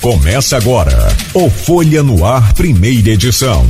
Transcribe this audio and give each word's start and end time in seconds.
Começa 0.00 0.56
agora 0.56 1.08
o 1.34 1.50
Folha 1.50 2.02
no 2.02 2.24
Ar, 2.24 2.54
primeira 2.54 3.10
edição. 3.10 3.66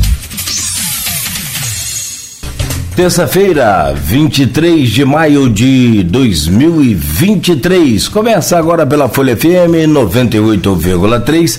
Terça-feira, 2.94 3.92
23 3.92 4.88
de 4.88 5.04
maio 5.04 5.50
de 5.50 6.04
2023. 6.04 8.06
Começa 8.06 8.56
agora 8.56 8.86
pela 8.86 9.08
Folha 9.08 9.36
FM 9.36 9.88
98,3, 9.88 11.58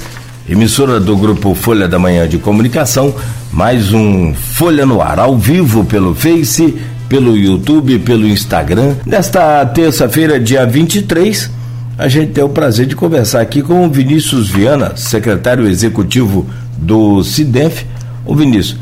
emissora 0.50 1.02
do 1.02 1.18
grupo 1.18 1.54
Folha 1.54 1.86
da 1.86 2.00
Manhã 2.00 2.26
de 2.26 2.38
Comunicação. 2.38 3.14
Mais 3.52 3.92
um 3.92 4.34
Folha 4.34 4.86
no 4.86 5.02
Ar, 5.02 5.20
ao 5.20 5.38
vivo 5.38 5.84
pelo 5.84 6.16
Face, 6.16 6.78
pelo 7.10 7.36
YouTube, 7.36 8.00
pelo 8.00 8.26
Instagram. 8.26 8.96
Nesta 9.06 9.66
terça-feira, 9.66 10.40
dia 10.40 10.66
23 10.66 11.60
a 12.02 12.08
gente 12.08 12.32
tem 12.32 12.44
o 12.44 12.50
prazer 12.50 12.88
de 12.88 12.96
conversar 12.96 13.42
aqui 13.42 13.62
com 13.62 13.86
o 13.86 13.88
Vinícius 13.88 14.50
Viana, 14.50 14.94
secretário 14.96 15.68
executivo 15.68 16.48
do 16.76 17.24
CIDEF. 17.24 17.86
Ô 18.26 18.34
Vinícius, 18.34 18.80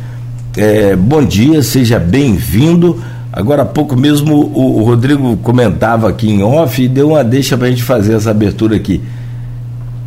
é, 0.56 0.96
bom 0.96 1.22
dia, 1.26 1.62
seja 1.62 2.00
bem-vindo. 2.00 3.04
Agora 3.30 3.64
há 3.64 3.66
pouco 3.66 3.94
mesmo 3.94 4.36
o, 4.38 4.80
o, 4.80 4.84
Rodrigo 4.86 5.36
comentava 5.44 6.08
aqui 6.08 6.30
em 6.30 6.42
off 6.42 6.82
e 6.82 6.88
deu 6.88 7.10
uma 7.10 7.22
deixa 7.22 7.58
para 7.58 7.68
a 7.68 7.70
gente 7.70 7.84
fazer 7.84 8.14
essa 8.14 8.32
abertura 8.32 8.78
aqui. 8.78 9.02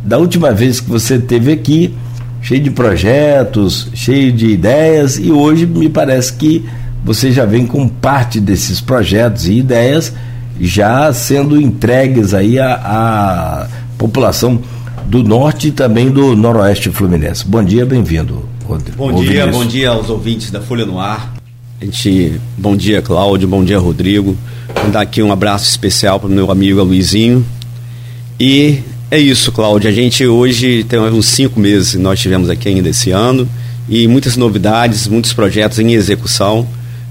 Da 0.03 0.17
última 0.17 0.51
vez 0.51 0.79
que 0.79 0.89
você 0.89 1.17
esteve 1.17 1.51
aqui, 1.51 1.93
cheio 2.41 2.63
de 2.63 2.71
projetos, 2.71 3.89
cheio 3.93 4.31
de 4.31 4.47
ideias, 4.47 5.19
e 5.19 5.31
hoje 5.31 5.67
me 5.67 5.87
parece 5.87 6.33
que 6.33 6.65
você 7.05 7.31
já 7.31 7.45
vem 7.45 7.67
com 7.67 7.87
parte 7.87 8.39
desses 8.39 8.81
projetos 8.81 9.47
e 9.47 9.59
ideias 9.59 10.11
já 10.59 11.11
sendo 11.13 11.59
entregues 11.59 12.33
aí 12.33 12.59
à, 12.59 12.73
à 12.73 13.67
população 13.97 14.61
do 15.05 15.23
norte 15.23 15.67
e 15.67 15.71
também 15.71 16.09
do 16.09 16.35
noroeste 16.35 16.89
fluminense. 16.89 17.45
Bom 17.45 17.63
dia, 17.63 17.85
bem-vindo, 17.85 18.47
Rodrigo. 18.65 18.97
Bom 18.97 19.21
dia, 19.21 19.47
bom 19.47 19.65
dia 19.65 19.89
aos 19.89 20.09
ouvintes 20.09 20.51
da 20.51 20.61
Folha 20.61 20.85
no 20.85 20.99
Ar. 20.99 21.33
A 21.81 21.85
gente, 21.85 22.39
bom 22.57 22.75
dia, 22.75 23.01
Cláudio, 23.01 23.47
bom 23.47 23.63
dia, 23.63 23.77
Rodrigo. 23.77 24.37
Vou 24.81 24.91
dar 24.91 25.01
aqui 25.01 25.21
um 25.21 25.31
abraço 25.31 25.69
especial 25.69 26.19
para 26.19 26.29
o 26.29 26.31
meu 26.31 26.49
amigo 26.49 26.81
Luizinho. 26.81 27.45
E 28.39 28.79
é 29.11 29.19
isso, 29.19 29.51
Cláudio. 29.51 29.89
A 29.89 29.93
gente 29.93 30.25
hoje 30.25 30.83
tem 30.85 30.99
uns 30.99 31.25
cinco 31.27 31.59
meses 31.59 31.91
que 31.91 31.97
nós 31.97 32.19
tivemos 32.19 32.49
aqui 32.49 32.69
ainda 32.69 32.89
esse 32.89 33.11
ano 33.11 33.47
e 33.87 34.07
muitas 34.07 34.37
novidades, 34.37 35.07
muitos 35.07 35.33
projetos 35.33 35.79
em 35.79 35.93
execução. 35.93 36.67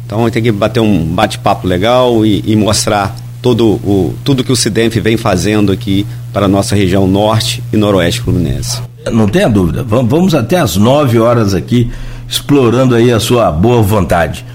Então 0.06 0.20
a 0.20 0.24
gente 0.24 0.34
tem 0.34 0.42
que 0.42 0.52
bater 0.52 0.80
um 0.80 1.04
bate-papo 1.04 1.66
legal 1.66 2.24
e, 2.24 2.42
e 2.46 2.56
mostrar 2.56 3.14
todo 3.42 3.66
o, 3.66 4.14
tudo 4.24 4.44
que 4.44 4.52
o 4.52 4.56
CIDENF 4.56 5.00
vem 5.00 5.16
fazendo 5.16 5.72
aqui 5.72 6.06
para 6.32 6.46
a 6.46 6.48
nossa 6.48 6.76
região 6.76 7.06
norte 7.08 7.62
e 7.72 7.76
noroeste 7.76 8.20
fluminense. 8.20 8.80
Não 9.12 9.26
tenha 9.26 9.48
dúvida, 9.48 9.82
vamos 9.82 10.32
até 10.32 10.56
às 10.56 10.76
9 10.76 11.18
horas 11.18 11.52
aqui, 11.52 11.90
explorando 12.28 12.94
aí 12.94 13.12
a 13.12 13.18
sua 13.18 13.50
boa 13.50 13.82
vontade 13.82 14.46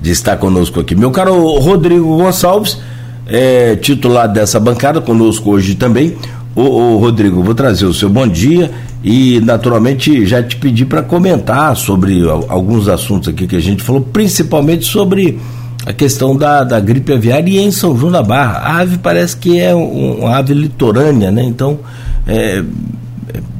de 0.00 0.10
estar 0.10 0.38
conosco 0.38 0.80
aqui. 0.80 0.94
Meu 0.94 1.10
caro 1.10 1.58
Rodrigo 1.58 2.16
Gonçalves, 2.16 2.78
é, 3.26 3.76
titular 3.76 4.26
dessa 4.26 4.58
bancada, 4.58 5.02
conosco 5.02 5.50
hoje 5.50 5.74
também. 5.74 6.16
Ô, 6.56 6.62
ô, 6.62 6.96
Rodrigo, 6.96 7.42
vou 7.42 7.54
trazer 7.54 7.84
o 7.84 7.92
seu 7.92 8.08
bom 8.08 8.26
dia 8.26 8.70
e, 9.04 9.38
naturalmente, 9.40 10.26
já 10.26 10.42
te 10.42 10.56
pedi 10.56 10.86
para 10.86 11.02
comentar 11.02 11.76
sobre 11.76 12.22
alguns 12.48 12.88
assuntos 12.88 13.28
aqui 13.28 13.46
que 13.46 13.56
a 13.56 13.60
gente 13.60 13.82
falou, 13.82 14.00
principalmente 14.00 14.86
sobre 14.86 15.38
a 15.90 15.92
questão 15.92 16.36
da, 16.36 16.62
da 16.62 16.78
gripe 16.78 17.12
aviária 17.12 17.50
e 17.50 17.58
em 17.58 17.72
São 17.72 17.98
João 17.98 18.12
da 18.12 18.22
Barra. 18.22 18.58
A 18.58 18.78
ave 18.78 18.98
parece 18.98 19.36
que 19.36 19.58
é 19.60 19.74
um, 19.74 20.20
uma 20.20 20.36
ave 20.36 20.54
litorânea, 20.54 21.32
né? 21.32 21.42
Então 21.42 21.80
é, 22.26 22.58
é, 22.58 22.62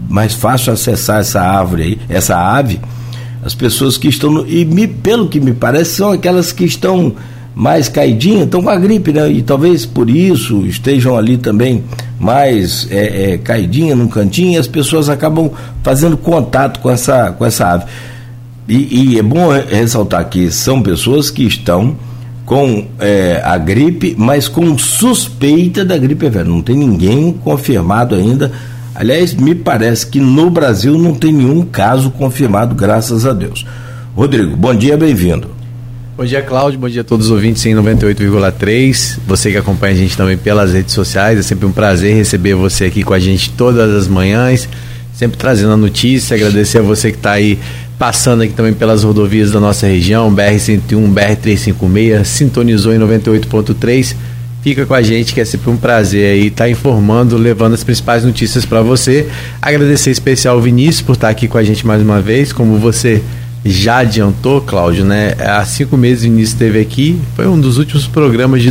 mais 0.09 0.33
fácil 0.33 0.73
acessar 0.73 1.21
essa 1.21 1.41
árvore 1.41 1.83
aí, 1.83 1.99
essa 2.09 2.37
ave. 2.37 2.81
As 3.45 3.55
pessoas 3.55 3.99
que 3.99 4.07
estão 4.07 4.31
no, 4.31 4.49
e 4.49 4.65
me, 4.65 4.87
pelo 4.87 5.29
que 5.29 5.41
me 5.41 5.53
parece 5.53 5.97
são 5.97 6.13
aquelas 6.13 6.53
que 6.53 6.65
estão 6.65 7.15
mais 7.53 7.89
caidinhas, 7.89 8.45
estão 8.45 8.63
com 8.63 8.71
a 8.71 8.77
gripe, 8.77 9.13
né? 9.13 9.29
E 9.29 9.43
talvez 9.43 9.85
por 9.85 10.09
isso 10.09 10.65
estejam 10.67 11.17
ali 11.17 11.37
também 11.37 11.83
mais 12.19 12.87
é, 12.93 13.33
é, 13.33 13.39
caidinha 13.39 13.97
num 13.97 14.07
cantinho 14.07 14.53
e 14.53 14.57
as 14.57 14.69
pessoas 14.69 15.09
acabam 15.09 15.51
fazendo 15.83 16.17
contato 16.17 16.79
com 16.79 16.91
essa, 16.91 17.33
com 17.33 17.45
essa 17.45 17.67
ave. 17.67 17.87
E, 18.69 19.15
e 19.15 19.19
é 19.19 19.23
bom 19.23 19.49
ressaltar 19.69 20.29
que 20.29 20.49
são 20.49 20.81
pessoas 20.81 21.29
que 21.29 21.43
estão 21.43 21.97
com 22.51 22.85
é, 22.99 23.41
a 23.45 23.57
gripe, 23.57 24.17
mas 24.19 24.49
com 24.49 24.77
suspeita 24.77 25.85
da 25.85 25.97
gripe 25.97 26.27
aviária. 26.27 26.51
Não 26.51 26.61
tem 26.61 26.77
ninguém 26.77 27.33
confirmado 27.33 28.17
ainda. 28.17 28.51
Aliás, 28.93 29.33
me 29.35 29.55
parece 29.55 30.05
que 30.05 30.19
no 30.19 30.51
Brasil 30.51 30.99
não 30.99 31.15
tem 31.15 31.33
nenhum 31.33 31.65
caso 31.65 32.11
confirmado, 32.11 32.75
graças 32.75 33.25
a 33.25 33.33
Deus. 33.33 33.65
Rodrigo, 34.17 34.57
bom 34.57 34.75
dia, 34.75 34.97
bem-vindo. 34.97 35.47
Bom 36.17 36.25
dia, 36.25 36.43
Cláudio. 36.43 36.81
Bom 36.81 36.89
dia 36.89 37.03
a 37.03 37.05
todos 37.05 37.27
os 37.27 37.33
ouvintes 37.33 37.65
em 37.67 37.73
98,3. 37.77 39.19
Você 39.29 39.53
que 39.53 39.57
acompanha 39.57 39.95
a 39.95 39.97
gente 39.97 40.17
também 40.17 40.37
pelas 40.37 40.73
redes 40.73 40.93
sociais. 40.93 41.39
É 41.39 41.43
sempre 41.43 41.67
um 41.67 41.73
prazer 41.73 42.17
receber 42.17 42.55
você 42.55 42.87
aqui 42.87 43.05
com 43.05 43.15
a 43.15 43.21
gente 43.21 43.51
todas 43.51 43.95
as 43.95 44.09
manhãs, 44.09 44.69
sempre 45.13 45.37
trazendo 45.37 45.73
a 45.73 45.77
notícia. 45.77 46.37
Agradecer 46.37 46.79
a 46.79 46.83
você 46.83 47.11
que 47.11 47.19
está 47.19 47.33
aí 47.33 47.59
passando 47.99 48.43
aqui 48.43 48.55
também 48.55 48.73
pelas 48.73 49.05
rodovias 49.05 49.51
da 49.51 49.61
nossa 49.61 49.87
região, 49.87 50.35
BR-101, 50.35 51.13
BR-356, 51.13 52.25
sintonizou 52.25 52.95
em 52.95 52.99
98.3. 52.99 54.17
Fica 54.63 54.85
com 54.85 54.95
a 54.95 55.03
gente 55.03 55.33
que 55.33 55.41
é 55.41 55.45
sempre 55.45 55.71
um 55.71 55.77
prazer 55.77 56.33
aí 56.33 56.47
estar 56.47 56.65
tá 56.65 56.71
informando, 56.71 57.37
levando 57.37 57.75
as 57.75 57.85
principais 57.85 58.25
notícias 58.25 58.65
para 58.65 58.83
você. 58.83 59.27
Agradecer 59.61 60.11
especial 60.11 60.57
ao 60.57 60.63
Vinícius 60.63 61.03
por 61.03 61.13
estar 61.13 61.29
tá 61.29 61.31
aqui 61.31 61.49
com 61.49 61.57
a 61.57 61.63
gente 61.63 61.87
mais 61.87 62.03
uma 62.03 62.21
vez, 62.21 62.53
como 62.53 62.79
você 62.79 63.23
já 63.65 63.99
adiantou, 63.99 64.61
Cláudio, 64.61 65.05
né? 65.05 65.35
Há 65.39 65.65
cinco 65.65 65.97
meses 65.97 66.25
o 66.25 66.29
Vinícius 66.29 66.55
esteve 66.55 66.81
aqui, 66.81 67.21
foi 67.37 67.47
um 67.47 67.61
dos 67.61 67.79
últimos 67.79 68.07
programas 68.07 68.63
de 68.63 68.71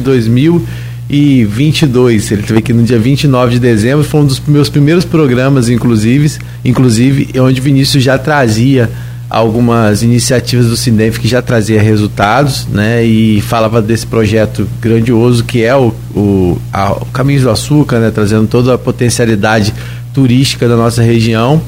2022. 1.10 2.32
Ele 2.32 2.42
esteve 2.42 2.60
aqui 2.60 2.72
no 2.72 2.84
dia 2.84 3.00
29 3.00 3.54
de 3.54 3.60
dezembro, 3.60 4.04
foi 4.04 4.22
um 4.22 4.26
dos 4.26 4.40
meus 4.48 4.70
primeiros 4.70 5.04
programas, 5.04 5.68
inclusive, 5.68 6.38
inclusive 6.64 7.40
onde 7.40 7.60
o 7.60 7.64
Vinícius 7.64 8.04
já 8.04 8.18
trazia 8.18 8.90
algumas 9.30 10.02
iniciativas 10.02 10.68
do 10.68 10.78
Cinef 10.78 11.20
que 11.20 11.28
já 11.28 11.42
trazia 11.42 11.82
resultados, 11.82 12.68
né? 12.68 13.04
E 13.04 13.42
falava 13.42 13.82
desse 13.82 14.06
projeto 14.06 14.68
grandioso 14.82 15.44
que 15.44 15.64
é 15.64 15.76
o, 15.76 15.94
o, 16.16 16.58
a, 16.72 16.94
o 16.94 17.06
Caminhos 17.08 17.44
do 17.44 17.50
Açúcar, 17.50 18.00
né? 18.00 18.12
Trazendo 18.12 18.48
toda 18.48 18.74
a 18.74 18.78
potencialidade 18.78 19.74
turística 20.14 20.68
da 20.68 20.76
nossa 20.76 21.02
região. 21.02 21.62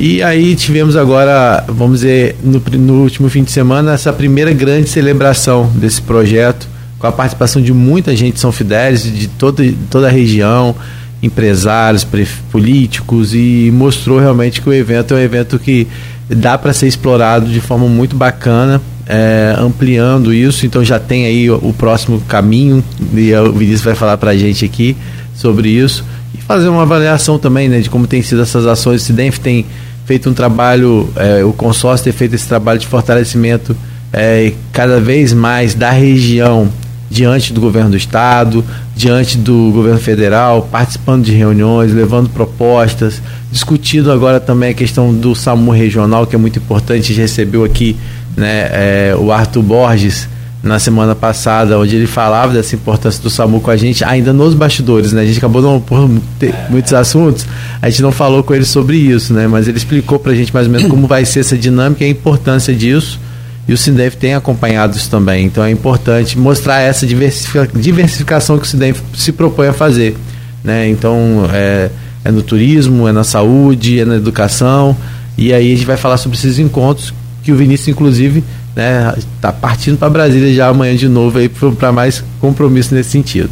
E 0.00 0.22
aí 0.22 0.54
tivemos 0.54 0.96
agora, 0.96 1.64
vamos 1.66 2.00
dizer, 2.00 2.36
no, 2.42 2.62
no 2.78 3.02
último 3.02 3.28
fim 3.28 3.42
de 3.42 3.50
semana, 3.50 3.94
essa 3.94 4.12
primeira 4.12 4.52
grande 4.52 4.88
celebração 4.88 5.68
desse 5.74 6.00
projeto, 6.00 6.68
com 6.98 7.06
a 7.06 7.12
participação 7.12 7.62
de 7.62 7.72
muita 7.72 8.14
gente 8.16 8.34
de 8.34 8.40
São 8.40 8.50
Fidélis, 8.50 9.02
de 9.02 9.28
toda, 9.28 9.62
toda 9.90 10.08
a 10.08 10.10
região, 10.10 10.74
empresários, 11.22 12.06
políticos, 12.50 13.34
e 13.34 13.70
mostrou 13.72 14.18
realmente 14.18 14.60
que 14.60 14.68
o 14.68 14.72
evento 14.72 15.14
é 15.14 15.18
um 15.18 15.20
evento 15.20 15.58
que 15.58 15.86
dá 16.28 16.58
para 16.58 16.72
ser 16.72 16.88
explorado 16.88 17.46
de 17.46 17.60
forma 17.60 17.86
muito 17.86 18.16
bacana, 18.16 18.80
é, 19.06 19.54
ampliando 19.58 20.34
isso. 20.34 20.66
Então 20.66 20.84
já 20.84 20.98
tem 20.98 21.24
aí 21.24 21.50
o, 21.50 21.56
o, 21.56 21.72
próximo 21.72 22.20
caminho, 22.22 22.82
e 23.14 23.32
o 23.34 23.52
Vinícius 23.52 23.82
vai 23.82 23.94
falar 23.94 24.16
para 24.16 24.32
a 24.32 24.36
gente 24.36 24.64
aqui 24.64 24.96
sobre 25.34 25.68
isso. 25.68 26.04
E 26.34 26.40
fazer 26.42 26.68
uma 26.68 26.82
avaliação 26.82 27.38
também 27.38 27.68
né, 27.68 27.80
de 27.80 27.88
como 27.88 28.06
tem 28.06 28.22
sido 28.22 28.42
essas 28.42 28.66
ações. 28.66 29.02
O 29.02 29.04
CIDENF 29.04 29.38
tem 29.38 29.64
feito 30.04 30.28
um 30.28 30.34
trabalho, 30.34 31.08
é, 31.16 31.44
o 31.44 31.52
consórcio 31.52 32.04
tem 32.04 32.12
feito 32.12 32.34
esse 32.34 32.48
trabalho 32.48 32.78
de 32.78 32.86
fortalecimento 32.86 33.76
é, 34.12 34.52
cada 34.72 35.00
vez 35.00 35.32
mais 35.32 35.74
da 35.74 35.90
região 35.90 36.70
diante 37.10 37.52
do 37.52 37.60
governo 37.60 37.90
do 37.90 37.96
estado, 37.96 38.64
diante 38.94 39.38
do 39.38 39.70
governo 39.72 39.98
federal, 39.98 40.68
participando 40.70 41.24
de 41.24 41.32
reuniões, 41.32 41.92
levando 41.92 42.28
propostas, 42.28 43.22
discutindo 43.50 44.12
agora 44.12 44.38
também 44.38 44.70
a 44.70 44.74
questão 44.74 45.14
do 45.14 45.34
SAMU 45.34 45.70
regional, 45.70 46.26
que 46.26 46.36
é 46.36 46.38
muito 46.38 46.58
importante. 46.58 47.04
A 47.04 47.06
gente 47.06 47.20
recebeu 47.20 47.64
aqui 47.64 47.96
né, 48.36 48.68
é, 48.72 49.16
o 49.18 49.32
Arthur 49.32 49.62
Borges 49.62 50.28
na 50.62 50.78
semana 50.78 51.14
passada, 51.14 51.78
onde 51.78 51.94
ele 51.94 52.06
falava 52.06 52.52
dessa 52.52 52.74
importância 52.74 53.22
do 53.22 53.30
SAMU 53.30 53.60
com 53.60 53.70
a 53.70 53.76
gente, 53.76 54.04
ainda 54.04 54.32
nos 54.32 54.54
bastidores, 54.54 55.12
né? 55.12 55.22
A 55.22 55.24
gente 55.24 55.38
acabou 55.38 55.62
não 55.62 55.80
por 55.80 56.10
ter 56.38 56.52
muitos 56.68 56.92
assuntos, 56.92 57.46
a 57.80 57.88
gente 57.88 58.02
não 58.02 58.10
falou 58.10 58.42
com 58.42 58.52
ele 58.52 58.64
sobre 58.64 58.96
isso, 58.96 59.32
né? 59.32 59.46
Mas 59.46 59.68
ele 59.68 59.78
explicou 59.78 60.18
para 60.18 60.32
a 60.32 60.34
gente 60.34 60.52
mais 60.52 60.66
ou 60.66 60.72
menos 60.72 60.88
como 60.88 61.06
vai 61.06 61.24
ser 61.24 61.40
essa 61.40 61.56
dinâmica 61.56 62.04
e 62.04 62.08
a 62.08 62.10
importância 62.10 62.74
disso 62.74 63.20
e 63.68 63.72
o 63.74 63.76
Sindef 63.76 64.16
tem 64.16 64.34
acompanhado 64.34 64.96
isso 64.96 65.10
também. 65.10 65.44
Então 65.44 65.62
é 65.62 65.70
importante 65.70 66.38
mostrar 66.38 66.80
essa 66.80 67.06
diversificação 67.06 68.58
que 68.58 68.64
o 68.64 68.66
Sindef 68.66 69.02
se 69.14 69.30
propõe 69.30 69.68
a 69.68 69.74
fazer. 69.74 70.16
Né? 70.64 70.88
Então 70.88 71.44
é, 71.52 71.90
é 72.24 72.30
no 72.30 72.42
turismo, 72.42 73.06
é 73.06 73.12
na 73.12 73.22
saúde, 73.24 74.00
é 74.00 74.06
na 74.06 74.16
educação. 74.16 74.96
E 75.36 75.52
aí 75.52 75.72
a 75.72 75.76
gente 75.76 75.86
vai 75.86 75.98
falar 75.98 76.16
sobre 76.16 76.38
esses 76.38 76.58
encontros 76.58 77.12
que 77.42 77.52
o 77.52 77.56
Vinícius, 77.56 77.88
inclusive, 77.88 78.42
né, 78.74 79.14
tá 79.40 79.52
partindo 79.52 79.98
para 79.98 80.08
Brasília 80.08 80.52
já 80.54 80.68
amanhã 80.68 80.96
de 80.96 81.08
novo 81.08 81.38
para 81.76 81.92
mais 81.92 82.24
compromisso 82.40 82.94
nesse 82.94 83.10
sentido. 83.10 83.50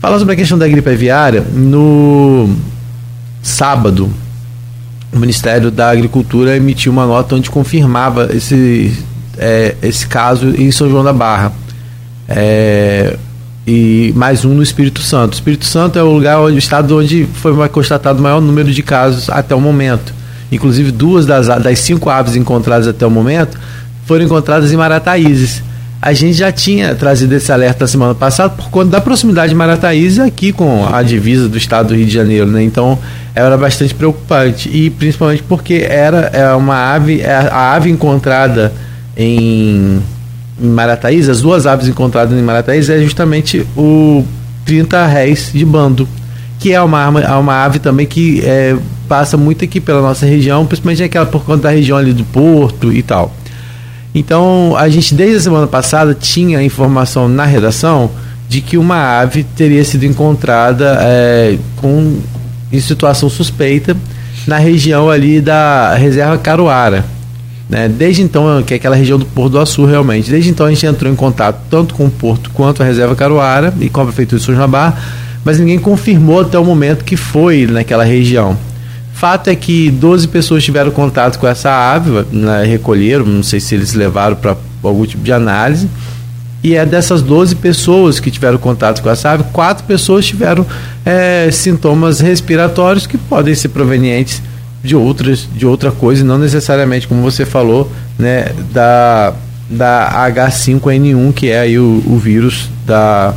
Falar 0.00 0.18
sobre 0.18 0.34
a 0.34 0.36
questão 0.36 0.56
da 0.56 0.68
gripe 0.68 0.88
aviária, 0.88 1.40
no 1.40 2.48
sábado, 3.42 4.10
o 5.12 5.18
Ministério 5.18 5.70
da 5.70 5.90
Agricultura 5.90 6.56
emitiu 6.56 6.92
uma 6.92 7.06
nota 7.06 7.34
onde 7.34 7.50
confirmava 7.50 8.28
esse, 8.34 8.96
é, 9.38 9.74
esse 9.82 10.06
caso 10.06 10.48
em 10.56 10.70
São 10.70 10.88
João 10.88 11.04
da 11.04 11.12
Barra. 11.12 11.52
É, 12.28 13.16
e 13.66 14.12
mais 14.14 14.44
um 14.44 14.54
no 14.54 14.62
Espírito 14.62 15.00
Santo. 15.00 15.32
O 15.32 15.34
Espírito 15.34 15.64
Santo 15.64 15.98
é 15.98 16.02
o 16.02 16.12
lugar 16.12 16.40
onde 16.40 16.54
o 16.54 16.58
estado 16.58 16.96
onde 16.96 17.26
foi 17.34 17.68
constatado 17.68 18.20
o 18.20 18.22
maior 18.22 18.40
número 18.40 18.70
de 18.70 18.82
casos 18.82 19.28
até 19.28 19.54
o 19.54 19.60
momento. 19.60 20.14
Inclusive 20.52 20.92
duas 20.92 21.26
das, 21.26 21.48
das 21.48 21.80
cinco 21.80 22.08
aves 22.08 22.36
encontradas 22.36 22.86
até 22.86 23.04
o 23.04 23.10
momento 23.10 23.58
foram 24.04 24.24
encontradas 24.24 24.72
em 24.72 24.76
Marataízes. 24.76 25.62
A 26.00 26.12
gente 26.12 26.34
já 26.34 26.52
tinha 26.52 26.94
trazido 26.94 27.34
esse 27.34 27.50
alerta 27.50 27.84
na 27.84 27.88
semana 27.88 28.14
passada 28.14 28.50
por 28.50 28.70
conta 28.70 28.90
da 28.90 29.00
proximidade 29.00 29.48
de 29.48 29.56
Marataízes 29.56 30.20
aqui 30.20 30.52
com 30.52 30.86
a 30.86 31.02
divisa 31.02 31.48
do 31.48 31.58
estado 31.58 31.88
do 31.88 31.96
Rio 31.96 32.06
de 32.06 32.12
Janeiro, 32.12 32.46
né? 32.46 32.62
Então 32.62 32.96
era 33.34 33.56
bastante 33.56 33.92
preocupante 33.92 34.68
e 34.68 34.88
principalmente 34.90 35.42
porque 35.42 35.84
era 35.88 36.30
é 36.32 36.54
uma 36.54 36.94
ave, 36.94 37.20
é 37.20 37.34
a 37.34 37.72
ave 37.72 37.90
encontrada 37.90 38.72
em 39.16 40.02
Marataízes, 40.58 41.28
as 41.28 41.40
duas 41.40 41.66
aves 41.66 41.88
encontradas 41.88 42.38
em 42.38 42.42
Marataízes 42.42 42.90
é 42.90 42.98
justamente 43.00 43.66
o 43.76 44.24
30 44.64 45.06
réis 45.06 45.50
de 45.52 45.64
bando, 45.64 46.08
que 46.58 46.72
é 46.72 46.80
uma, 46.80 47.08
uma 47.38 47.64
ave 47.64 47.78
também 47.78 48.06
que 48.06 48.42
é, 48.44 48.76
passa 49.08 49.36
muito 49.36 49.64
aqui 49.64 49.80
pela 49.80 50.02
nossa 50.02 50.26
região, 50.26 50.66
principalmente 50.66 51.02
aquela 51.02 51.26
por 51.26 51.44
conta 51.44 51.64
da 51.64 51.70
região 51.70 51.96
ali 51.96 52.12
do 52.12 52.24
Porto 52.24 52.92
e 52.92 53.02
tal. 53.02 53.34
Então, 54.14 54.74
a 54.76 54.88
gente 54.88 55.14
desde 55.14 55.36
a 55.36 55.40
semana 55.40 55.66
passada 55.66 56.14
tinha 56.14 56.62
informação 56.62 57.28
na 57.28 57.44
redação 57.44 58.10
de 58.48 58.60
que 58.60 58.78
uma 58.78 59.20
ave 59.20 59.44
teria 59.44 59.84
sido 59.84 60.04
encontrada 60.04 60.98
é, 61.02 61.58
com, 61.76 62.18
em 62.72 62.80
situação 62.80 63.28
suspeita 63.28 63.96
na 64.46 64.56
região 64.56 65.10
ali 65.10 65.40
da 65.40 65.94
reserva 65.94 66.38
Caruara 66.38 67.15
né? 67.68 67.88
Desde 67.88 68.22
então, 68.22 68.62
que 68.62 68.74
é 68.74 68.76
aquela 68.76 68.96
região 68.96 69.18
do 69.18 69.26
Porto 69.26 69.52
do 69.52 69.58
Açu, 69.58 69.84
realmente. 69.84 70.30
Desde 70.30 70.50
então, 70.50 70.66
a 70.66 70.70
gente 70.70 70.86
entrou 70.86 71.12
em 71.12 71.16
contato 71.16 71.60
tanto 71.68 71.94
com 71.94 72.06
o 72.06 72.10
Porto 72.10 72.50
quanto 72.50 72.82
a 72.82 72.86
Reserva 72.86 73.14
Caruara 73.16 73.74
e 73.80 73.88
com 73.88 74.00
a 74.00 74.04
Prefeitura 74.04 74.38
de 74.38 74.46
São 74.46 74.54
Jabá, 74.54 74.96
mas 75.44 75.58
ninguém 75.58 75.78
confirmou 75.78 76.40
até 76.40 76.58
o 76.58 76.64
momento 76.64 77.04
que 77.04 77.16
foi 77.16 77.66
naquela 77.66 78.04
região. 78.04 78.56
Fato 79.12 79.48
é 79.48 79.56
que 79.56 79.90
12 79.90 80.28
pessoas 80.28 80.62
tiveram 80.62 80.90
contato 80.90 81.38
com 81.38 81.46
essa 81.46 81.70
ave, 81.70 82.26
né, 82.30 82.64
recolheram, 82.64 83.24
não 83.24 83.42
sei 83.42 83.58
se 83.60 83.74
eles 83.74 83.94
levaram 83.94 84.36
para 84.36 84.56
algum 84.82 85.06
tipo 85.06 85.24
de 85.24 85.32
análise. 85.32 85.88
E 86.62 86.74
é 86.74 86.84
dessas 86.84 87.22
12 87.22 87.54
pessoas 87.56 88.18
que 88.20 88.30
tiveram 88.30 88.58
contato 88.58 89.00
com 89.00 89.08
essa 89.08 89.30
ave, 89.30 89.44
quatro 89.52 89.84
pessoas 89.84 90.26
tiveram 90.26 90.66
é, 91.04 91.48
sintomas 91.50 92.20
respiratórios 92.20 93.06
que 93.06 93.16
podem 93.16 93.54
ser 93.54 93.68
provenientes 93.68 94.42
de 94.86 94.96
outras 94.96 95.48
de 95.54 95.66
outra 95.66 95.90
coisa, 95.90 96.24
não 96.24 96.38
necessariamente 96.38 97.06
como 97.06 97.22
você 97.22 97.44
falou, 97.44 97.90
né, 98.18 98.52
da 98.72 99.34
da 99.68 100.30
H5N1, 100.30 101.34
que 101.34 101.50
é 101.50 101.60
aí 101.60 101.78
o, 101.78 102.02
o 102.06 102.16
vírus 102.18 102.70
da 102.86 103.34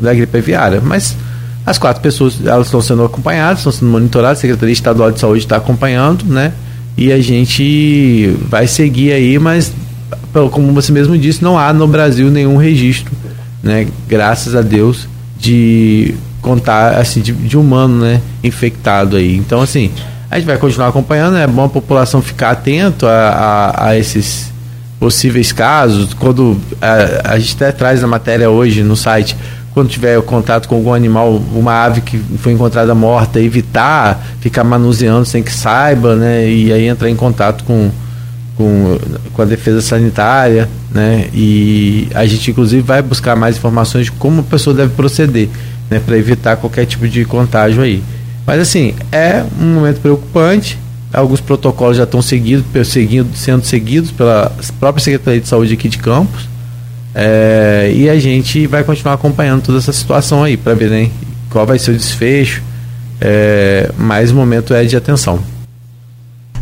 da 0.00 0.12
gripe 0.12 0.38
aviária, 0.38 0.80
mas 0.82 1.16
as 1.64 1.78
quatro 1.78 2.02
pessoas 2.02 2.38
elas 2.44 2.66
estão 2.66 2.80
sendo 2.80 3.04
acompanhadas, 3.04 3.58
estão 3.58 3.72
sendo 3.72 3.90
monitoradas, 3.90 4.38
a 4.38 4.40
Secretaria 4.40 4.72
Estadual 4.72 5.12
de 5.12 5.20
Saúde 5.20 5.40
está 5.40 5.56
acompanhando, 5.56 6.24
né? 6.24 6.52
E 6.96 7.12
a 7.12 7.20
gente 7.20 8.36
vai 8.48 8.66
seguir 8.66 9.12
aí, 9.12 9.38
mas 9.38 9.72
como 10.50 10.72
você 10.72 10.90
mesmo 10.92 11.16
disse, 11.16 11.42
não 11.42 11.58
há 11.58 11.72
no 11.72 11.86
Brasil 11.86 12.30
nenhum 12.30 12.56
registro, 12.56 13.12
né? 13.62 13.86
Graças 14.08 14.54
a 14.56 14.62
Deus 14.62 15.06
de 15.38 16.14
contar 16.40 16.98
assim 16.98 17.20
de, 17.20 17.32
de 17.32 17.56
humano, 17.56 18.00
né? 18.00 18.20
Infectado 18.42 19.16
aí. 19.16 19.36
Então 19.36 19.60
assim, 19.60 19.90
a 20.32 20.36
gente 20.36 20.46
vai 20.46 20.56
continuar 20.56 20.88
acompanhando, 20.88 21.36
é 21.36 21.46
bom 21.46 21.64
a 21.64 21.68
população 21.68 22.22
ficar 22.22 22.52
atento 22.52 23.06
a, 23.06 23.10
a, 23.10 23.88
a 23.88 23.98
esses 23.98 24.50
possíveis 24.98 25.52
casos. 25.52 26.14
Quando 26.14 26.58
a, 26.80 27.34
a, 27.34 27.38
gente 27.38 27.54
até 27.54 27.70
traz 27.70 28.00
na 28.00 28.06
matéria 28.06 28.48
hoje 28.48 28.82
no 28.82 28.96
site, 28.96 29.36
quando 29.74 29.90
tiver 29.90 30.18
contato 30.22 30.68
com 30.70 30.76
algum 30.76 30.94
animal, 30.94 31.34
uma 31.54 31.84
ave 31.84 32.00
que 32.00 32.16
foi 32.38 32.52
encontrada 32.52 32.94
morta, 32.94 33.38
evitar 33.40 34.24
ficar 34.40 34.64
manuseando 34.64 35.26
sem 35.26 35.42
que 35.42 35.52
saiba, 35.52 36.16
né? 36.16 36.48
E 36.48 36.72
aí 36.72 36.86
entrar 36.86 37.10
em 37.10 37.16
contato 37.16 37.62
com, 37.64 37.90
com, 38.56 38.98
com 39.34 39.42
a 39.42 39.44
defesa 39.44 39.82
sanitária, 39.82 40.66
né? 40.90 41.28
E 41.34 42.08
a 42.14 42.24
gente 42.24 42.50
inclusive 42.50 42.80
vai 42.80 43.02
buscar 43.02 43.36
mais 43.36 43.58
informações 43.58 44.06
de 44.06 44.12
como 44.12 44.40
a 44.40 44.44
pessoa 44.44 44.74
deve 44.74 44.94
proceder, 44.94 45.50
né? 45.90 46.00
Para 46.00 46.16
evitar 46.16 46.56
qualquer 46.56 46.86
tipo 46.86 47.06
de 47.06 47.22
contágio 47.26 47.82
aí. 47.82 48.02
Mas 48.46 48.60
assim, 48.60 48.94
é 49.10 49.44
um 49.60 49.74
momento 49.74 50.00
preocupante. 50.00 50.78
Alguns 51.12 51.40
protocolos 51.40 51.96
já 51.96 52.04
estão 52.04 52.22
seguidos, 52.22 52.64
seguindo, 52.88 53.36
sendo 53.36 53.64
seguidos 53.64 54.10
pela 54.10 54.50
própria 54.80 55.04
Secretaria 55.04 55.40
de 55.40 55.48
Saúde 55.48 55.74
aqui 55.74 55.88
de 55.88 55.98
Campos. 55.98 56.48
É, 57.14 57.92
e 57.94 58.08
a 58.08 58.18
gente 58.18 58.66
vai 58.66 58.82
continuar 58.82 59.14
acompanhando 59.14 59.62
toda 59.62 59.78
essa 59.78 59.92
situação 59.92 60.42
aí 60.42 60.56
para 60.56 60.72
ver 60.74 60.88
né, 60.88 61.10
qual 61.50 61.66
vai 61.66 61.78
ser 61.78 61.92
o 61.92 61.96
desfecho. 61.96 62.62
É, 63.20 63.90
mas 63.96 64.30
o 64.30 64.34
momento 64.34 64.74
é 64.74 64.84
de 64.84 64.96
atenção. 64.96 65.38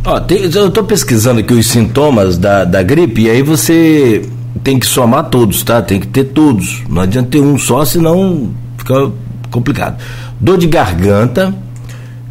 Ó, 0.05 0.19
tem, 0.19 0.43
eu 0.43 0.69
estou 0.69 0.85
pesquisando 0.85 1.41
aqui 1.41 1.53
os 1.53 1.67
sintomas 1.67 2.37
da, 2.37 2.65
da 2.65 2.83
gripe 2.83 3.23
e 3.23 3.31
aí 3.31 3.43
você 3.43 4.23
tem 4.65 4.79
que 4.79 4.87
somar 4.87 5.25
todos, 5.25 5.63
tá? 5.63 5.81
Tem 5.81 6.01
que 6.01 6.07
ter 6.07 6.25
todos. 6.25 6.83
Não 6.89 7.03
adianta 7.03 7.31
ter 7.31 7.41
um 7.41 7.59
só, 7.59 7.85
senão 7.85 8.51
fica 8.77 9.11
complicado. 9.51 10.03
Dor 10.41 10.59
de 10.59 10.67
garganta, 10.67 11.55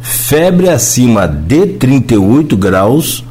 febre 0.00 0.68
acima 0.68 1.26
de 1.26 1.66
38 1.66 2.56
graus, 2.56 3.24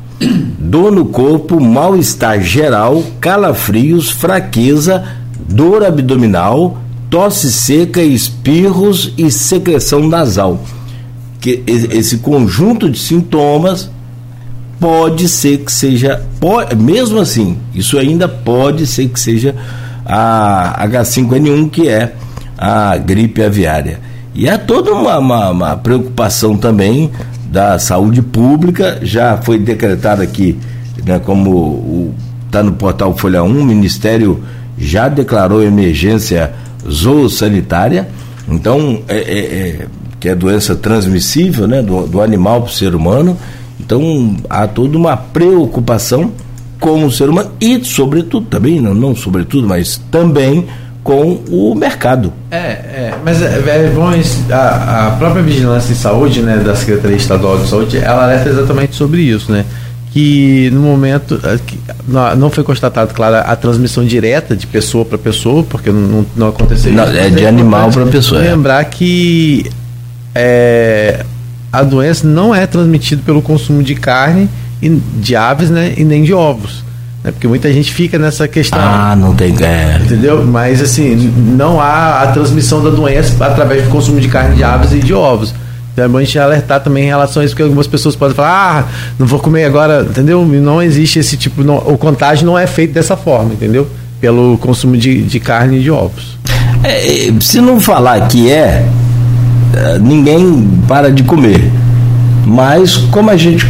dor 0.59 0.91
no 0.91 1.05
corpo, 1.05 1.59
mal-estar 1.59 2.41
geral, 2.41 3.03
calafrios, 3.19 4.09
fraqueza, 4.11 5.03
dor 5.47 5.83
abdominal, 5.83 6.77
tosse 7.09 7.51
seca, 7.51 8.01
espirros 8.01 9.13
e 9.17 9.31
secreção 9.31 10.07
nasal. 10.07 10.63
Que 11.39 11.63
esse 11.65 12.17
conjunto 12.17 12.89
de 12.89 12.99
sintomas 12.99 13.89
pode 14.79 15.27
ser 15.27 15.59
que 15.59 15.71
seja, 15.71 16.21
pode, 16.39 16.75
mesmo 16.75 17.19
assim, 17.19 17.57
isso 17.73 17.97
ainda 17.97 18.27
pode 18.27 18.85
ser 18.85 19.09
que 19.09 19.19
seja 19.19 19.55
a 20.05 20.85
H5N1, 20.87 21.69
que 21.69 21.87
é 21.87 22.13
a 22.57 22.97
gripe 22.97 23.41
aviária. 23.41 23.99
E 24.39 24.47
há 24.47 24.57
toda 24.57 24.93
uma, 24.93 25.17
uma, 25.17 25.49
uma 25.49 25.75
preocupação 25.75 26.55
também 26.55 27.11
da 27.51 27.77
saúde 27.77 28.21
pública, 28.21 28.97
já 29.01 29.35
foi 29.35 29.59
decretado 29.59 30.21
aqui, 30.21 30.57
né, 31.05 31.19
como 31.19 32.13
está 32.45 32.63
no 32.63 32.71
portal 32.71 33.13
Folha 33.17 33.43
1, 33.43 33.47
o 33.47 33.65
Ministério 33.65 34.41
já 34.77 35.09
declarou 35.09 35.61
emergência 35.61 36.53
zoossanitária, 36.89 38.07
então, 38.47 39.01
é, 39.09 39.17
é, 39.17 39.39
é 39.39 39.87
que 40.21 40.29
é 40.29 40.35
doença 40.35 40.73
transmissível 40.73 41.67
né, 41.67 41.81
do, 41.81 42.07
do 42.07 42.21
animal 42.21 42.61
para 42.61 42.69
o 42.69 42.73
ser 42.73 42.95
humano, 42.95 43.37
então 43.77 44.37
há 44.49 44.65
toda 44.65 44.97
uma 44.97 45.17
preocupação 45.17 46.31
com 46.79 47.03
o 47.03 47.11
ser 47.11 47.27
humano 47.29 47.51
e, 47.59 47.83
sobretudo, 47.83 48.45
também, 48.45 48.79
não, 48.79 48.93
não 48.93 49.13
sobretudo, 49.13 49.67
mas 49.67 49.97
também 50.09 50.65
com 51.03 51.41
o 51.49 51.73
mercado. 51.75 52.33
É, 52.51 52.57
é 52.57 53.13
mas 53.23 53.41
é, 53.41 53.55
é 53.57 53.91
bom 53.93 54.09
a, 54.51 55.07
a, 55.07 55.11
própria 55.11 55.41
vigilância 55.41 55.91
em 55.91 55.95
saúde, 55.95 56.41
né, 56.41 56.57
da 56.57 56.75
Secretaria 56.75 57.17
Estadual 57.17 57.57
de 57.59 57.67
Saúde, 57.67 57.97
ela 57.97 58.23
alerta 58.23 58.49
exatamente 58.49 58.95
sobre 58.95 59.21
isso, 59.21 59.51
né? 59.51 59.65
Que 60.11 60.69
no 60.71 60.81
momento 60.81 61.39
é, 61.43 61.59
que 61.65 61.79
não 62.07 62.49
foi 62.49 62.63
constatado, 62.63 63.13
claro, 63.13 63.35
a 63.35 63.55
transmissão 63.55 64.03
direta 64.03 64.55
de 64.55 64.65
pessoa 64.65 65.05
para 65.05 65.17
pessoa, 65.17 65.63
porque 65.63 65.91
não, 65.91 66.25
não 66.35 66.47
aconteceu 66.49 66.91
não, 66.91 67.03
É 67.03 67.29
de 67.29 67.45
animal 67.45 67.91
para 67.91 68.07
pessoa. 68.07 68.43
É. 68.43 68.49
Lembrar 68.49 68.83
que 68.85 69.69
é, 70.33 71.23
a 71.71 71.83
doença 71.83 72.27
não 72.27 72.53
é 72.55 72.65
transmitida 72.65 73.21
pelo 73.23 73.41
consumo 73.41 73.83
de 73.83 73.93
carne, 73.93 74.49
de 74.81 75.35
aves, 75.35 75.69
né, 75.69 75.93
e 75.95 76.03
nem 76.03 76.23
de 76.23 76.33
ovos 76.33 76.88
né? 77.23 77.31
Porque 77.31 77.47
muita 77.47 77.71
gente 77.71 77.91
fica 77.93 78.17
nessa 78.17 78.47
questão. 78.47 78.79
Ah, 78.79 79.15
não 79.15 79.35
tem. 79.35 79.55
É. 79.61 79.99
Entendeu? 80.01 80.45
Mas 80.45 80.81
assim, 80.81 81.15
não 81.15 81.79
há 81.79 82.21
a 82.21 82.27
transmissão 82.27 82.83
da 82.83 82.89
doença 82.89 83.43
através 83.43 83.83
do 83.83 83.89
consumo 83.89 84.19
de 84.19 84.27
carne 84.27 84.55
de 84.55 84.63
aves 84.63 84.91
e 84.91 84.99
de 84.99 85.13
ovos. 85.13 85.53
Então 85.93 86.05
é 86.05 86.07
bom 86.07 86.17
a 86.17 86.23
gente 86.23 86.39
alertar 86.39 86.81
também 86.81 87.03
em 87.03 87.07
relação 87.07 87.41
a 87.41 87.45
isso, 87.45 87.53
porque 87.53 87.63
algumas 87.63 87.87
pessoas 87.87 88.15
podem 88.15 88.33
falar, 88.33 88.79
ah, 88.79 89.11
não 89.17 89.27
vou 89.27 89.39
comer 89.39 89.65
agora, 89.65 90.05
entendeu? 90.09 90.45
Não 90.45 90.81
existe 90.81 91.19
esse 91.19 91.35
tipo, 91.35 91.63
não, 91.63 91.77
o 91.77 91.97
contágio 91.97 92.45
não 92.45 92.57
é 92.57 92.65
feito 92.65 92.93
dessa 92.93 93.17
forma, 93.17 93.53
entendeu? 93.53 93.85
Pelo 94.21 94.57
consumo 94.59 94.95
de, 94.95 95.21
de 95.23 95.39
carne 95.39 95.79
e 95.79 95.83
de 95.83 95.91
ovos. 95.91 96.37
É, 96.83 97.27
é 97.27 97.33
se 97.41 97.59
não 97.59 97.81
falar 97.81 98.27
que 98.29 98.49
é, 98.49 98.87
é, 99.75 99.99
ninguém 99.99 100.69
para 100.87 101.11
de 101.11 101.23
comer. 101.23 101.69
Mas 102.45 102.95
como 102.95 103.29
a 103.29 103.35
gente 103.35 103.67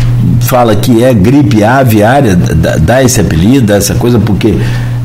fala 0.50 0.75
que 0.75 1.03
é 1.03 1.13
gripe 1.13 1.63
aviária, 1.63 2.36
dá, 2.36 2.75
dá 2.77 3.03
esse 3.03 3.22
apelido, 3.22 3.68
dá 3.68 3.75
essa 3.75 3.94
coisa, 3.94 4.18
porque 4.18 4.56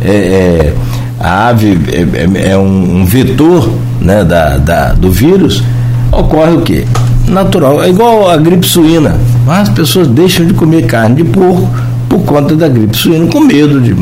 é, 0.01 0.11
é, 0.11 0.75
a 1.21 1.49
ave 1.49 1.79
é, 1.93 2.49
é, 2.49 2.53
é 2.53 2.59
um, 2.59 3.01
um, 3.01 3.05
vetor 3.05 3.71
né, 4.01 4.25
da, 4.25 4.57
da, 4.57 4.93
do 4.95 5.11
vírus, 5.11 5.63
ocorre 6.11 6.53
o 6.53 6.63
quê? 6.63 6.87
natural. 7.29 7.83
É 7.83 7.89
igual 7.89 8.29
a 8.29 8.37
gripe 8.37 8.67
suína. 8.67 9.17
As 9.47 9.69
pessoas 9.69 10.09
deixam 10.09 10.47
de 10.47 10.55
comer 10.55 10.87
carne 10.87 11.17
de 11.17 11.25
porco 11.25 11.69
por 12.09 12.21
conta 12.21 12.55
da 12.55 12.69
gripe 12.69 12.97
suína, 12.97 13.27
com 13.27 13.41
medo 13.41 13.81
de. 13.81 13.95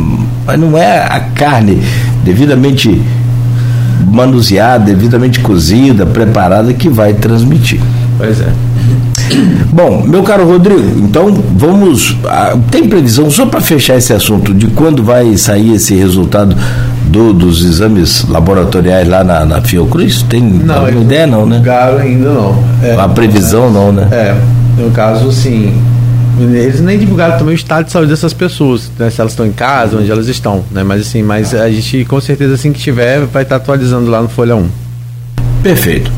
Mas 0.46 0.58
não 0.58 0.76
é 0.76 0.98
a 0.98 1.20
carne 1.34 1.82
devidamente 2.24 3.00
manuseada, 4.10 4.84
devidamente 4.84 5.40
cozida, 5.40 6.04
preparada 6.04 6.72
que 6.72 6.88
vai 6.88 7.14
transmitir. 7.14 7.80
Pois 8.18 8.40
é. 8.40 8.52
Bom, 9.72 10.02
meu 10.06 10.22
caro 10.22 10.46
Rodrigo, 10.46 10.82
então 10.98 11.32
vamos. 11.56 12.16
Ah, 12.24 12.56
tem 12.70 12.88
previsão, 12.88 13.30
só 13.30 13.46
para 13.46 13.60
fechar 13.60 13.96
esse 13.96 14.12
assunto, 14.12 14.52
de 14.52 14.66
quando 14.68 15.02
vai 15.02 15.36
sair 15.36 15.74
esse 15.74 15.94
resultado 15.94 16.56
do, 17.06 17.32
dos 17.32 17.64
exames 17.64 18.26
laboratoriais 18.28 19.08
lá 19.08 19.24
na, 19.24 19.44
na 19.44 19.60
Fiocruz? 19.60 20.22
Tem 20.22 20.42
não, 20.42 20.86
alguma 20.86 21.02
ideia, 21.02 21.26
não, 21.26 21.46
né? 21.46 21.60
Garo 21.64 21.98
ainda 21.98 22.30
não. 22.30 22.64
É, 22.82 22.94
a 22.94 23.08
previsão, 23.08 23.70
não, 23.70 23.92
né? 23.92 24.08
É, 24.10 24.36
no 24.78 24.90
caso, 24.90 25.30
sim. 25.32 25.72
Eles 26.38 26.80
nem 26.80 26.98
divulgaram 26.98 27.36
também 27.38 27.54
o 27.54 27.56
estado 27.56 27.84
de 27.86 27.92
saúde 27.92 28.10
dessas 28.10 28.32
pessoas, 28.32 28.90
né, 28.98 29.10
se 29.10 29.20
elas 29.20 29.32
estão 29.32 29.46
em 29.46 29.52
casa, 29.52 29.98
onde 29.98 30.10
elas 30.10 30.28
estão, 30.28 30.64
né? 30.70 30.82
Mas 30.82 31.02
assim, 31.02 31.22
mas 31.22 31.54
a 31.54 31.70
gente 31.70 32.06
com 32.06 32.20
certeza 32.20 32.54
assim 32.54 32.72
que 32.72 32.80
tiver 32.80 33.26
vai 33.26 33.42
estar 33.42 33.56
atualizando 33.56 34.10
lá 34.10 34.22
no 34.22 34.28
Folha 34.28 34.56
1. 34.56 34.66
Perfeito. 35.62 36.10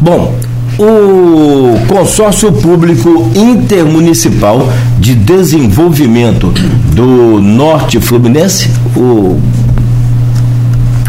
Bom, 0.00 0.36
o 0.78 1.86
Consórcio 1.86 2.52
Público 2.52 3.30
Intermunicipal 3.34 4.68
de 4.98 5.14
Desenvolvimento 5.14 6.52
do 6.94 7.40
Norte 7.40 8.00
Fluminense, 8.00 8.70
o 8.96 9.40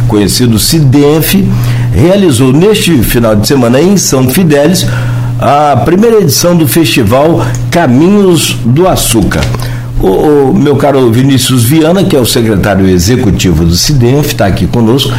conhecido 0.08 0.60
CIDENF, 0.60 1.48
realizou 1.94 2.52
neste 2.52 2.98
final 3.04 3.36
de 3.36 3.48
semana 3.48 3.82
em 3.82 3.98
São 3.98 4.30
Fidélis 4.30 4.86
a 5.40 5.78
primeira 5.78 6.22
edição 6.22 6.56
do 6.56 6.68
festival 6.68 7.46
Caminhos 7.72 8.58
do 8.66 8.88
Açúcar. 8.88 9.42
O, 10.00 10.52
o 10.52 10.54
meu 10.54 10.76
caro 10.76 11.12
Vinícius 11.12 11.64
Viana, 11.64 12.04
que 12.04 12.16
é 12.16 12.20
o 12.20 12.26
secretário 12.26 12.88
executivo 12.88 13.64
do 13.66 13.76
CIDENF, 13.76 14.28
está 14.28 14.46
aqui 14.46 14.68
conosco. 14.68 15.12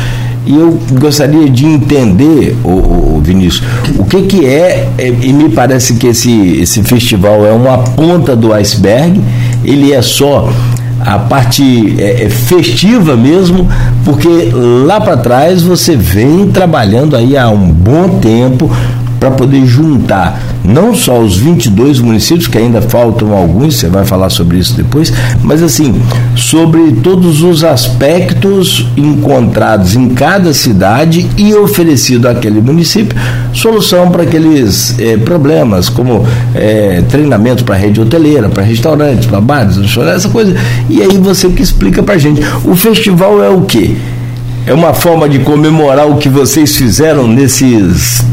E 0.46 0.54
eu 0.54 0.78
gostaria 1.00 1.48
de 1.48 1.64
entender, 1.64 2.56
o, 2.64 3.20
Vinícius, 3.24 3.66
o 3.98 4.04
que, 4.04 4.22
que 4.22 4.46
é, 4.46 4.88
é, 4.98 5.08
e 5.08 5.32
me 5.32 5.48
parece 5.48 5.94
que 5.94 6.06
esse, 6.08 6.58
esse 6.60 6.82
festival 6.82 7.46
é 7.46 7.52
uma 7.52 7.78
ponta 7.78 8.36
do 8.36 8.52
iceberg, 8.52 9.20
ele 9.64 9.92
é 9.92 10.02
só 10.02 10.52
a 11.00 11.18
parte 11.18 11.94
é, 11.98 12.24
é 12.24 12.30
festiva 12.30 13.16
mesmo, 13.16 13.68
porque 14.04 14.28
lá 14.86 15.00
para 15.00 15.16
trás 15.16 15.62
você 15.62 15.96
vem 15.96 16.48
trabalhando 16.48 17.16
aí 17.16 17.36
há 17.36 17.48
um 17.48 17.70
bom 17.70 18.18
tempo 18.20 18.70
para 19.24 19.30
poder 19.30 19.64
juntar 19.64 20.38
não 20.62 20.94
só 20.94 21.18
os 21.18 21.38
22 21.38 21.98
municípios, 21.98 22.46
que 22.46 22.58
ainda 22.58 22.82
faltam 22.82 23.32
alguns, 23.32 23.76
você 23.76 23.88
vai 23.88 24.04
falar 24.04 24.28
sobre 24.28 24.58
isso 24.58 24.74
depois, 24.74 25.10
mas 25.42 25.62
assim, 25.62 25.94
sobre 26.36 26.92
todos 27.02 27.42
os 27.42 27.64
aspectos 27.64 28.86
encontrados 28.94 29.96
em 29.96 30.10
cada 30.10 30.52
cidade 30.52 31.26
e 31.38 31.54
oferecido 31.54 32.28
àquele 32.28 32.60
município 32.60 33.16
solução 33.54 34.10
para 34.10 34.24
aqueles 34.24 34.94
eh, 34.98 35.16
problemas, 35.16 35.88
como 35.88 36.26
eh, 36.54 37.02
treinamento 37.08 37.64
para 37.64 37.76
rede 37.76 38.02
hoteleira, 38.02 38.50
para 38.50 38.62
restaurantes, 38.62 39.24
para 39.24 39.40
bares, 39.40 39.78
essa 39.96 40.28
coisa. 40.28 40.54
E 40.90 41.00
aí 41.00 41.16
você 41.16 41.48
que 41.48 41.62
explica 41.62 42.02
para 42.02 42.18
gente. 42.18 42.42
O 42.62 42.76
festival 42.76 43.42
é 43.42 43.48
o 43.48 43.62
quê? 43.62 43.96
É 44.66 44.72
uma 44.72 44.94
forma 44.94 45.28
de 45.28 45.40
comemorar 45.40 46.08
o 46.08 46.16
que 46.16 46.28
vocês 46.28 46.74
fizeram 46.76 47.28
nesses, 47.28 48.24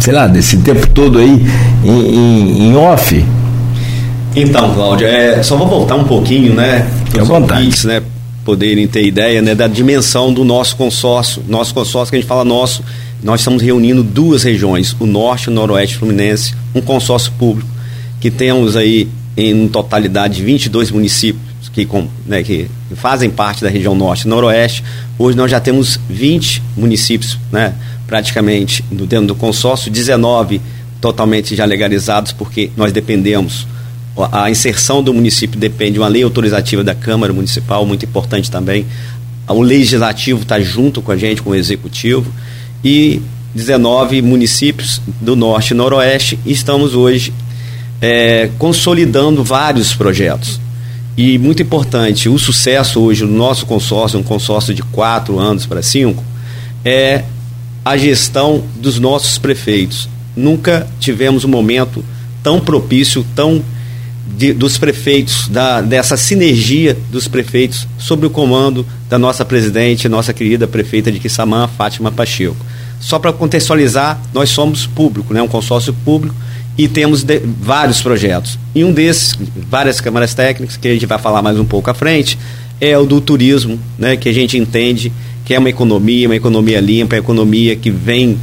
sei 0.00 0.12
lá, 0.12 0.26
nesse 0.26 0.56
tempo 0.58 0.88
todo 0.90 1.18
aí 1.18 1.46
em, 1.84 1.90
em, 1.90 2.68
em 2.68 2.76
off? 2.76 3.24
Então, 4.34 4.74
Cláudio, 4.74 5.06
é, 5.06 5.42
só 5.42 5.56
vou 5.56 5.68
voltar 5.68 5.94
um 5.94 6.04
pouquinho, 6.04 6.54
né? 6.54 6.90
Para 7.10 7.22
os 7.22 7.30
ouvintes, 7.30 7.84
né? 7.84 8.02
Poderem 8.44 8.86
ter 8.86 9.04
ideia 9.06 9.40
né, 9.40 9.54
da 9.54 9.66
dimensão 9.66 10.32
do 10.32 10.44
nosso 10.44 10.76
consórcio. 10.76 11.42
Nosso 11.48 11.72
consórcio, 11.72 12.10
que 12.10 12.16
a 12.16 12.20
gente 12.20 12.28
fala 12.28 12.44
nosso, 12.44 12.82
nós 13.22 13.40
estamos 13.40 13.62
reunindo 13.62 14.02
duas 14.02 14.42
regiões, 14.42 14.94
o 14.98 15.06
norte 15.06 15.44
e 15.44 15.48
o 15.48 15.52
noroeste 15.52 15.96
fluminense, 15.96 16.54
um 16.74 16.80
consórcio 16.80 17.32
público, 17.38 17.68
que 18.20 18.30
temos 18.30 18.76
aí 18.76 19.08
em 19.36 19.68
totalidade 19.68 20.42
22 20.42 20.90
municípios 20.90 21.45
que, 21.84 22.08
né, 22.26 22.42
que 22.42 22.70
fazem 22.94 23.28
parte 23.28 23.62
da 23.62 23.68
região 23.68 23.94
norte 23.94 24.22
e 24.22 24.28
noroeste. 24.28 24.82
Hoje 25.18 25.36
nós 25.36 25.50
já 25.50 25.60
temos 25.60 26.00
20 26.08 26.62
municípios, 26.74 27.38
né, 27.52 27.74
praticamente, 28.06 28.82
dentro 28.90 29.26
do 29.26 29.34
consórcio, 29.34 29.90
19 29.90 30.60
totalmente 31.00 31.54
já 31.54 31.66
legalizados, 31.66 32.32
porque 32.32 32.70
nós 32.76 32.92
dependemos. 32.92 33.66
A 34.32 34.50
inserção 34.50 35.02
do 35.02 35.12
município 35.12 35.60
depende 35.60 35.92
de 35.92 35.98
uma 35.98 36.08
lei 36.08 36.22
autorizativa 36.22 36.82
da 36.82 36.94
Câmara 36.94 37.34
Municipal, 37.34 37.84
muito 37.84 38.06
importante 38.06 38.50
também. 38.50 38.86
O 39.46 39.60
legislativo 39.60 40.40
está 40.42 40.58
junto 40.58 41.02
com 41.02 41.12
a 41.12 41.16
gente, 41.16 41.42
com 41.42 41.50
o 41.50 41.54
executivo. 41.54 42.32
E 42.82 43.20
19 43.54 44.22
municípios 44.22 45.02
do 45.20 45.36
norte 45.36 45.72
e 45.72 45.74
noroeste, 45.74 46.38
e 46.46 46.52
estamos 46.52 46.94
hoje 46.94 47.32
é, 48.00 48.50
consolidando 48.58 49.44
vários 49.44 49.94
projetos. 49.94 50.60
E 51.16 51.38
muito 51.38 51.62
importante, 51.62 52.28
o 52.28 52.38
sucesso 52.38 53.00
hoje 53.00 53.24
do 53.24 53.32
nosso 53.32 53.64
consórcio, 53.64 54.18
um 54.18 54.22
consórcio 54.22 54.74
de 54.74 54.82
quatro 54.82 55.38
anos 55.38 55.64
para 55.64 55.82
cinco, 55.82 56.22
é 56.84 57.24
a 57.82 57.96
gestão 57.96 58.62
dos 58.76 58.98
nossos 58.98 59.38
prefeitos. 59.38 60.08
Nunca 60.36 60.86
tivemos 61.00 61.44
um 61.44 61.48
momento 61.48 62.04
tão 62.42 62.60
propício, 62.60 63.24
tão 63.34 63.64
de, 64.36 64.52
dos 64.52 64.76
prefeitos, 64.76 65.48
da, 65.48 65.80
dessa 65.80 66.18
sinergia 66.18 66.96
dos 67.10 67.26
prefeitos 67.26 67.86
sob 67.96 68.26
o 68.26 68.30
comando 68.30 68.84
da 69.08 69.18
nossa 69.18 69.44
presidente, 69.44 70.08
nossa 70.10 70.34
querida 70.34 70.66
prefeita 70.66 71.10
de 71.10 71.18
Quissamã, 71.18 71.66
Fátima 71.66 72.12
Pacheco. 72.12 72.56
Só 73.00 73.18
para 73.18 73.32
contextualizar, 73.32 74.20
nós 74.34 74.50
somos 74.50 74.86
público, 74.86 75.32
né, 75.32 75.40
um 75.40 75.48
consórcio 75.48 75.94
público, 76.04 76.34
e 76.78 76.88
temos 76.88 77.22
de, 77.22 77.38
vários 77.38 78.02
projetos. 78.02 78.58
E 78.74 78.84
um 78.84 78.92
desses, 78.92 79.36
várias 79.68 80.00
câmaras 80.00 80.34
técnicas, 80.34 80.76
que 80.76 80.88
a 80.88 80.92
gente 80.92 81.06
vai 81.06 81.18
falar 81.18 81.42
mais 81.42 81.58
um 81.58 81.64
pouco 81.64 81.90
à 81.90 81.94
frente, 81.94 82.38
é 82.80 82.96
o 82.98 83.06
do 83.06 83.20
turismo, 83.20 83.78
né, 83.98 84.16
que 84.16 84.28
a 84.28 84.32
gente 84.32 84.58
entende 84.58 85.12
que 85.44 85.54
é 85.54 85.58
uma 85.58 85.70
economia, 85.70 86.28
uma 86.28 86.36
economia 86.36 86.80
limpa, 86.80 87.14
uma 87.14 87.20
economia 87.20 87.76
que 87.76 87.90
vem 87.90 88.36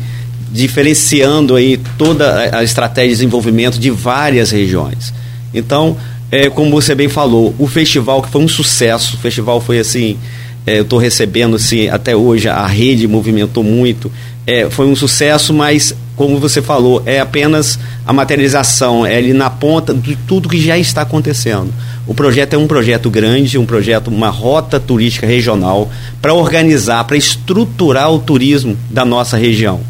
diferenciando 0.51 1.55
aí 1.55 1.77
toda 1.97 2.57
a 2.57 2.63
estratégia 2.63 3.09
de 3.09 3.15
desenvolvimento 3.15 3.77
de 3.77 3.89
várias 3.89 4.51
regiões. 4.51 5.13
Então, 5.53 5.97
é, 6.31 6.49
como 6.49 6.71
você 6.71 6.95
bem 6.95 7.09
falou, 7.09 7.53
o 7.59 7.67
festival 7.67 8.21
que 8.21 8.29
foi 8.29 8.41
um 8.41 8.47
sucesso, 8.47 9.15
o 9.15 9.19
festival 9.19 9.59
foi 9.59 9.79
assim, 9.79 10.17
é, 10.65 10.79
eu 10.79 10.83
estou 10.83 10.97
recebendo 10.97 11.57
assim, 11.57 11.89
até 11.89 12.15
hoje 12.15 12.47
a 12.47 12.65
rede 12.65 13.07
movimentou 13.07 13.63
muito, 13.63 14.11
é, 14.47 14.69
foi 14.69 14.87
um 14.87 14.95
sucesso, 14.95 15.53
mas 15.53 15.95
como 16.15 16.39
você 16.39 16.62
falou, 16.62 17.01
é 17.05 17.20
apenas 17.20 17.79
a 18.05 18.13
materialização, 18.13 19.05
é 19.05 19.17
ali 19.17 19.34
na 19.34 19.50
ponta 19.50 19.93
de 19.93 20.15
tudo 20.15 20.50
que 20.50 20.62
já 20.62 20.77
está 20.77 21.01
acontecendo. 21.01 21.74
O 22.05 22.13
projeto 22.13 22.53
é 22.53 22.58
um 22.58 22.67
projeto 22.67 23.10
grande, 23.10 23.58
um 23.58 23.65
projeto, 23.65 24.10
uma 24.10 24.29
rota 24.29 24.79
turística 24.79 25.25
regional 25.25 25.89
para 26.22 26.34
organizar, 26.34 27.03
para 27.05 27.17
estruturar 27.17 28.12
o 28.12 28.20
turismo 28.20 28.77
da 28.89 29.03
nossa 29.03 29.38
região. 29.38 29.82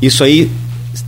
Isso 0.00 0.22
aí 0.22 0.50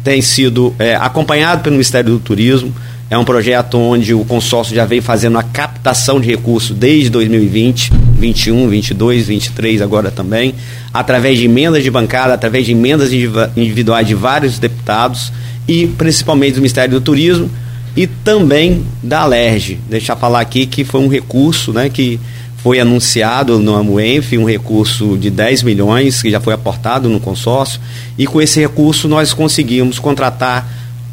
tem 0.02 0.22
sido 0.22 0.74
é, 0.78 0.96
acompanhado 0.96 1.62
pelo 1.62 1.74
Ministério 1.74 2.10
do 2.12 2.18
Turismo. 2.18 2.74
É 3.10 3.18
um 3.18 3.24
projeto 3.24 3.78
onde 3.78 4.14
o 4.14 4.24
consórcio 4.24 4.74
já 4.74 4.84
vem 4.84 5.00
fazendo 5.00 5.38
a 5.38 5.42
captação 5.42 6.18
de 6.18 6.26
recursos 6.26 6.76
desde 6.76 7.10
2020, 7.10 7.92
21, 8.24 8.68
22, 8.70 9.26
23 9.26 9.82
agora 9.82 10.10
também, 10.10 10.54
através 10.94 11.38
de 11.38 11.44
emendas 11.44 11.82
de 11.82 11.90
bancada, 11.90 12.32
através 12.32 12.64
de 12.64 12.72
emendas 12.72 13.12
individuais 13.12 14.06
de 14.06 14.14
vários 14.14 14.58
deputados 14.58 15.30
e 15.68 15.86
principalmente 15.86 16.54
do 16.54 16.60
Ministério 16.60 16.98
do 16.98 17.02
Turismo 17.02 17.50
e 17.94 18.06
também 18.06 18.82
da 19.02 19.20
Alerj. 19.20 19.78
Deixar 19.90 20.16
falar 20.16 20.40
aqui 20.40 20.64
que 20.64 20.84
foi 20.84 21.02
um 21.02 21.08
recurso 21.08 21.70
né, 21.70 21.90
que 21.90 22.18
foi 22.56 22.80
anunciado 22.80 23.58
no 23.58 23.76
AMUENF, 23.76 24.38
um 24.38 24.46
recurso 24.46 25.18
de 25.18 25.28
10 25.28 25.62
milhões 25.62 26.22
que 26.22 26.30
já 26.30 26.40
foi 26.40 26.54
aportado 26.54 27.10
no 27.10 27.20
consórcio, 27.20 27.78
e 28.16 28.26
com 28.26 28.40
esse 28.40 28.58
recurso 28.58 29.06
nós 29.06 29.34
conseguimos 29.34 29.98
contratar 29.98 30.66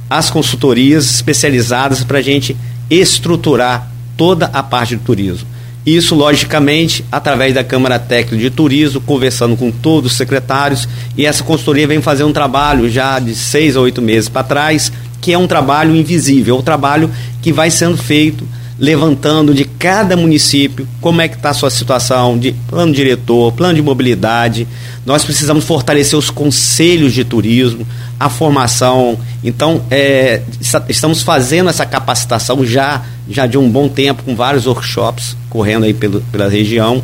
as 0.09 0.29
consultorias 0.29 1.13
especializadas 1.13 2.05
para 2.05 2.19
a 2.19 2.21
gente 2.21 2.55
estruturar 2.89 3.91
toda 4.15 4.45
a 4.53 4.63
parte 4.63 4.95
do 4.95 5.03
turismo. 5.03 5.50
Isso, 5.85 6.13
logicamente, 6.13 7.03
através 7.11 7.55
da 7.55 7.63
Câmara 7.63 7.97
Técnica 7.97 8.37
de 8.37 8.49
Turismo, 8.51 9.01
conversando 9.01 9.57
com 9.57 9.71
todos 9.71 10.11
os 10.11 10.17
secretários, 10.17 10.87
e 11.17 11.25
essa 11.25 11.43
consultoria 11.43 11.87
vem 11.87 12.01
fazer 12.01 12.23
um 12.23 12.33
trabalho 12.33 12.89
já 12.89 13.17
de 13.17 13.33
seis 13.33 13.75
a 13.75 13.81
oito 13.81 14.01
meses 14.01 14.29
para 14.29 14.43
trás, 14.43 14.91
que 15.19 15.33
é 15.33 15.37
um 15.37 15.47
trabalho 15.47 15.95
invisível, 15.95 16.55
é 16.55 16.59
um 16.59 16.63
trabalho 16.63 17.09
que 17.41 17.51
vai 17.51 17.71
sendo 17.71 17.97
feito 17.97 18.47
levantando 18.81 19.53
de 19.53 19.63
cada 19.63 20.17
município 20.17 20.87
como 20.99 21.21
é 21.21 21.27
que 21.27 21.35
está 21.35 21.51
a 21.51 21.53
sua 21.53 21.69
situação 21.69 22.35
de 22.35 22.51
plano 22.67 22.91
diretor, 22.91 23.51
plano 23.51 23.75
de 23.75 23.81
mobilidade. 23.81 24.67
Nós 25.05 25.23
precisamos 25.23 25.65
fortalecer 25.65 26.17
os 26.17 26.31
conselhos 26.31 27.13
de 27.13 27.23
turismo, 27.23 27.85
a 28.19 28.27
formação. 28.27 29.19
Então, 29.43 29.83
é, 29.91 30.41
estamos 30.89 31.21
fazendo 31.21 31.69
essa 31.69 31.85
capacitação 31.85 32.65
já, 32.65 33.03
já 33.29 33.45
de 33.45 33.55
um 33.55 33.69
bom 33.69 33.87
tempo, 33.87 34.23
com 34.23 34.35
vários 34.35 34.65
workshops 34.65 35.37
correndo 35.47 35.83
aí 35.83 35.93
pelo, 35.93 36.19
pela 36.31 36.49
região. 36.49 37.03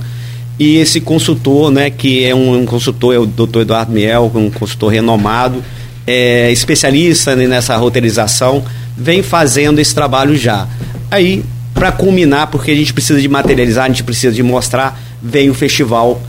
E 0.57 0.77
esse 0.77 0.99
consultor, 0.99 1.69
né, 1.69 1.91
que 1.91 2.25
é 2.25 2.33
um, 2.33 2.59
um 2.59 2.65
consultor, 2.65 3.13
é 3.13 3.19
o 3.19 3.27
doutor 3.27 3.61
Eduardo 3.61 3.91
Miel, 3.91 4.31
um 4.33 4.49
consultor 4.49 4.91
renomado, 4.91 5.63
é, 6.07 6.51
especialista 6.51 7.35
nessa 7.35 7.77
roteirização, 7.77 8.65
vem 8.97 9.21
fazendo 9.21 9.77
esse 9.77 9.93
trabalho 9.93 10.35
já. 10.35 10.67
Aí, 11.11 11.43
para 11.77 11.91
culminar, 11.91 12.47
porque 12.47 12.71
a 12.71 12.75
gente 12.75 12.91
precisa 12.91 13.21
de 13.21 13.27
materializar, 13.27 13.85
a 13.85 13.87
gente 13.87 14.03
precisa 14.03 14.33
de 14.33 14.41
mostrar, 14.41 14.99
vem 15.21 15.47
o 15.47 15.53
festival, 15.53 16.19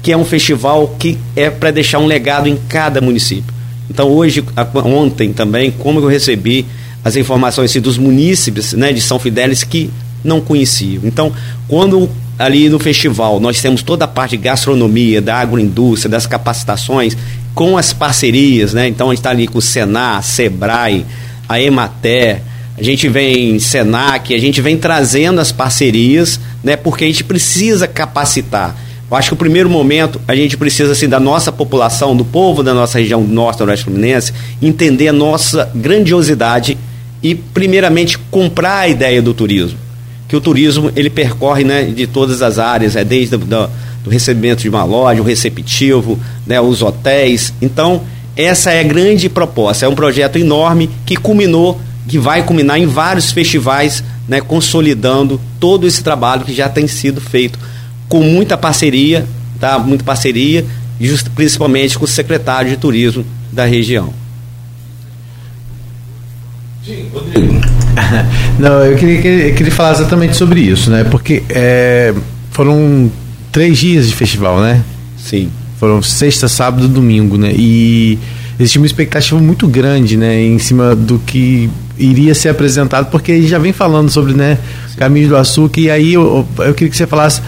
que 0.00 0.12
é 0.12 0.16
um 0.16 0.24
festival 0.24 0.94
que 0.96 1.18
é 1.34 1.50
para 1.50 1.72
deixar 1.72 1.98
um 1.98 2.06
legado 2.06 2.48
em 2.48 2.56
cada 2.68 3.00
município. 3.00 3.52
Então, 3.90 4.08
hoje, 4.08 4.44
ontem 4.84 5.32
também, 5.32 5.72
como 5.72 5.98
eu 5.98 6.06
recebi 6.06 6.64
as 7.04 7.16
informações 7.16 7.70
assim, 7.70 7.80
dos 7.80 7.98
munícipes 7.98 8.74
né, 8.74 8.92
de 8.92 9.00
São 9.00 9.18
Fidélis 9.18 9.64
que 9.64 9.90
não 10.22 10.40
conheciam. 10.40 11.02
Então, 11.04 11.32
quando 11.66 12.08
ali 12.38 12.68
no 12.68 12.78
festival 12.78 13.40
nós 13.40 13.60
temos 13.60 13.82
toda 13.82 14.04
a 14.04 14.08
parte 14.08 14.36
de 14.36 14.42
gastronomia, 14.44 15.20
da 15.20 15.36
agroindústria, 15.36 16.10
das 16.10 16.26
capacitações, 16.26 17.16
com 17.54 17.76
as 17.76 17.92
parcerias, 17.92 18.74
né? 18.74 18.86
Então 18.86 19.08
a 19.08 19.10
gente 19.10 19.20
está 19.20 19.30
ali 19.30 19.48
com 19.48 19.58
o 19.58 19.62
Senar, 19.62 20.22
Sebrae, 20.22 21.06
a 21.48 21.60
Emater, 21.60 22.42
a 22.76 22.82
gente 22.82 23.08
vem 23.08 23.58
Senac, 23.58 24.34
a 24.34 24.38
gente 24.38 24.60
vem 24.60 24.76
trazendo 24.76 25.40
as 25.40 25.50
parcerias, 25.52 26.38
né? 26.62 26.76
Porque 26.76 27.04
a 27.04 27.06
gente 27.06 27.24
precisa 27.24 27.86
capacitar. 27.86 28.76
Eu 29.10 29.16
acho 29.16 29.28
que 29.28 29.34
o 29.34 29.38
primeiro 29.38 29.70
momento 29.70 30.20
a 30.26 30.34
gente 30.34 30.56
precisa 30.56 30.92
assim 30.92 31.08
da 31.08 31.20
nossa 31.20 31.52
população, 31.52 32.16
do 32.16 32.24
povo 32.24 32.62
da 32.62 32.74
nossa 32.74 32.98
região 32.98 33.22
norte, 33.22 33.58
do 33.58 33.64
oeste 33.64 33.84
fluminense, 33.84 34.32
entender 34.60 35.08
a 35.08 35.12
nossa 35.12 35.70
grandiosidade 35.74 36.76
e 37.22 37.34
primeiramente 37.34 38.18
comprar 38.18 38.80
a 38.80 38.88
ideia 38.88 39.22
do 39.22 39.32
turismo 39.32 39.86
que 40.28 40.36
o 40.36 40.40
turismo 40.40 40.90
ele 40.96 41.08
percorre 41.08 41.64
né, 41.64 41.84
de 41.84 42.06
todas 42.06 42.42
as 42.42 42.58
áreas, 42.58 42.96
é 42.96 43.04
desde 43.04 43.36
do, 43.36 43.70
do 44.02 44.10
recebimento 44.10 44.62
de 44.62 44.68
uma 44.68 44.84
loja, 44.84 45.20
o 45.20 45.24
receptivo, 45.24 46.18
né, 46.46 46.60
os 46.60 46.82
hotéis. 46.82 47.52
Então, 47.62 48.02
essa 48.36 48.70
é 48.72 48.80
a 48.80 48.82
grande 48.82 49.28
proposta. 49.28 49.86
É 49.86 49.88
um 49.88 49.94
projeto 49.94 50.36
enorme 50.36 50.90
que 51.04 51.16
culminou, 51.16 51.80
que 52.06 52.18
vai 52.18 52.42
culminar 52.42 52.78
em 52.78 52.86
vários 52.86 53.32
festivais, 53.32 54.02
né, 54.28 54.40
consolidando 54.40 55.40
todo 55.58 55.86
esse 55.86 56.02
trabalho 56.02 56.44
que 56.44 56.54
já 56.54 56.68
tem 56.68 56.86
sido 56.86 57.20
feito 57.20 57.58
com 58.08 58.22
muita 58.22 58.56
parceria, 58.56 59.26
tá? 59.58 59.78
Muita 59.78 60.04
parceria, 60.04 60.64
just, 61.00 61.28
principalmente 61.30 61.98
com 61.98 62.04
o 62.04 62.08
secretário 62.08 62.70
de 62.70 62.76
turismo 62.76 63.24
da 63.52 63.64
região. 63.64 64.12
Sim, 66.84 67.06
Rodrigo. 67.12 67.60
Não, 68.58 68.84
eu 68.84 68.96
queria, 68.96 69.48
eu 69.48 69.54
queria 69.54 69.72
falar 69.72 69.92
exatamente 69.92 70.36
sobre 70.36 70.60
isso, 70.60 70.90
né? 70.90 71.04
Porque 71.04 71.42
é, 71.50 72.14
foram 72.50 73.10
três 73.50 73.78
dias 73.78 74.06
de 74.06 74.14
festival, 74.14 74.60
né? 74.60 74.82
Sim. 75.18 75.50
Foram 75.80 76.00
sexta, 76.00 76.46
sábado 76.46 76.86
e 76.86 76.88
domingo, 76.88 77.36
né? 77.36 77.52
E 77.52 78.18
existia 78.58 78.80
uma 78.80 78.86
expectativa 78.86 79.40
muito 79.40 79.66
grande, 79.66 80.16
né? 80.16 80.40
Em 80.40 80.58
cima 80.58 80.94
do 80.94 81.18
que 81.18 81.68
iria 81.98 82.34
ser 82.34 82.50
apresentado, 82.50 83.10
porque 83.10 83.32
ele 83.32 83.46
já 83.46 83.58
vem 83.58 83.72
falando 83.72 84.10
sobre, 84.10 84.32
né? 84.34 84.58
Caminho 84.96 85.28
do 85.28 85.36
Açúcar, 85.36 85.80
e 85.80 85.90
aí 85.90 86.14
eu, 86.14 86.46
eu 86.58 86.74
queria 86.74 86.90
que 86.90 86.96
você 86.96 87.06
falasse 87.06 87.40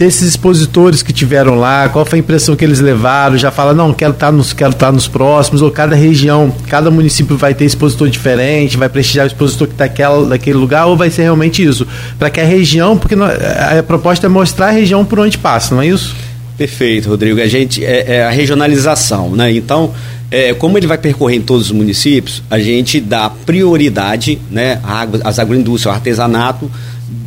desses 0.00 0.26
expositores 0.26 1.02
que 1.02 1.12
tiveram 1.12 1.56
lá, 1.56 1.86
qual 1.90 2.06
foi 2.06 2.18
a 2.18 2.20
impressão 2.20 2.56
que 2.56 2.64
eles 2.64 2.80
levaram? 2.80 3.36
Já 3.36 3.50
fala, 3.50 3.74
não, 3.74 3.92
quero 3.92 4.12
estar 4.12 4.26
tá 4.26 4.32
nos, 4.32 4.54
quero 4.54 4.70
estar 4.70 4.86
tá 4.86 4.92
nos 4.92 5.06
próximos, 5.06 5.60
ou 5.60 5.70
cada 5.70 5.94
região, 5.94 6.50
cada 6.68 6.90
município 6.90 7.36
vai 7.36 7.52
ter 7.52 7.66
expositor 7.66 8.08
diferente, 8.08 8.78
vai 8.78 8.88
prestigiar 8.88 9.26
o 9.26 9.26
expositor 9.26 9.68
que 9.68 9.74
está 9.74 9.86
naquele 10.26 10.56
lugar, 10.56 10.86
ou 10.86 10.96
vai 10.96 11.10
ser 11.10 11.22
realmente 11.24 11.62
isso? 11.62 11.86
Para 12.18 12.30
que 12.30 12.40
a 12.40 12.44
região, 12.44 12.96
porque 12.96 13.14
a 13.14 13.82
proposta 13.82 14.26
é 14.26 14.28
mostrar 14.28 14.68
a 14.68 14.70
região 14.70 15.04
por 15.04 15.18
onde 15.20 15.36
passa, 15.36 15.74
não 15.74 15.82
é 15.82 15.88
isso? 15.88 16.16
Perfeito, 16.56 17.10
Rodrigo. 17.10 17.38
A 17.38 17.46
gente 17.46 17.84
é, 17.84 18.16
é 18.16 18.24
a 18.24 18.30
regionalização, 18.30 19.30
né? 19.30 19.52
Então, 19.52 19.92
é, 20.30 20.54
como 20.54 20.78
ele 20.78 20.86
vai 20.86 20.98
percorrer 20.98 21.38
em 21.38 21.42
todos 21.42 21.66
os 21.66 21.72
municípios, 21.72 22.42
a 22.48 22.58
gente 22.58 23.00
dá 23.00 23.28
prioridade, 23.28 24.38
né, 24.50 24.80
às 25.24 25.38
agroindústrias, 25.38 25.86
ao 25.86 25.94
artesanato, 25.94 26.70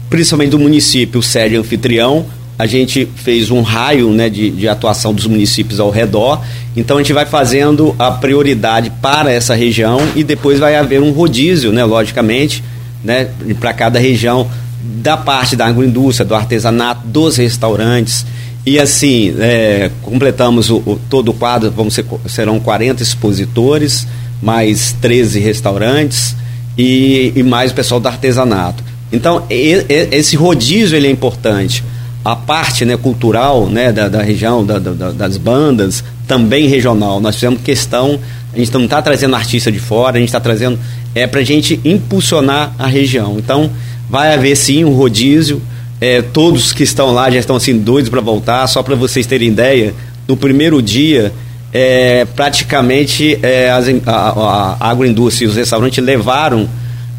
principalmente 0.10 0.52
do 0.52 0.60
município 0.60 1.22
sede 1.22 1.56
anfitrião, 1.56 2.26
a 2.58 2.66
gente 2.66 3.08
fez 3.16 3.50
um 3.50 3.62
raio 3.62 4.12
né, 4.12 4.30
de, 4.30 4.52
de 4.52 4.68
atuação 4.68 5.14
dos 5.14 5.26
municípios 5.26 5.80
ao 5.80 5.90
redor. 5.90 6.42
Então 6.76 6.98
a 6.98 7.02
gente 7.02 7.12
vai 7.12 7.26
fazendo 7.26 7.96
a 7.98 8.12
prioridade 8.12 8.92
para 9.02 9.32
essa 9.32 9.56
região 9.56 10.00
e 10.16 10.24
depois 10.24 10.60
vai 10.60 10.76
haver 10.76 11.02
um 11.02 11.12
rodízio, 11.12 11.72
né, 11.72 11.84
logicamente, 11.84 12.64
né, 13.04 13.28
para 13.60 13.74
cada 13.74 14.00
região, 14.00 14.50
da 14.84 15.18
parte 15.18 15.56
da 15.56 15.66
agroindústria, 15.66 16.26
do 16.26 16.36
artesanato, 16.36 17.08
dos 17.08 17.38
restaurantes. 17.38 18.26
E 18.66 18.80
assim, 18.80 19.36
é, 19.40 19.92
completamos 20.02 20.70
o, 20.70 20.78
o, 20.78 21.00
todo 21.10 21.30
o 21.30 21.34
quadro, 21.34 21.70
vamos 21.70 21.94
ser, 21.94 22.06
serão 22.28 22.60
40 22.60 23.04
expositores, 23.04 24.08
mais 24.42 24.96
13 25.02 25.40
restaurantes 25.40 26.36
e, 26.78 27.34
e 27.36 27.44
mais 27.44 27.72
o 27.72 27.76
pessoal 27.76 28.00
do 28.00 28.08
artesanato. 28.08 28.84
Então, 29.12 29.46
e, 29.50 29.86
e, 29.90 30.08
esse 30.12 30.36
rodízio 30.36 30.96
ele 30.96 31.08
é 31.08 31.12
importante 31.12 31.84
a 32.24 32.36
parte 32.36 32.86
né, 32.86 32.96
cultural 32.96 33.68
né, 33.68 33.92
da, 33.92 34.08
da 34.08 34.22
região, 34.22 34.66
da, 34.66 34.80
da, 34.80 35.12
das 35.12 35.38
bandas, 35.38 36.04
também 36.26 36.68
regional. 36.68 37.20
Nós 37.20 37.36
fizemos 37.36 37.62
questão, 37.62 38.18
a 38.54 38.58
gente 38.58 38.74
não 38.74 38.86
está 38.86 39.02
trazendo 39.02 39.36
artista 39.36 39.72
de 39.72 39.80
fora, 39.80 40.16
a 40.18 40.20
gente 40.20 40.30
está 40.30 40.40
trazendo. 40.40 40.80
É 41.14 41.28
para 41.28 41.42
a 41.42 41.44
gente 41.44 41.80
impulsionar 41.84 42.74
a 42.80 42.88
região. 42.88 43.38
Então, 43.38 43.70
vai 44.10 44.34
haver 44.34 44.56
sim 44.56 44.86
um 44.86 44.94
rodízio. 44.94 45.62
É, 46.04 46.22
todos 46.22 46.74
que 46.74 46.84
estão 46.84 47.14
lá 47.14 47.32
já 47.32 47.40
estão 47.40 47.56
assim 47.56 47.80
doidos 47.80 48.10
para 48.10 48.20
voltar. 48.20 48.68
Só 48.68 48.84
para 48.84 48.94
vocês 48.94 49.26
terem 49.26 49.48
ideia, 49.48 49.94
no 50.28 50.36
primeiro 50.36 50.82
dia, 50.82 51.32
é, 51.72 52.26
praticamente 52.26 53.40
é, 53.42 53.72
as, 53.72 53.88
a, 54.06 54.78
a, 54.82 54.90
agroindústria 54.90 55.46
e 55.46 55.50
os 55.50 55.56
restaurantes 55.56 56.04
levaram 56.04 56.68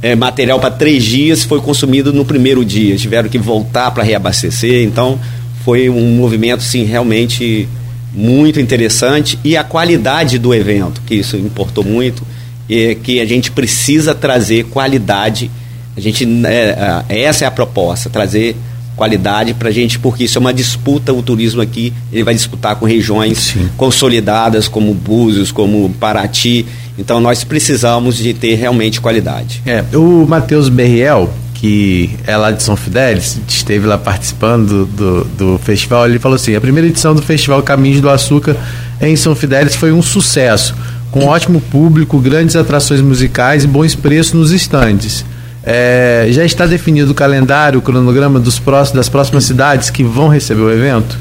é, 0.03 0.15
material 0.15 0.61
para 0.61 0.71
três 0.71 1.03
dias 1.03 1.45
foi 1.45 1.63
consumido 1.63 2.13
no 2.13 2.27
primeiro 2.27 2.63
dia. 2.63 2.95
Tiveram 2.97 3.31
que 3.31 3.39
voltar 3.39 3.91
para 3.91 4.03
reabastecer. 4.03 4.83
Então, 4.83 5.19
foi 5.65 5.89
um 5.89 6.17
movimento, 6.17 6.63
sim, 6.63 6.85
realmente 6.85 7.67
muito 8.13 8.61
interessante. 8.61 9.39
E 9.43 9.57
a 9.57 9.65
qualidade 9.65 10.39
do 10.39 10.55
evento, 10.55 11.01
que 11.07 11.15
isso 11.15 11.39
importou 11.39 11.83
muito, 11.83 12.23
é 12.69 12.95
que 12.95 13.19
a 13.19 13.25
gente 13.25 13.51
precisa 13.51 14.15
trazer 14.15 14.65
qualidade. 14.65 15.51
A 15.97 16.01
gente, 16.01 16.29
é, 16.45 17.03
é 17.09 17.23
essa 17.23 17.47
é 17.47 17.49
a 17.49 17.51
proposta, 17.51 18.11
trazer 18.11 18.55
qualidade 18.97 19.55
para 19.55 19.69
a 19.69 19.73
gente, 19.73 19.99
porque 19.99 20.25
isso 20.25 20.39
é 20.39 20.41
uma 20.41 20.55
disputa, 20.55 21.13
o 21.13 21.23
turismo 21.23 21.61
aqui, 21.61 21.93
ele 22.13 22.25
vai 22.25 22.35
disputar 22.35 22.77
com 22.77 22.87
regiões 22.87 23.39
Sim. 23.39 23.69
consolidadas 23.77 24.69
como 24.69 24.95
Búzios, 24.95 25.51
como 25.51 25.91
Paraty, 26.01 26.67
então 26.99 27.21
nós 27.21 27.43
precisamos 27.45 28.17
de 28.17 28.33
ter 28.33 28.55
realmente 28.55 29.01
qualidade. 29.01 29.63
É, 29.67 29.85
o 29.97 30.27
Matheus 30.27 30.69
Berriel, 30.69 31.33
que 31.55 32.11
é 32.27 32.37
lá 32.37 32.51
de 32.51 32.63
São 32.63 32.77
Fidélis, 32.77 33.41
esteve 33.49 33.87
lá 33.87 33.99
participando 33.99 34.87
do, 34.87 34.87
do, 34.87 35.25
do, 35.25 35.59
festival, 35.59 36.07
ele 36.07 36.19
falou 36.19 36.37
assim: 36.37 36.55
a 36.55 36.61
primeira 36.61 36.89
edição 36.89 37.15
do 37.15 37.23
Festival 37.23 37.63
Caminhos 37.63 38.01
do 38.01 38.09
Açúcar 38.09 38.57
em 39.01 39.17
São 39.17 39.35
Fidélis 39.35 39.75
foi 39.75 39.93
um 39.93 40.03
sucesso, 40.03 40.75
com 41.11 41.27
ótimo 41.27 41.61
público, 41.61 42.19
grandes 42.21 42.55
atrações 42.55 43.01
musicais 43.01 43.65
e 43.65 43.67
bons 43.67 43.95
preços 43.95 44.35
nos 44.35 44.53
estandes. 44.53 45.25
É, 45.67 46.27
já 46.31 46.45
está 46.45 46.67
definido 46.67 47.13
o 47.13 47.15
calendário, 47.15 47.79
o 47.79 47.83
cronograma 47.83 48.39
dos 48.39 48.59
próximos, 48.59 48.97
das 48.97 49.09
próximas 49.09 49.45
cidades 49.45 49.89
que 49.89 50.05
vão 50.05 50.29
receber 50.29 50.63
o 50.63 50.71
evento? 50.71 51.19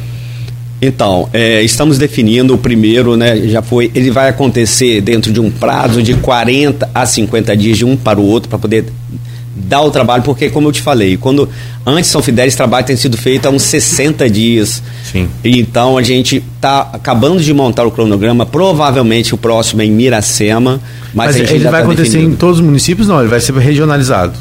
Então, 0.82 1.30
é, 1.32 1.62
estamos 1.62 1.98
definindo 1.98 2.54
o 2.54 2.58
primeiro, 2.58 3.16
né? 3.16 3.38
Já 3.48 3.62
foi. 3.62 3.90
Ele 3.96 4.12
vai 4.12 4.28
acontecer 4.28 5.00
dentro 5.00 5.32
de 5.32 5.40
um 5.40 5.50
prazo 5.50 6.04
de 6.04 6.14
40 6.16 6.90
a 6.94 7.06
50 7.06 7.56
dias 7.56 7.78
de 7.78 7.86
um 7.86 7.96
para 7.96 8.20
o 8.20 8.26
outro, 8.26 8.50
para 8.50 8.60
poder 8.60 8.86
dar 9.56 9.82
o 9.82 9.92
trabalho, 9.92 10.24
porque 10.24 10.50
como 10.50 10.68
eu 10.68 10.72
te 10.72 10.82
falei, 10.82 11.18
quando 11.18 11.48
antes 11.86 12.10
São 12.10 12.22
Fidel 12.22 12.48
esse 12.48 12.58
trabalho 12.58 12.86
tem 12.86 12.96
sido 12.96 13.18
feito 13.18 13.46
há 13.46 13.50
uns 13.50 13.64
60 13.64 14.30
dias. 14.30 14.82
Sim. 15.12 15.30
Então 15.44 15.98
a 15.98 16.04
gente 16.04 16.44
está 16.56 16.90
acabando 16.94 17.42
de 17.42 17.54
montar 17.54 17.86
o 17.86 17.92
cronograma, 17.92 18.46
provavelmente 18.46 19.34
o 19.34 19.38
próximo 19.38 19.82
é 19.82 19.86
em 19.86 19.92
Miracema, 19.92 20.82
mas, 21.14 21.38
mas 21.38 21.50
ele 21.52 21.60
vai 21.60 21.72
tá 21.72 21.80
acontecer 21.80 22.12
definindo. 22.12 22.34
em 22.34 22.38
todos 22.38 22.60
os 22.60 22.66
municípios, 22.66 23.08
não, 23.08 23.20
ele 23.20 23.30
vai 23.30 23.40
ser 23.40 23.54
regionalizado. 23.54 24.34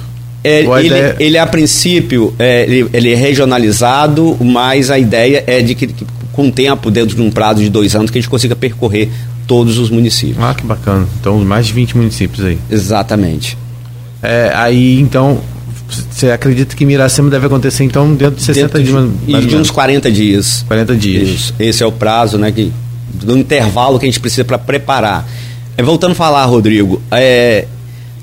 É, 0.44 0.60
ele, 0.60 0.86
ideia... 0.86 1.16
ele, 1.20 1.38
a 1.38 1.46
princípio, 1.46 2.34
é, 2.38 2.64
ele, 2.64 2.88
ele, 2.92 3.12
é 3.12 3.14
regionalizado, 3.14 4.36
mas 4.40 4.90
a 4.90 4.98
ideia 4.98 5.44
é 5.46 5.62
de 5.62 5.74
que, 5.74 5.86
que 5.86 6.04
com 6.32 6.50
tempo, 6.50 6.90
dentro 6.90 7.14
de 7.14 7.22
um 7.22 7.30
prazo 7.30 7.60
de 7.60 7.68
dois 7.68 7.94
anos, 7.94 8.10
que 8.10 8.18
a 8.18 8.20
gente 8.20 8.30
consiga 8.30 8.56
percorrer 8.56 9.08
todos 9.46 9.78
os 9.78 9.90
municípios. 9.90 10.42
Ah, 10.42 10.54
que 10.54 10.64
bacana. 10.64 11.06
Então, 11.20 11.38
mais 11.44 11.66
de 11.66 11.72
20 11.74 11.96
municípios 11.96 12.44
aí. 12.44 12.58
Exatamente. 12.70 13.56
É, 14.22 14.52
aí, 14.54 15.00
então, 15.00 15.40
Você 16.10 16.30
acredita 16.30 16.76
que 16.76 16.86
Miracema 16.86 17.28
deve 17.28 17.46
acontecer 17.46 17.84
então 17.84 18.14
dentro 18.14 18.36
de 18.36 18.42
60 18.42 18.78
dentro 18.78 19.12
dias? 19.26 19.42
De, 19.42 19.46
de 19.48 19.56
uns 19.56 19.70
40 19.70 20.10
dias. 20.10 20.64
40 20.68 20.96
dias. 20.96 21.28
Isso. 21.28 21.54
Esse 21.58 21.82
é 21.82 21.86
o 21.86 21.92
prazo, 21.92 22.38
né? 22.38 22.50
Que, 22.52 22.72
do 23.12 23.36
intervalo 23.36 23.98
que 23.98 24.06
a 24.06 24.08
gente 24.08 24.20
precisa 24.20 24.44
para 24.44 24.58
preparar. 24.58 25.28
É, 25.76 25.82
voltando 25.82 26.12
a 26.12 26.14
falar, 26.14 26.44
Rodrigo, 26.44 27.02
é, 27.10 27.66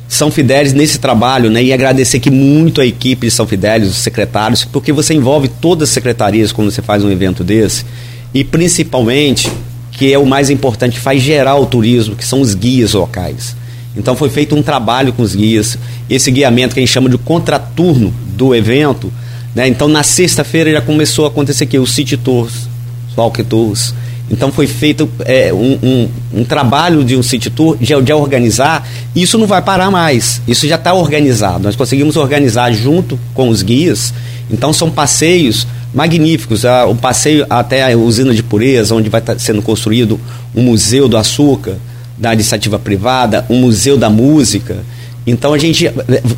São 0.08 0.32
Fidélis 0.32 0.74
nesse 0.74 1.00
trabalho, 1.00 1.50
né? 1.50 1.64
E 1.64 1.74
agradecer 1.74 2.18
aqui 2.18 2.32
muito 2.32 2.82
a 2.82 2.86
equipe 2.86 3.28
de 3.28 3.32
São 3.32 3.46
Fidélis, 3.46 3.90
os 3.90 3.98
secretários, 3.98 4.66
porque 4.66 4.92
você 4.92 5.14
envolve 5.14 5.48
todas 5.48 5.90
as 5.90 5.94
secretarias 5.94 6.52
quando 6.52 6.72
você 6.72 6.82
faz 6.82 7.04
um 7.04 7.12
evento 7.12 7.44
desse. 7.44 7.86
E 8.34 8.44
principalmente, 8.44 9.52
que 9.92 10.12
é 10.12 10.18
o 10.18 10.26
mais 10.26 10.50
importante, 10.50 11.00
faz 11.00 11.22
gerar 11.22 11.56
o 11.56 11.66
turismo, 11.66 12.16
que 12.16 12.26
são 12.26 12.42
os 12.42 12.56
guias 12.56 12.94
locais. 12.94 13.56
Então 14.00 14.16
foi 14.16 14.30
feito 14.30 14.56
um 14.56 14.64
trabalho 14.64 15.12
com 15.12 15.22
os 15.22 15.36
guias, 15.36 15.78
esse 16.10 16.32
guiamento 16.32 16.74
que 16.74 16.80
a 16.80 16.82
gente 16.82 16.92
chama 16.92 17.10
de 17.10 17.18
contraturno 17.18 18.14
do 18.30 18.56
evento. 18.56 19.12
Né? 19.54 19.68
Então 19.68 19.90
na 19.90 20.04
sexta-feira 20.04 20.72
já 20.72 20.82
começou 20.82 21.26
a 21.26 21.28
acontecer 21.28 21.66
aqui 21.66 21.78
os 21.78 21.94
city 21.94 22.16
tours, 22.16 22.70
os 23.10 23.18
walk 23.18 23.44
tours. 23.44 23.94
Então 24.32 24.52
foi 24.52 24.68
feito 24.68 25.10
é, 25.26 25.52
um, 25.52 25.78
um, 25.84 26.10
um, 26.36 26.44
trabalho 26.46 27.04
de 27.04 27.18
um 27.18 27.24
city 27.24 27.50
tour 27.50 27.76
de, 27.78 28.02
de 28.02 28.14
organizar. 28.14 28.88
Isso 29.14 29.38
não 29.38 29.48
vai 29.48 29.62
parar 29.62 29.92
mais. 29.92 30.42
Isso 30.48 30.66
já 30.66 30.76
está 30.76 30.94
organizado. 30.94 31.64
Nós 31.64 31.76
conseguimos 31.76 32.16
organizar 32.16 32.72
junto 32.72 33.20
com 33.34 33.50
os 33.50 33.62
guias. 33.62 34.14
Então 34.50 34.72
são 34.72 34.90
passeios 34.90 35.68
magníficos. 35.94 36.64
Ah, 36.64 36.86
o 36.86 36.96
passeio 36.96 37.46
até 37.50 37.92
a 37.92 37.98
usina 37.98 38.34
de 38.34 38.44
pureza, 38.44 38.96
onde 38.96 39.10
vai 39.10 39.20
estar 39.20 39.34
tá 39.34 39.40
sendo 39.40 39.62
construído 39.62 40.18
um 40.56 40.62
museu 40.62 41.10
do 41.10 41.18
açúcar 41.18 41.76
da 42.20 42.34
iniciativa 42.34 42.78
privada, 42.78 43.46
um 43.50 43.62
museu 43.62 43.98
da 43.98 44.10
música. 44.10 44.84
Então 45.30 45.54
a 45.54 45.58
gente, 45.58 45.90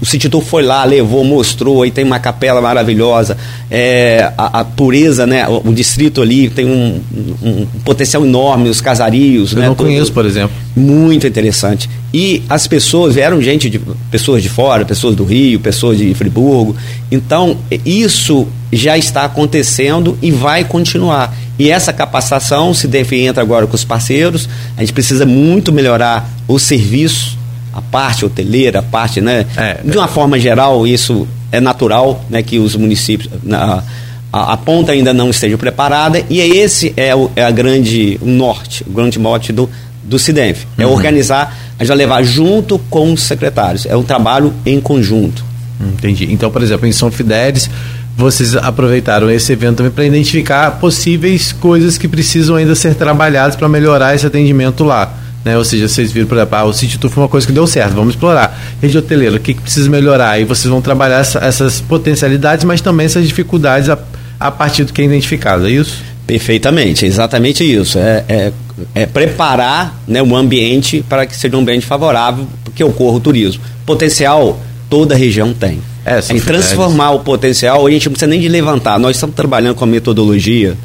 o 0.01 0.06
City 0.06 0.30
Tour 0.30 0.43
foi 0.43 0.63
lá, 0.63 0.84
levou, 0.84 1.23
mostrou, 1.23 1.84
aí 1.84 1.91
tem 1.91 2.04
uma 2.04 2.19
capela 2.19 2.62
maravilhosa, 2.62 3.38
é, 3.69 4.32
a, 4.38 4.60
a, 4.60 4.65
pureza, 4.65 5.25
né? 5.25 5.47
O, 5.47 5.69
o, 5.69 5.73
distrito 5.73 6.21
ali 6.21 6.49
tem 6.49 6.65
um, 6.65 7.01
um, 7.41 7.65
potencial 7.86 8.25
enorme, 8.25 8.69
os 8.69 8.82
casarios. 8.82 9.54
Eu 9.54 9.60
né, 9.60 9.67
não 9.67 9.75
conheço, 9.75 10.12
por 10.12 10.25
exemplo. 10.25 10.51
Muito 10.75 11.25
interessante. 11.25 11.89
E 12.13 12.43
as 12.49 12.67
pessoas, 12.67 13.15
vieram 13.15 13.41
gente 13.41 13.69
de 13.69 13.80
pessoas 14.10 14.43
de 14.43 14.49
fora, 14.49 14.84
pessoas 14.84 15.15
do 15.15 15.23
Rio, 15.23 15.60
pessoas 15.60 15.97
de 15.97 16.13
Friburgo. 16.13 16.75
Então, 17.10 17.58
isso 17.86 18.47
já 18.71 18.97
está 18.97 19.25
acontecendo 19.25 20.17
e 20.21 20.32
vai 20.32 20.63
continuar. 20.63 21.34
E 21.58 21.69
essa 21.69 21.93
capacitação 21.93 22.73
se 22.73 22.88
deve 22.88 23.21
entra 23.21 23.41
agora 23.41 23.67
com 23.67 23.75
os 23.75 23.84
parceiros. 23.84 24.49
A 24.75 24.82
gente 24.82 24.93
precisa 24.93 25.25
muito 25.25 25.71
melhorar 25.71 26.30
o 26.47 26.58
serviço, 26.58 27.38
a 27.73 27.81
parte 27.81 28.25
hoteleira, 28.25 28.79
a 28.79 28.84
parte, 28.84 29.21
né? 29.21 29.45
É, 29.55 29.79
de 29.84 29.97
uma 29.97 30.05
é. 30.05 30.10
forma 30.10 30.39
geral, 30.39 30.86
isso 30.86 31.27
é 31.51 31.60
natural, 31.60 32.23
né? 32.29 32.41
Que 32.41 32.60
os 32.60 32.75
municípios, 32.75 33.29
na, 33.43 33.84
a, 34.31 34.53
a, 34.53 34.57
ponta 34.57 34.91
ainda 34.91 35.13
não 35.13 35.29
esteja 35.29 35.57
preparada. 35.57 36.23
E 36.29 36.39
esse 36.39 36.93
é, 36.97 37.15
o, 37.15 37.29
é 37.36 37.43
a 37.43 37.51
grande 37.51 38.17
o 38.21 38.27
norte, 38.27 38.84
o 38.88 38.91
grande 38.91 39.19
mote 39.19 39.51
do 39.51 39.69
do 40.03 40.17
CIDENF. 40.17 40.65
É 40.77 40.86
uhum. 40.86 40.93
organizar, 40.93 41.55
a 41.77 41.84
gente 41.84 41.89
vai 41.89 41.97
levar 41.97 42.23
junto 42.23 42.79
com 42.89 43.13
os 43.13 43.23
secretários. 43.23 43.86
É 43.86 43.95
um 43.95 44.03
trabalho 44.03 44.53
em 44.65 44.79
conjunto. 44.81 45.43
Entendi. 45.79 46.31
Então, 46.31 46.51
por 46.51 46.62
exemplo, 46.62 46.88
em 46.88 46.91
São 46.91 47.12
Fidélis, 47.12 47.69
vocês 48.15 48.55
aproveitaram 48.55 49.29
esse 49.31 49.51
evento 49.51 49.77
também 49.77 49.91
para 49.91 50.05
identificar 50.05 50.71
possíveis 50.79 51.51
coisas 51.51 51.97
que 51.97 52.07
precisam 52.07 52.55
ainda 52.55 52.75
ser 52.75 52.95
trabalhadas 52.95 53.55
para 53.55 53.67
melhorar 53.69 54.13
esse 54.13 54.25
atendimento 54.25 54.84
lá. 54.84 55.13
Né? 55.43 55.58
Ou 55.58 55.65
seja, 55.65 55.88
vocês 55.88 56.12
viram, 56.12 56.27
por 56.27 56.38
exemplo, 56.38 56.56
ah, 56.56 56.65
o 56.65 56.73
Tour 56.73 57.10
foi 57.10 57.23
uma 57.23 57.30
coisa 57.30 57.47
que 57.47 57.54
deu 57.54 57.65
certo, 57.65 57.93
vamos 57.93 58.13
explorar. 58.13 58.60
Rede 58.82 58.97
hoteleira, 58.97 59.36
o 59.36 59.39
que, 59.39 59.54
que 59.54 59.62
precisa 59.62 59.89
melhorar? 59.89 60.39
E 60.39 60.45
vocês 60.45 60.69
vão 60.69 60.82
trabalhar 60.82 61.19
essa, 61.19 61.39
essas 61.39 61.82
potencialidades, 61.82 62.63
mas 62.63 62.82
também 62.82 63.06
essas 63.06 63.27
dificuldades 63.27 63.89
a, 63.89 63.97
a 64.39 64.51
partir 64.51 64.84
do 64.84 64.93
que 64.93 65.01
é 65.01 65.06
identificado, 65.06 65.67
é 65.67 65.71
isso? 65.71 66.04
Perfeitamente, 66.27 67.06
exatamente 67.06 67.63
isso. 67.63 67.97
É, 67.97 68.23
é, 68.30 68.54
é 68.93 69.06
preparar 69.06 69.99
né, 70.08 70.21
o 70.21 70.36
ambiente 70.36 71.04
para 71.08 71.25
que 71.25 71.36
seja 71.36 71.58
um 71.58 71.62
ambiente 71.62 71.86
favorável 71.86 72.47
que 72.75 72.84
ocorra 72.84 73.17
o 73.17 73.19
turismo. 73.19 73.62
Potencial 73.86 74.60
toda 74.89 75.15
a 75.15 75.17
região 75.17 75.54
tem. 75.54 75.82
É, 76.06 76.17
é 76.17 76.39
transformar 76.39 77.12
o 77.12 77.19
potencial, 77.19 77.86
a 77.86 77.91
gente 77.91 78.06
não 78.06 78.13
precisa 78.13 78.30
nem 78.30 78.39
de 78.39 78.47
levantar. 78.47 78.99
Nós 78.99 79.15
estamos 79.15 79.36
trabalhando 79.36 79.75
com 79.75 79.84
a 79.84 79.88
metodologia 79.88 80.77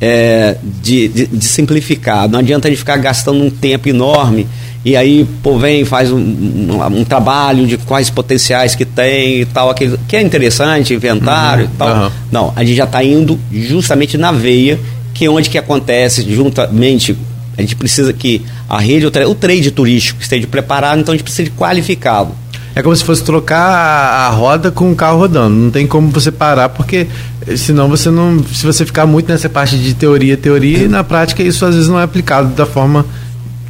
é, 0.00 0.56
de, 0.82 1.08
de, 1.08 1.26
de, 1.26 1.44
simplificar. 1.44 2.28
Não 2.28 2.38
adianta 2.38 2.68
a 2.68 2.70
gente 2.70 2.78
ficar 2.78 2.96
gastando 2.96 3.42
um 3.42 3.50
tempo 3.50 3.88
enorme 3.88 4.46
e 4.84 4.96
aí, 4.96 5.26
pô, 5.42 5.58
vem, 5.58 5.84
faz 5.84 6.10
um, 6.10 6.18
um, 6.18 7.00
um 7.00 7.04
trabalho 7.04 7.66
de 7.66 7.76
quais 7.76 8.08
potenciais 8.08 8.74
que 8.74 8.86
tem 8.86 9.42
e 9.42 9.44
tal, 9.44 9.68
aquele, 9.68 9.98
que 10.08 10.16
é 10.16 10.22
interessante, 10.22 10.94
inventário 10.94 11.66
uhum, 11.66 11.70
e 11.74 11.76
tal. 11.76 12.04
Uhum. 12.04 12.10
Não, 12.32 12.52
a 12.56 12.64
gente 12.64 12.76
já 12.76 12.84
está 12.84 13.04
indo 13.04 13.38
justamente 13.52 14.16
na 14.16 14.32
veia, 14.32 14.80
que 15.12 15.26
é 15.26 15.30
onde 15.30 15.50
que 15.50 15.58
acontece 15.58 16.22
juntamente 16.34 17.16
a 17.58 17.62
gente 17.62 17.76
precisa 17.76 18.10
que 18.10 18.40
a 18.66 18.80
rede, 18.80 19.04
o 19.06 19.34
trade 19.34 19.70
turístico 19.70 20.22
esteja 20.22 20.46
preparado, 20.46 21.00
então 21.00 21.12
a 21.12 21.16
gente 21.16 21.24
precisa 21.24 21.44
de 21.44 21.50
qualificá-lo. 21.50 22.34
É 22.74 22.82
como 22.82 22.94
se 22.94 23.04
fosse 23.04 23.22
trocar 23.22 23.60
a, 23.60 24.26
a 24.26 24.28
roda 24.30 24.70
com 24.70 24.92
o 24.92 24.96
carro 24.96 25.18
rodando. 25.18 25.54
Não 25.54 25.70
tem 25.70 25.86
como 25.86 26.08
você 26.10 26.30
parar, 26.30 26.68
porque 26.68 27.06
senão 27.56 27.88
você 27.88 28.10
não. 28.10 28.42
Se 28.44 28.64
você 28.64 28.86
ficar 28.86 29.06
muito 29.06 29.30
nessa 29.30 29.48
parte 29.48 29.76
de 29.78 29.94
teoria, 29.94 30.36
teoria, 30.36 30.78
e 30.78 30.88
na 30.88 31.02
prática 31.02 31.42
isso 31.42 31.64
às 31.64 31.74
vezes 31.74 31.88
não 31.88 31.98
é 31.98 32.04
aplicado 32.04 32.48
da 32.48 32.66
forma 32.66 33.04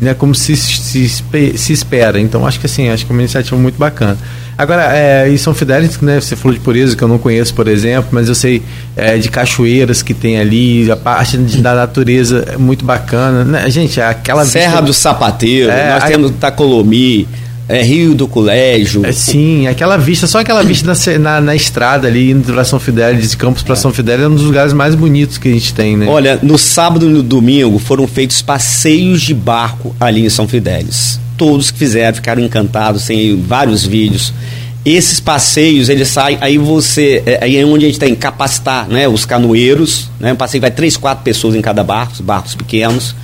né, 0.00 0.14
como 0.14 0.34
se, 0.34 0.56
se, 0.56 1.08
se 1.08 1.72
espera. 1.72 2.18
Então 2.20 2.46
acho 2.46 2.58
que 2.58 2.66
assim, 2.66 2.88
acho 2.88 3.04
que 3.04 3.12
é 3.12 3.14
uma 3.14 3.22
iniciativa 3.22 3.56
muito 3.56 3.78
bacana. 3.78 4.16
Agora, 4.56 4.94
é, 4.94 5.26
e 5.26 5.38
São 5.38 5.54
Fidélis, 5.54 5.98
né, 6.00 6.20
você 6.20 6.36
falou 6.36 6.52
de 6.52 6.60
pureza, 6.60 6.94
que 6.94 7.02
eu 7.02 7.08
não 7.08 7.16
conheço, 7.16 7.54
por 7.54 7.66
exemplo, 7.66 8.10
mas 8.12 8.28
eu 8.28 8.34
sei 8.34 8.62
é, 8.94 9.16
de 9.16 9.30
cachoeiras 9.30 10.02
que 10.02 10.12
tem 10.12 10.38
ali, 10.38 10.90
a 10.90 10.96
parte 10.96 11.38
de, 11.38 11.62
da 11.62 11.74
natureza 11.74 12.44
é 12.46 12.58
muito 12.58 12.84
bacana. 12.84 13.42
Né? 13.42 13.70
Gente, 13.70 13.98
aquela 14.02 14.44
Serra 14.44 14.72
vista... 14.72 14.82
do 14.82 14.92
Sapateiro, 14.92 15.70
é, 15.70 15.94
nós 15.94 16.04
temos 16.04 16.32
Tacolomi, 16.32 17.26
é, 17.70 17.82
Rio 17.82 18.14
do 18.16 18.26
Colégio. 18.26 19.06
É, 19.06 19.12
sim, 19.12 19.68
aquela 19.68 19.96
vista, 19.96 20.26
só 20.26 20.40
aquela 20.40 20.64
vista 20.64 20.92
na, 20.92 21.18
na, 21.18 21.40
na 21.40 21.54
estrada 21.54 22.08
ali, 22.08 22.32
indo 22.32 22.52
para 22.52 22.64
São 22.64 22.80
Fidélis, 22.80 23.30
de 23.30 23.36
Campos 23.36 23.62
para 23.62 23.74
é. 23.74 23.76
São 23.76 23.92
Fidélis, 23.92 24.24
é 24.24 24.28
um 24.28 24.34
dos 24.34 24.42
lugares 24.42 24.72
mais 24.72 24.96
bonitos 24.96 25.38
que 25.38 25.48
a 25.48 25.52
gente 25.52 25.72
tem, 25.72 25.96
né? 25.96 26.06
Olha, 26.08 26.38
no 26.42 26.58
sábado 26.58 27.06
e 27.06 27.08
no 27.08 27.22
domingo 27.22 27.78
foram 27.78 28.08
feitos 28.08 28.42
passeios 28.42 29.22
de 29.22 29.32
barco 29.32 29.94
ali 30.00 30.26
em 30.26 30.28
São 30.28 30.48
Fidélis. 30.48 31.20
Todos 31.36 31.70
que 31.70 31.78
fizeram 31.78 32.16
ficaram 32.16 32.42
encantados, 32.42 33.06
tem 33.06 33.40
vários 33.40 33.86
vídeos. 33.86 34.34
Esses 34.84 35.20
passeios, 35.20 35.88
eles 35.88 36.08
saem, 36.08 36.38
aí 36.40 36.58
você, 36.58 37.22
é, 37.24 37.38
aí 37.40 37.56
é 37.56 37.64
onde 37.64 37.84
a 37.84 37.88
gente 37.88 38.00
tem 38.00 38.14
que 38.14 38.20
capacitar, 38.20 38.88
né, 38.88 39.06
os 39.06 39.24
canoeiros, 39.24 40.10
né, 40.18 40.32
um 40.32 40.36
passeio 40.36 40.60
vai 40.60 40.72
três, 40.72 40.96
quatro 40.96 41.22
pessoas 41.22 41.54
em 41.54 41.60
cada 41.60 41.84
barco, 41.84 42.20
barcos 42.20 42.56
pequenos, 42.56 43.14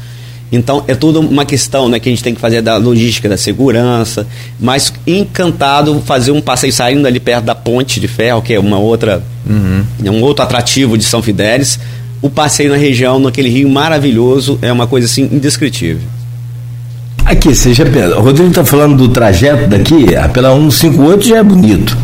então 0.51 0.85
é 0.87 0.95
tudo 0.95 1.21
uma 1.21 1.45
questão 1.45 1.89
né, 1.89 1.99
que 1.99 2.09
a 2.09 2.13
gente 2.13 2.23
tem 2.23 2.35
que 2.35 2.41
fazer 2.41 2.63
da 2.63 2.77
logística, 2.77 3.29
da 3.29 3.37
segurança, 3.37 4.27
mas 4.61 4.93
encantado 5.07 6.01
fazer 6.05 6.31
um 6.31 6.41
passeio 6.41 6.73
saindo 6.73 7.07
ali 7.07 7.19
perto 7.19 7.45
da 7.45 7.55
ponte 7.55 7.99
de 7.99 8.07
ferro, 8.07 8.41
que 8.43 8.55
é 8.55 8.61
uma 8.61 8.79
outra, 8.79 9.23
uhum. 9.49 9.85
é 10.05 10.11
um 10.11 10.23
outro 10.23 10.45
atrativo 10.45 10.97
de 10.97 11.05
São 11.05 11.23
Fidélis. 11.23 11.79
O 12.23 12.31
passeio 12.31 12.71
na 12.71 12.77
região, 12.77 13.19
naquele 13.19 13.49
rio 13.49 13.69
maravilhoso, 13.69 14.59
é 14.63 14.73
uma 14.73 14.87
coisa 14.87 15.07
assim 15.07 15.29
indescritível. 15.31 16.03
Aqui, 17.25 17.53
já 17.55 17.85
pensa, 17.85 18.17
o 18.17 18.23
Rodrigo 18.23 18.51
está 18.51 18.65
falando 18.65 18.97
do 18.97 19.09
trajeto 19.09 19.69
daqui, 19.69 20.07
pela 20.33 20.55
158 20.55 21.27
já 21.27 21.39
é 21.39 21.43
bonito. 21.43 21.97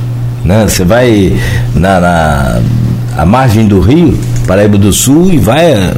Né? 0.44 0.66
Você 0.66 0.84
vai 0.84 1.32
na, 1.74 2.00
na 2.00 2.62
a 3.16 3.26
margem 3.26 3.66
do 3.66 3.78
rio, 3.80 4.18
Paraíba 4.46 4.78
do 4.78 4.92
Sul, 4.92 5.30
e 5.32 5.38
vai 5.38 5.92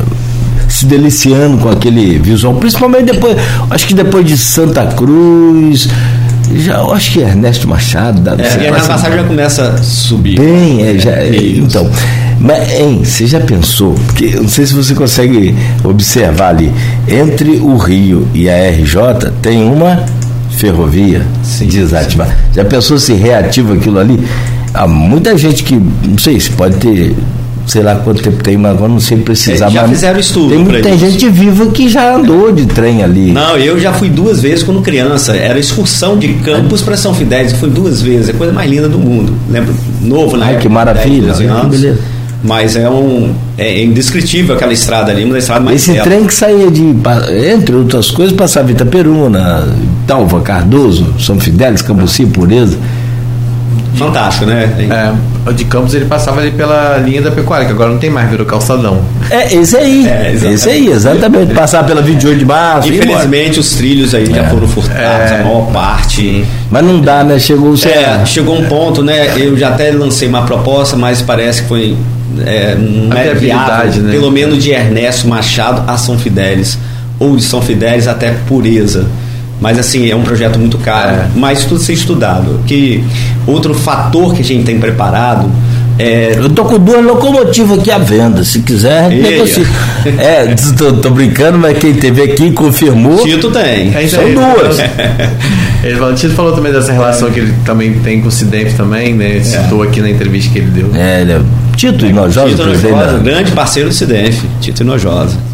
se 0.84 0.86
deliciando 0.86 1.58
com 1.58 1.70
aquele 1.70 2.18
visual, 2.18 2.54
principalmente 2.54 3.12
depois, 3.12 3.36
acho 3.70 3.86
que 3.86 3.94
depois 3.94 4.26
de 4.26 4.36
Santa 4.36 4.86
Cruz, 4.86 5.88
já 6.56 6.82
acho 6.82 7.12
que 7.12 7.20
Ernesto 7.20 7.66
Machado 7.66 8.20
da 8.20 8.32
é, 8.32 8.68
a 8.68 8.72
passagem 8.72 9.18
já 9.18 9.24
começa 9.24 9.68
a 9.70 9.78
subir. 9.78 10.38
Bem 10.38 10.86
é, 10.86 10.98
já, 10.98 11.12
é, 11.12 11.34
então. 11.56 11.90
Mas 12.38 12.70
hein, 12.78 13.02
você 13.02 13.26
já 13.26 13.40
pensou 13.40 13.94
porque 14.06 14.36
não 14.36 14.48
sei 14.48 14.66
se 14.66 14.74
você 14.74 14.94
consegue 14.94 15.56
observar 15.82 16.50
ali 16.50 16.72
entre 17.08 17.52
o 17.58 17.76
Rio 17.76 18.28
e 18.34 18.50
a 18.50 18.70
RJ 18.70 19.30
tem 19.40 19.64
uma 19.64 20.04
ferrovia 20.50 21.22
sim, 21.42 21.66
desativada 21.66 22.30
sim. 22.30 22.56
já 22.56 22.64
pensou 22.64 22.98
se 22.98 23.14
reativa 23.14 23.74
aquilo 23.74 23.98
ali? 23.98 24.22
Há 24.74 24.86
muita 24.86 25.38
gente 25.38 25.62
que 25.62 25.76
não 25.76 26.18
sei 26.18 26.38
se 26.38 26.50
pode 26.50 26.76
ter 26.76 27.14
sei 27.66 27.82
lá 27.82 27.96
quanto 27.96 28.22
tempo 28.22 28.42
tem, 28.42 28.56
mas 28.56 28.72
agora 28.72 28.92
não 28.92 29.00
sei 29.00 29.18
precisar. 29.18 29.66
É, 29.66 29.70
já 29.70 29.88
fizeram 29.88 30.20
estudo. 30.20 30.50
Tem 30.50 30.58
muita 30.58 30.96
gente 30.96 31.28
viva 31.28 31.66
que 31.66 31.88
já 31.88 32.16
andou 32.16 32.52
de 32.52 32.66
trem 32.66 33.02
ali. 33.02 33.32
Não, 33.32 33.56
eu 33.56 33.78
já 33.78 33.92
fui 33.92 34.08
duas 34.08 34.40
vezes 34.42 34.62
quando 34.62 34.82
criança. 34.82 35.36
Era 35.36 35.58
excursão 35.58 36.18
de 36.18 36.28
Campos 36.34 36.82
para 36.82 36.96
São 36.96 37.14
Fidélis. 37.14 37.52
Fui 37.52 37.70
duas 37.70 38.02
vezes. 38.02 38.28
É 38.28 38.32
a 38.32 38.34
coisa 38.34 38.52
mais 38.52 38.70
linda 38.70 38.88
do 38.88 38.98
mundo. 38.98 39.32
Lembro, 39.48 39.74
novo, 40.00 40.36
né? 40.36 40.46
Ai, 40.48 40.58
que 40.58 40.68
maravilha. 40.68 41.32
10, 41.32 41.40
anos. 41.50 41.62
Que 41.62 41.68
beleza. 41.68 42.00
Mas 42.42 42.76
é 42.76 42.88
um. 42.90 43.32
É 43.56 43.82
indescritível 43.82 44.54
aquela 44.54 44.72
estrada 44.72 45.10
ali, 45.10 45.24
uma 45.24 45.38
estrada 45.38 45.64
mais 45.64 45.88
Esse 45.88 45.98
trem 46.02 46.26
que 46.26 46.34
saía 46.34 46.70
de. 46.70 46.94
Entre 47.50 47.74
outras 47.74 48.10
coisas, 48.10 48.36
passava 48.36 48.70
Itaperuna, 48.70 49.66
Talva, 50.06 50.40
Cardoso, 50.42 51.14
São 51.18 51.40
Fidélis, 51.40 51.80
Cambuci, 51.80 52.26
Pureza. 52.26 52.76
Fantástico, 53.96 54.46
né? 54.46 55.14
É, 55.46 55.52
de 55.52 55.64
Campos 55.64 55.94
ele 55.94 56.06
passava 56.06 56.40
ali 56.40 56.50
pela 56.50 56.96
linha 56.98 57.20
da 57.22 57.30
pecuária, 57.30 57.66
que 57.66 57.72
agora 57.72 57.90
não 57.90 57.98
tem 57.98 58.10
mais, 58.10 58.28
virou 58.30 58.46
calçadão. 58.46 59.00
É, 59.30 59.54
esse 59.54 59.76
aí. 59.76 60.06
É, 60.06 60.32
esse 60.32 60.68
aí, 60.68 60.88
exatamente. 60.88 61.52
Passar 61.54 61.84
pela 61.84 62.00
28 62.02 62.38
de 62.38 62.44
março. 62.44 62.88
Infelizmente 62.88 63.60
os 63.60 63.74
trilhos 63.74 64.14
aí 64.14 64.24
é. 64.24 64.34
já 64.34 64.44
foram 64.44 64.66
furtados, 64.66 65.30
é. 65.30 65.40
a 65.40 65.44
maior 65.44 65.70
parte. 65.72 66.44
Mas 66.70 66.84
não 66.84 67.00
dá, 67.00 67.22
né? 67.22 67.38
Chegou 67.38 67.74
é, 67.74 68.24
chegou 68.24 68.58
um 68.58 68.64
ponto, 68.66 69.02
né? 69.02 69.32
Eu 69.36 69.56
já 69.56 69.68
até 69.68 69.90
lancei 69.90 70.28
uma 70.28 70.42
proposta, 70.42 70.96
mas 70.96 71.22
parece 71.22 71.62
que 71.62 71.68
foi 71.68 71.96
é, 72.44 72.74
não 72.74 73.16
é 73.16 73.34
viável, 73.34 74.02
né? 74.02 74.12
pelo 74.12 74.30
menos 74.30 74.62
de 74.62 74.70
Ernesto 74.70 75.28
Machado 75.28 75.84
a 75.86 75.96
São 75.96 76.18
Fidélis, 76.18 76.78
ou 77.18 77.36
de 77.36 77.42
São 77.42 77.62
Fidélis 77.62 78.08
até 78.08 78.34
Pureza. 78.48 79.06
Mas 79.64 79.78
assim, 79.78 80.10
é 80.10 80.14
um 80.14 80.20
projeto 80.20 80.58
muito 80.58 80.76
caro, 80.76 81.22
é. 81.22 81.26
mas 81.34 81.64
tudo 81.64 81.80
ser 81.80 81.94
estudado. 81.94 82.60
Que 82.66 83.02
outro 83.46 83.72
fator 83.72 84.34
que 84.34 84.42
a 84.42 84.44
gente 84.44 84.62
tem 84.62 84.78
preparado 84.78 85.50
é... 85.98 86.34
Eu 86.36 86.50
tô 86.50 86.66
com 86.66 86.78
duas 86.78 87.02
locomotivas 87.02 87.78
aqui 87.78 87.90
à 87.90 87.96
venda. 87.96 88.44
Se 88.44 88.60
quiser, 88.60 89.08
negocia. 89.08 89.64
É, 90.18 90.54
tô, 90.76 90.92
tô, 90.92 91.08
brincando, 91.08 91.56
mas 91.56 91.78
quem 91.78 91.94
teve 91.94 92.20
aqui 92.20 92.50
confirmou. 92.50 93.16
Tito 93.24 93.50
tem. 93.50 93.94
É, 93.96 94.06
São 94.06 94.22
duas. 94.34 94.78
ele, 95.82 95.98
o 95.98 96.12
Tito 96.12 96.34
falou 96.34 96.52
também 96.52 96.70
dessa 96.70 96.92
relação 96.92 97.30
que 97.30 97.40
ele 97.40 97.54
também 97.64 97.94
tem 98.00 98.20
com 98.20 98.28
o 98.28 98.30
Cidemp 98.30 98.70
também, 98.76 99.14
né? 99.14 99.36
Ele 99.36 99.44
citou 99.44 99.82
é. 99.82 99.88
aqui 99.88 100.02
na 100.02 100.10
entrevista 100.10 100.52
que 100.52 100.58
ele 100.58 100.72
deu. 100.72 100.90
É, 100.94 101.22
ele 101.22 101.32
é 101.32 101.40
Tito 101.74 102.04
Inojosa. 102.04 102.50
Tito 102.50 102.62
Inojosa, 102.64 103.18
grande 103.20 103.52
parceiro 103.52 103.88
do 103.88 103.94
Cidemp, 103.94 104.34
Tito 104.60 104.82
Inojosa. 104.82 105.53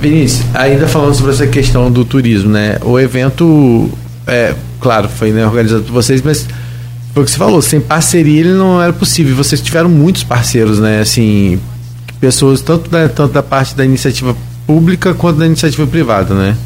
Vinícius, 0.00 0.44
ainda 0.54 0.88
falando 0.88 1.14
sobre 1.14 1.32
essa 1.32 1.46
questão 1.46 1.90
do 1.90 2.04
turismo, 2.04 2.50
né? 2.50 2.78
O 2.82 2.98
evento, 2.98 3.90
é, 4.26 4.54
claro, 4.80 5.08
foi 5.08 5.30
né, 5.30 5.46
organizado 5.46 5.82
por 5.82 5.92
vocês, 5.92 6.22
mas 6.22 6.46
foi 7.12 7.22
o 7.22 7.26
que 7.26 7.30
você 7.30 7.38
falou, 7.38 7.60
sem 7.60 7.80
parceria 7.80 8.40
ele 8.40 8.52
não 8.52 8.80
era 8.80 8.92
possível. 8.92 9.36
Vocês 9.36 9.60
tiveram 9.60 9.88
muitos 9.88 10.24
parceiros, 10.24 10.78
né? 10.78 11.00
Assim, 11.00 11.60
pessoas 12.20 12.60
tanto 12.60 12.88
da, 12.88 13.08
tanto 13.08 13.32
da 13.32 13.42
parte 13.42 13.74
da 13.74 13.84
iniciativa 13.84 14.34
pública 14.66 15.12
quanto 15.12 15.38
da 15.38 15.46
iniciativa 15.46 15.86
privada, 15.86 16.34
né? 16.34 16.56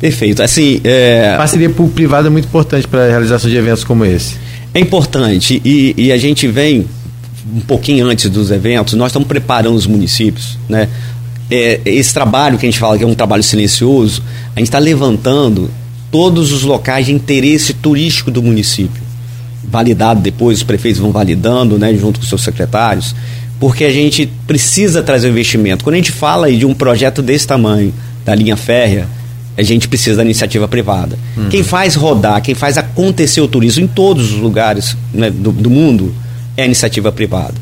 Perfeito. 0.00 0.42
Assim, 0.42 0.80
é... 0.84 1.34
Parceria 1.36 1.68
público-privada 1.68 2.28
é 2.28 2.30
muito 2.30 2.46
importante 2.46 2.86
para 2.86 3.04
a 3.04 3.08
realização 3.08 3.50
de 3.50 3.56
eventos 3.56 3.84
como 3.84 4.04
esse. 4.04 4.36
É 4.72 4.80
importante 4.80 5.60
e, 5.64 5.94
e, 5.96 6.12
a 6.12 6.18
gente 6.18 6.46
vem 6.46 6.86
um 7.52 7.60
pouquinho 7.60 8.06
antes 8.06 8.28
dos 8.30 8.50
eventos, 8.50 8.94
nós 8.94 9.08
estamos 9.08 9.26
preparando 9.26 9.74
os 9.74 9.86
municípios, 9.86 10.58
né? 10.68 10.88
É, 11.50 11.80
esse 11.84 12.12
trabalho 12.12 12.58
que 12.58 12.66
a 12.66 12.70
gente 12.70 12.78
fala 12.78 12.98
que 12.98 13.04
é 13.04 13.06
um 13.06 13.14
trabalho 13.14 13.42
silencioso, 13.42 14.22
a 14.54 14.58
gente 14.58 14.68
está 14.68 14.78
levantando 14.78 15.70
todos 16.10 16.52
os 16.52 16.62
locais 16.62 17.06
de 17.06 17.12
interesse 17.12 17.74
turístico 17.74 18.30
do 18.30 18.42
município. 18.42 19.02
Validado 19.64 20.20
depois, 20.20 20.58
os 20.58 20.64
prefeitos 20.64 21.00
vão 21.00 21.10
validando, 21.10 21.78
né, 21.78 21.94
junto 21.94 22.20
com 22.20 22.26
seus 22.26 22.42
secretários, 22.42 23.14
porque 23.60 23.84
a 23.84 23.90
gente 23.90 24.30
precisa 24.46 25.02
trazer 25.02 25.28
investimento. 25.28 25.84
Quando 25.84 25.94
a 25.94 25.98
gente 25.98 26.12
fala 26.12 26.50
de 26.50 26.64
um 26.64 26.74
projeto 26.74 27.20
desse 27.22 27.46
tamanho, 27.46 27.92
da 28.24 28.34
linha 28.34 28.56
férrea, 28.56 29.08
a 29.56 29.62
gente 29.62 29.88
precisa 29.88 30.18
da 30.18 30.24
iniciativa 30.24 30.68
privada. 30.68 31.18
Uhum. 31.36 31.48
Quem 31.48 31.64
faz 31.64 31.96
rodar, 31.96 32.40
quem 32.40 32.54
faz 32.54 32.78
acontecer 32.78 33.40
o 33.40 33.48
turismo 33.48 33.84
em 33.84 33.88
todos 33.88 34.32
os 34.32 34.38
lugares 34.38 34.96
né, 35.12 35.30
do, 35.30 35.50
do 35.50 35.68
mundo 35.68 36.14
é 36.56 36.62
a 36.62 36.66
iniciativa 36.66 37.10
privada. 37.10 37.54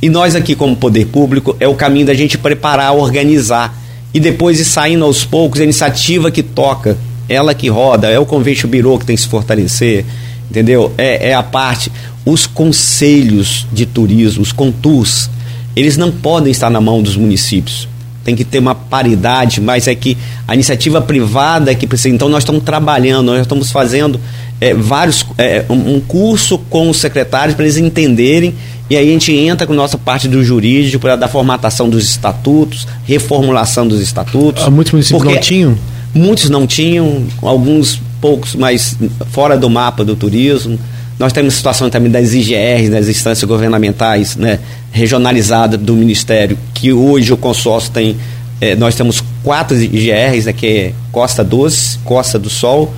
E 0.00 0.08
nós 0.08 0.34
aqui, 0.34 0.54
como 0.54 0.76
poder 0.76 1.06
público, 1.06 1.56
é 1.58 1.66
o 1.66 1.74
caminho 1.74 2.06
da 2.06 2.14
gente 2.14 2.36
preparar, 2.36 2.94
organizar. 2.94 3.74
E 4.12 4.20
depois 4.20 4.60
ir 4.60 4.64
saindo 4.64 5.04
aos 5.04 5.24
poucos, 5.24 5.60
a 5.60 5.64
iniciativa 5.64 6.30
que 6.30 6.42
toca, 6.42 6.96
ela 7.28 7.54
que 7.54 7.68
roda, 7.68 8.08
é 8.08 8.18
o 8.18 8.26
Convention 8.26 8.68
Bureau 8.68 8.98
que 8.98 9.06
tem 9.06 9.16
que 9.16 9.22
se 9.22 9.28
fortalecer, 9.28 10.04
entendeu? 10.50 10.92
É, 10.96 11.30
é 11.30 11.34
a 11.34 11.42
parte. 11.42 11.90
Os 12.24 12.46
conselhos 12.46 13.66
de 13.72 13.86
turismo, 13.86 14.42
os 14.42 14.52
contus, 14.52 15.30
eles 15.74 15.96
não 15.96 16.10
podem 16.10 16.50
estar 16.50 16.70
na 16.70 16.80
mão 16.80 17.02
dos 17.02 17.16
municípios. 17.16 17.88
Tem 18.24 18.34
que 18.34 18.44
ter 18.44 18.58
uma 18.58 18.74
paridade, 18.74 19.60
mas 19.60 19.86
é 19.86 19.94
que 19.94 20.16
a 20.48 20.54
iniciativa 20.54 21.00
privada 21.00 21.70
é 21.70 21.74
que 21.74 21.86
precisa. 21.86 22.14
Então, 22.14 22.28
nós 22.28 22.42
estamos 22.42 22.64
trabalhando, 22.64 23.26
nós 23.26 23.42
estamos 23.42 23.70
fazendo 23.70 24.20
é, 24.60 24.74
vários 24.74 25.24
é, 25.38 25.64
um, 25.68 26.00
curso 26.00 26.58
com 26.58 26.88
os 26.88 26.96
secretários 26.96 27.54
para 27.54 27.64
eles 27.64 27.76
entenderem 27.76 28.54
e 28.88 28.96
aí 28.96 29.08
a 29.08 29.12
gente 29.12 29.32
entra 29.32 29.66
com 29.66 29.72
a 29.72 29.76
nossa 29.76 29.98
parte 29.98 30.28
do 30.28 30.44
jurídico 30.44 31.00
para 31.00 31.16
dar 31.16 31.28
formatação 31.28 31.88
dos 31.88 32.04
estatutos, 32.08 32.86
reformulação 33.04 33.86
dos 33.86 34.00
estatutos. 34.00 34.62
Ah, 34.64 34.70
muitos 34.70 34.92
municípios 34.92 35.24
não 35.24 35.40
tinham? 35.40 35.78
Muitos 36.14 36.48
não 36.48 36.66
tinham, 36.66 37.24
alguns 37.42 38.00
poucos, 38.20 38.54
mas 38.54 38.96
fora 39.30 39.56
do 39.56 39.68
mapa 39.68 40.04
do 40.04 40.14
turismo. 40.14 40.78
Nós 41.18 41.32
temos 41.32 41.54
a 41.54 41.56
situação 41.56 41.90
também 41.90 42.10
das 42.10 42.32
IGRs, 42.32 42.90
das 42.90 43.08
instâncias 43.08 43.42
governamentais 43.48 44.36
né, 44.36 44.60
regionalizadas 44.92 45.80
do 45.80 45.94
Ministério, 45.94 46.56
que 46.72 46.92
hoje 46.92 47.32
o 47.32 47.36
consórcio 47.36 47.90
tem. 47.90 48.16
É, 48.60 48.74
nós 48.74 48.94
temos 48.94 49.22
quatro 49.42 49.76
IGRs, 49.76 50.46
né, 50.46 50.52
que 50.52 50.66
é 50.66 50.92
Costa 51.10 51.42
Doce, 51.42 51.98
Costa 52.04 52.38
do 52.38 52.48
Sol, 52.48 52.94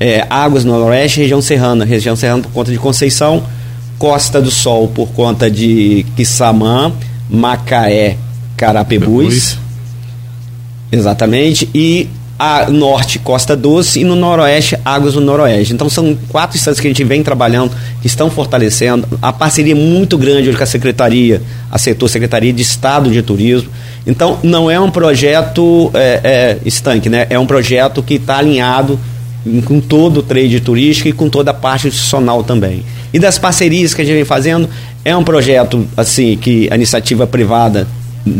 é, 0.00 0.26
Águas 0.30 0.64
no 0.64 0.72
Noroeste 0.72 1.20
e 1.20 1.22
região 1.22 1.42
serrana. 1.42 1.84
Região 1.84 2.16
serrana 2.16 2.42
por 2.42 2.52
conta 2.52 2.72
de 2.72 2.78
Conceição, 2.78 3.44
Costa 3.98 4.40
do 4.40 4.50
Sol 4.50 4.88
por 4.88 5.08
conta 5.08 5.50
de 5.50 6.04
Quissamã, 6.16 6.92
Macaé, 7.30 8.16
Carapebus. 8.56 9.58
Exatamente. 10.92 11.68
E 11.74 12.08
a 12.38 12.70
norte, 12.70 13.18
Costa 13.18 13.56
Doce, 13.56 14.00
e 14.00 14.04
no 14.04 14.14
noroeste, 14.14 14.76
Águas 14.84 15.14
do 15.14 15.20
Noroeste. 15.20 15.72
Então 15.72 15.88
são 15.88 16.16
quatro 16.28 16.56
instâncias 16.56 16.80
que 16.80 16.86
a 16.86 16.90
gente 16.90 17.02
vem 17.02 17.22
trabalhando, 17.22 17.72
que 18.00 18.06
estão 18.06 18.30
fortalecendo. 18.30 19.06
A 19.22 19.32
parceria 19.32 19.72
é 19.72 19.76
muito 19.76 20.18
grande 20.18 20.48
hoje 20.48 20.58
com 20.58 20.64
a 20.64 20.66
Secretaria, 20.66 21.40
a 21.70 21.78
setor 21.78 22.08
Secretaria 22.08 22.52
de 22.52 22.60
Estado 22.60 23.10
de 23.10 23.22
Turismo. 23.22 23.70
Então 24.06 24.38
não 24.42 24.70
é 24.70 24.78
um 24.78 24.90
projeto 24.90 25.90
é, 25.94 26.20
é, 26.22 26.58
estanque, 26.66 27.08
né? 27.08 27.26
É 27.30 27.38
um 27.38 27.46
projeto 27.46 28.02
que 28.02 28.14
está 28.14 28.36
alinhado 28.36 29.00
com 29.64 29.80
todo 29.80 30.18
o 30.18 30.22
trade 30.22 30.60
turístico 30.60 31.08
e 31.08 31.12
com 31.12 31.28
toda 31.28 31.50
a 31.50 31.54
parte 31.54 31.88
institucional 31.88 32.42
também. 32.42 32.82
E 33.12 33.18
das 33.18 33.38
parcerias 33.38 33.94
que 33.94 34.02
a 34.02 34.04
gente 34.04 34.14
vem 34.14 34.24
fazendo, 34.24 34.68
é 35.04 35.16
um 35.16 35.24
projeto 35.24 35.86
assim 35.96 36.36
que 36.36 36.68
a 36.70 36.74
iniciativa 36.74 37.26
privada, 37.26 37.86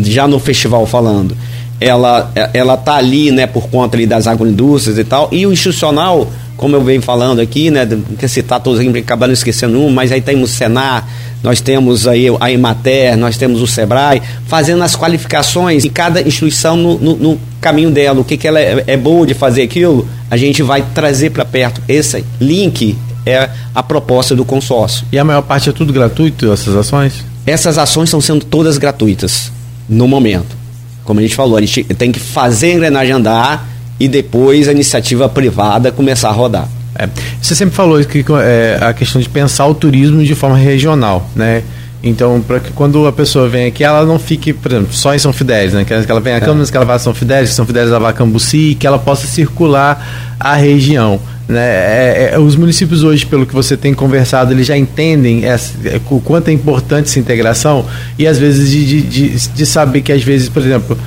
já 0.03 0.27
no 0.27 0.39
festival 0.39 0.87
falando, 0.87 1.37
ela 1.81 2.31
ela 2.53 2.77
tá 2.77 2.97
ali, 2.97 3.31
né, 3.31 3.47
por 3.47 3.69
conta 3.69 3.97
ali 3.97 4.07
das 4.07 4.27
agroindústrias 4.27 4.99
e 4.99 5.05
tal, 5.05 5.29
e 5.31 5.47
o 5.47 5.53
institucional, 5.53 6.31
como 6.57 6.75
eu 6.75 6.83
venho 6.83 7.03
falando 7.03 7.41
aqui, 7.41 7.71
né, 7.71 7.87
que 8.19 8.27
citar 8.29 8.61
todos 8.61 8.81
aqui, 8.81 8.99
acabando 8.99 9.33
esquecendo 9.33 9.79
um, 9.79 9.91
mas 9.91 10.11
aí 10.11 10.21
temos 10.21 10.51
o 10.51 10.53
Senar, 10.53 11.07
nós 11.43 11.61
temos 11.61 12.09
aí 12.09 12.27
a 12.41 12.51
Emater, 12.51 13.17
nós 13.17 13.37
temos 13.37 13.61
o 13.61 13.67
Sebrae, 13.67 14.23
fazendo 14.47 14.83
as 14.83 14.97
qualificações 14.97 15.85
em 15.85 15.91
cada 15.91 16.21
instituição 16.21 16.77
no, 16.77 16.99
no, 16.99 17.17
no 17.17 17.41
caminho 17.61 17.91
dela, 17.91 18.21
o 18.21 18.25
que, 18.25 18.37
que 18.37 18.49
ela 18.49 18.59
é, 18.59 18.85
é 18.87 18.97
boa 18.97 19.27
de 19.27 19.35
fazer 19.35 19.63
aquilo, 19.63 20.09
a 20.31 20.37
gente 20.37 20.63
vai 20.63 20.83
trazer 20.95 21.31
para 21.31 21.45
perto. 21.45 21.83
Esse 21.89 22.25
link 22.41 22.97
é 23.27 23.51
a 23.75 23.83
proposta 23.83 24.35
do 24.35 24.45
consórcio. 24.45 25.07
E 25.13 25.19
a 25.19 25.25
maior 25.25 25.43
parte 25.43 25.69
é 25.69 25.73
tudo 25.73 25.93
gratuito, 25.93 26.51
essas 26.53 26.75
ações? 26.75 27.25
Essas 27.47 27.77
ações 27.77 28.09
estão 28.09 28.21
sendo 28.21 28.45
todas 28.45 28.79
gratuitas 28.79 29.53
no 29.89 30.09
momento. 30.09 30.57
Como 31.05 31.21
a 31.21 31.23
gente 31.23 31.37
falou, 31.37 31.57
a 31.57 31.61
gente 31.61 31.85
tem 31.85 32.11
que 32.11 32.19
fazer 32.19 32.73
a 32.73 32.75
engrenagem 32.75 33.13
andar 33.13 33.76
e 33.99 34.09
depois 34.09 34.69
a 34.69 34.73
iniciativa 34.73 35.29
privada 35.29 35.91
começar 35.91 36.29
a 36.29 36.33
rodar. 36.33 36.69
É, 36.99 37.09
você 37.41 37.55
sempre 37.55 37.75
falou 37.75 38.03
que 38.05 38.25
é, 38.43 38.79
a 38.81 38.93
questão 38.93 39.21
de 39.21 39.29
pensar 39.29 39.67
o 39.67 39.75
turismo 39.75 40.25
de 40.25 40.35
forma 40.35 40.57
regional, 40.57 41.29
né? 41.35 41.63
Então, 42.03 42.41
para 42.41 42.61
que 42.61 42.71
quando 42.73 43.07
a 43.07 43.13
pessoa 43.13 43.49
vem 43.49 43.67
aqui, 43.67 43.83
ela 43.83 44.05
não 44.05 44.19
fique, 44.19 44.53
por 44.53 44.71
exemplo, 44.71 44.93
só 44.93 45.15
em 45.15 45.19
São 45.19 45.33
Fidélis, 45.33 45.73
né? 45.73 45.85
Que 45.85 45.93
ela 45.93 46.21
venha 46.21 46.37
a 46.37 46.41
Câmara, 46.41 46.65
é. 46.65 46.71
que 46.71 46.77
ela 46.77 46.87
vá 46.87 46.95
a 46.95 46.99
São 46.99 47.15
Fidélis, 47.15 47.51
que 47.51 47.57
São 47.57 47.67
Fidélis 47.67 47.91
ela 47.91 47.99
vá 47.99 48.11
a 48.11 48.13
Cambuci, 48.13 48.77
que 48.79 48.87
ela 48.87 48.99
possa 48.99 49.27
circular 49.27 50.37
a 50.39 50.55
região. 50.55 51.21
Né? 51.49 51.61
É, 51.61 52.31
é, 52.35 52.39
os 52.39 52.57
municípios 52.57 53.05
hoje, 53.05 53.25
pelo 53.25 53.47
que 53.47 53.55
você 53.55 53.77
tem 53.77 53.95
conversado, 53.95 54.53
eles 54.53 54.67
já 54.67 54.77
entendem 54.77 55.45
essa, 55.45 55.73
é, 55.85 56.01
o 56.11 56.21
quanto 56.21 56.49
é 56.49 56.53
importante 56.53 57.09
essa 57.09 57.21
integração 57.21 57.87
e 58.19 58.27
às 58.27 58.37
vezes 58.37 58.71
de, 58.71 59.03
de, 59.03 59.49
de, 59.49 59.67
saber 59.67 60.01
que 60.01 60.13
às 60.13 60.23
vezes, 60.23 60.49
por 60.49 60.61
exemplo, 60.63 60.99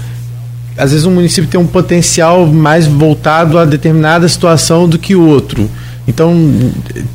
às 0.79 0.91
vezes 0.91 1.05
um 1.05 1.11
município 1.11 1.49
tem 1.49 1.59
um 1.59 1.67
potencial 1.67 2.47
mais 2.47 2.87
voltado 2.87 3.57
a 3.57 3.65
determinada 3.65 4.27
situação 4.27 4.87
do 4.87 4.97
que 4.97 5.15
o 5.15 5.27
outro. 5.27 5.69
Então, 6.07 6.33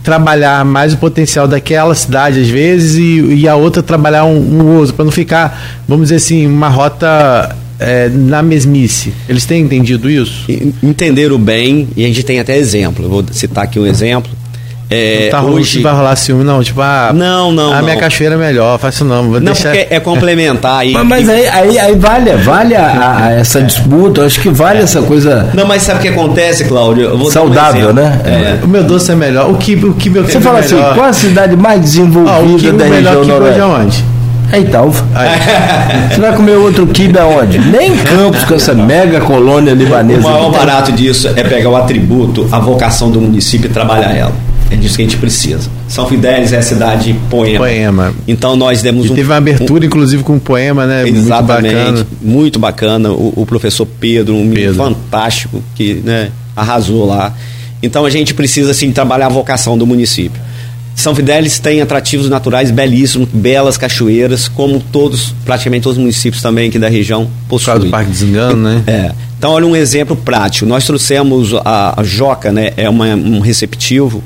trabalhar 0.04 0.64
mais 0.64 0.92
o 0.92 0.98
potencial 0.98 1.48
daquela 1.48 1.94
cidade, 1.96 2.40
às 2.40 2.48
vezes, 2.48 2.94
e, 2.94 3.40
e 3.40 3.48
a 3.48 3.56
outra 3.56 3.82
trabalhar 3.82 4.24
um, 4.24 4.38
um 4.38 4.76
outro, 4.76 4.94
para 4.94 5.04
não 5.04 5.10
ficar, 5.10 5.82
vamos 5.88 6.04
dizer 6.04 6.16
assim, 6.16 6.46
uma 6.46 6.68
rota 6.68 7.56
é, 7.80 8.08
na 8.08 8.42
mesmice. 8.42 9.12
Eles 9.28 9.44
têm 9.44 9.62
entendido 9.62 10.08
isso? 10.08 10.44
Entenderam 10.82 11.38
bem, 11.38 11.88
e 11.96 12.04
a 12.04 12.06
gente 12.06 12.22
tem 12.22 12.38
até 12.38 12.56
exemplo. 12.56 13.04
Eu 13.04 13.10
vou 13.10 13.24
citar 13.32 13.64
aqui 13.64 13.80
um 13.80 13.86
exemplo. 13.86 14.30
É, 14.90 15.28
tá 15.30 15.42
hoje 15.42 15.80
vai 15.80 15.94
rolar 15.94 16.14
ciúme, 16.14 16.44
não. 16.44 16.62
Tipo, 16.62 16.80
ah, 16.82 17.10
não, 17.14 17.50
não. 17.50 17.72
A 17.72 17.76
não. 17.76 17.84
minha 17.84 17.96
cachoeira 17.96 18.34
é 18.34 18.38
melhor, 18.38 18.78
faço 18.78 19.04
não. 19.04 19.24
Vou 19.24 19.40
não, 19.40 19.52
deixar... 19.52 19.70
porque 19.70 19.94
é 19.94 19.98
complementar. 19.98 20.80
aí. 20.80 20.92
mas, 20.92 21.06
mas 21.06 21.28
aí, 21.28 21.48
aí, 21.48 21.78
aí, 21.78 21.94
vale, 21.94 22.32
vale 22.36 22.76
a, 22.76 23.16
a 23.24 23.32
essa 23.32 23.62
disputa, 23.62 24.24
acho 24.24 24.40
que 24.40 24.50
vale 24.50 24.80
é. 24.80 24.82
essa 24.82 25.02
coisa. 25.02 25.50
Não, 25.54 25.66
mas 25.66 25.82
sabe 25.82 26.00
o 26.00 26.02
que 26.02 26.08
acontece, 26.08 26.64
Cláudio? 26.64 27.30
Saudável, 27.30 27.90
um 27.90 27.92
né? 27.92 28.20
É. 28.24 28.64
O 28.64 28.68
meu 28.68 28.84
doce 28.84 29.10
é 29.10 29.14
melhor. 29.14 29.50
O 29.50 29.56
que, 29.56 29.74
o 29.74 29.94
que 29.94 30.10
meu 30.10 30.24
Você 30.24 30.40
fala 30.40 30.58
é 30.58 30.60
assim, 30.60 30.76
qual 30.76 31.06
a 31.06 31.12
cidade 31.12 31.56
mais 31.56 31.80
desenvolvida 31.80 32.70
ah, 32.70 32.72
da 32.72 32.84
região 32.84 33.24
noroeste? 33.24 33.60
onde? 33.62 34.04
É 34.52 34.60
Italva. 34.60 35.04
Você 36.10 36.20
vai 36.20 36.36
comer 36.36 36.56
outro 36.56 36.86
kibe 36.86 37.18
aonde? 37.18 37.58
Nem 37.58 37.96
Campos 37.96 38.44
com 38.44 38.54
essa 38.54 38.74
mega 38.74 39.20
colônia 39.20 39.72
libanesa. 39.72 40.20
O 40.20 40.30
maior 40.30 40.50
barato 40.52 40.92
disso 40.92 41.28
é 41.34 41.42
pegar 41.42 41.70
o 41.70 41.76
atributo, 41.76 42.46
a 42.52 42.58
vocação 42.58 43.10
do 43.10 43.20
município 43.20 43.68
e 43.68 43.72
trabalhar 43.72 44.14
ela. 44.14 44.43
É 44.74 44.76
disso 44.76 44.96
que 44.96 45.02
a 45.02 45.04
gente 45.04 45.18
precisa. 45.18 45.70
São 45.86 46.08
Fidélis 46.08 46.52
é 46.52 46.58
a 46.58 46.62
cidade 46.62 47.14
poema. 47.30 47.58
Poema. 47.58 48.14
Então 48.26 48.56
nós 48.56 48.82
demos 48.82 49.06
e 49.06 49.12
um. 49.12 49.14
Teve 49.14 49.28
uma 49.28 49.36
abertura, 49.36 49.84
um, 49.84 49.86
inclusive, 49.86 50.24
com 50.24 50.34
um 50.34 50.38
poema, 50.40 50.84
né? 50.84 51.08
Exatamente. 51.08 51.74
Muito 51.74 51.84
bacana. 51.84 52.06
Muito 52.20 52.58
bacana. 52.58 53.10
O, 53.12 53.32
o 53.36 53.46
professor 53.46 53.86
Pedro, 53.86 54.34
um 54.34 54.50
Pedro. 54.50 54.74
fantástico, 54.74 55.62
que 55.76 55.94
né, 56.04 56.30
arrasou 56.56 57.06
lá. 57.06 57.32
Então 57.80 58.04
a 58.04 58.10
gente 58.10 58.34
precisa, 58.34 58.72
assim, 58.72 58.90
trabalhar 58.90 59.26
a 59.26 59.28
vocação 59.28 59.78
do 59.78 59.86
município. 59.86 60.42
São 60.96 61.14
Fidélis 61.14 61.60
tem 61.60 61.80
atrativos 61.80 62.28
naturais 62.28 62.70
belíssimos, 62.72 63.28
belas 63.32 63.76
cachoeiras, 63.76 64.48
como 64.48 64.80
todos, 64.80 65.34
praticamente 65.44 65.84
todos 65.84 65.98
os 65.98 66.02
municípios 66.02 66.42
também 66.42 66.68
aqui 66.68 66.78
da 66.78 66.88
região 66.88 67.28
possuem. 67.48 67.76
Por 67.78 67.84
do 67.86 67.90
Parque 67.90 68.10
Desengano, 68.10 68.56
né? 68.56 68.82
É. 68.86 69.12
Então, 69.38 69.52
olha 69.52 69.66
um 69.66 69.76
exemplo 69.76 70.16
prático. 70.16 70.66
Nós 70.66 70.84
trouxemos 70.84 71.52
a, 71.64 72.00
a 72.00 72.02
Joca, 72.02 72.50
né? 72.50 72.72
É 72.76 72.88
uma, 72.88 73.06
um 73.14 73.40
receptivo 73.40 74.22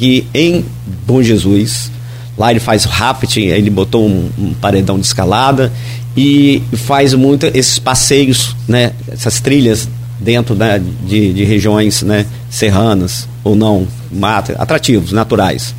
que 0.00 0.26
em 0.32 0.64
Bom 1.06 1.22
Jesus, 1.22 1.92
lá 2.38 2.50
ele 2.50 2.58
faz 2.58 2.84
rafting, 2.84 3.48
ele 3.48 3.68
botou 3.68 4.08
um, 4.08 4.30
um 4.38 4.54
paredão 4.54 4.98
de 4.98 5.04
escalada 5.04 5.70
e 6.16 6.62
faz 6.72 7.12
muito 7.12 7.44
esses 7.52 7.78
passeios, 7.78 8.56
né? 8.66 8.92
Essas 9.12 9.40
trilhas 9.40 9.86
dentro 10.18 10.54
né, 10.54 10.80
de, 11.06 11.34
de 11.34 11.44
regiões 11.44 12.00
né, 12.00 12.24
serranas 12.48 13.28
ou 13.44 13.54
não, 13.54 13.86
mata, 14.10 14.54
atrativos, 14.58 15.12
naturais. 15.12 15.74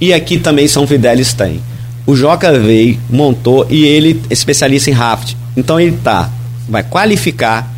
E 0.00 0.12
aqui 0.12 0.36
também 0.36 0.66
São 0.66 0.84
Fidélis 0.84 1.32
tem. 1.32 1.60
O 2.04 2.16
Joca 2.16 2.58
veio, 2.58 2.98
montou 3.08 3.68
e 3.70 3.84
ele 3.84 4.20
é 4.28 4.32
especialista 4.32 4.90
em 4.90 4.94
raft. 4.94 5.34
Então 5.56 5.78
ele 5.78 5.96
tá, 6.02 6.28
vai 6.68 6.82
qualificar 6.82 7.72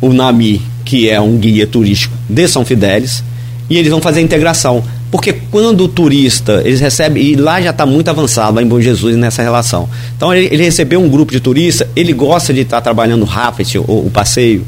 o 0.00 0.12
NAMI, 0.12 0.62
que 0.84 1.10
é 1.10 1.20
um 1.20 1.36
guia 1.36 1.66
turístico 1.66 2.16
de 2.28 2.46
São 2.46 2.64
Fidélis, 2.64 3.24
e 3.72 3.78
eles 3.78 3.90
vão 3.90 4.00
fazer 4.00 4.20
a 4.20 4.22
integração. 4.22 4.84
Porque 5.10 5.32
quando 5.50 5.84
o 5.84 5.88
turista, 5.88 6.62
eles 6.64 6.80
recebem, 6.80 7.22
e 7.22 7.36
lá 7.36 7.60
já 7.60 7.70
está 7.70 7.86
muito 7.86 8.08
avançado, 8.08 8.56
lá 8.56 8.62
em 8.62 8.66
Bom 8.66 8.80
Jesus, 8.80 9.16
nessa 9.16 9.42
relação. 9.42 9.88
Então 10.16 10.32
ele, 10.34 10.48
ele 10.52 10.62
recebeu 10.62 11.00
um 11.02 11.08
grupo 11.08 11.32
de 11.32 11.40
turista, 11.40 11.88
ele 11.96 12.12
gosta 12.12 12.52
de 12.52 12.60
estar 12.60 12.76
tá 12.76 12.82
trabalhando 12.82 13.22
o 13.22 13.24
raft, 13.24 13.74
o, 13.76 13.80
o 13.80 14.10
passeio. 14.12 14.66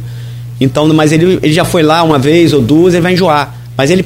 Então, 0.59 0.87
mas 0.95 1.13
ele, 1.13 1.39
ele 1.43 1.53
já 1.53 1.65
foi 1.65 1.83
lá 1.83 2.03
uma 2.03 2.19
vez 2.19 2.53
ou 2.53 2.63
duas, 2.63 2.95
ele 2.95 3.03
vai 3.03 3.13
enjoar. 3.13 3.55
Mas 3.77 3.91
ele 3.91 4.05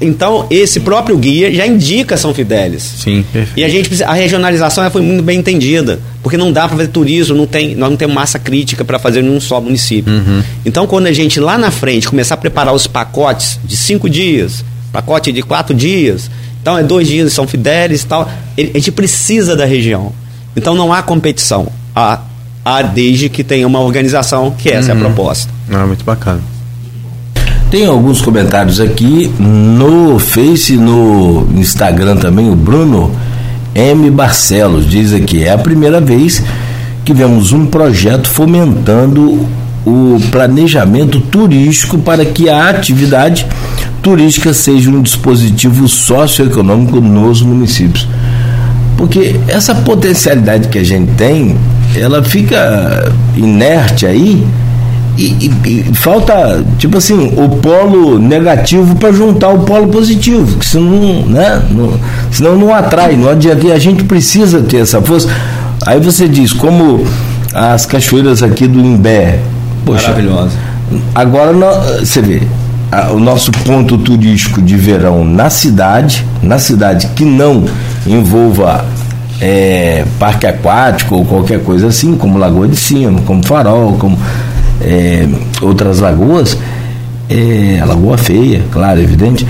então 0.00 0.46
esse 0.50 0.80
próprio 0.80 1.16
guia 1.18 1.52
já 1.52 1.66
indica 1.66 2.16
São 2.16 2.32
Fidélis. 2.32 2.82
Sim, 2.82 3.24
perfeito. 3.30 3.58
E 3.58 3.64
a 3.64 3.68
gente 3.68 4.02
a 4.02 4.14
regionalização 4.14 4.88
foi 4.90 5.02
muito 5.02 5.22
bem 5.22 5.38
entendida, 5.38 6.00
porque 6.22 6.38
não 6.38 6.50
dá 6.50 6.66
para 6.66 6.78
fazer 6.78 6.88
turismo, 6.88 7.36
não 7.36 7.46
tem, 7.46 7.74
nós 7.74 7.90
não 7.90 7.96
temos 7.96 8.14
massa 8.14 8.38
crítica 8.38 8.84
para 8.84 8.98
fazer 8.98 9.22
em 9.22 9.28
um 9.28 9.38
só 9.38 9.60
município. 9.60 10.12
Uhum. 10.12 10.42
Então 10.64 10.86
quando 10.86 11.06
a 11.06 11.12
gente 11.12 11.38
lá 11.38 11.58
na 11.58 11.70
frente 11.70 12.08
começar 12.08 12.34
a 12.34 12.38
preparar 12.38 12.74
os 12.74 12.86
pacotes 12.86 13.60
de 13.62 13.76
cinco 13.76 14.08
dias, 14.08 14.64
pacote 14.90 15.30
de 15.32 15.42
quatro 15.42 15.74
dias, 15.74 16.30
então 16.62 16.78
é 16.78 16.82
dois 16.82 17.06
dias 17.06 17.28
de 17.28 17.34
São 17.34 17.46
Fidélis 17.46 18.02
e 18.02 18.06
tal, 18.06 18.22
a 18.56 18.60
gente 18.60 18.90
precisa 18.90 19.54
da 19.54 19.66
região. 19.66 20.12
Então 20.56 20.74
não 20.74 20.92
há 20.92 21.02
competição, 21.02 21.68
há, 21.94 22.20
há 22.64 22.82
desde 22.82 23.28
que 23.28 23.44
tenha 23.44 23.66
uma 23.66 23.80
organização 23.80 24.50
que 24.50 24.70
essa 24.70 24.92
uhum. 24.92 24.98
é 24.98 25.02
a 25.02 25.06
uhum. 25.06 25.14
proposta. 25.14 25.52
Ah, 25.70 25.86
muito 25.86 26.04
bacana. 26.04 26.40
Tem 27.70 27.86
alguns 27.86 28.20
comentários 28.20 28.80
aqui 28.80 29.32
no 29.38 30.18
Face, 30.18 30.76
no 30.76 31.46
Instagram 31.54 32.16
também, 32.16 32.50
o 32.50 32.56
Bruno 32.56 33.12
M. 33.72 34.10
Barcelos 34.10 34.90
diz 34.90 35.12
aqui, 35.12 35.44
é 35.44 35.52
a 35.52 35.58
primeira 35.58 36.00
vez 36.00 36.42
que 37.04 37.14
vemos 37.14 37.52
um 37.52 37.66
projeto 37.66 38.26
fomentando 38.26 39.46
o 39.86 40.18
planejamento 40.32 41.20
turístico 41.20 41.96
para 41.98 42.24
que 42.24 42.48
a 42.48 42.68
atividade 42.68 43.46
turística 44.02 44.52
seja 44.52 44.90
um 44.90 45.00
dispositivo 45.00 45.86
socioeconômico 45.86 47.00
nos 47.00 47.40
municípios. 47.40 48.08
Porque 48.96 49.38
essa 49.46 49.76
potencialidade 49.76 50.66
que 50.66 50.78
a 50.78 50.84
gente 50.84 51.12
tem, 51.12 51.56
ela 51.94 52.24
fica 52.24 53.12
inerte 53.36 54.06
aí 54.06 54.44
e, 55.16 55.24
e, 55.24 55.50
e, 55.66 55.94
falta, 55.94 56.64
tipo 56.78 56.98
assim, 56.98 57.34
o 57.36 57.48
polo 57.48 58.18
negativo 58.18 58.94
para 58.96 59.12
juntar 59.12 59.48
o 59.48 59.60
polo 59.60 59.88
positivo, 59.88 60.58
que 60.58 60.66
senão, 60.66 61.26
né, 61.26 61.62
não, 61.70 61.92
senão 62.30 62.56
não 62.56 62.74
atrai, 62.74 63.16
não 63.16 63.28
adianta. 63.28 63.66
E 63.66 63.72
a 63.72 63.78
gente 63.78 64.04
precisa 64.04 64.60
ter 64.62 64.78
essa 64.78 65.00
força. 65.02 65.28
Aí 65.86 66.00
você 66.00 66.28
diz, 66.28 66.52
como 66.52 67.04
as 67.54 67.86
cachoeiras 67.86 68.42
aqui 68.42 68.66
do 68.66 68.80
Imbé. 68.80 69.40
Poxa, 69.84 70.08
Maravilhosa. 70.08 70.56
Agora 71.14 71.52
você 71.98 72.20
vê, 72.20 72.42
a, 72.90 73.12
o 73.12 73.20
nosso 73.20 73.52
ponto 73.52 73.96
turístico 73.98 74.60
de 74.60 74.76
verão 74.76 75.24
na 75.24 75.50
cidade, 75.50 76.24
na 76.42 76.58
cidade 76.58 77.08
que 77.14 77.24
não 77.24 77.64
envolva 78.06 78.84
é, 79.40 80.04
parque 80.18 80.46
aquático 80.46 81.14
ou 81.14 81.24
qualquer 81.24 81.62
coisa 81.62 81.88
assim, 81.88 82.16
como 82.16 82.38
Lagoa 82.38 82.68
de 82.68 82.76
Cima, 82.76 83.20
como 83.22 83.44
Farol, 83.44 83.94
como 83.98 84.18
é, 84.80 85.28
outras 85.60 86.00
lagoas, 86.00 86.56
é, 87.28 87.78
a 87.80 87.84
Lagoa 87.84 88.18
Feia, 88.18 88.62
claro, 88.70 89.00
evidente, 89.00 89.46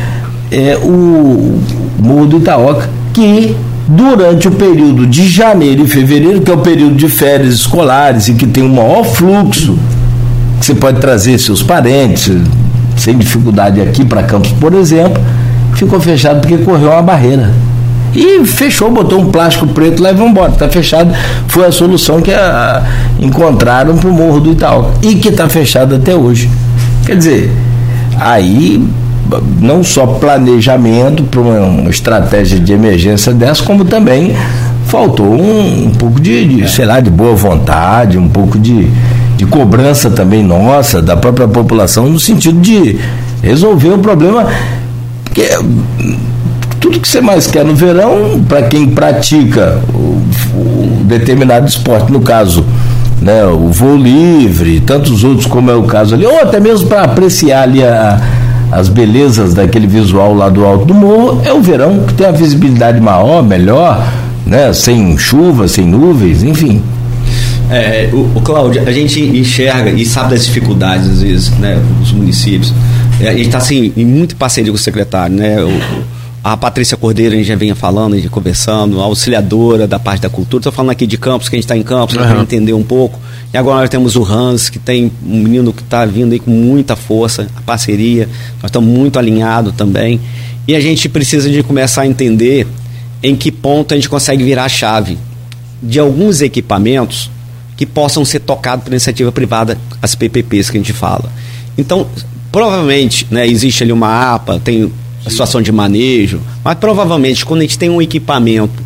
é 0.51 0.77
o 0.77 1.61
Morro 1.99 2.27
do 2.27 2.37
Itaoca, 2.39 2.91
que 3.13 3.57
durante 3.87 4.49
o 4.49 4.53
período 4.53 5.07
de 5.07 5.29
janeiro 5.29 5.83
e 5.83 5.89
fevereiro, 5.89 6.41
que 6.41 6.51
é 6.51 6.55
o 6.55 6.59
período 6.59 6.95
de 6.95 7.09
férias 7.09 7.55
escolares 7.55 8.29
e 8.29 8.35
que 8.35 8.47
tem 8.47 8.63
um 8.63 8.75
maior 8.75 9.05
fluxo, 9.05 9.79
que 10.59 10.67
você 10.67 10.75
pode 10.75 11.01
trazer 11.01 11.39
seus 11.39 11.63
parentes 11.63 12.31
sem 12.97 13.17
dificuldade 13.17 13.81
aqui 13.81 14.05
para 14.05 14.23
Campos, 14.23 14.53
por 14.53 14.75
exemplo, 14.75 15.23
ficou 15.75 15.99
fechado 16.01 16.41
porque 16.41 16.59
correu 16.59 16.91
uma 16.91 17.03
barreira. 17.03 17.51
E 18.15 18.45
fechou, 18.45 18.91
botou 18.91 19.21
um 19.21 19.31
plástico 19.31 19.67
preto 19.69 20.03
lá 20.03 20.11
e 20.11 20.15
vamos 20.15 20.31
embora. 20.31 20.53
Está 20.53 20.69
fechado. 20.69 21.15
Foi 21.49 21.67
a 21.67 21.73
solução 21.73 22.21
que 22.21 22.33
a, 22.33 22.83
encontraram 23.21 23.97
para 23.97 24.09
o 24.09 24.13
Morro 24.13 24.41
do 24.41 24.53
Itaú. 24.53 24.91
E 25.03 25.17
que 25.17 25.29
está 25.29 25.49
fechado 25.49 25.95
até 25.95 26.15
hoje. 26.15 26.51
Quer 27.07 27.17
dizer, 27.17 27.51
aí 28.19 28.83
não 29.61 29.85
só 29.85 30.07
planejamento 30.07 31.23
para 31.25 31.41
uma, 31.41 31.91
estratégia 31.91 32.59
de 32.59 32.73
emergência 32.73 33.33
dessa, 33.33 33.63
como 33.63 33.85
também 33.85 34.35
faltou 34.87 35.27
um, 35.27 35.87
um 35.87 35.91
pouco 35.91 36.21
de, 36.21 36.45
de, 36.45 36.71
sei 36.71 36.85
lá, 36.85 36.99
de 36.99 37.11
boa 37.11 37.35
vontade, 37.35 38.19
um 38.19 38.29
pouco 38.29 38.59
de, 38.59 38.89
de 39.37 39.47
cobrança 39.47 40.11
também 40.11 40.43
nossa, 40.43 41.01
da 41.01 41.17
própria 41.17 41.47
população, 41.47 42.09
no 42.09 42.19
sentido 42.19 42.61
de 42.61 42.99
resolver 43.43 43.91
o 43.91 43.99
problema. 43.99 44.47
Porque 45.25 45.49
tudo 46.81 46.99
que 46.99 47.09
você 47.09 47.21
mais 47.21 47.47
quer 47.47 47.65
no 47.65 47.75
verão, 47.75 48.43
para 48.49 48.63
quem 48.63 48.89
pratica 48.89 49.81
o, 49.95 50.21
determinado 51.05 51.67
esporte, 51.67 52.11
no 52.11 52.21
caso, 52.21 52.65
né, 53.21 53.45
o 53.45 53.69
voo 53.69 53.97
livre, 53.97 54.81
tantos 54.81 55.25
outros 55.25 55.47
como 55.47 55.71
é 55.71 55.75
o 55.75 55.83
caso 55.83 56.15
ali, 56.15 56.25
ou 56.25 56.41
até 56.41 56.61
mesmo 56.61 56.89
para 56.89 57.03
apreciar 57.03 57.65
ali 57.65 57.85
a, 57.85 58.21
as 58.71 58.89
belezas 58.89 59.53
daquele 59.53 59.87
visual 59.87 60.35
lá 60.35 60.49
do 60.49 60.65
alto 60.65 60.85
do 60.85 60.95
morro, 60.95 61.43
é 61.45 61.53
o 61.53 61.61
verão 61.61 62.05
que 62.07 62.15
tem 62.15 62.27
a 62.27 62.31
visibilidade 62.31 63.01
maior, 63.01 63.43
melhor, 63.43 64.07
né, 64.47 64.73
sem 64.73 65.19
chuva, 65.19 65.69
sem 65.69 65.85
nuvens, 65.85 66.43
enfim. 66.43 66.81
É, 67.69 68.09
o, 68.13 68.31
o 68.37 68.41
Cláudio, 68.41 68.83
a 68.87 68.93
gente 68.93 69.21
enxerga 69.21 69.91
e 69.91 70.05
sabe 70.07 70.31
das 70.31 70.47
dificuldades, 70.47 71.09
às 71.09 71.23
vezes, 71.23 71.51
né, 71.51 71.81
dos 72.01 72.13
municípios. 72.13 72.73
É, 73.21 73.29
a 73.29 73.33
gente 73.33 73.47
está 73.47 73.59
assim, 73.59 73.93
em 73.97 74.05
muito 74.05 74.35
parceria 74.35 74.73
com 74.73 74.77
o 74.77 74.81
secretário, 74.81 75.37
né? 75.37 75.61
O, 75.61 76.20
a 76.43 76.57
Patrícia 76.57 76.97
Cordeiro, 76.97 77.35
a 77.35 77.39
gente 77.39 77.49
já 77.49 77.57
vinha 77.57 77.75
falando, 77.75 78.15
a 78.15 78.17
gente 78.17 78.31
conversando, 78.31 79.01
a 79.01 79.05
auxiliadora 79.05 79.87
da 79.87 79.99
parte 79.99 80.23
da 80.23 80.31
cultura. 80.31 80.61
Estou 80.61 80.73
falando 80.73 80.91
aqui 80.91 81.07
de 81.07 81.19
Campos, 81.19 81.49
que 81.49 81.57
a 81.57 81.59
gente 81.59 81.65
está 81.65 81.77
em 81.77 81.83
Campos, 81.83 82.17
uhum. 82.17 82.23
para 82.23 82.41
entender 82.41 82.73
um 82.73 82.83
pouco. 82.83 83.19
E 83.53 83.59
agora 83.59 83.81
nós 83.81 83.91
temos 83.91 84.17
o 84.17 84.25
Hans, 84.25 84.71
que 84.71 84.79
tem 84.79 85.13
um 85.23 85.39
menino 85.39 85.73
que 85.73 85.83
está 85.83 86.07
vindo 86.07 86.33
aí 86.33 86.39
com 86.39 86.51
muita 86.51 86.97
força, 86.97 87.47
a 87.55 87.61
parceria. 87.61 88.27
Nós 88.63 88.71
estamos 88.71 88.89
muito 88.89 89.19
alinhados 89.19 89.75
também. 89.75 90.19
E 90.67 90.75
a 90.75 90.81
gente 90.81 91.09
precisa 91.09 91.51
de 91.51 91.63
começar 91.63 92.03
a 92.03 92.07
entender 92.07 92.67
em 93.23 93.37
que 93.37 93.53
ponto 93.53 93.93
a 93.93 93.97
gente 93.97 94.09
consegue 94.09 94.43
virar 94.43 94.65
a 94.65 94.69
chave 94.69 95.19
de 95.83 95.99
alguns 95.99 96.41
equipamentos 96.41 97.31
que 97.77 97.85
possam 97.85 98.25
ser 98.25 98.41
tocados 98.41 98.85
por 98.85 98.93
iniciativa 98.93 99.31
privada, 99.31 99.77
as 100.01 100.15
PPPs 100.15 100.71
que 100.71 100.79
a 100.79 100.81
gente 100.81 100.93
fala. 100.93 101.31
Então, 101.77 102.07
provavelmente, 102.51 103.27
né, 103.31 103.47
existe 103.47 103.83
ali 103.83 103.93
uma 103.93 104.35
APA, 104.35 104.59
tem 104.59 104.91
a 105.25 105.31
situação 105.31 105.61
de 105.61 105.71
manejo, 105.71 106.41
mas 106.65 106.79
provavelmente 106.79 107.45
quando 107.45 107.61
a 107.61 107.63
gente 107.63 107.79
tem 107.79 107.91
um 107.91 108.01
equipamento 108.01 108.83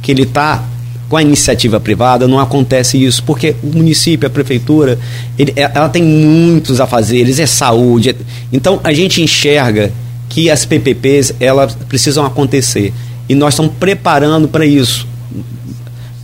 que 0.00 0.10
ele 0.10 0.22
está 0.22 0.64
com 1.08 1.16
a 1.18 1.22
iniciativa 1.22 1.78
privada, 1.78 2.26
não 2.26 2.40
acontece 2.40 2.96
isso, 3.02 3.22
porque 3.24 3.54
o 3.62 3.66
município, 3.66 4.26
a 4.26 4.30
prefeitura, 4.30 4.98
ele, 5.38 5.52
é, 5.54 5.70
ela 5.74 5.90
tem 5.90 6.02
muitos 6.02 6.80
afazeres, 6.80 7.38
é 7.38 7.44
saúde. 7.44 8.10
É, 8.10 8.14
então 8.50 8.80
a 8.82 8.94
gente 8.94 9.20
enxerga 9.20 9.92
que 10.30 10.48
as 10.50 10.64
PPPs 10.64 11.34
elas 11.38 11.76
precisam 11.86 12.24
acontecer 12.24 12.94
e 13.28 13.34
nós 13.34 13.52
estamos 13.52 13.72
preparando 13.78 14.48
para 14.48 14.64
isso. 14.64 15.06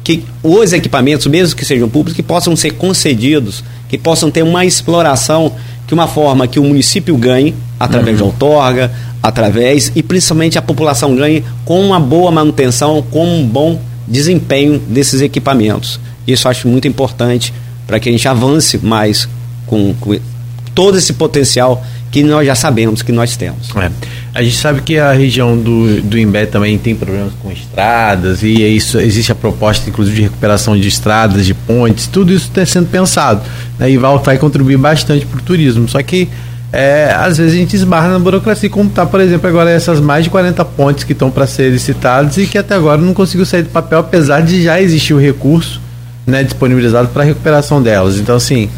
Que 0.02 0.24
os 0.42 0.72
equipamentos, 0.72 1.26
mesmo 1.26 1.54
que 1.54 1.66
sejam 1.66 1.86
públicos, 1.86 2.16
que 2.16 2.22
possam 2.22 2.56
ser 2.56 2.70
concedidos, 2.70 3.62
que 3.90 3.98
possam 3.98 4.30
ter 4.30 4.42
uma 4.42 4.64
exploração, 4.64 5.52
que 5.86 5.92
uma 5.92 6.08
forma 6.08 6.48
que 6.48 6.58
o 6.58 6.64
município 6.64 7.14
ganhe 7.18 7.54
através 7.78 8.18
uhum. 8.18 8.28
de 8.28 8.32
outorga, 8.32 8.90
através 9.22 9.92
e 9.94 10.02
principalmente 10.02 10.58
a 10.58 10.62
população 10.62 11.14
ganhe 11.14 11.44
com 11.64 11.80
uma 11.84 12.00
boa 12.00 12.30
manutenção, 12.30 13.02
com 13.10 13.26
um 13.26 13.46
bom 13.46 13.80
desempenho 14.06 14.78
desses 14.78 15.20
equipamentos. 15.20 16.00
Isso 16.26 16.48
acho 16.48 16.68
muito 16.68 16.86
importante 16.86 17.52
para 17.86 17.98
que 17.98 18.08
a 18.08 18.12
gente 18.12 18.28
avance 18.28 18.78
mais 18.78 19.28
com, 19.66 19.94
com 19.94 20.18
todo 20.74 20.96
esse 20.96 21.12
potencial 21.12 21.84
que 22.10 22.22
nós 22.22 22.46
já 22.46 22.54
sabemos 22.54 23.02
que 23.02 23.12
nós 23.12 23.36
temos. 23.36 23.68
É. 23.76 23.90
A 24.34 24.42
gente 24.42 24.56
sabe 24.56 24.80
que 24.82 24.98
a 24.98 25.12
região 25.12 25.56
do, 25.56 26.00
do 26.00 26.18
Imbé 26.18 26.46
também 26.46 26.78
tem 26.78 26.94
problemas 26.94 27.32
com 27.42 27.50
estradas 27.50 28.42
e 28.42 28.62
é 28.62 28.68
isso, 28.68 28.98
existe 28.98 29.32
a 29.32 29.34
proposta, 29.34 29.88
inclusive, 29.90 30.16
de 30.16 30.22
recuperação 30.22 30.78
de 30.78 30.88
estradas, 30.88 31.44
de 31.44 31.54
pontes, 31.54 32.06
tudo 32.06 32.32
isso 32.32 32.46
está 32.46 32.64
sendo 32.64 32.86
pensado 32.86 33.42
né, 33.78 33.90
e 33.90 33.96
vai, 33.96 34.16
vai 34.18 34.38
contribuir 34.38 34.78
bastante 34.78 35.26
para 35.26 35.38
o 35.38 35.42
turismo. 35.42 35.88
Só 35.88 36.02
que 36.02 36.28
é, 36.72 37.14
às 37.16 37.38
vezes 37.38 37.54
a 37.54 37.56
gente 37.56 37.74
esbarra 37.74 38.08
na 38.08 38.18
burocracia, 38.18 38.68
como 38.68 38.90
está, 38.90 39.06
por 39.06 39.20
exemplo, 39.20 39.48
agora 39.48 39.70
essas 39.70 40.00
mais 40.00 40.24
de 40.24 40.30
40 40.30 40.62
pontes 40.66 41.04
que 41.04 41.12
estão 41.12 41.30
para 41.30 41.46
serem 41.46 41.72
licitadas 41.72 42.36
e 42.36 42.46
que 42.46 42.58
até 42.58 42.74
agora 42.74 43.00
não 43.00 43.14
conseguiu 43.14 43.46
sair 43.46 43.62
do 43.62 43.70
papel, 43.70 44.00
apesar 44.00 44.42
de 44.42 44.62
já 44.62 44.80
existir 44.80 45.14
o 45.14 45.18
recurso 45.18 45.80
né, 46.26 46.42
disponibilizado 46.44 47.08
para 47.08 47.22
a 47.22 47.26
recuperação 47.26 47.82
delas. 47.82 48.18
Então, 48.18 48.36
assim, 48.36 48.68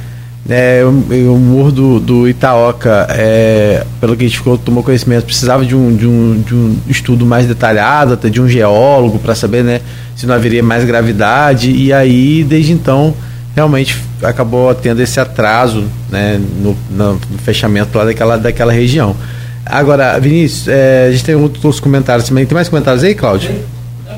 é, 0.48 0.82
o, 0.84 1.32
o 1.32 1.38
morro 1.38 1.72
do, 1.72 2.00
do 2.00 2.28
Itaoca, 2.28 3.08
é, 3.10 3.84
pelo 4.00 4.16
que 4.16 4.24
a 4.24 4.28
gente 4.28 4.38
ficou, 4.38 4.56
tomou 4.56 4.84
conhecimento, 4.84 5.24
precisava 5.24 5.64
de 5.66 5.74
um, 5.74 5.96
de, 5.96 6.06
um, 6.06 6.40
de 6.46 6.54
um 6.54 6.76
estudo 6.86 7.26
mais 7.26 7.46
detalhado, 7.46 8.14
até 8.14 8.28
de 8.28 8.40
um 8.40 8.48
geólogo, 8.48 9.18
para 9.18 9.34
saber 9.34 9.64
né, 9.64 9.80
se 10.14 10.26
não 10.26 10.34
haveria 10.36 10.62
mais 10.62 10.84
gravidade, 10.84 11.72
e 11.72 11.92
aí, 11.92 12.44
desde 12.44 12.72
então 12.72 13.14
realmente 13.54 13.98
acabou 14.22 14.74
tendo 14.74 15.00
esse 15.00 15.18
atraso 15.18 15.84
né, 16.10 16.40
no, 16.60 16.76
no, 16.90 17.20
fechamento 17.44 17.96
lá 17.96 18.04
daquela, 18.04 18.36
daquela 18.36 18.72
região. 18.72 19.16
Agora, 19.64 20.18
Vinícius, 20.18 20.68
é, 20.68 21.06
a 21.08 21.12
gente 21.12 21.24
tem 21.24 21.34
outros 21.34 21.80
comentários 21.80 22.28
também. 22.28 22.46
Tem 22.46 22.54
mais 22.54 22.68
comentários 22.68 23.04
aí, 23.04 23.14
Cláudio? 23.14 23.50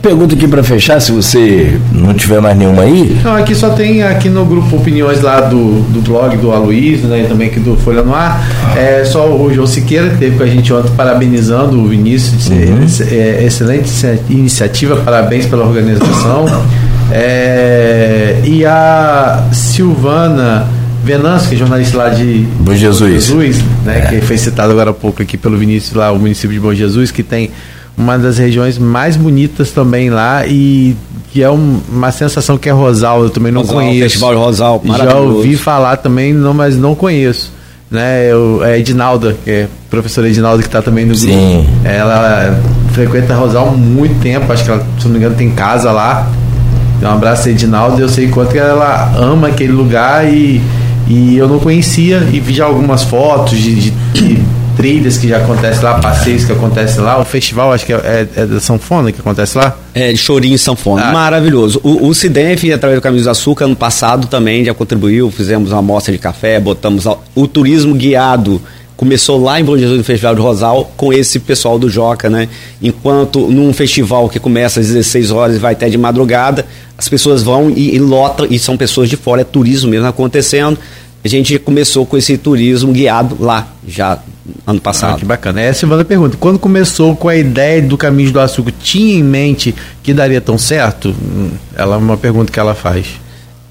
Pergunta 0.00 0.34
aqui 0.34 0.48
para 0.48 0.64
fechar, 0.64 1.00
se 1.00 1.12
você 1.12 1.78
não 1.92 2.12
tiver 2.14 2.40
mais 2.40 2.56
nenhuma 2.56 2.82
aí. 2.82 3.20
Não, 3.22 3.36
aqui 3.36 3.54
só 3.54 3.70
tem 3.70 4.02
aqui 4.02 4.28
no 4.28 4.44
grupo 4.44 4.76
opiniões 4.76 5.20
lá 5.20 5.42
do, 5.42 5.80
do 5.82 6.00
blog 6.00 6.36
do 6.38 6.50
Aloysio, 6.50 7.06
né, 7.06 7.22
e 7.22 7.28
também 7.28 7.48
aqui 7.48 7.60
do 7.60 7.76
Folha 7.76 8.02
no 8.02 8.12
Ar. 8.12 8.42
É 8.76 9.04
só 9.04 9.30
o 9.30 9.52
João 9.54 9.66
Siqueira, 9.66 10.08
que 10.08 10.16
teve 10.16 10.36
com 10.36 10.42
a 10.42 10.46
gente 10.46 10.72
ontem 10.72 10.90
parabenizando 10.96 11.78
o 11.78 11.86
Vinícius. 11.86 12.48
Uhum. 12.48 12.84
É, 13.12 13.44
excelente 13.44 13.90
iniciativa, 14.28 14.96
parabéns 14.96 15.46
pela 15.46 15.64
organização. 15.64 16.46
É, 17.14 18.40
e 18.44 18.64
a 18.64 19.44
Silvana 19.52 20.66
Venâncio, 21.04 21.48
que 21.48 21.54
é 21.56 21.58
jornalista 21.58 21.98
lá 21.98 22.08
de 22.08 22.46
Bom 22.60 22.74
Jesus, 22.74 23.12
Jesus 23.12 23.62
né, 23.84 23.98
é. 23.98 24.06
que 24.06 24.20
foi 24.22 24.38
citado 24.38 24.72
agora 24.72 24.90
há 24.90 24.94
pouco 24.94 25.20
aqui 25.20 25.36
pelo 25.36 25.58
Vinícius, 25.58 25.94
lá, 25.94 26.10
o 26.12 26.18
município 26.18 26.54
de 26.54 26.60
Bom 26.60 26.72
Jesus, 26.72 27.10
que 27.10 27.22
tem 27.22 27.50
uma 27.98 28.18
das 28.18 28.38
regiões 28.38 28.78
mais 28.78 29.16
bonitas 29.16 29.70
também 29.72 30.08
lá 30.08 30.46
e 30.46 30.96
que 31.32 31.42
é 31.42 31.50
um, 31.50 31.80
uma 31.90 32.12
sensação 32.12 32.56
que 32.56 32.68
é 32.68 32.72
Rosal, 32.72 33.24
eu 33.24 33.30
também 33.30 33.50
não 33.52 33.62
Rosal, 33.62 33.76
conheço. 33.76 34.02
Festival 34.02 34.36
Rosal, 34.36 34.82
Já 34.84 35.14
ouvi 35.16 35.56
falar 35.56 35.96
também, 35.96 36.32
não, 36.32 36.54
mas 36.54 36.76
não 36.76 36.94
conheço. 36.94 37.52
Né, 37.90 38.32
eu, 38.32 38.64
é 38.64 38.78
Edinalda, 38.78 39.36
que 39.44 39.50
é 39.50 39.62
a 39.64 39.90
professora 39.90 40.26
Edinalda 40.26 40.62
que 40.62 40.68
está 40.68 40.80
também 40.80 41.04
no 41.04 41.14
grupo. 41.14 41.30
Sim. 41.30 41.66
Ela 41.84 42.58
frequenta 42.92 43.34
Rosal 43.34 43.68
há 43.68 43.72
muito 43.72 44.18
tempo, 44.22 44.50
acho 44.50 44.64
que 44.64 44.70
ela, 44.70 44.86
se 44.98 45.04
não 45.04 45.12
me 45.12 45.18
engano, 45.18 45.34
tem 45.34 45.50
casa 45.50 45.90
lá. 45.92 46.26
Então, 47.02 47.10
um 47.10 47.16
abraço 47.16 47.48
a 47.48 47.50
Edinaldo, 47.50 48.00
eu 48.00 48.08
sei 48.08 48.28
quanto 48.28 48.52
que 48.52 48.58
ela 48.58 49.12
ama 49.16 49.48
aquele 49.48 49.72
lugar 49.72 50.24
e, 50.24 50.62
e 51.08 51.36
eu 51.36 51.48
não 51.48 51.58
conhecia 51.58 52.18
e 52.32 52.38
vi 52.38 52.54
já 52.54 52.64
algumas 52.64 53.02
fotos 53.02 53.58
de, 53.58 53.74
de, 53.74 53.90
de 54.12 54.42
trilhas 54.76 55.18
que 55.18 55.26
já 55.26 55.38
acontecem 55.38 55.82
lá, 55.82 55.98
passeios 55.98 56.44
que 56.44 56.52
acontecem 56.52 57.02
lá, 57.02 57.18
o 57.18 57.24
festival 57.24 57.72
acho 57.72 57.84
que 57.84 57.92
é, 57.92 57.96
é, 57.96 58.28
é 58.42 58.46
da 58.46 58.60
Sanfona 58.60 59.10
que 59.10 59.20
acontece 59.20 59.58
lá? 59.58 59.76
É, 59.92 60.12
de 60.12 60.16
Chorinho 60.16 60.56
Sanfona, 60.56 61.06
ah. 61.06 61.12
maravilhoso. 61.12 61.80
O, 61.82 62.06
o 62.06 62.14
Cidenf, 62.14 62.62
através 62.72 63.00
do 63.00 63.02
Caminhos 63.02 63.24
do 63.24 63.30
Açúcar, 63.30 63.64
ano 63.64 63.74
passado 63.74 64.28
também 64.28 64.64
já 64.64 64.72
contribuiu, 64.72 65.28
fizemos 65.28 65.72
uma 65.72 65.80
amostra 65.80 66.12
de 66.12 66.18
café, 66.18 66.60
botamos 66.60 67.04
o 67.34 67.48
turismo 67.48 67.96
guiado 67.96 68.62
começou 69.02 69.42
lá 69.42 69.58
em 69.58 69.64
Bom 69.64 69.76
Jesus 69.76 69.98
no 69.98 70.04
Festival 70.04 70.32
de 70.36 70.40
Rosal 70.40 70.92
com 70.96 71.12
esse 71.12 71.40
pessoal 71.40 71.76
do 71.76 71.90
Joca, 71.90 72.30
né? 72.30 72.48
Enquanto 72.80 73.48
num 73.48 73.72
festival 73.72 74.28
que 74.28 74.38
começa 74.38 74.78
às 74.78 74.86
16 74.86 75.32
horas 75.32 75.56
e 75.56 75.58
vai 75.58 75.72
até 75.72 75.88
de 75.90 75.98
madrugada, 75.98 76.64
as 76.96 77.08
pessoas 77.08 77.42
vão 77.42 77.68
e, 77.68 77.96
e 77.96 77.98
lotam, 77.98 78.46
e 78.48 78.60
são 78.60 78.76
pessoas 78.76 79.10
de 79.10 79.16
fora, 79.16 79.40
é 79.40 79.44
turismo 79.44 79.90
mesmo 79.90 80.06
acontecendo. 80.06 80.78
A 81.24 81.26
gente 81.26 81.58
começou 81.58 82.06
com 82.06 82.16
esse 82.16 82.38
turismo 82.38 82.92
guiado 82.92 83.36
lá, 83.40 83.66
já 83.88 84.20
ano 84.64 84.80
passado. 84.80 85.16
Ah, 85.16 85.18
que 85.18 85.24
bacana. 85.24 85.60
Essa 85.60 85.68
é 85.68 85.70
a 85.70 85.80
segunda 85.80 86.04
pergunta. 86.04 86.36
Quando 86.38 86.60
começou 86.60 87.16
com 87.16 87.28
a 87.28 87.34
ideia 87.34 87.82
do 87.82 87.98
Caminho 87.98 88.30
do 88.30 88.38
Açúcar, 88.38 88.72
tinha 88.80 89.18
em 89.18 89.22
mente 89.24 89.74
que 90.00 90.14
daria 90.14 90.40
tão 90.40 90.56
certo? 90.56 91.08
Hum, 91.08 91.50
ela 91.74 91.96
é 91.96 91.98
uma 91.98 92.16
pergunta 92.16 92.52
que 92.52 92.60
ela 92.60 92.76
faz. 92.76 93.06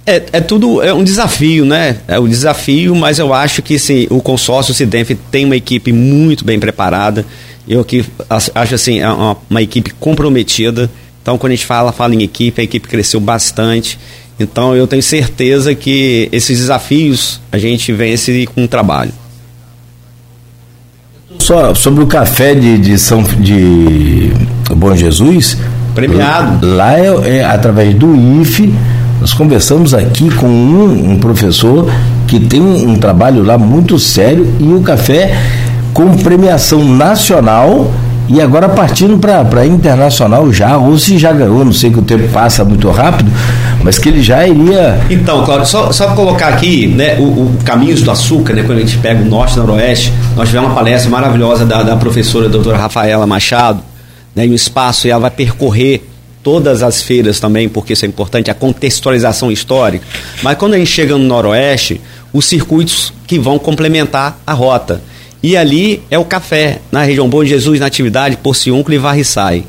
É, 0.06 0.24
é 0.34 0.42
tudo 0.42 0.82
é 0.82 0.94
um 0.94 1.04
desafio, 1.04 1.66
né? 1.66 1.98
É 2.08 2.20
um 2.20 2.28
desafio, 2.28 2.96
mas 2.96 3.20
eu 3.20 3.34
acho 3.34 3.62
que 3.62 3.78
sim, 3.78 4.08
o 4.10 4.20
consórcio 4.20 4.74
Cidenf 4.74 5.12
tem 5.30 5.46
uma 5.46 5.56
equipe 5.56 5.92
muito 5.94 6.44
bem 6.44 6.60
preparada. 6.60 7.26
Eu 7.68 7.86
que 7.86 8.04
acho 8.56 8.76
assim, 8.76 9.00
é 9.00 9.08
uma, 9.08 9.38
uma, 9.50 9.62
equipe 9.62 9.92
comprometida. 10.00 10.90
Então, 11.22 11.38
quando 11.38 11.52
a 11.52 11.56
gente 11.56 11.68
fala, 11.68 11.92
fala 11.92 12.16
em 12.16 12.24
equipe, 12.24 12.60
a 12.60 12.64
equipe 12.64 12.88
cresceu 12.88 13.20
bastante. 13.20 14.00
Então, 14.40 14.76
eu 14.76 14.88
tenho 14.88 15.04
certeza 15.04 15.76
que 15.76 16.28
esses 16.32 16.58
desafios 16.58 17.40
a 17.52 17.60
gente 17.60 17.94
vence 17.94 18.48
com 18.56 18.64
o 18.64 18.68
trabalho. 18.68 19.14
Só 21.38 21.76
sobre 21.76 22.04
o 22.04 22.08
café 22.08 22.56
de, 22.56 22.80
de 22.80 22.98
São 22.98 23.22
de 23.22 24.32
Bom 24.76 24.96
Jesus. 24.96 25.58
Premiado. 25.94 26.66
Lá 26.66 26.98
é, 26.98 27.38
é 27.38 27.44
através 27.46 27.94
do 27.94 28.16
IFE 28.42 28.74
nós 29.22 29.34
conversamos 29.34 29.94
aqui 29.94 30.34
com 30.34 30.48
um, 30.48 31.12
um 31.12 31.20
professor 31.20 31.88
que 32.28 32.40
tem 32.40 32.60
um, 32.60 32.94
um, 32.94 32.96
trabalho 32.96 33.44
lá 33.44 33.56
muito 33.56 34.00
sério 34.00 34.52
e 34.60 34.74
o 34.74 34.82
café 34.82 35.38
com 35.94 36.18
premiação 36.18 36.84
nacional 36.84 37.92
e 38.28 38.42
agora 38.42 38.68
partindo 38.68 39.20
para 39.20 39.64
internacional 39.64 40.52
já, 40.52 40.76
ou 40.76 40.98
se 40.98 41.20
já 41.20 41.32
ganhou, 41.32 41.64
não 41.64 41.72
sei 41.72 41.92
que 41.92 42.00
o 42.00 42.02
tempo 42.02 42.30
passa 42.30 42.66
muito 42.66 42.90
rápido, 42.90 43.32
mas 43.84 44.00
que 44.00 44.10
ele 44.10 44.24
já 44.24 44.48
iria. 44.48 45.00
Então, 45.08 45.44
Claudio, 45.44 45.68
só, 45.68 45.92
só 45.92 46.16
colocar 46.16 46.48
aqui 46.48 46.88
né, 46.88 47.18
o, 47.20 47.24
o 47.24 47.58
Caminhos 47.64 48.02
do 48.02 48.10
Açúcar, 48.10 48.54
né, 48.54 48.64
quando 48.64 48.80
a 48.80 48.82
gente 48.82 48.98
pega 48.98 49.22
o 49.22 49.26
norte 49.26 49.54
e 49.54 49.58
noroeste, 49.58 50.12
nós 50.36 50.48
tivemos 50.48 50.70
uma 50.70 50.76
palestra 50.76 51.12
maravilhosa 51.12 51.64
da, 51.64 51.84
da 51.84 51.96
professora 51.96 52.50
doutora 52.50 52.78
Rafaela 52.78 53.28
Machado, 53.28 53.82
né, 54.36 54.48
em 54.48 54.52
um 54.52 54.56
espaço, 54.56 55.06
e 55.08 55.12
ela 55.12 55.22
vai 55.22 55.32
percorrer 55.32 56.11
todas 56.44 56.84
as 56.84 57.02
feiras 57.02 57.40
também, 57.40 57.70
porque 57.70 57.94
isso 57.94 58.06
é 58.06 58.08
importante, 58.08 58.50
a 58.50 58.54
contextualização 58.54 59.52
histórica. 59.52 60.06
Mas 60.42 60.58
quando 60.58 60.74
a 60.74 60.78
gente 60.78 60.92
chega 60.92 61.18
no 61.18 61.24
Noroeste, 61.24 62.02
os 62.34 62.46
circuitos 62.46 63.14
que 63.28 63.38
vão 63.38 63.60
complementar 63.60 64.40
a 64.46 64.54
rota. 64.54 65.02
E 65.44 65.58
ali 65.58 66.04
é 66.10 66.18
o 66.20 66.26
café, 66.26 66.80
na 66.92 67.04
região 67.04 67.28
Bom 67.28 67.44
Jesus, 67.44 67.80
Natividade, 67.80 68.38
Porciúnculo 68.38 68.94
e 68.94 68.98
Varriçai. 68.98 69.64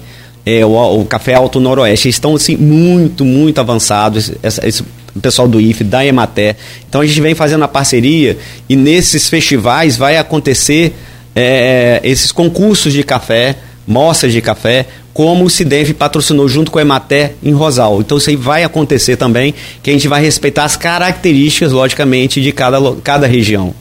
É, 0.44 0.64
o, 0.66 1.00
o 1.00 1.04
Café 1.04 1.34
Alto 1.34 1.60
Noroeste. 1.60 2.08
Eles 2.08 2.16
estão 2.16 2.34
assim, 2.34 2.56
muito, 2.56 3.24
muito 3.24 3.60
avançados. 3.60 4.32
Esse, 4.42 4.82
o 5.14 5.20
pessoal 5.20 5.46
do 5.46 5.60
IFE, 5.60 5.84
da 5.84 6.04
Ematé. 6.04 6.56
Então 6.88 7.00
a 7.00 7.06
gente 7.06 7.20
vem 7.20 7.34
fazendo 7.34 7.64
a 7.64 7.68
parceria 7.68 8.38
e 8.68 8.76
nesses 8.76 9.28
festivais 9.28 9.96
vai 9.96 10.16
acontecer 10.16 10.94
é, 11.34 12.00
esses 12.02 12.32
concursos 12.32 12.92
de 12.92 13.02
café, 13.02 13.56
mostras 13.86 14.32
de 14.32 14.40
café, 14.40 14.86
como 15.12 15.44
o 15.44 15.50
CIDEV 15.50 15.94
patrocinou 15.94 16.48
junto 16.48 16.70
com 16.70 16.78
a 16.78 16.82
Emater 16.82 17.34
em 17.42 17.52
Rosal. 17.52 18.00
Então 18.00 18.18
isso 18.18 18.30
aí 18.30 18.36
vai 18.36 18.64
acontecer 18.64 19.16
também, 19.16 19.54
que 19.82 19.90
a 19.90 19.92
gente 19.92 20.08
vai 20.08 20.22
respeitar 20.22 20.64
as 20.64 20.76
características, 20.76 21.72
logicamente, 21.72 22.40
de 22.40 22.52
cada, 22.52 22.78
cada 23.02 23.26
região. 23.26 23.74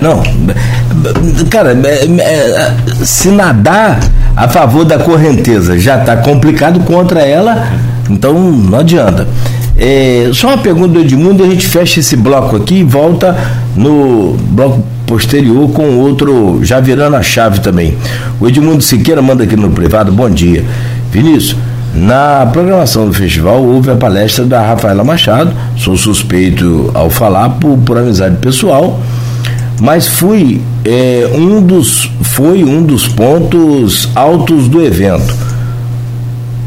Não, 0.00 0.22
cara, 1.50 1.72
é, 1.84 2.04
é, 2.22 3.04
se 3.04 3.28
nadar 3.28 3.98
a 4.36 4.48
favor 4.48 4.84
da 4.84 4.98
correnteza 4.98 5.78
já 5.78 5.98
está 5.98 6.16
complicado 6.18 6.80
contra 6.80 7.22
ela, 7.22 7.72
então 8.08 8.34
não 8.34 8.78
adianta. 8.78 9.26
É, 9.76 10.30
só 10.34 10.48
uma 10.48 10.58
pergunta 10.58 10.88
do 10.88 11.00
Edmundo 11.00 11.42
a 11.42 11.48
gente 11.48 11.66
fecha 11.66 12.00
esse 12.00 12.14
bloco 12.14 12.56
aqui 12.56 12.76
e 12.76 12.84
volta 12.84 13.36
no 13.74 14.36
bloco 14.50 14.84
posterior 15.10 15.68
com 15.72 15.98
outro, 15.98 16.60
já 16.62 16.78
virando 16.78 17.16
a 17.16 17.22
chave 17.22 17.58
também. 17.58 17.98
O 18.38 18.46
Edmundo 18.46 18.80
Siqueira 18.80 19.20
manda 19.20 19.42
aqui 19.42 19.56
no 19.56 19.68
privado, 19.68 20.12
bom 20.12 20.30
dia. 20.30 20.64
Vinícius, 21.10 21.56
na 21.92 22.48
programação 22.52 23.08
do 23.08 23.12
festival 23.12 23.60
houve 23.60 23.90
a 23.90 23.96
palestra 23.96 24.44
da 24.44 24.62
Rafaela 24.62 25.02
Machado, 25.02 25.52
sou 25.76 25.96
suspeito 25.96 26.92
ao 26.94 27.10
falar 27.10 27.48
por, 27.48 27.76
por 27.78 27.98
amizade 27.98 28.36
pessoal, 28.36 29.00
mas 29.80 30.06
fui 30.06 30.60
é, 30.84 31.28
um 31.34 31.60
dos, 31.60 32.08
foi 32.22 32.62
um 32.62 32.80
dos 32.80 33.08
pontos 33.08 34.08
altos 34.14 34.68
do 34.68 34.80
evento. 34.80 35.34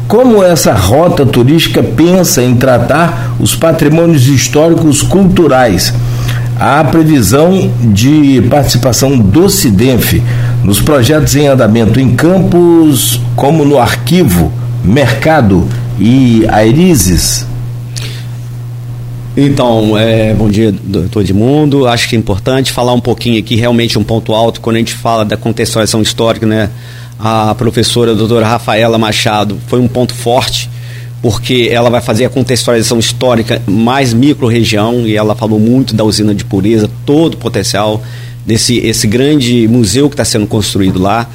Como 0.06 0.44
essa 0.44 0.74
rota 0.74 1.24
turística 1.24 1.82
pensa 1.82 2.42
em 2.42 2.54
tratar 2.56 3.34
os 3.40 3.56
patrimônios 3.56 4.28
históricos 4.28 5.00
culturais? 5.00 5.94
Há 6.66 6.82
previsão 6.82 7.70
de 7.92 8.40
participação 8.48 9.18
do 9.18 9.50
CIDENF 9.50 10.22
nos 10.62 10.80
projetos 10.80 11.36
em 11.36 11.46
andamento 11.46 12.00
em 12.00 12.16
campos 12.16 13.20
como 13.36 13.66
no 13.66 13.78
arquivo 13.78 14.50
Mercado 14.82 15.68
e 16.00 16.46
Airises? 16.48 17.46
Então, 19.36 19.98
é, 19.98 20.32
bom 20.32 20.48
dia, 20.48 20.72
doutor 20.72 21.20
Edmundo. 21.20 21.86
Acho 21.86 22.08
que 22.08 22.16
é 22.16 22.18
importante 22.18 22.72
falar 22.72 22.94
um 22.94 23.00
pouquinho 23.00 23.38
aqui, 23.38 23.56
realmente 23.56 23.98
um 23.98 24.02
ponto 24.02 24.32
alto, 24.32 24.62
quando 24.62 24.76
a 24.76 24.78
gente 24.78 24.94
fala 24.94 25.22
da 25.22 25.36
contextualização 25.36 26.00
histórica, 26.00 26.46
né? 26.46 26.70
A 27.18 27.54
professora 27.54 28.12
a 28.12 28.14
doutora 28.14 28.46
Rafaela 28.46 28.96
Machado 28.96 29.58
foi 29.66 29.80
um 29.80 29.86
ponto 29.86 30.14
forte, 30.14 30.70
porque 31.24 31.70
ela 31.72 31.88
vai 31.88 32.02
fazer 32.02 32.26
a 32.26 32.28
contextualização 32.28 32.98
histórica 32.98 33.62
mais 33.66 34.12
micro-região, 34.12 35.06
e 35.06 35.16
ela 35.16 35.34
falou 35.34 35.58
muito 35.58 35.94
da 35.94 36.04
usina 36.04 36.34
de 36.34 36.44
pureza, 36.44 36.86
todo 37.06 37.32
o 37.32 37.36
potencial 37.38 38.02
desse 38.44 38.76
esse 38.76 39.06
grande 39.06 39.66
museu 39.66 40.10
que 40.10 40.12
está 40.12 40.24
sendo 40.26 40.46
construído 40.46 41.00
lá 41.00 41.26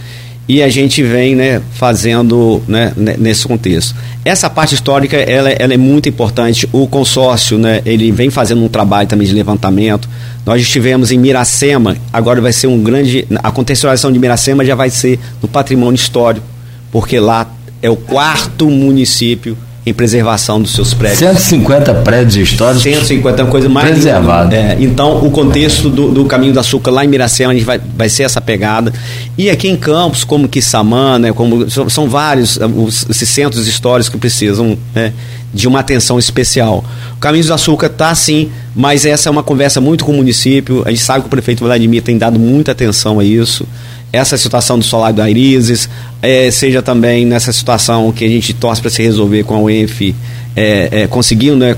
e 0.48 0.62
a 0.62 0.70
gente 0.70 1.02
vem 1.02 1.34
né, 1.34 1.60
fazendo 1.72 2.62
né, 2.68 2.94
nesse 3.18 3.48
contexto. 3.48 3.96
Essa 4.24 4.48
parte 4.48 4.76
histórica 4.76 5.18
ela, 5.18 5.50
ela, 5.50 5.74
é 5.74 5.78
muito 5.78 6.08
importante. 6.08 6.70
O 6.72 6.88
consórcio 6.88 7.58
né, 7.58 7.82
ele 7.84 8.12
vem 8.12 8.30
fazendo 8.30 8.64
um 8.64 8.70
trabalho 8.70 9.08
também 9.08 9.28
de 9.28 9.34
levantamento. 9.34 10.08
Nós 10.46 10.62
estivemos 10.62 11.12
em 11.12 11.18
Miracema, 11.18 11.98
agora 12.14 12.40
vai 12.40 12.54
ser 12.54 12.68
um 12.68 12.84
grande. 12.84 13.28
A 13.42 13.52
contextualização 13.52 14.12
de 14.12 14.20
Miracema 14.20 14.64
já 14.64 14.76
vai 14.76 14.92
ser 14.92 15.20
no 15.42 15.48
patrimônio 15.48 15.96
histórico, 15.96 16.46
porque 16.92 17.20
lá 17.20 17.52
é 17.82 17.90
o 17.90 17.96
quarto 17.96 18.70
município 18.70 19.58
em 19.86 19.94
preservação 19.94 20.62
dos 20.62 20.74
seus 20.74 20.94
prédios. 20.94 21.20
150 21.20 21.94
prédios 21.96 22.36
históricos. 22.36 22.84
150 22.84 23.42
é 23.42 23.44
uma 23.44 23.52
coisa 23.52 23.70
mais 23.70 23.90
preservado. 23.90 24.54
É, 24.54 24.78
então, 24.80 25.26
o 25.26 25.32
contexto 25.32 25.90
do, 25.90 26.12
do, 26.12 26.26
Caminho 26.26 26.54
do 26.54 26.60
Açúcar 26.60 26.92
lá 26.92 27.06
em 27.06 27.08
Miracema, 27.08 27.52
a 27.52 27.56
gente 27.56 27.66
vai, 27.66 27.80
vai 27.96 28.10
ser 28.10 28.24
essa 28.24 28.42
pegada. 28.42 28.94
E 29.38 29.50
aqui 29.50 29.68
em 29.70 29.76
Campos, 29.76 30.24
como 30.24 30.48
Quissamã, 30.48 31.18
né, 31.18 31.32
como, 31.32 31.70
são, 31.70 32.10
vários 32.10 32.58
uh, 32.58 32.66
os, 32.66 33.10
esses 33.10 33.30
centros 33.30 33.68
históricos 33.68 34.10
que 34.10 34.18
precisam 34.18 34.78
né, 34.94 35.14
de 35.54 35.68
uma 35.68 35.80
atenção 35.80 36.20
especial. 36.20 36.84
O 37.14 37.20
Caminho 37.20 37.46
do 37.46 37.54
Açúcar 37.54 37.88
está 37.88 38.14
sim, 38.14 38.52
mas 38.76 39.06
essa 39.06 39.30
é 39.30 39.32
uma 39.32 39.44
conversa 39.44 39.82
muito 39.82 40.06
com 40.06 40.12
o 40.12 40.16
município. 40.16 40.84
A 40.86 40.90
gente 40.90 41.02
sabe 41.02 41.22
que 41.22 41.28
o 41.28 41.30
prefeito 41.30 41.64
Vladimir 41.64 42.02
tem 42.02 42.18
dado 42.18 42.40
muita 42.40 42.72
atenção 42.72 43.20
a 43.20 43.24
isso 43.24 43.66
essa 44.12 44.38
situação 44.38 44.80
do 44.80 44.86
solar 44.86 45.14
do 45.14 45.22
Airises, 45.22 45.90
é, 46.22 46.50
seja 46.52 46.82
também 46.82 47.26
nessa 47.26 47.54
situação 47.54 48.12
que 48.12 48.26
a 48.26 48.28
gente 48.28 48.54
torce 48.54 48.82
para 48.82 48.90
se 48.90 49.02
resolver 49.02 49.44
com 49.44 49.56
a 49.56 49.60
UENF, 49.60 50.16
é, 50.56 50.90
é, 50.92 51.08
conseguindo 51.08 51.58
né, 51.58 51.76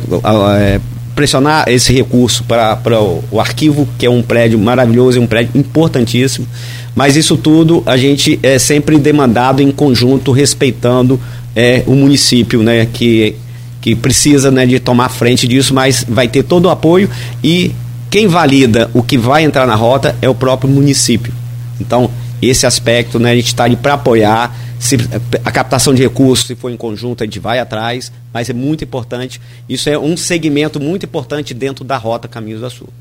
é, 0.58 0.80
pressionar 1.14 1.66
esse 1.68 1.92
recurso 1.92 2.44
para 2.46 3.02
o, 3.02 3.24
o 3.32 3.40
arquivo, 3.40 3.88
que 3.98 4.06
é 4.06 4.10
um 4.10 4.22
prédio 4.22 4.58
maravilhoso 4.58 5.18
e 5.18 5.22
um 5.22 5.28
prédio 5.28 5.52
importantíssimo. 5.56 6.48
Mas 6.96 7.16
isso 7.16 7.38
tudo 7.38 7.84
a 7.86 7.98
gente 7.98 8.40
é 8.42 8.58
sempre 8.58 8.98
demandado 8.98 9.62
em 9.62 9.72
conjunto, 9.72 10.32
respeitando 10.32 11.20
é, 11.56 11.84
o 11.86 11.94
município, 11.94 12.64
né, 12.64 12.88
que, 12.92 13.36
que 13.82 13.96
precisa 13.96 14.52
né, 14.52 14.66
de 14.66 14.80
tomar 14.80 15.10
frente 15.10 15.48
disso, 15.48 15.74
mas 15.74 16.06
vai 16.08 16.28
ter 16.28 16.44
todo 16.44 16.66
o 16.66 16.70
apoio 16.70 17.10
e 17.44 17.74
quem 18.10 18.28
valida 18.28 18.90
o 18.94 19.02
que 19.02 19.18
vai 19.18 19.44
entrar 19.44 19.66
na 19.66 19.76
rota 19.76 20.16
é 20.22 20.30
o 20.30 20.36
próprio 20.36 20.70
município. 20.70 21.34
Então, 21.80 22.10
esse 22.42 22.66
aspecto, 22.66 23.18
né, 23.20 23.32
a 23.32 23.36
gente 23.36 23.48
está 23.48 23.64
ali 23.64 23.76
para 23.76 23.94
apoiar. 23.94 24.56
Se, 24.80 24.98
a 25.46 25.52
captação 25.52 25.94
de 25.94 26.02
recursos, 26.02 26.48
se 26.48 26.56
for 26.56 26.72
em 26.72 26.78
conjunto, 26.78 27.24
a 27.24 27.26
gente 27.26 27.40
vai 27.40 27.60
atrás, 27.60 28.12
mas 28.34 28.50
é 28.50 28.54
muito 28.54 28.84
importante. 28.84 29.40
Isso 29.70 29.90
é 29.90 29.98
um 29.98 30.18
segmento 30.18 30.80
muito 30.80 31.06
importante 31.06 31.54
dentro 31.54 31.86
da 31.86 31.98
rota 31.98 32.28
Caminhos 32.28 32.62
do 32.62 32.66
Açúcar. 32.66 32.92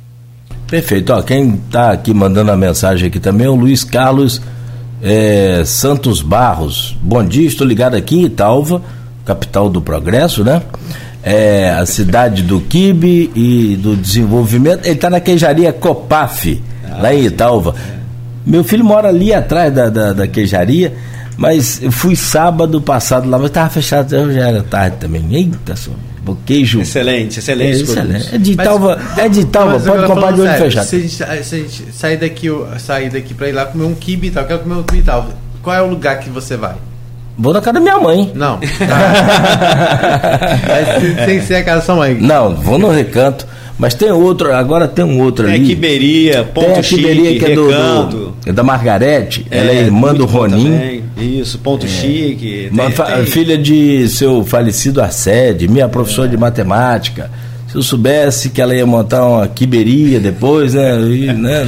Perfeito. 0.67 1.13
Ó, 1.13 1.23
quem 1.23 1.55
está 1.55 1.91
aqui 1.91 2.15
mandando 2.15 2.53
a 2.53 2.57
mensagem 2.57 3.09
aqui 3.09 3.19
também 3.19 3.47
é 3.47 3.51
o 3.51 3.55
Luiz 3.55 3.83
Carlos 3.83 4.41
é, 5.03 5.63
Santos 5.65 6.23
Barros. 6.23 6.97
Bom 7.03 7.25
dia, 7.25 7.49
estou 7.49 7.67
ligado 7.67 7.95
aqui 7.97 8.17
em 8.17 8.25
Italva, 8.25 8.83
capital 9.31 9.71
do 9.71 9.81
progresso, 9.81 10.43
né? 10.43 10.61
É, 11.23 11.71
a 11.71 11.87
cidade 11.87 12.43
do 12.43 12.61
Quibe 12.61 13.31
e 13.35 13.77
do 13.77 13.95
desenvolvimento. 13.95 14.85
Ele 14.85 14.95
está 14.95 15.09
na 15.09 15.21
queijaria 15.21 15.73
Copaf, 15.73 16.61
ah, 16.85 17.03
lá 17.03 17.15
em 17.15 17.25
Italva. 17.25 17.75
É. 17.79 18.01
Meu 18.45 18.65
filho 18.65 18.85
mora 18.85 19.09
ali 19.09 19.33
atrás 19.33 19.73
da, 19.73 19.89
da, 19.89 20.13
da 20.13 20.27
queijaria, 20.27 20.95
mas 21.37 21.81
eu 21.83 21.93
fui 21.93 22.17
sábado 22.17 22.81
passado 22.81 23.29
lá, 23.29 23.39
mas 23.39 23.49
estava 23.49 23.71
fechado, 23.71 24.33
já 24.33 24.49
era 24.49 24.63
tarde 24.63 24.97
também. 24.99 25.25
Eita 25.31 25.77
só. 25.77 25.93
O 26.27 26.35
queijo. 26.35 26.81
Excelente, 26.81 27.39
excelente. 27.39 27.79
É, 27.79 27.83
excelente. 27.83 28.35
É 28.35 28.39
de 28.39 28.57
Talva, 28.57 29.01
é 29.17 29.29
de 29.29 29.45
Talva, 29.47 29.81
pode 29.81 30.07
comprar 30.07 30.33
de 30.33 30.41
olho 30.41 30.51
sério, 30.51 30.65
fechado. 30.65 30.87
Se 30.87 30.97
a, 30.97 31.01
gente, 31.01 31.15
se 31.15 31.25
a 31.25 31.59
gente 31.59 31.93
sair 31.93 32.17
daqui, 32.17 32.49
sair 32.79 33.11
daqui 33.11 33.35
para 33.35 33.49
ir 33.49 33.53
lá 33.53 33.67
comer 33.67 33.85
um 33.85 33.95
quibe 33.95 34.29
e 34.29 34.31
tal, 34.31 34.45
quero 34.45 34.61
comer 34.61 34.75
um 34.75 34.83
quibe 34.83 34.99
e 34.99 35.03
tal, 35.03 35.29
qual 35.63 35.77
é 35.77 35.83
o 35.83 35.87
lugar 35.87 36.19
que 36.21 36.31
você 36.31 36.57
vai? 36.57 36.77
Vou 37.39 37.53
na 37.53 37.61
casa 37.61 37.75
da 37.75 37.81
minha 37.81 37.99
mãe. 37.99 38.31
Não. 38.35 38.59
sem 41.25 41.41
ser 41.41 41.57
a 41.57 41.65
casa 41.65 41.81
da 41.81 41.85
sua 41.87 41.97
mãe. 41.97 42.15
Não, 42.15 42.55
vou 42.55 42.79
no 42.79 42.91
recanto. 42.91 43.47
Mas 43.79 43.95
tem 43.95 44.11
outro, 44.13 44.53
agora 44.53 44.87
tem 44.87 45.03
um 45.05 45.23
outro 45.23 45.47
tem 45.47 45.55
ali. 45.55 45.65
Tem 45.65 45.73
a 45.73 45.77
Quiberia, 45.77 46.45
Ponto 46.45 46.67
tem 46.67 46.79
a 46.79 46.83
Quiberia 46.83 47.39
que 47.39 47.45
é 47.47 47.55
do, 47.55 47.69
do, 48.05 48.37
é 48.45 48.53
da 48.53 48.63
Margarete, 48.63 49.47
é, 49.51 49.57
ela 49.57 49.71
é 49.71 49.77
irmã 49.77 50.13
do 50.13 50.27
Ronin. 50.27 51.03
Isso, 51.17 51.59
Ponto 51.59 51.87
é. 51.87 51.89
Chique. 51.89 52.71
Tem, 52.77 52.91
tem. 52.91 53.27
Filha 53.27 53.57
de 53.57 54.07
seu 54.11 54.45
falecido 54.45 55.01
Arcede, 55.01 55.67
minha 55.67 55.89
professora 55.89 56.29
é. 56.29 56.31
de 56.31 56.37
matemática 56.37 57.31
se 57.71 57.77
eu 57.77 57.83
soubesse 57.83 58.51
que 58.51 58.61
ela 58.61 58.75
ia 58.75 58.85
montar 58.85 59.25
uma 59.25 59.47
quiberia 59.47 60.19
depois, 60.19 60.75
né? 60.75 61.01
E, 61.03 61.33
né? 61.33 61.65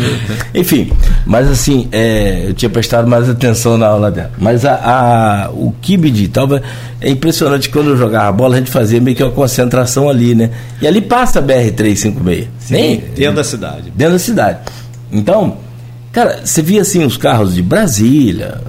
Enfim, 0.53 0.91
mas 1.25 1.49
assim, 1.49 1.89
é, 1.93 2.47
eu 2.49 2.55
tinha 2.55 2.69
prestado 2.69 3.07
mais 3.07 3.29
atenção 3.29 3.79
na 3.79 3.87
aula 3.87 4.11
dela. 4.11 4.33
Mas 4.37 4.65
a, 4.65 4.75
a 4.75 5.51
o 5.51 5.73
kibe 5.81 6.11
de 6.11 6.25
Italva 6.25 6.61
é 7.01 7.09
impressionante 7.09 7.69
quando 7.69 7.91
eu 7.91 7.97
jogava 7.97 8.29
a 8.29 8.33
bola, 8.33 8.57
a 8.57 8.59
gente 8.59 8.71
fazia 8.71 9.01
meio 9.01 9.17
que 9.17 9.23
uma 9.23 9.31
concentração 9.31 10.11
ali, 10.11 10.35
né? 10.35 10.51
E 10.81 10.89
ali 10.89 11.01
passa 11.01 11.39
a 11.39 11.43
BR-356. 11.43 12.47
Sim, 12.59 12.75
Nem, 12.75 13.05
dentro 13.15 13.37
da 13.37 13.45
cidade. 13.45 13.93
Dentro 13.95 14.15
da 14.15 14.19
cidade. 14.19 14.59
Então, 15.13 15.59
cara, 16.11 16.41
você 16.45 16.63
via 16.63 16.83
assim 16.83 17.05
os 17.05 17.17
carros 17.17 17.55
de 17.55 17.63
Brasília, 17.63 18.61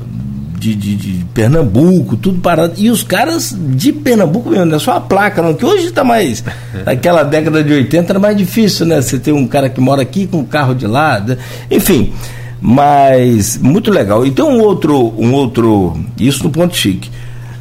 de, 0.63 0.75
de, 0.75 0.95
de, 0.95 1.25
Pernambuco, 1.33 2.15
tudo 2.15 2.39
parado. 2.39 2.73
E 2.77 2.89
os 2.89 3.03
caras 3.03 3.53
de 3.75 3.91
Pernambuco 3.91 4.49
mesmo, 4.49 4.65
não 4.65 4.77
é 4.77 4.79
só 4.79 4.93
a 4.93 5.01
placa, 5.01 5.41
não, 5.41 5.53
que 5.53 5.65
hoje 5.65 5.87
está 5.87 6.03
mais. 6.03 6.41
Naquela 6.85 7.23
década 7.23 7.61
de 7.61 7.73
80 7.73 8.13
era 8.13 8.19
mais 8.19 8.37
difícil, 8.37 8.85
né? 8.85 9.01
Você 9.01 9.19
ter 9.19 9.33
um 9.33 9.45
cara 9.45 9.67
que 9.67 9.81
mora 9.81 10.01
aqui 10.01 10.25
com 10.25 10.39
o 10.39 10.45
carro 10.45 10.73
de 10.73 10.87
lá. 10.87 11.19
Né? 11.19 11.37
Enfim, 11.69 12.13
mas 12.61 13.57
muito 13.57 13.91
legal. 13.91 14.25
E 14.25 14.31
tem 14.31 14.45
um 14.45 14.61
outro, 14.61 15.13
um 15.17 15.33
outro. 15.33 15.97
Isso 16.17 16.43
no 16.45 16.49
ponto 16.49 16.75
chique. 16.75 17.11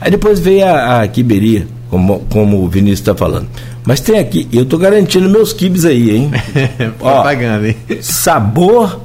Aí 0.01 0.11
depois 0.11 0.39
veio 0.39 0.65
a, 0.65 1.03
a 1.03 1.09
quiberia, 1.09 1.67
como, 1.91 2.21
como 2.31 2.63
o 2.63 2.69
Vinícius 2.69 3.01
está 3.01 3.15
falando. 3.15 3.49
Mas 3.85 3.99
tem 3.99 4.19
aqui, 4.19 4.49
eu 4.53 4.63
estou 4.63 4.79
garantindo 4.79 5.29
meus 5.29 5.53
quibes 5.53 5.85
aí, 5.85 6.17
hein? 6.17 6.31
Propaganda, 6.99 7.67
hein? 7.69 7.77
Sabor 8.01 9.01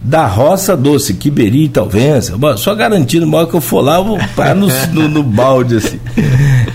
da 0.00 0.26
roça 0.26 0.76
doce, 0.76 1.14
Quiberi 1.14 1.64
e 1.64 1.68
Talvença. 1.68 2.34
Só 2.56 2.74
garantindo, 2.74 3.26
mal 3.26 3.46
que 3.46 3.54
eu 3.54 3.60
for 3.60 3.80
lá, 3.80 3.96
eu 3.96 4.04
vou 4.04 4.18
parar 4.36 4.54
no, 4.54 4.68
no, 4.92 5.08
no 5.08 5.22
balde, 5.22 5.76
assim. 5.76 6.00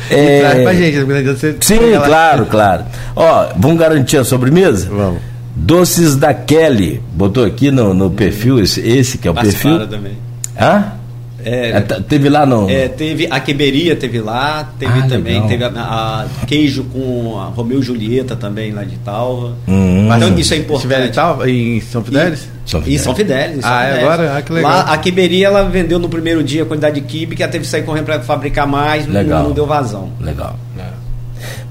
É... 0.09 0.39
Traz 0.39 0.63
pra 0.63 0.74
gente, 0.74 1.03
você 1.03 1.57
Sim, 1.61 1.80
claro, 2.03 2.45
claro. 2.45 2.84
Ó, 3.15 3.47
vamos 3.57 3.78
garantir 3.78 4.17
a 4.17 4.24
sobremesa? 4.24 4.89
Vamos. 4.89 5.21
Doces 5.55 6.15
da 6.15 6.34
Kelly. 6.34 7.01
Botou 7.13 7.45
aqui 7.45 7.71
no, 7.71 7.93
no 7.93 8.09
perfil, 8.11 8.59
esse, 8.59 8.82
esse 8.82 9.17
que 9.17 9.28
é 9.28 9.32
o 9.32 9.34
perfil. 9.34 9.88
também. 9.88 10.13
Hã? 10.59 11.03
É, 11.46 11.70
é, 11.78 11.82
teve 11.82 12.30
lá 12.30 12.46
no. 12.46 12.70
É, 12.70 12.88
teve 12.88 13.28
a 13.30 13.39
queberia, 13.39 13.96
teve 13.96 14.20
lá, 14.20 14.72
teve 14.80 15.00
ah, 15.00 15.08
também, 15.08 15.34
legal. 15.34 15.48
teve 15.48 15.64
a, 15.64 15.70
a, 15.70 16.26
queijo 16.46 16.86
com 16.86 17.39
a 17.39 17.46
Romeu 17.46 17.80
e 17.80 17.84
Julieta 17.84 18.36
também 18.36 18.72
lá 18.72 18.84
de 18.84 18.98
Talva. 18.98 19.56
Hum, 19.68 20.10
então 20.16 20.38
isso 20.38 20.54
é 20.54 20.58
importante. 20.58 21.10
Em 21.10 21.12
Talva, 21.12 21.50
em 21.50 21.82
São 21.82 22.04
Fidélis? 22.04 22.48
E, 22.66 22.70
São 22.70 22.82
Fidélis. 22.82 23.02
Em 23.02 23.04
São 23.04 23.16
Fidélis. 23.16 23.60
ah, 23.64 23.84
é 23.84 23.88
Fidélis. 23.88 24.04
agora? 24.04 24.38
Ah, 24.38 24.41
que 24.41 24.54
legal. 24.54 24.72
Lá, 24.72 24.82
a 24.94 24.98
queberia 24.98 25.48
ela 25.48 25.64
vendeu 25.64 26.00
no 26.00 26.10
primeiro 26.10 26.44
dia 26.44 26.64
a 26.64 26.66
quantidade 26.66 27.00
de 27.00 27.08
quibe 27.08 27.36
que 27.36 27.44
ela 27.44 27.52
teve 27.52 27.66
que 27.66 27.70
sair 27.70 27.84
correndo 27.84 28.06
para 28.06 28.22
fabricar 28.22 28.68
mais, 28.68 29.08
legal. 29.08 29.39
Não, 29.39 29.50
não 29.50 29.56
deu 29.56 29.66
vazão. 29.66 30.12
Legal. 30.20 30.58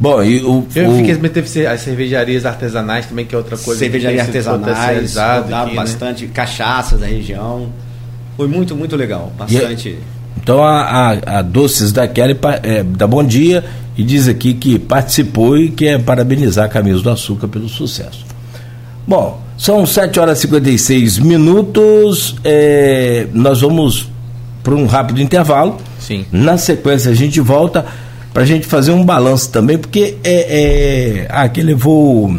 Bom, 0.02 0.20
e 0.22 0.42
o. 0.42 0.66
Eu 0.74 0.90
o... 0.90 0.96
fiquei 0.96 1.16
teve 1.28 1.66
as 1.66 1.80
cervejarias 1.80 2.44
artesanais 2.44 3.06
também, 3.06 3.24
que 3.24 3.34
é 3.34 3.38
outra 3.38 3.56
coisa. 3.56 3.78
Cervejaria 3.78 4.22
artesanais, 4.22 5.14
rodaram 5.14 5.68
né? 5.68 5.74
bastante 5.74 6.26
cachaças 6.26 6.98
da 6.98 7.06
região. 7.06 7.70
Foi 8.36 8.48
muito, 8.48 8.74
muito 8.74 8.96
legal. 8.96 9.32
Bastante. 9.36 9.90
E, 9.90 9.98
então 10.42 10.62
a, 10.62 10.80
a, 10.82 11.38
a, 11.38 11.42
Doces 11.42 11.92
da 11.92 12.08
Kelly 12.08 12.36
é, 12.62 12.82
dá 12.82 13.06
bom 13.06 13.22
dia 13.22 13.64
e 13.96 14.02
diz 14.02 14.28
aqui 14.28 14.54
que 14.54 14.78
participou 14.78 15.56
e 15.56 15.70
quer 15.70 16.02
parabenizar 16.02 16.64
a 16.64 16.68
Camisa 16.68 17.00
do 17.02 17.10
Açúcar 17.10 17.48
pelo 17.48 17.68
sucesso. 17.68 18.24
Bom, 19.06 19.40
são 19.58 19.84
7 19.86 20.18
horas 20.18 20.38
e 20.38 20.42
56 20.42 21.18
minutos. 21.18 22.36
É, 22.42 23.26
nós 23.32 23.60
vamos 23.60 24.08
para 24.62 24.74
um 24.74 24.86
rápido 24.86 25.20
intervalo. 25.20 25.78
Sim. 25.98 26.24
Na 26.32 26.56
sequência 26.56 27.10
a 27.10 27.14
gente 27.14 27.40
volta 27.40 27.84
para 28.32 28.42
a 28.42 28.46
gente 28.46 28.66
fazer 28.66 28.92
um 28.92 29.04
balanço 29.04 29.50
também, 29.50 29.76
porque 29.76 30.16
é, 30.24 31.20
é 31.20 31.26
ah, 31.28 31.48
que 31.48 31.62
levou 31.62 32.34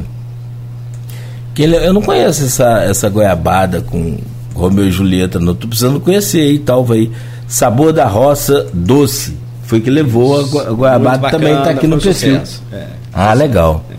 que 1.53 1.61
ele, 1.61 1.75
eu 1.75 1.93
não 1.93 2.01
conheço 2.01 2.43
essa, 2.43 2.83
essa 2.83 3.09
goiabada 3.09 3.81
com 3.81 4.17
Romeu 4.53 4.87
e 4.87 4.91
Julieta, 4.91 5.39
não 5.39 5.53
estou 5.53 5.67
precisando 5.67 5.99
conhecer 5.99 6.41
aí, 6.41 6.59
talvez 6.59 7.09
Sabor 7.47 7.93
da 7.93 8.05
Roça 8.05 8.67
Doce. 8.73 9.37
Foi 9.63 9.79
que 9.79 9.89
levou 9.89 10.39
a, 10.39 10.43
go, 10.43 10.59
a 10.59 10.71
goiabada 10.71 11.29
também 11.29 11.57
está 11.57 11.71
aqui 11.71 11.87
no 11.87 11.99
perfil. 11.99 12.41
É. 12.71 12.87
Ah, 13.13 13.33
legal. 13.33 13.83
É. 13.89 13.93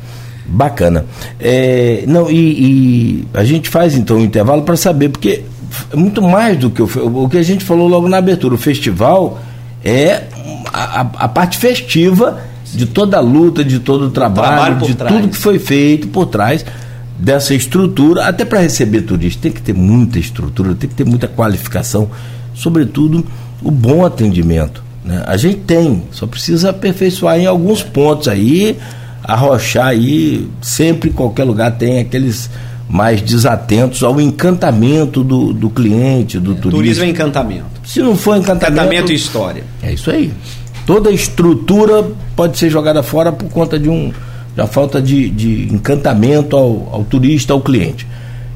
Bacana. 0.47 1.07
É, 1.41 2.05
não, 2.07 2.31
e, 2.31 2.37
e, 2.37 3.29
a 3.33 3.45
gente 3.45 3.69
faz 3.69 3.95
então 3.95 4.19
um 4.19 4.21
intervalo 4.21 4.63
para 4.63 4.77
saber, 4.77 5.09
porque 5.09 5.43
é 5.93 5.97
muito 5.97 6.21
mais 6.21 6.59
do 6.59 6.71
que 6.71 6.83
o, 6.83 7.25
o 7.25 7.29
que 7.29 7.39
a 7.39 7.43
gente 7.43 7.65
falou 7.65 7.89
logo 7.89 8.09
na 8.09 8.19
abertura. 8.19 8.55
O 8.55 8.59
festival 8.59 9.41
é 9.85 10.25
a, 10.73 11.01
a 11.01 11.29
parte 11.29 11.59
festiva 11.59 12.41
de 12.73 12.87
toda 12.87 13.17
a 13.17 13.21
luta, 13.21 13.65
de 13.65 13.79
todo 13.79 14.07
o 14.07 14.11
trabalho, 14.11 14.77
trabalho 14.77 14.87
de 14.87 14.95
trás. 14.95 15.15
tudo 15.15 15.29
que 15.29 15.37
foi 15.37 15.59
feito 15.59 16.09
por 16.09 16.27
trás 16.27 16.65
dessa 17.19 17.55
estrutura, 17.55 18.27
até 18.27 18.45
para 18.45 18.61
receber 18.61 19.03
turistas, 19.03 19.41
tem 19.41 19.53
que 19.53 19.63
ter 19.63 19.75
muita 19.75 20.19
estrutura, 20.19 20.75
tem 20.75 20.89
que 20.89 20.97
ter 20.97 21.05
muita 21.05 21.29
qualificação, 21.29 22.11
sobretudo 22.55 23.25
o 23.63 23.71
bom 23.71 24.05
atendimento. 24.05 24.83
Né? 25.05 25.23
A 25.27 25.37
gente 25.37 25.59
tem, 25.61 26.03
só 26.11 26.27
precisa 26.27 26.71
aperfeiçoar 26.71 27.39
em 27.39 27.47
alguns 27.47 27.83
pontos 27.83 28.29
aí, 28.29 28.77
arrochar 29.23 29.89
aí, 29.89 30.49
sempre 30.61 31.11
em 31.11 31.13
qualquer 31.13 31.45
lugar 31.45 31.73
tem 31.73 32.01
aqueles 32.01 32.51
mais 32.89 33.23
desatentos 33.23 34.03
ao 34.03 34.21
encantamento 34.21 35.25
do, 35.25 35.53
do 35.53 35.71
cliente, 35.71 36.39
do 36.39 36.53
é, 36.53 36.55
turista. 36.55 36.71
Turismo 36.71 37.05
é 37.05 37.09
encantamento. 37.09 37.65
Se 37.85 38.01
não 38.01 38.17
for 38.17 38.37
encantamento. 38.37 38.73
Encantamento 38.73 39.13
e 39.13 39.15
história. 39.15 39.65
É 39.83 39.93
isso 39.93 40.11
aí. 40.11 40.33
Toda 40.87 41.11
estrutura 41.11 42.05
pode 42.37 42.59
ser 42.59 42.69
jogada 42.69 43.03
fora 43.03 43.33
por 43.33 43.49
conta 43.49 43.79
de 43.79 43.89
um 43.89 44.13
da 44.57 44.67
falta 44.67 45.01
de, 45.01 45.29
de 45.31 45.73
encantamento 45.73 46.57
ao, 46.57 46.89
ao 46.93 47.05
turista, 47.05 47.53
ao 47.53 47.61
cliente. 47.61 48.07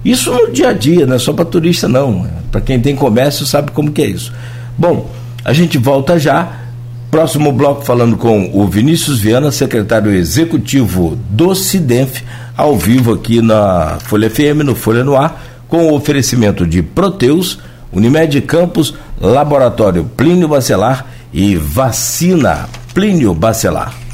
Isso 0.05 0.33
no 0.33 0.51
dia 0.51 0.69
a 0.69 0.73
dia, 0.73 1.07
não 1.07 1.17
é 1.17 1.19
só 1.19 1.33
para 1.33 1.45
turista 1.45 1.89
não. 1.89 2.27
Para 2.51 2.61
quem 2.61 2.81
tem 2.81 2.95
comércio 2.95 3.45
sabe 3.45 3.73
como 3.73 3.91
que 3.91 4.03
é 4.03 4.07
isso. 4.07 4.33
Bom, 4.77 5.11
a 5.45 5.53
gente 5.53 5.77
volta 5.79 6.19
já. 6.19 6.65
Próximo 7.11 7.51
bloco 7.53 7.85
falando 7.85 8.19
com 8.19 8.51
o 8.53 8.67
Vinícius 8.67 9.19
Viana, 9.19 9.51
secretário 9.51 10.13
executivo 10.13 11.19
do 11.31 11.55
Cidenf, 11.55 12.21
ao 12.55 12.77
vivo 12.77 13.15
aqui 13.15 13.41
na 13.41 13.97
Folha 14.01 14.29
FM, 14.29 14.63
no 14.63 14.75
Folha 14.75 15.03
no 15.03 15.17
Ar, 15.17 15.43
com 15.69 15.87
o 15.87 15.95
oferecimento 15.95 16.67
de 16.67 16.83
Proteus, 16.83 17.59
Unimed 17.91 18.41
Campos, 18.43 18.95
Laboratório 19.19 20.05
Plínio 20.05 20.49
Bacelar 20.49 21.07
e 21.33 21.57
Vacina 21.57 22.69
Plínio 22.93 23.33
Bacelar. 23.33 24.08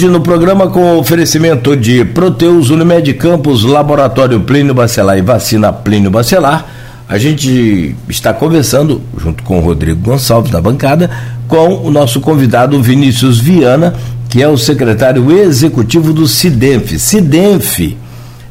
Hoje 0.00 0.08
no 0.08 0.22
programa 0.22 0.66
com 0.66 0.96
oferecimento 0.96 1.76
de 1.76 2.06
Proteus, 2.06 2.70
Unimed 2.70 3.12
Campos, 3.12 3.64
Laboratório 3.64 4.40
Plínio 4.40 4.72
Bacelar 4.72 5.18
e 5.18 5.20
Vacina 5.20 5.74
Plínio 5.74 6.10
Bacelar, 6.10 6.66
a 7.06 7.18
gente 7.18 7.94
está 8.08 8.32
conversando, 8.32 9.02
junto 9.18 9.42
com 9.42 9.58
o 9.58 9.60
Rodrigo 9.60 10.00
Gonçalves 10.00 10.50
da 10.50 10.58
bancada, 10.58 11.10
com 11.46 11.86
o 11.86 11.90
nosso 11.90 12.18
convidado 12.18 12.82
Vinícius 12.82 13.38
Viana, 13.38 13.92
que 14.30 14.42
é 14.42 14.48
o 14.48 14.56
secretário 14.56 15.30
executivo 15.30 16.14
do 16.14 16.26
CIDENF. 16.26 16.98
CIDENF, 16.98 17.94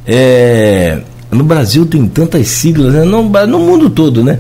é, 0.06 1.00
no 1.32 1.44
Brasil 1.44 1.84
tem 1.88 2.06
tantas 2.06 2.48
siglas, 2.48 2.94
né? 2.94 3.04
no, 3.04 3.24
no 3.24 3.58
mundo 3.58 3.90
todo, 3.90 4.24
né? 4.24 4.38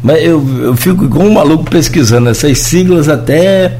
Mas 0.00 0.22
eu, 0.22 0.46
eu 0.62 0.76
fico 0.76 1.08
com 1.08 1.24
um 1.24 1.32
maluco 1.32 1.68
pesquisando 1.68 2.28
essas 2.28 2.56
siglas 2.58 3.08
até 3.08 3.78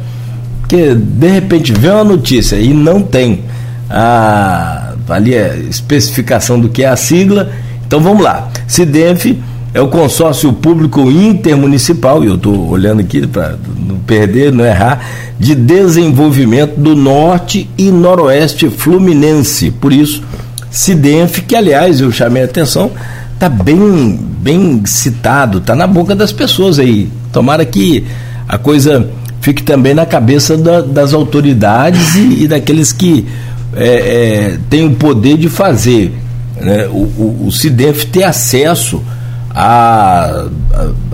porque 0.72 0.94
de 0.94 1.28
repente 1.28 1.70
vê 1.70 1.90
uma 1.90 2.02
notícia 2.02 2.56
e 2.56 2.72
não 2.72 3.02
tem 3.02 3.42
a, 3.90 4.94
ali 5.06 5.34
especificação 5.68 6.58
do 6.58 6.70
que 6.70 6.82
é 6.82 6.88
a 6.88 6.96
sigla. 6.96 7.52
Então 7.86 8.00
vamos 8.00 8.24
lá. 8.24 8.48
CIDENF 8.66 9.38
é 9.74 9.82
o 9.82 9.88
consórcio 9.88 10.50
público 10.50 11.10
intermunicipal, 11.10 12.24
e 12.24 12.28
eu 12.28 12.36
estou 12.36 12.70
olhando 12.70 13.00
aqui 13.00 13.26
para 13.26 13.58
não 13.86 13.96
perder, 13.98 14.50
não 14.50 14.64
errar, 14.64 15.04
de 15.38 15.54
desenvolvimento 15.54 16.80
do 16.80 16.96
norte 16.96 17.68
e 17.76 17.90
noroeste 17.90 18.70
fluminense. 18.70 19.70
Por 19.70 19.92
isso, 19.92 20.22
CIDENF, 20.70 21.42
que 21.42 21.54
aliás 21.54 22.00
eu 22.00 22.10
chamei 22.10 22.44
a 22.44 22.46
atenção, 22.46 22.90
está 23.34 23.50
bem, 23.50 24.18
bem 24.40 24.80
citado, 24.86 25.58
está 25.58 25.74
na 25.74 25.86
boca 25.86 26.14
das 26.14 26.32
pessoas 26.32 26.78
aí. 26.78 27.10
Tomara 27.30 27.62
que 27.62 28.06
a 28.48 28.56
coisa 28.56 29.06
fique 29.42 29.62
também 29.62 29.92
na 29.92 30.06
cabeça 30.06 30.56
da, 30.56 30.80
das 30.80 31.12
autoridades 31.12 32.14
e, 32.14 32.44
e, 32.44 32.48
daqueles 32.48 32.92
que 32.92 33.26
é, 33.74 33.86
é, 33.86 34.58
têm 34.70 34.86
o 34.86 34.94
poder 34.94 35.36
de 35.36 35.48
fazer 35.48 36.14
né, 36.60 36.86
o, 36.86 37.00
o, 37.18 37.46
o 37.48 37.52
CIDEF 37.52 38.06
ter 38.06 38.22
acesso 38.22 39.02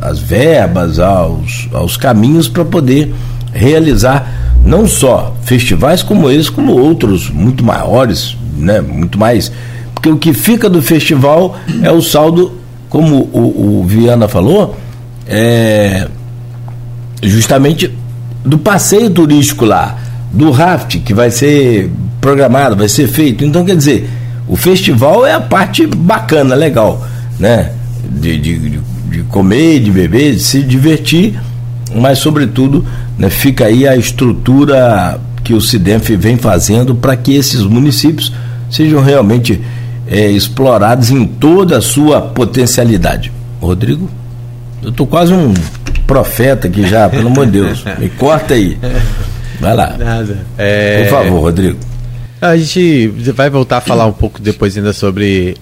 às 0.01 0.19
verbas, 0.21 1.01
aos, 1.01 1.69
aos 1.73 1.97
caminhos 1.97 2.49
para 2.49 2.65
poder 2.65 3.15
realizar 3.53 4.55
não 4.63 4.87
só 4.87 5.35
festivais 5.43 6.03
como 6.03 6.31
esse, 6.31 6.53
como 6.53 6.79
outros 6.79 7.31
muito 7.31 7.65
maiores, 7.65 8.37
né, 8.57 8.83
muito 8.83 9.19
mais. 9.19 9.51
Porque 9.95 10.11
o 10.11 10.19
que 10.19 10.35
fica 10.35 10.69
do 10.69 10.83
festival 10.83 11.57
é 11.83 11.91
o 11.91 12.03
saldo, 12.03 12.53
como 12.91 13.29
o, 13.33 13.81
o 13.81 13.85
Viana 13.87 14.29
falou, 14.29 14.77
é 15.27 16.07
justamente 17.23 17.91
do 18.45 18.59
passeio 18.59 19.11
turístico 19.11 19.65
lá, 19.65 19.99
do 20.33 20.51
raft 20.51 20.99
que 20.99 21.15
vai 21.15 21.31
ser 21.31 21.91
programado, 22.21 22.77
vai 22.77 22.89
ser 22.89 23.09
feito. 23.09 23.45
Então, 23.45 23.65
quer 23.65 23.77
dizer, 23.77 24.09
o 24.47 24.57
festival 24.57 25.27
é 25.27 25.33
a 25.33 25.41
parte 25.41 25.87
bacana, 25.87 26.55
legal, 26.55 27.07
né? 27.39 27.73
De, 28.11 28.39
de, 28.39 28.81
de 29.11 29.23
comer, 29.29 29.81
de 29.81 29.91
beber, 29.91 30.35
de 30.35 30.41
se 30.41 30.63
divertir, 30.63 31.39
mas, 31.95 32.19
sobretudo, 32.19 32.85
né, 33.19 33.31
fica 33.31 33.67
aí 33.67 33.87
a 33.87 33.97
estrutura 33.97 35.19
que 35.43 35.55
o 35.55 35.61
CIDENF 35.61 36.15
vem 36.17 36.37
fazendo 36.37 36.95
para 36.95 37.17
que 37.17 37.35
esses 37.35 37.63
municípios 37.63 38.33
sejam 38.71 39.03
realmente 39.03 39.61
é, 40.07 40.31
explorados 40.31 41.11
em 41.11 41.25
toda 41.25 41.79
a 41.79 41.81
sua 41.81 42.21
potencialidade. 42.21 43.33
Rodrigo? 43.61 44.09
Eu 44.83 44.91
estou 44.91 45.07
quase 45.07 45.33
um 45.33 45.53
profeta 46.07 46.69
aqui 46.69 46.87
já, 46.89 47.09
pelo 47.09 47.29
amor 47.29 47.47
de 47.47 47.53
Deus. 47.53 47.85
Me 47.99 48.09
corta 48.09 48.55
aí. 48.55 48.79
Vai 49.61 49.75
lá. 49.75 49.97
Nada. 49.97 50.39
É... 50.57 51.03
Por 51.05 51.11
favor, 51.11 51.41
Rodrigo. 51.41 51.79
A 52.41 52.57
gente 52.57 53.09
vai 53.33 53.51
voltar 53.51 53.79
a 53.79 53.81
falar 53.81 54.07
um 54.07 54.13
pouco 54.13 54.41
depois 54.41 54.77
ainda 54.77 54.93
sobre 54.93 55.57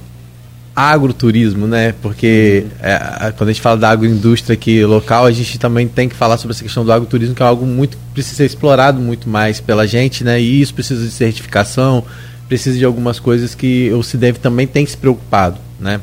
agroturismo, 0.76 1.66
né? 1.66 1.94
Porque 2.02 2.66
é, 2.82 3.32
quando 3.34 3.48
a 3.48 3.52
gente 3.52 3.62
fala 3.62 3.78
da 3.78 3.88
agroindústria 3.88 4.52
aqui 4.52 4.84
local, 4.84 5.24
a 5.24 5.32
gente 5.32 5.58
também 5.58 5.88
tem 5.88 6.06
que 6.06 6.14
falar 6.14 6.36
sobre 6.36 6.54
essa 6.54 6.62
questão 6.62 6.84
do 6.84 6.92
agroturismo, 6.92 7.34
que 7.34 7.42
é 7.42 7.46
algo 7.46 7.64
muito 7.64 7.96
precisa 8.12 8.36
ser 8.36 8.44
explorado 8.44 9.00
muito 9.00 9.26
mais 9.26 9.58
pela 9.58 9.86
gente, 9.86 10.22
né? 10.22 10.38
E 10.38 10.60
isso 10.60 10.74
precisa 10.74 11.02
de 11.02 11.10
certificação, 11.10 12.04
precisa 12.46 12.78
de 12.78 12.84
algumas 12.84 13.18
coisas 13.18 13.54
que 13.54 13.90
o 13.92 14.02
CIDEV 14.02 14.38
também 14.38 14.66
tem 14.66 14.84
se 14.84 14.98
preocupado, 14.98 15.56
né? 15.80 15.98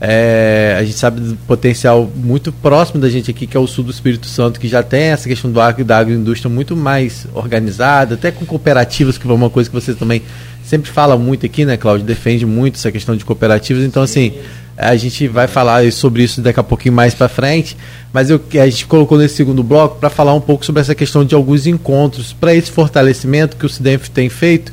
É, 0.00 0.76
a 0.78 0.82
gente 0.82 0.96
sabe 0.96 1.20
do 1.20 1.36
potencial 1.46 2.10
muito 2.16 2.50
próximo 2.50 2.98
da 2.98 3.10
gente 3.10 3.30
aqui, 3.30 3.46
que 3.46 3.54
é 3.54 3.60
o 3.60 3.66
sul 3.66 3.84
do 3.84 3.90
Espírito 3.90 4.26
Santo, 4.26 4.58
que 4.58 4.66
já 4.66 4.82
tem 4.82 5.08
essa 5.08 5.28
questão 5.28 5.52
do 5.52 5.60
agro 5.60 5.82
e 5.82 5.84
da 5.84 5.98
agroindústria 5.98 6.48
muito 6.48 6.74
mais 6.74 7.26
organizada, 7.34 8.14
até 8.14 8.30
com 8.30 8.46
cooperativas, 8.46 9.18
que 9.18 9.28
é 9.28 9.32
uma 9.32 9.50
coisa 9.50 9.68
que 9.68 9.74
você 9.74 9.92
também 9.92 10.22
sempre 10.64 10.90
fala 10.90 11.18
muito 11.18 11.44
aqui, 11.44 11.66
né, 11.66 11.76
Cláudio? 11.76 12.06
Defende 12.06 12.46
muito 12.46 12.76
essa 12.76 12.90
questão 12.90 13.14
de 13.14 13.26
cooperativas. 13.26 13.84
Então, 13.84 14.02
assim, 14.02 14.32
a 14.74 14.96
gente 14.96 15.28
vai 15.28 15.46
falar 15.46 15.90
sobre 15.92 16.22
isso 16.22 16.40
daqui 16.40 16.58
a 16.58 16.62
pouquinho 16.62 16.94
mais 16.94 17.12
para 17.12 17.28
frente, 17.28 17.76
mas 18.10 18.30
eu, 18.30 18.40
a 18.54 18.70
gente 18.70 18.86
colocou 18.86 19.18
nesse 19.18 19.34
segundo 19.34 19.62
bloco 19.62 19.98
para 19.98 20.08
falar 20.08 20.32
um 20.32 20.40
pouco 20.40 20.64
sobre 20.64 20.80
essa 20.80 20.94
questão 20.94 21.26
de 21.26 21.34
alguns 21.34 21.66
encontros 21.66 22.32
para 22.32 22.54
esse 22.54 22.70
fortalecimento 22.70 23.54
que 23.54 23.66
o 23.66 23.68
CIDENF 23.68 24.08
tem 24.08 24.30
feito 24.30 24.72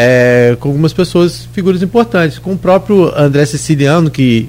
é, 0.00 0.56
com 0.60 0.68
algumas 0.68 0.92
pessoas, 0.92 1.48
figuras 1.52 1.82
importantes, 1.82 2.38
com 2.38 2.52
o 2.52 2.56
próprio 2.56 3.12
André 3.18 3.44
Siciliano, 3.44 4.08
que 4.08 4.48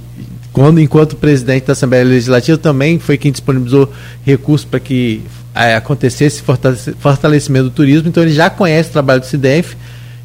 quando 0.53 0.79
enquanto 0.79 1.15
presidente 1.15 1.65
da 1.65 1.73
Assembleia 1.73 2.03
Legislativa 2.03 2.55
também 2.55 2.99
foi 2.99 3.17
quem 3.17 3.31
disponibilizou 3.31 3.91
recursos 4.23 4.63
para 4.63 4.79
que 4.79 5.23
é, 5.55 5.73
acontecesse 5.73 6.43
fortalecimento 6.99 7.65
do 7.65 7.71
turismo, 7.71 8.09
então 8.09 8.21
ele 8.21 8.31
já 8.31 8.47
conhece 8.47 8.89
o 8.89 8.91
trabalho 8.93 9.21
do 9.21 9.25
CIDEF 9.25 9.75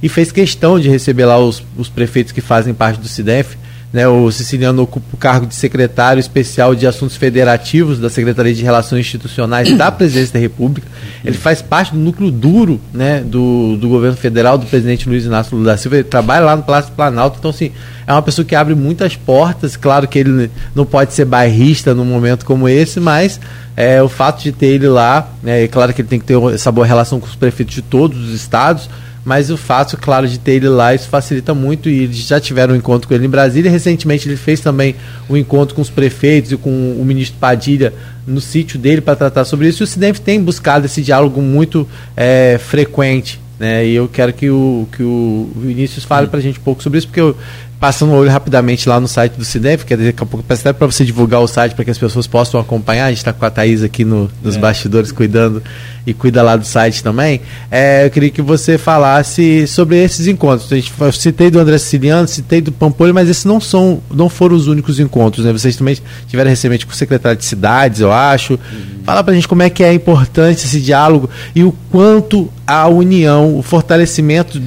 e 0.02 0.10
fez 0.10 0.30
questão 0.30 0.78
de 0.78 0.90
receber 0.90 1.24
lá 1.24 1.38
os, 1.38 1.62
os 1.74 1.88
prefeitos 1.88 2.30
que 2.30 2.42
fazem 2.42 2.74
parte 2.74 3.00
do 3.00 3.08
CIDEF 3.08 3.56
né, 3.94 4.08
o 4.08 4.28
Siciliano 4.32 4.82
ocupa 4.82 5.06
o 5.12 5.16
cargo 5.16 5.46
de 5.46 5.54
secretário 5.54 6.18
especial 6.18 6.74
de 6.74 6.84
assuntos 6.84 7.16
federativos 7.16 8.00
da 8.00 8.10
Secretaria 8.10 8.52
de 8.52 8.60
Relações 8.60 9.06
Institucionais 9.06 9.72
da 9.76 9.88
Presidência 9.94 10.32
da 10.32 10.40
República. 10.40 10.88
Ele 11.24 11.36
faz 11.36 11.62
parte 11.62 11.92
do 11.92 12.00
núcleo 12.00 12.28
duro 12.28 12.80
né, 12.92 13.20
do, 13.20 13.76
do 13.76 13.88
governo 13.88 14.16
federal, 14.16 14.58
do 14.58 14.66
presidente 14.66 15.08
Luiz 15.08 15.24
Inácio 15.24 15.56
Lula 15.56 15.70
da 15.70 15.76
Silva. 15.76 15.98
Ele 15.98 16.04
trabalha 16.04 16.44
lá 16.44 16.56
no 16.56 16.64
Palácio 16.64 16.92
Planalto. 16.92 17.36
Então, 17.38 17.52
assim, 17.52 17.70
é 18.04 18.12
uma 18.12 18.20
pessoa 18.20 18.44
que 18.44 18.56
abre 18.56 18.74
muitas 18.74 19.14
portas. 19.14 19.76
Claro 19.76 20.08
que 20.08 20.18
ele 20.18 20.50
não 20.74 20.84
pode 20.84 21.14
ser 21.14 21.24
bairrista 21.24 21.94
num 21.94 22.04
momento 22.04 22.44
como 22.44 22.68
esse, 22.68 22.98
mas 22.98 23.38
é, 23.76 24.02
o 24.02 24.08
fato 24.08 24.42
de 24.42 24.50
ter 24.50 24.66
ele 24.66 24.88
lá, 24.88 25.28
né, 25.40 25.62
é 25.62 25.68
claro 25.68 25.94
que 25.94 26.02
ele 26.02 26.08
tem 26.08 26.18
que 26.18 26.26
ter 26.26 26.36
essa 26.52 26.72
boa 26.72 26.84
relação 26.84 27.20
com 27.20 27.28
os 27.28 27.36
prefeitos 27.36 27.76
de 27.76 27.82
todos 27.82 28.18
os 28.18 28.34
estados 28.34 28.90
mas 29.24 29.50
o 29.50 29.56
fato, 29.56 29.96
claro, 29.96 30.28
de 30.28 30.38
ter 30.38 30.52
ele 30.52 30.68
lá, 30.68 30.94
isso 30.94 31.08
facilita 31.08 31.54
muito 31.54 31.88
e 31.88 32.02
eles 32.02 32.16
já 32.16 32.38
tiveram 32.38 32.74
um 32.74 32.76
encontro 32.76 33.08
com 33.08 33.14
ele 33.14 33.24
em 33.24 33.30
Brasília. 33.30 33.70
Recentemente 33.70 34.28
ele 34.28 34.36
fez 34.36 34.60
também 34.60 34.94
um 35.30 35.36
encontro 35.36 35.74
com 35.74 35.80
os 35.80 35.88
prefeitos 35.88 36.52
e 36.52 36.56
com 36.56 36.70
o 36.70 37.04
ministro 37.04 37.38
Padilha 37.38 37.94
no 38.26 38.40
sítio 38.40 38.78
dele 38.78 39.00
para 39.00 39.16
tratar 39.16 39.46
sobre 39.46 39.68
isso. 39.68 39.82
E 39.82 39.84
o 39.84 39.86
CIDENF 39.86 40.20
tem 40.20 40.42
buscado 40.42 40.84
esse 40.84 41.00
diálogo 41.00 41.40
muito 41.40 41.88
é, 42.14 42.60
frequente. 42.62 43.40
Né? 43.58 43.86
E 43.86 43.94
eu 43.94 44.08
quero 44.08 44.32
que 44.32 44.50
o, 44.50 44.86
que 44.92 45.02
o 45.02 45.50
Vinícius 45.56 46.04
fale 46.04 46.26
para 46.26 46.38
a 46.38 46.42
gente 46.42 46.58
um 46.58 46.62
pouco 46.62 46.82
sobre 46.82 46.98
isso, 46.98 47.06
porque 47.06 47.20
eu, 47.20 47.34
passando 47.80 48.12
o 48.12 48.14
olho 48.14 48.30
rapidamente 48.30 48.88
lá 48.88 48.98
no 48.98 49.06
site 49.06 49.34
do 49.34 49.44
Cinef, 49.44 49.84
que 49.84 49.96
daqui 49.96 50.22
a 50.22 50.26
pouco 50.26 50.44
peço 50.46 50.62
até 50.62 50.72
para 50.72 50.86
você 50.86 51.04
divulgar 51.04 51.40
o 51.40 51.46
site 51.46 51.74
para 51.74 51.84
que 51.84 51.90
as 51.90 51.98
pessoas 51.98 52.26
possam 52.26 52.58
acompanhar. 52.60 53.06
A 53.06 53.08
gente 53.10 53.18
está 53.18 53.32
com 53.32 53.44
a 53.44 53.50
Thaís 53.50 53.82
aqui 53.82 54.04
no, 54.04 54.30
nos 54.42 54.56
é. 54.56 54.58
bastidores 54.58 55.12
cuidando 55.12 55.62
e 56.06 56.12
cuida 56.12 56.42
lá 56.42 56.56
do 56.56 56.64
site 56.64 57.02
também. 57.02 57.40
É, 57.70 58.06
eu 58.06 58.10
queria 58.10 58.30
que 58.30 58.42
você 58.42 58.78
falasse 58.78 59.66
sobre 59.66 60.02
esses 60.02 60.26
encontros. 60.26 60.72
A 60.72 60.76
gente, 60.76 60.92
eu 60.98 61.12
citei 61.12 61.50
do 61.50 61.58
André 61.58 61.78
Siciliano, 61.78 62.28
citei 62.28 62.60
do 62.60 62.72
Pampolho, 62.72 63.14
mas 63.14 63.28
esses 63.28 63.44
não 63.44 63.60
são, 63.60 64.02
não 64.10 64.28
foram 64.28 64.56
os 64.56 64.66
únicos 64.66 65.00
encontros. 65.00 65.44
Né? 65.44 65.52
Vocês 65.52 65.76
também 65.76 65.96
tiveram 66.26 66.50
recentemente 66.50 66.86
com 66.86 66.92
o 66.92 66.96
secretário 66.96 67.38
de 67.38 67.44
cidades, 67.44 68.00
eu 68.00 68.12
acho. 68.12 68.54
Uhum. 68.54 69.04
Fala 69.04 69.22
para 69.22 69.32
a 69.32 69.34
gente 69.34 69.48
como 69.48 69.62
é 69.62 69.70
que 69.70 69.82
é 69.82 69.92
importante 69.92 70.64
esse 70.64 70.80
diálogo 70.80 71.28
e 71.54 71.62
o 71.62 71.72
quanto 71.90 72.50
a 72.66 72.88
união, 72.88 73.58
o 73.58 73.62
fortalecimento 73.62 74.60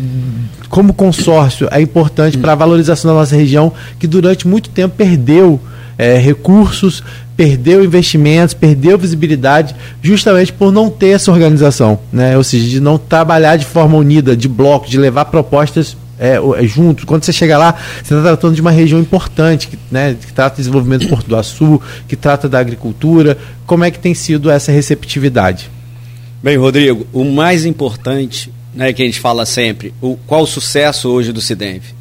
como 0.70 0.94
consórcio 0.94 1.68
é 1.72 1.82
importante 1.82 2.38
para 2.38 2.52
a 2.52 2.56
valorização 2.56 2.97
da 3.06 3.14
nossa 3.14 3.36
região, 3.36 3.72
que 4.00 4.08
durante 4.08 4.48
muito 4.48 4.70
tempo 4.70 4.96
perdeu 4.96 5.60
é, 5.98 6.18
recursos, 6.18 7.04
perdeu 7.36 7.84
investimentos, 7.84 8.54
perdeu 8.54 8.98
visibilidade, 8.98 9.76
justamente 10.02 10.52
por 10.54 10.72
não 10.72 10.90
ter 10.90 11.10
essa 11.10 11.32
organização, 11.32 12.00
né? 12.12 12.38
ou 12.38 12.44
seja, 12.44 12.68
de 12.68 12.80
não 12.80 12.98
trabalhar 12.98 13.58
de 13.58 13.66
forma 13.66 13.98
unida, 13.98 14.36
de 14.36 14.48
bloco, 14.48 14.90
de 14.90 14.98
levar 14.98 15.26
propostas 15.26 15.96
é, 16.20 16.40
junto. 16.64 17.06
Quando 17.06 17.24
você 17.24 17.32
chega 17.32 17.58
lá, 17.58 17.76
você 18.04 18.14
está 18.14 18.22
tratando 18.22 18.56
de 18.56 18.62
uma 18.62 18.72
região 18.72 19.00
importante, 19.00 19.68
que, 19.68 19.78
né, 19.92 20.16
que 20.20 20.34
trata 20.34 20.56
do 20.56 20.58
desenvolvimento 20.58 21.04
do 21.04 21.10
Porto 21.10 21.28
do 21.28 21.36
Açu, 21.36 21.82
que 22.08 22.16
trata 22.16 22.50
da 22.50 22.60
agricultura. 22.60 23.38
Como 23.66 23.84
é 23.84 23.92
que 23.92 24.00
tem 24.00 24.14
sido 24.14 24.50
essa 24.50 24.72
receptividade? 24.72 25.70
Bem, 26.42 26.58
Rodrigo, 26.58 27.06
o 27.14 27.24
mais 27.24 27.66
importante 27.66 28.52
né, 28.74 28.94
que 28.94 29.02
a 29.02 29.06
gente 29.06 29.20
fala 29.20 29.46
sempre, 29.46 29.94
o, 30.02 30.18
qual 30.28 30.44
o 30.44 30.48
sucesso 30.48 31.10
hoje 31.10 31.32
do 31.32 31.42
CIDENF? 31.42 31.97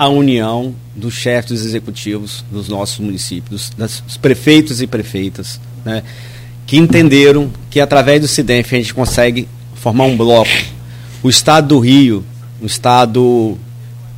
A 0.00 0.08
união 0.08 0.74
dos 0.96 1.12
chefes 1.12 1.50
dos 1.50 1.66
executivos 1.66 2.42
dos 2.50 2.70
nossos 2.70 2.98
municípios, 3.00 3.68
dos, 3.76 4.00
dos 4.00 4.16
prefeitos 4.16 4.80
e 4.80 4.86
prefeitas, 4.86 5.60
né, 5.84 6.02
que 6.66 6.78
entenderam 6.78 7.50
que 7.68 7.78
através 7.80 8.22
do 8.22 8.26
CIDENF 8.26 8.74
a 8.74 8.78
gente 8.78 8.94
consegue 8.94 9.46
formar 9.74 10.04
um 10.04 10.16
bloco. 10.16 10.48
O 11.22 11.28
estado 11.28 11.68
do 11.68 11.78
Rio, 11.78 12.24
um 12.62 12.64
estado 12.64 13.58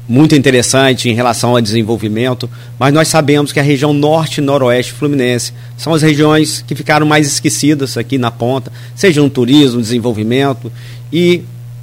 muito 0.08 0.36
interessante 0.36 1.08
em 1.08 1.14
relação 1.14 1.50
ao 1.50 1.60
desenvolvimento, 1.60 2.48
mas 2.78 2.94
nós 2.94 3.08
sabemos 3.08 3.50
que 3.50 3.58
a 3.58 3.62
região 3.62 3.92
norte 3.92 4.38
e 4.38 4.40
noroeste 4.40 4.92
fluminense 4.92 5.52
são 5.76 5.92
as 5.92 6.02
regiões 6.02 6.62
que 6.64 6.76
ficaram 6.76 7.04
mais 7.04 7.26
esquecidas 7.26 7.96
aqui 7.96 8.18
na 8.18 8.30
ponta, 8.30 8.72
seja 8.94 9.20
no 9.20 9.30
turismo, 9.30 9.80
desenvolvimento, 9.80 10.70
e 11.12 11.42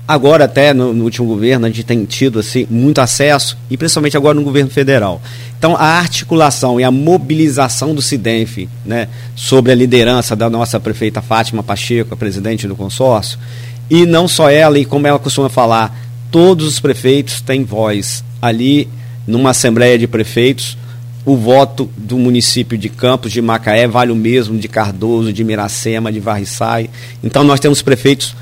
Agora, 0.09 0.45
até 0.45 0.73
no, 0.73 0.91
no, 0.91 1.03
último 1.03 1.27
governo, 1.27 1.67
a 1.67 1.69
gente 1.69 1.83
tem 1.83 2.03
tido 2.03 2.39
assim, 2.39 2.65
muito 2.67 2.99
acesso, 2.99 3.55
e 3.69 3.77
principalmente 3.77 4.17
agora 4.17 4.33
no 4.33 4.41
governo 4.41 4.71
federal. 4.71 5.21
Então, 5.55 5.75
a 5.75 5.99
articulação 5.99 6.79
e 6.79 6.83
a 6.83 6.89
mobilização 6.89 7.93
do 7.93 8.01
CIDENF 8.01 8.67
né, 8.83 9.07
sobre 9.35 9.71
a 9.71 9.75
liderança 9.75 10.35
da 10.35 10.49
nossa 10.49 10.79
prefeita 10.79 11.21
Fátima 11.21 11.61
Pacheco, 11.61 12.11
a 12.11 12.17
presidente 12.17 12.67
do 12.67 12.75
consórcio, 12.75 13.37
e 13.87 14.07
não 14.07 14.27
só 14.27 14.49
ela, 14.49 14.79
e 14.79 14.83
como 14.85 15.05
ela 15.05 15.19
costuma 15.19 15.47
falar, 15.47 15.95
todos 16.31 16.65
os 16.65 16.79
prefeitos 16.79 17.39
têm 17.39 17.63
voz. 17.63 18.23
Ali, 18.41 18.89
numa 19.27 19.51
Assembleia 19.51 19.95
de 19.95 20.07
Prefeitos, 20.07 20.75
o 21.23 21.37
voto 21.37 21.87
do 21.95 22.17
município 22.17 22.79
de 22.79 22.89
Campos 22.89 23.31
de 23.31 23.43
Macaé 23.43 23.87
vale 23.87 24.11
o 24.11 24.15
mesmo 24.15 24.57
de 24.57 24.67
Cardoso, 24.67 25.31
de 25.31 25.43
Miracema, 25.43 26.11
de 26.11 26.19
Varriçai. 26.19 26.89
Então, 27.23 27.43
nós 27.43 27.59
temos 27.59 27.83
prefeitos 27.83 28.33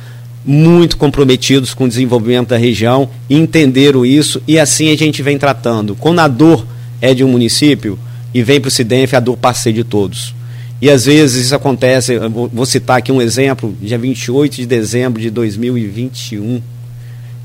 muito 0.48 0.96
comprometidos 0.96 1.74
com 1.74 1.84
o 1.84 1.90
desenvolvimento 1.90 2.48
da 2.50 2.58
região, 2.58 3.10
entenderam 3.30 4.06
isso 4.06 4.42
e 4.48 4.58
assim 4.58 4.90
a 4.90 4.96
gente 4.96 5.22
vem 5.22 5.38
tratando. 5.38 5.94
Quando 5.94 6.20
a 6.20 6.28
dor 6.30 6.66
é 7.02 7.14
de 7.14 7.22
um 7.22 7.28
município 7.28 8.00
e 8.34 8.42
vem 8.42 8.62
para 8.62 8.70
o 8.70 8.72
CIDENF, 8.72 9.14
a 9.14 9.20
dor 9.20 9.36
passa 9.36 9.74
de 9.74 9.84
todos. 9.84 10.34
E 10.82 10.90
às 10.90 11.06
vezes 11.06 11.46
isso 11.46 11.56
acontece, 11.56 12.18
vou 12.54 12.66
citar 12.66 12.98
aqui 12.98 13.12
um 13.12 13.22
exemplo, 13.22 13.76
dia 13.82 13.98
28 13.98 14.56
de 14.56 14.66
dezembro 14.66 15.22
de 15.22 15.30
2021, 15.30 16.62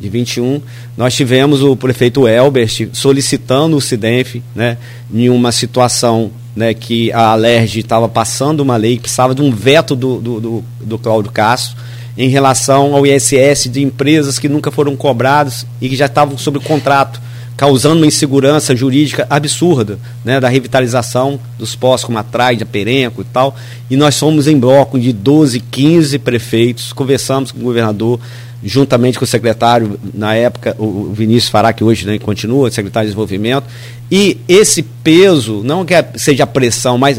de 0.00 0.08
21, 0.08 0.60
nós 0.96 1.14
tivemos 1.14 1.62
o 1.62 1.74
prefeito 1.74 2.28
Elbert 2.28 2.90
solicitando 2.92 3.76
o 3.76 3.80
CIDENF, 3.80 4.42
né, 4.54 4.76
em 5.12 5.28
uma 5.28 5.50
situação 5.50 6.30
né, 6.54 6.74
que 6.74 7.10
a 7.12 7.28
Alerj 7.28 7.80
estava 7.80 8.08
passando 8.08 8.60
uma 8.60 8.76
lei 8.76 8.96
que 8.96 9.02
precisava 9.02 9.34
de 9.34 9.40
um 9.40 9.50
veto 9.50 9.96
do, 9.96 10.20
do, 10.20 10.40
do, 10.40 10.64
do 10.80 10.98
Cláudio 10.98 11.32
Castro, 11.32 11.76
em 12.16 12.28
relação 12.28 12.94
ao 12.94 13.06
ISS 13.06 13.68
de 13.70 13.82
empresas 13.82 14.38
que 14.38 14.48
nunca 14.48 14.70
foram 14.70 14.94
cobradas 14.96 15.66
e 15.80 15.88
que 15.88 15.96
já 15.96 16.06
estavam 16.06 16.36
sob 16.36 16.60
contrato, 16.60 17.20
causando 17.56 17.96
uma 17.96 18.06
insegurança 18.06 18.74
jurídica 18.74 19.26
absurda 19.28 19.98
né, 20.24 20.40
da 20.40 20.48
revitalização 20.48 21.38
dos 21.58 21.74
postos 21.74 22.06
como 22.06 22.18
a 22.18 22.22
Traide, 22.22 22.62
a 22.62 22.66
Perenco 22.66 23.22
e 23.22 23.24
tal. 23.24 23.54
E 23.90 23.96
nós 23.96 24.14
somos 24.14 24.46
em 24.46 24.58
bloco 24.58 24.98
de 24.98 25.12
12, 25.12 25.60
15 25.60 26.18
prefeitos, 26.18 26.92
conversamos 26.92 27.52
com 27.52 27.60
o 27.60 27.62
governador, 27.62 28.20
juntamente 28.64 29.18
com 29.18 29.24
o 29.24 29.28
secretário, 29.28 29.98
na 30.14 30.34
época, 30.34 30.76
o 30.78 31.12
Vinícius 31.12 31.50
Fará, 31.50 31.72
que 31.72 31.82
hoje 31.82 32.06
né, 32.06 32.18
continua, 32.18 32.70
secretário 32.70 33.06
de 33.06 33.10
Desenvolvimento. 33.10 33.64
E 34.10 34.38
esse 34.48 34.82
peso, 34.82 35.62
não 35.64 35.84
que 35.84 35.94
seja 36.16 36.46
pressão, 36.46 36.96
mas 36.98 37.18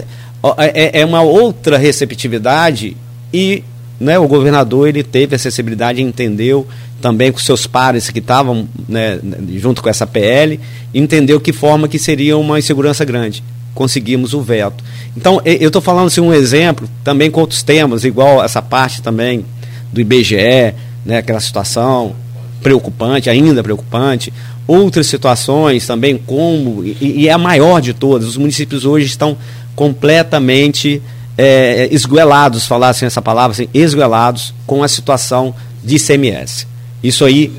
é, 0.58 1.02
é 1.02 1.06
uma 1.06 1.22
outra 1.22 1.78
receptividade 1.78 2.96
e 3.34 3.64
né, 4.00 4.18
o 4.20 4.28
governador 4.28 4.88
ele 4.88 5.04
teve 5.04 5.36
acessibilidade, 5.36 6.02
entendeu 6.02 6.68
também 7.02 7.32
com 7.32 7.40
seus 7.40 7.68
pares 7.68 8.10
que 8.10 8.20
estavam 8.20 8.68
né, 8.88 9.20
junto 9.58 9.82
com 9.84 9.90
essa 9.90 10.08
PL, 10.08 10.60
entendeu 10.94 11.40
que 11.40 11.52
forma 11.52 11.88
que 11.88 12.00
seria 12.00 12.38
uma 12.38 12.58
insegurança 12.58 13.04
grande. 13.04 13.44
Conseguimos 13.74 14.34
o 14.34 14.42
veto. 14.42 14.84
Então, 15.18 15.42
eu 15.44 15.68
estou 15.68 15.82
falando 15.82 16.08
assim, 16.08 16.22
um 16.22 16.34
exemplo, 16.34 16.88
também 17.04 17.30
com 17.30 17.42
outros 17.42 17.64
temas, 17.64 18.04
igual 18.04 18.44
essa 18.44 18.62
parte 18.62 19.02
também 19.02 19.46
do 19.92 20.00
IBGE, 20.00 20.74
né, 21.06 21.18
aquela 21.18 21.40
situação 21.40 22.16
preocupante, 22.62 23.30
ainda 23.30 23.62
preocupante. 23.62 24.34
Outras 24.66 25.08
situações 25.08 25.86
também, 25.86 26.18
como, 26.18 26.84
e, 26.86 26.96
e 27.02 27.28
é 27.28 27.34
a 27.34 27.38
maior 27.38 27.82
de 27.82 27.94
todas, 27.94 28.30
os 28.30 28.38
municípios 28.38 28.86
hoje 28.86 29.06
estão 29.06 29.38
completamente 29.76 31.02
é, 31.38 31.88
esguelados, 31.92 32.66
falassem 32.66 33.06
essa 33.06 33.22
palavra, 33.22 33.52
assim, 33.52 33.68
esguelados 33.74 34.54
com 34.66 34.84
a 34.84 34.88
situação 34.88 35.54
de 35.84 35.96
ICMS. 35.96 36.68
Isso 37.04 37.26
aí. 37.26 37.52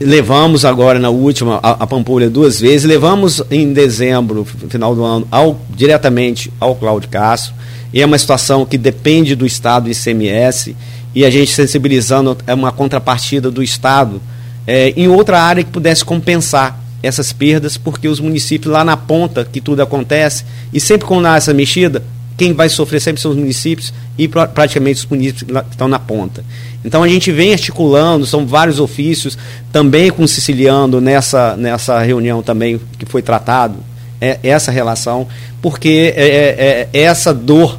levamos 0.00 0.64
agora 0.64 0.98
na 0.98 1.10
última 1.10 1.58
a, 1.62 1.70
a 1.82 1.86
Pampulha 1.86 2.30
duas 2.30 2.60
vezes, 2.60 2.84
levamos 2.84 3.42
em 3.50 3.72
dezembro, 3.72 4.44
final 4.44 4.94
do 4.94 5.02
ano, 5.04 5.26
ao, 5.30 5.60
diretamente 5.70 6.52
ao 6.60 6.74
Cláudio 6.76 7.08
Castro. 7.08 7.54
E 7.92 8.00
é 8.00 8.06
uma 8.06 8.18
situação 8.18 8.66
que 8.66 8.76
depende 8.76 9.34
do 9.34 9.46
Estado 9.46 9.90
ICMS 9.90 10.76
e 11.14 11.24
a 11.24 11.30
gente 11.30 11.50
sensibilizando 11.50 12.36
é 12.46 12.54
uma 12.54 12.70
contrapartida 12.70 13.50
do 13.50 13.62
Estado 13.62 14.20
é, 14.66 14.92
em 14.96 15.08
outra 15.08 15.40
área 15.40 15.64
que 15.64 15.70
pudesse 15.70 16.04
compensar 16.04 16.78
essas 17.02 17.32
perdas, 17.32 17.76
porque 17.76 18.06
os 18.06 18.20
municípios 18.20 18.72
lá 18.72 18.84
na 18.84 18.96
ponta 18.96 19.44
que 19.44 19.60
tudo 19.60 19.82
acontece, 19.82 20.44
e 20.72 20.78
sempre 20.80 21.06
quando 21.06 21.26
há 21.26 21.36
essa 21.36 21.54
mexida, 21.54 22.02
quem 22.38 22.52
vai 22.52 22.68
sofrer 22.68 23.00
sempre 23.00 23.20
são 23.20 23.32
os 23.32 23.36
municípios 23.36 23.92
e 24.16 24.28
praticamente 24.28 25.00
os 25.00 25.06
municípios 25.06 25.42
que 25.42 25.70
estão 25.72 25.88
na 25.88 25.98
ponta. 25.98 26.44
Então 26.84 27.02
a 27.02 27.08
gente 27.08 27.32
vem 27.32 27.52
articulando, 27.52 28.24
são 28.24 28.46
vários 28.46 28.78
ofícios, 28.78 29.36
também 29.72 30.08
com 30.10 30.22
o 30.22 30.28
Siciliano 30.28 31.00
nessa, 31.00 31.56
nessa 31.56 32.00
reunião 32.00 32.40
também 32.40 32.80
que 32.96 33.04
foi 33.04 33.22
tratado, 33.22 33.76
é, 34.20 34.38
essa 34.44 34.70
relação, 34.70 35.26
porque 35.60 36.14
é, 36.16 36.28
é, 36.28 36.88
é 36.92 37.00
essa 37.02 37.34
dor, 37.34 37.76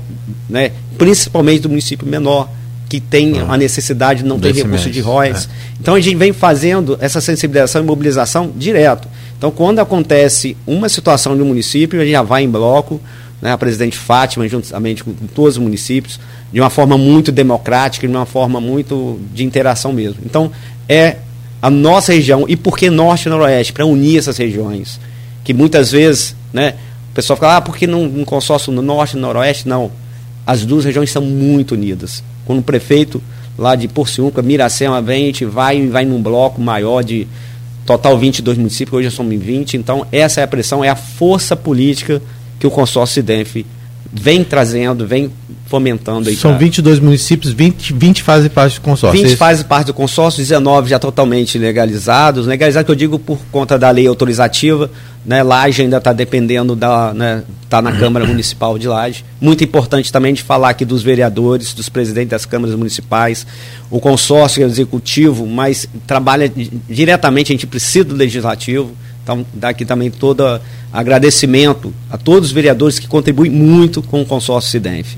né, 0.50 0.72
principalmente 0.98 1.62
do 1.62 1.70
município 1.70 2.06
menor, 2.06 2.50
que 2.90 3.00
tem 3.00 3.40
a 3.48 3.56
necessidade 3.56 4.24
de 4.24 4.28
não 4.28 4.40
ter 4.40 4.54
recurso 4.54 4.86
mês. 4.86 4.96
de 4.96 5.00
ROIs. 5.00 5.46
É. 5.46 5.48
Então 5.80 5.96
a 5.96 6.02
gente 6.02 6.18
vem 6.18 6.34
fazendo 6.34 6.98
essa 7.00 7.22
sensibilização 7.22 7.82
e 7.82 7.86
mobilização 7.86 8.52
direto. 8.54 9.08
Então 9.38 9.52
quando 9.52 9.80
acontece 9.80 10.58
uma 10.68 10.90
situação 10.90 11.34
no 11.34 11.46
município, 11.46 12.02
a 12.02 12.04
gente 12.04 12.12
já 12.12 12.24
vai 12.24 12.44
em 12.44 12.50
bloco, 12.50 13.00
né, 13.42 13.52
a 13.52 13.58
presidente 13.58 13.98
Fátima, 13.98 14.48
juntamente 14.48 15.04
com, 15.04 15.14
todos 15.34 15.58
os 15.58 15.64
municípios, 15.64 16.20
de 16.52 16.60
uma 16.60 16.70
forma 16.70 16.98
muito 16.98 17.32
democrática, 17.32 18.08
de 18.08 18.14
uma 18.14 18.26
forma 18.26 18.60
muito 18.60 19.20
de 19.34 19.44
interação 19.44 19.94
mesmo. 19.94 20.22
Então 20.26 20.52
é 20.88 21.18
a 21.62 21.70
nossa 21.70 22.14
região, 22.14 22.46
e 22.48 22.56
por 22.56 22.78
que 22.78 22.90
Norte 22.90 23.28
e 23.28 23.30
Noroeste? 23.30 23.74
Para 23.74 23.86
unir 23.86 24.18
essas 24.18 24.38
regiões. 24.38 25.00
Que 25.44 25.54
muitas 25.54 25.92
vezes, 25.92 26.36
né, 26.54 26.76
o 27.12 27.14
pessoal 27.14 27.38
fala, 27.38 27.58
ah, 27.58 27.62
por 27.62 27.76
que 27.76 27.86
não 27.86 28.04
um 28.04 28.24
consórcio 28.24 28.72
no 28.72 28.82
Norte 28.82 29.18
e 29.18 29.20
Noroeste? 29.20 29.68
Não. 29.68 29.92
As 30.48 30.66
duas 30.66 30.86
regiões 30.86 31.12
são 31.12 31.22
muito 31.22 31.74
unidas. 31.74 32.24
Quando 32.46 32.60
o 32.60 32.64
prefeito 32.64 33.22
lá 33.58 33.76
de 33.76 33.88
Porciúnca, 33.88 34.42
Miracema, 34.42 35.02
vem, 35.02 35.24
a 35.24 35.26
gente 35.28 35.46
vai 35.46 35.86
vai 35.88 36.06
num 36.06 36.22
bloco 36.22 36.62
maior 36.62 37.04
de 37.04 37.28
total 37.86 38.18
22 38.18 38.58
municípios, 38.58 38.98
hoje 38.98 39.12
somos 39.12 39.38
20, 39.38 39.76
então 39.76 40.06
essa 40.12 40.42
é 40.42 40.44
a 40.44 40.48
pressão, 40.48 40.84
é 40.84 40.90
a 40.90 40.96
força 40.96 41.56
política 41.56 42.22
que 42.60 42.68
o 42.68 42.72
consórcio 42.72 43.16
Sidenf 43.16 43.66
vem 44.12 44.44
trazendo, 44.44 45.06
vem 45.06 45.32
fomentando. 45.68 46.30
Aí 46.30 46.36
São 46.36 46.52
pra... 46.52 46.60
22 46.60 47.00
municípios, 47.00 47.54
20, 47.54 47.94
20 47.94 48.24
fazem 48.24 48.50
parte 48.50 48.80
do 48.80 48.82
consórcio. 48.82 49.22
20 49.22 49.34
é 49.34 49.38
fazem 49.38 49.66
parte 49.66 49.88
do 49.88 49.94
consórcio, 49.94 50.40
19 50.40 50.90
já 50.90 50.98
totalmente 50.98 51.58
legalizados. 51.60 52.48
Legalizados 52.48 52.86
que 52.86 52.92
eu 52.92 52.96
digo 52.96 53.20
por 53.20 53.38
conta 53.52 53.78
da 53.78 53.92
lei 53.92 54.08
autorizativa, 54.08 54.90
né? 55.24 55.44
Laje 55.44 55.84
ainda 55.84 55.98
está 55.98 56.12
dependendo 56.12 56.76
da. 56.76 57.14
Né? 57.14 57.44
Está 57.64 57.84
na 57.84 57.92
Câmara 57.92 58.26
Municipal 58.28 58.80
de 58.80 58.88
Laje. 58.88 59.24
Muito 59.40 59.64
importante 59.64 60.12
também 60.12 60.34
de 60.34 60.42
falar 60.42 60.70
aqui 60.70 60.84
dos 60.84 61.04
vereadores, 61.04 61.74
dos 61.74 61.88
presidentes 61.88 62.32
das 62.32 62.46
câmaras 62.46 62.76
municipais, 62.76 63.46
o 63.92 64.00
consórcio 64.00 64.66
executivo, 64.66 65.46
mas 65.46 65.88
trabalha 66.08 66.52
diretamente, 66.90 67.52
a 67.52 67.54
gente 67.54 67.68
precisa 67.68 68.06
do 68.06 68.16
legislativo. 68.16 68.92
Então, 69.30 69.46
daqui 69.54 69.86
também 69.86 70.10
todo 70.10 70.60
agradecimento 70.92 71.94
a 72.10 72.18
todos 72.18 72.50
os 72.50 72.52
vereadores 72.52 72.98
que 72.98 73.08
contribuem 73.08 73.52
muito 73.52 74.02
com 74.02 74.24
o 74.24 74.26
consórcio 74.26 74.72
Sidenf. 74.72 75.14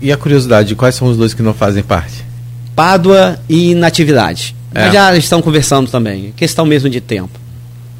E 0.00 0.10
a 0.10 0.16
curiosidade, 0.16 0.74
quais 0.74 0.94
são 0.94 1.08
os 1.08 1.18
dois 1.18 1.34
que 1.34 1.42
não 1.42 1.52
fazem 1.52 1.82
parte? 1.82 2.24
Pádua 2.74 3.38
e 3.46 3.74
Natividade. 3.74 4.56
É. 4.74 4.90
Já 4.90 5.14
estão 5.14 5.42
conversando 5.42 5.90
também. 5.90 6.32
Questão 6.34 6.64
mesmo 6.64 6.88
de 6.88 6.98
tempo. 6.98 7.38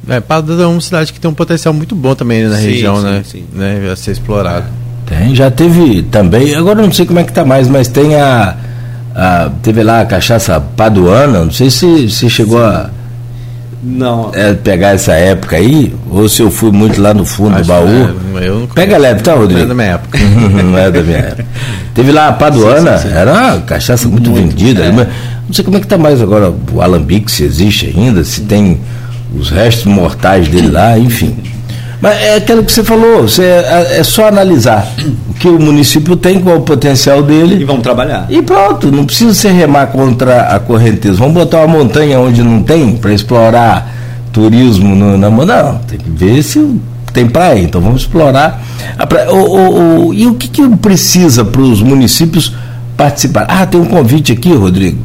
É, 0.09 0.19
Pádua 0.19 0.63
é 0.63 0.65
uma 0.65 0.81
cidade 0.81 1.13
que 1.13 1.19
tem 1.19 1.29
um 1.29 1.35
potencial 1.35 1.71
muito 1.71 1.95
bom 1.95 2.15
também 2.15 2.45
na 2.45 2.57
sim, 2.57 2.71
região, 2.71 2.97
sim, 2.97 3.03
né? 3.03 3.23
Sim. 3.23 3.45
né? 3.53 3.91
A 3.91 3.95
ser 3.95 4.13
explorado. 4.13 4.65
Tem, 5.05 5.35
já 5.35 5.51
teve 5.51 6.01
também, 6.01 6.55
agora 6.55 6.81
não 6.81 6.91
sei 6.91 7.05
como 7.05 7.19
é 7.19 7.23
que 7.23 7.31
tá 7.31 7.45
mais, 7.45 7.67
mas 7.67 7.87
tem 7.87 8.15
a, 8.15 8.57
a 9.13 9.51
teve 9.61 9.83
lá 9.83 10.01
a 10.01 10.05
cachaça 10.05 10.59
paduana, 10.59 11.43
não 11.43 11.51
sei 11.51 11.69
se, 11.69 12.09
se 12.09 12.27
chegou 12.27 12.63
a 12.63 12.89
não. 13.83 14.31
É 14.33 14.53
pegar 14.53 14.89
essa 14.89 15.13
época 15.13 15.57
aí, 15.57 15.93
ou 16.09 16.29
se 16.29 16.41
eu 16.41 16.49
fui 16.49 16.71
muito 16.71 17.01
lá 17.01 17.13
no 17.13 17.25
fundo 17.25 17.55
Acho 17.55 17.63
do 17.63 17.67
baú. 17.67 18.39
É, 18.39 18.47
eu 18.47 18.69
Pega 18.73 18.97
leve, 18.97 19.21
tá, 19.21 19.33
Rodrigo? 19.33 19.59
Não 19.59 19.65
é 19.65 19.67
da 19.67 19.75
minha 19.75 19.87
época. 19.87 20.19
não 20.63 20.77
é 20.77 20.91
da 20.91 21.01
minha 21.01 21.17
época. 21.17 21.45
Teve 21.93 22.11
lá 22.11 22.29
a 22.29 22.33
Paduana, 22.33 22.97
sim, 22.97 23.03
sim, 23.03 23.09
sim. 23.09 23.17
era 23.19 23.31
uma 23.33 23.61
cachaça 23.61 24.07
muito, 24.07 24.29
muito 24.29 24.49
vendida. 24.49 24.83
É. 24.85 24.91
Não 24.91 25.53
sei 25.53 25.65
como 25.65 25.77
é 25.77 25.79
que 25.81 25.87
tá 25.87 25.97
mais 25.97 26.21
agora 26.21 26.53
o 26.71 26.81
alambique, 26.81 27.31
se 27.31 27.43
existe 27.43 27.93
ainda, 27.95 28.23
se 28.23 28.41
tem 28.41 28.79
os 29.37 29.49
restos 29.49 29.85
mortais 29.85 30.47
dele 30.47 30.69
lá, 30.69 30.97
enfim. 30.97 31.35
Mas 32.03 32.21
é 32.21 32.35
aquilo 32.35 32.65
que 32.65 32.71
você 32.73 32.83
falou, 32.83 33.21
você, 33.21 33.43
é, 33.43 33.99
é, 33.99 34.03
só 34.03 34.27
analisar 34.27 34.85
o 35.29 35.33
que 35.35 35.47
o 35.47 35.57
município 35.57 36.17
tem, 36.17 36.37
qual 36.37 36.57
o 36.57 36.61
potencial 36.61 37.23
dele. 37.23 37.61
E 37.61 37.63
vamos 37.63 37.81
trabalhar. 37.81 38.25
E 38.29 38.41
pronto, 38.41 38.91
não 38.91 39.05
precisa 39.05 39.33
ser 39.33 39.51
remar 39.51 39.87
contra 39.87 40.53
a 40.53 40.59
correnteza. 40.59 41.15
Vamos 41.19 41.33
botar 41.33 41.59
uma 41.59 41.77
montanha 41.77 42.19
onde 42.19 42.43
não 42.43 42.61
tem 42.61 42.97
para 42.97 43.13
explorar 43.13 43.89
turismo 44.33 44.93
no, 44.93 45.17
na 45.17 45.29
Não, 45.29 45.77
tem 45.77 45.97
que 45.97 46.09
ver 46.09 46.43
se 46.43 46.77
tem 47.13 47.25
praia, 47.25 47.59
então 47.61 47.79
vamos 47.79 48.01
explorar 48.01 48.61
a 48.99 49.07
praia. 49.07 49.31
O, 49.31 49.37
o, 49.37 50.07
o, 50.07 50.13
e 50.13 50.27
o 50.27 50.33
que, 50.33 50.49
que 50.49 50.67
precisa 50.75 51.45
para 51.45 51.61
os 51.61 51.81
municípios 51.81 52.53
participar? 52.97 53.45
Ah, 53.47 53.65
tem 53.65 53.79
um 53.79 53.85
convite 53.85 54.33
aqui, 54.33 54.53
Rodrigo. 54.53 54.99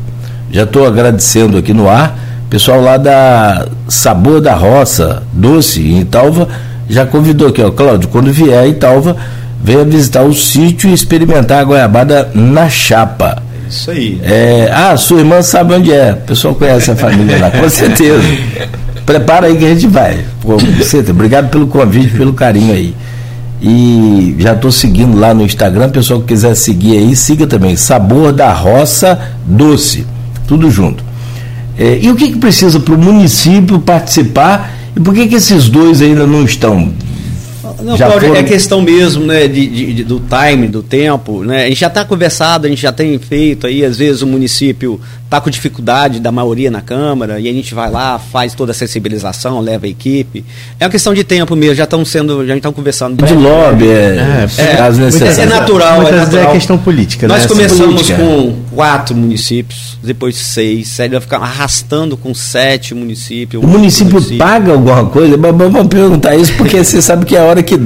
Já 0.50 0.64
estou 0.64 0.84
agradecendo 0.84 1.58
aqui 1.58 1.72
no 1.72 1.88
ar. 1.88 2.18
Pessoal 2.50 2.80
lá 2.80 2.96
da 2.96 3.68
Sabor 3.86 4.40
da 4.40 4.54
Roça, 4.56 5.22
Doce, 5.32 5.80
em 5.80 6.00
Italva 6.00 6.48
já 6.88 7.04
convidou 7.06 7.48
aqui, 7.48 7.62
ó, 7.62 7.70
Cláudio, 7.70 8.08
quando 8.08 8.32
vier 8.32 8.58
a 8.58 8.66
Italva, 8.66 9.16
venha 9.62 9.84
visitar 9.84 10.22
o 10.22 10.34
sítio 10.34 10.88
e 10.88 10.92
experimentar 10.92 11.60
a 11.60 11.64
goiabada 11.64 12.30
na 12.34 12.68
chapa. 12.68 13.42
Isso 13.68 13.90
aí. 13.90 14.18
É, 14.22 14.70
ah, 14.72 14.96
sua 14.96 15.18
irmã 15.18 15.42
sabe 15.42 15.74
onde 15.74 15.92
é. 15.92 16.12
O 16.12 16.26
pessoal 16.26 16.54
conhece 16.54 16.90
a 16.90 16.96
família 16.96 17.38
lá, 17.38 17.50
com 17.50 17.68
certeza. 17.68 18.22
Prepara 19.04 19.46
aí 19.46 19.56
que 19.56 19.64
a 19.64 19.68
gente 19.68 19.86
vai. 19.86 20.24
Pô, 20.40 20.56
obrigado 21.10 21.50
pelo 21.50 21.66
convite, 21.66 22.16
pelo 22.16 22.32
carinho 22.32 22.72
aí. 22.72 22.94
E 23.60 24.36
já 24.38 24.52
estou 24.52 24.70
seguindo 24.70 25.18
lá 25.18 25.34
no 25.34 25.42
Instagram. 25.42 25.90
Pessoal 25.90 26.20
que 26.20 26.28
quiser 26.28 26.54
seguir 26.54 26.96
aí, 26.96 27.14
siga 27.16 27.46
também. 27.46 27.76
Sabor 27.76 28.32
da 28.32 28.52
Roça 28.52 29.18
Doce. 29.44 30.06
Tudo 30.46 30.70
junto. 30.70 31.04
É, 31.76 31.98
e 32.00 32.10
o 32.10 32.16
que, 32.16 32.32
que 32.32 32.38
precisa 32.38 32.80
para 32.80 32.94
o 32.94 32.98
município 32.98 33.78
participar 33.78 34.77
e 34.96 35.00
por 35.00 35.14
que, 35.14 35.26
que 35.26 35.34
esses 35.34 35.68
dois 35.68 36.02
ainda 36.02 36.26
não 36.26 36.44
estão? 36.44 36.92
Não, 37.82 37.96
já 37.96 38.06
Cláudio, 38.06 38.28
foram... 38.28 38.40
é 38.40 38.44
questão 38.44 38.80
mesmo 38.80 39.24
né, 39.24 39.46
de, 39.46 39.92
de, 39.94 40.04
do 40.04 40.20
time, 40.20 40.66
do 40.66 40.82
tempo. 40.82 41.44
Né? 41.44 41.64
A 41.64 41.68
gente 41.68 41.80
já 41.80 41.86
está 41.86 42.04
conversado, 42.04 42.66
a 42.66 42.70
gente 42.70 42.82
já 42.82 42.92
tem 42.92 43.18
feito 43.18 43.66
aí, 43.66 43.84
às 43.84 43.98
vezes 43.98 44.22
o 44.22 44.26
município 44.26 45.00
está 45.28 45.42
com 45.42 45.50
dificuldade 45.50 46.20
da 46.20 46.32
maioria 46.32 46.70
na 46.70 46.80
Câmara, 46.80 47.38
e 47.38 47.48
a 47.48 47.52
gente 47.52 47.74
vai 47.74 47.90
lá, 47.90 48.18
faz 48.18 48.54
toda 48.54 48.72
a 48.72 48.74
sensibilização, 48.74 49.60
leva 49.60 49.84
a 49.84 49.88
equipe. 49.88 50.42
É 50.80 50.86
uma 50.86 50.90
questão 50.90 51.12
de 51.12 51.22
tempo 51.22 51.54
mesmo, 51.54 51.74
já 51.74 51.84
estão 51.84 52.02
sendo, 52.02 52.46
já 52.46 52.56
estão 52.56 52.72
conversando. 52.72 53.22
De 53.24 53.34
lobby, 53.34 53.88
é, 53.88 54.46
é, 54.56 54.62
é, 54.62 55.42
é 55.42 55.46
natural. 55.46 56.00
Muitas 56.00 56.14
é 56.14 56.24
natural. 56.24 56.50
é 56.50 56.52
questão 56.52 56.78
política. 56.78 57.28
Nós 57.28 57.42
né? 57.42 57.48
começamos 57.48 58.10
com 58.10 58.56
quatro 58.74 59.14
municípios, 59.14 59.98
depois 60.02 60.34
seis, 60.34 60.88
sete, 60.88 61.12
vai 61.12 61.20
ficar 61.20 61.36
arrastando 61.36 62.16
com 62.16 62.32
sete 62.32 62.94
municípios. 62.94 63.62
O 63.62 63.66
município, 63.66 64.14
município 64.14 64.38
paga 64.38 64.72
alguma 64.72 65.04
coisa? 65.04 65.36
Vamos 65.36 65.88
perguntar 65.88 66.36
isso, 66.36 66.54
porque 66.54 66.82
você 66.82 67.02
sabe 67.02 67.26
que 67.26 67.36
é 67.36 67.40
a 67.40 67.44
hora 67.44 67.62
que 67.62 67.78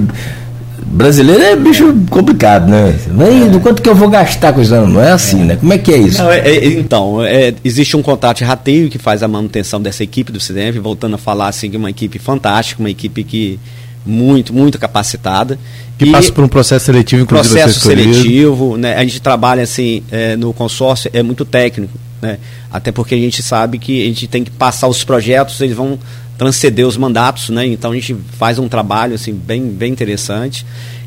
brasileiro 0.92 1.42
é 1.42 1.56
bicho 1.56 1.94
complicado, 2.10 2.68
né? 2.68 2.94
Vem, 3.08 3.48
do 3.48 3.58
quanto 3.60 3.80
que 3.80 3.88
eu 3.88 3.94
vou 3.94 4.08
gastar 4.08 4.52
com 4.52 4.60
isso? 4.60 4.74
Não 4.74 5.00
é 5.02 5.12
assim, 5.12 5.38
né? 5.38 5.56
Como 5.56 5.72
é 5.72 5.78
que 5.78 5.92
é 5.92 5.96
isso? 5.96 6.22
Não, 6.22 6.30
é, 6.30 6.40
é, 6.40 6.66
então, 6.66 7.22
é, 7.22 7.54
existe 7.64 7.96
um 7.96 8.02
contrato 8.02 8.38
de 8.38 8.44
rateio 8.44 8.90
que 8.90 8.98
faz 8.98 9.22
a 9.22 9.28
manutenção 9.28 9.80
dessa 9.80 10.04
equipe 10.04 10.30
do 10.30 10.38
CDF, 10.38 10.78
voltando 10.78 11.14
a 11.14 11.18
falar 11.18 11.48
assim, 11.48 11.70
que 11.70 11.76
é 11.76 11.78
uma 11.78 11.90
equipe 11.90 12.18
fantástica, 12.18 12.80
uma 12.80 12.90
equipe 12.90 13.24
que 13.24 13.58
muito, 14.04 14.52
muito 14.52 14.78
capacitada. 14.78 15.58
Que 15.98 16.04
e 16.04 16.12
passa 16.12 16.32
por 16.32 16.44
um 16.44 16.48
processo 16.48 16.86
seletivo, 16.86 17.22
inclusive. 17.22 17.54
Processo 17.54 17.80
seletivo, 17.80 18.76
né? 18.76 18.94
A 18.96 19.02
gente 19.02 19.20
trabalha 19.20 19.62
assim, 19.62 20.02
é, 20.10 20.36
no 20.36 20.52
consórcio, 20.52 21.10
é 21.12 21.22
muito 21.22 21.44
técnico, 21.44 21.98
né? 22.20 22.38
Até 22.70 22.92
porque 22.92 23.14
a 23.14 23.18
gente 23.18 23.42
sabe 23.42 23.78
que 23.78 24.02
a 24.02 24.06
gente 24.06 24.26
tem 24.26 24.44
que 24.44 24.50
passar 24.50 24.88
os 24.88 25.04
projetos, 25.04 25.60
eles 25.60 25.76
vão 25.76 25.98
transcender 26.42 26.84
os 26.86 26.96
mandatos, 26.96 27.50
né? 27.50 27.64
Então 27.66 27.92
a 27.92 27.94
gente 27.94 28.16
faz 28.36 28.58
um 28.58 28.68
trabalho 28.68 29.14
assim 29.14 29.32
bem, 29.32 29.68
bem 29.68 29.92
interessante 29.92 30.66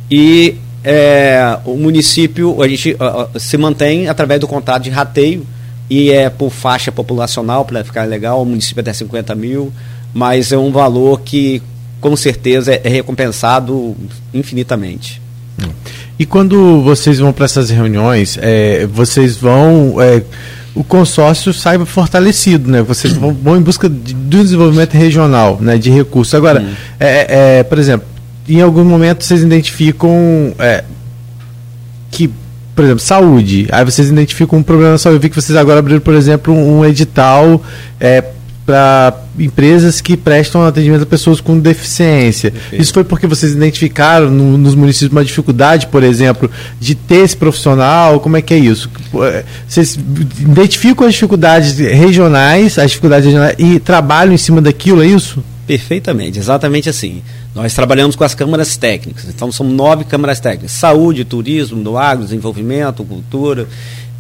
e 0.10 0.56
é, 0.82 1.58
o 1.66 1.76
município 1.76 2.62
a 2.62 2.68
gente 2.70 2.94
uh, 2.94 3.38
se 3.38 3.58
mantém 3.58 4.08
através 4.08 4.40
do 4.40 4.48
contrato 4.48 4.84
de 4.84 4.90
rateio 4.90 5.46
e 5.90 6.10
é 6.10 6.30
por 6.30 6.52
faixa 6.52 6.90
populacional 6.90 7.66
para 7.66 7.84
ficar 7.84 8.08
legal. 8.08 8.42
O 8.42 8.46
município 8.46 8.80
é 8.80 8.82
até 8.82 8.94
50 8.94 9.36
mil, 9.36 9.74
mas 10.14 10.54
é 10.54 10.58
um 10.58 10.72
valor 10.72 11.20
que 11.22 11.62
com 12.00 12.16
certeza 12.16 12.74
é, 12.74 12.88
recompensado 12.88 13.94
infinitamente. 14.34 15.22
E 16.18 16.26
quando 16.26 16.82
vocês 16.82 17.20
vão 17.20 17.34
para 17.34 17.46
essas 17.46 17.70
reuniões, 17.70 18.38
é, 18.42 18.86
vocês 18.88 19.36
vão 19.36 20.02
é, 20.02 20.24
o 20.76 20.84
consórcio 20.84 21.54
saiba 21.54 21.86
fortalecido, 21.86 22.70
né? 22.70 22.82
Vocês 22.82 23.14
vão, 23.14 23.32
em 23.56 23.62
busca 23.62 23.88
de, 23.88 24.14
do 24.14 24.44
desenvolvimento 24.44 24.94
regional, 24.94 25.58
né? 25.62 25.78
De 25.78 25.90
recursos. 25.90 26.36
Agora, 26.36 26.62
hum. 26.62 26.74
é, 27.00 27.60
é, 27.60 27.64
por 27.64 27.80
exemplo, 27.80 28.06
em 28.48 28.62
algum 28.62 28.84
momento 28.84 29.24
vocês 29.24 29.42
identificam 29.42 30.54
é, 30.60 30.84
que, 32.12 32.30
por 32.76 32.84
exemplo, 32.84 33.00
saúde. 33.00 33.68
Aí 33.72 33.86
vocês 33.86 34.10
identificam 34.10 34.60
um 34.60 34.64
problema 34.64 34.92
na 34.92 34.98
saúde. 34.98 35.16
Eu 35.16 35.22
vi 35.22 35.30
que 35.30 35.42
vocês 35.42 35.58
agora 35.58 35.80
abriram, 35.80 36.02
por 36.02 36.14
exemplo, 36.14 36.54
um, 36.54 36.80
um 36.80 36.86
edital 36.86 37.64
é, 37.98 38.22
para 38.66 39.14
empresas 39.38 40.02
que 40.02 40.18
prestam 40.18 40.66
atendimento 40.66 41.04
a 41.04 41.06
pessoas 41.06 41.40
com 41.40 41.60
deficiência. 41.60 42.50
Perfeito. 42.50 42.82
Isso 42.82 42.94
foi 42.94 43.04
porque 43.04 43.28
vocês 43.28 43.52
identificaram 43.52 44.32
no, 44.32 44.58
nos 44.58 44.74
municípios 44.74 45.12
uma 45.12 45.24
dificuldade, 45.24 45.88
por 45.88 46.04
exemplo, 46.04 46.50
de 46.80 46.96
ter 46.96 47.24
esse 47.24 47.38
profissional? 47.38 48.20
Como 48.20 48.38
é 48.38 48.42
que 48.42 48.54
é 48.54 48.58
isso? 48.58 48.90
É, 49.24 49.44
vocês 49.68 49.96
identificam 50.40 51.06
as 51.06 51.14
dificuldades 51.14 51.78
regionais, 51.78 52.80
as 52.80 52.90
dificuldades 52.90 53.26
regionais 53.26 53.56
e 53.60 53.80
trabalham 53.80 54.34
em 54.34 54.38
cima 54.38 54.62
daquilo, 54.62 55.04
é 55.04 55.08
isso? 55.08 55.44
Perfeitamente, 55.68 56.40
exatamente 56.40 56.90
assim. 56.90 57.22
Nós 57.54 57.74
trabalhamos 57.74 58.16
com 58.16 58.24
as 58.24 58.34
câmaras 58.34 58.78
técnicas, 58.78 59.26
então 59.28 59.52
são 59.52 59.68
nove 59.68 60.06
câmaras 60.06 60.40
técnicas: 60.40 60.72
saúde, 60.72 61.24
turismo, 61.24 61.84
do 61.84 61.98
agro, 61.98 62.24
desenvolvimento, 62.24 63.04
cultura, 63.04 63.68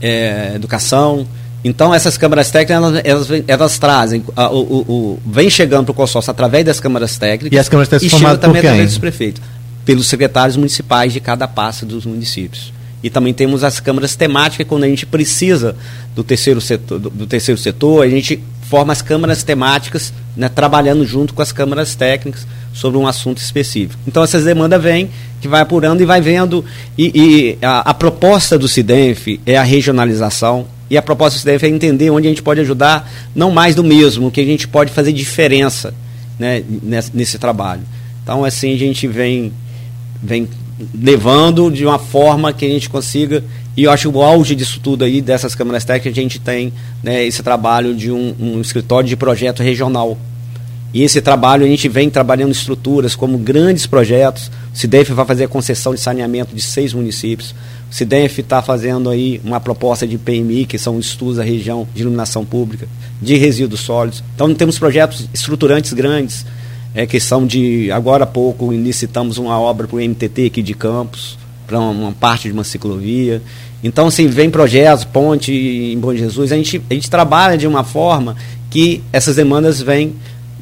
é, 0.02 0.54
educação. 0.56 1.28
Então, 1.68 1.91
essas 1.91 2.16
câmaras 2.16 2.51
técnicas, 2.51 3.01
elas, 3.03 3.28
elas, 3.28 3.43
elas 3.47 3.80
trazem, 3.80 4.24
a, 4.36 4.51
o, 4.51 4.59
o, 4.59 5.20
vem 5.26 5.49
chegando 5.49 5.86
para 5.86 5.93
o 5.93 5.95
consórcio 5.95 6.30
através 6.30 6.63
das 6.63 6.80
câmaras 6.80 7.18
técnicas. 7.18 7.57
E 7.57 7.59
as 7.59 7.68
câmaras 7.68 7.89
técnicas 7.89 8.20
e 8.20 8.24
chega 8.24 8.38
também 8.38 8.59
através 8.59 8.89
dos 8.91 8.99
prefeitos, 8.99 9.41
pelos 9.84 10.07
secretários 10.07 10.55
municipais 10.57 11.11
de 11.11 11.20
cada 11.20 11.47
pasta 11.47 11.84
dos 11.84 12.05
municípios. 12.05 12.72
E 13.01 13.09
também 13.09 13.34
temos 13.34 13.63
as 13.63 13.80
câmaras 13.80 14.16
temáticas, 14.16 14.68
quando 14.68 14.84
a 14.84 14.88
gente 14.88 15.07
precisa 15.07 15.76
do 16.16 16.24
terceiro 16.24 16.61
setor, 16.61 16.99
do, 16.99 17.09
do 17.09 17.26
terceiro 17.26 17.59
setor 17.59 18.05
a 18.05 18.09
gente 18.09 18.39
forma 18.70 18.93
as 18.93 19.01
câmaras 19.01 19.41
temáticas, 19.41 20.13
né, 20.38 20.49
trabalhando 20.49 21.03
junto 21.03 21.34
com 21.34 21.41
as 21.41 21.51
câmaras 21.51 21.95
técnicas 21.95 22.45
sobre 22.74 22.97
um 22.99 23.07
assunto 23.07 23.39
específico. 23.39 23.99
Então 24.07 24.24
essas 24.24 24.43
demandas 24.43 24.82
vêm, 24.82 25.09
que 25.41 25.47
vai 25.47 25.61
apurando 25.61 26.01
e 26.01 26.05
vai 26.05 26.22
vendo, 26.22 26.63
e, 26.95 27.11
e 27.59 27.66
a, 27.66 27.89
a, 27.89 27.93
proposta 27.93 28.57
do 28.57 28.68
CIDENF 28.68 29.39
é 29.45 29.57
a 29.57 29.63
regionalização, 29.63 30.68
e 30.90 30.98
a 30.98 31.02
proposta 31.02 31.38
do 31.38 31.42
CIDENF 31.42 31.66
é 31.66 31.70
entender 31.70 32.10
onde 32.10 32.28
a 32.28 32.30
gente 32.30 32.44
pode 32.44 32.62
ajudar, 32.62 33.10
não 33.34 33.52
mais 33.52 33.76
do 33.76 33.84
mesmo, 33.84 34.32
que 34.32 34.42
a 34.42 34.46
gente 34.46 34.68
pode 34.68 34.92
fazer 34.92 35.12
diferença 35.12 35.94
né, 36.38 36.64
nesse, 36.84 37.12
nesse 37.14 37.40
trabalho. 37.40 37.82
Então 38.24 38.44
assim 38.44 38.74
a 38.74 38.78
gente 38.78 39.08
vem, 39.08 39.52
vem 40.22 40.48
levando 40.94 41.72
de 41.72 41.86
uma 41.86 41.98
forma 41.98 42.52
que 42.52 42.66
a 42.66 42.70
gente 42.70 42.90
consiga 42.90 43.44
e 43.78 43.84
eu 43.84 43.92
acho 43.92 44.10
o 44.10 44.22
auge 44.22 44.56
disso 44.56 44.80
tudo 44.82 45.04
aí, 45.04 45.22
dessas 45.22 45.54
câmaras 45.54 45.84
técnicas, 45.84 46.18
a 46.18 46.22
gente 46.22 46.40
tem 46.40 46.72
né, 47.04 47.26
esse 47.26 47.44
trabalho 47.44 47.94
de 47.94 48.10
um, 48.10 48.34
um 48.40 48.62
escritório 48.62 49.08
de 49.08 49.18
projeto 49.18 49.62
regional. 49.62 50.18
E 50.96 51.04
esse 51.04 51.20
trabalho 51.20 51.66
a 51.66 51.68
gente 51.68 51.89
vem 51.89 52.10
trabalhando 52.10 52.54
estruturas 52.54 53.18
como 53.18 53.38
grandes 53.38 53.86
projetos. 53.86 54.50
O 54.74 54.78
CIDEF 54.78 55.12
vai 55.12 55.26
fazer 55.26 55.43
a 55.43 55.48
concessão 55.50 55.93
de 55.93 56.00
saneamento 56.00 56.56
de 56.56 56.62
seis 56.62 56.93
municípios. 56.93 57.54
O 57.91 57.93
CIDEF 57.93 58.39
está 58.39 58.62
fazendo 58.62 59.10
aí 59.10 59.41
uma 59.43 59.60
proposta 59.60 60.08
de 60.08 60.18
PMI, 60.18 60.66
que 60.66 60.78
são 60.80 60.98
estudos 60.98 61.36
da 61.36 61.43
região 61.43 61.86
de 61.93 62.02
iluminação 62.02 62.46
pública, 62.46 62.88
de 63.22 63.36
resíduos 63.36 63.82
sólidos. 63.82 64.24
Então 64.36 64.56
temos 64.56 64.80
projetos 64.80 65.28
estruturantes 65.34 65.91
grandes, 65.91 66.46
é, 66.93 67.06
que 67.06 67.20
são 67.20 67.46
de. 67.46 67.91
Agora 67.91 68.24
há 68.24 68.28
pouco 68.28 68.72
licitamos 68.72 69.38
uma 69.38 69.60
obra 69.60 69.89
para 69.89 69.98
o 69.98 70.00
MTT 70.00 70.46
aqui 70.46 70.64
de 70.64 70.74
Campos, 70.74 71.38
para 71.68 71.78
uma, 71.78 71.89
uma 71.89 72.12
parte 72.14 72.48
de 72.48 72.54
uma 72.54 72.64
ciclovia. 72.64 73.41
Então, 73.84 74.08
assim, 74.08 74.28
vem 74.28 74.50
projetos, 74.50 75.04
ponte 75.04 75.52
em 75.52 76.00
Bom 76.00 76.16
Jesus, 76.16 76.54
a 76.54 76.56
gente, 76.56 76.82
a 76.89 76.93
gente 76.93 77.10
trabalha 77.10 77.58
de 77.58 77.68
uma 77.68 77.84
forma 77.84 78.38
que 78.70 79.04
essas 79.12 79.36
demandas 79.36 79.82
vêm 79.82 80.16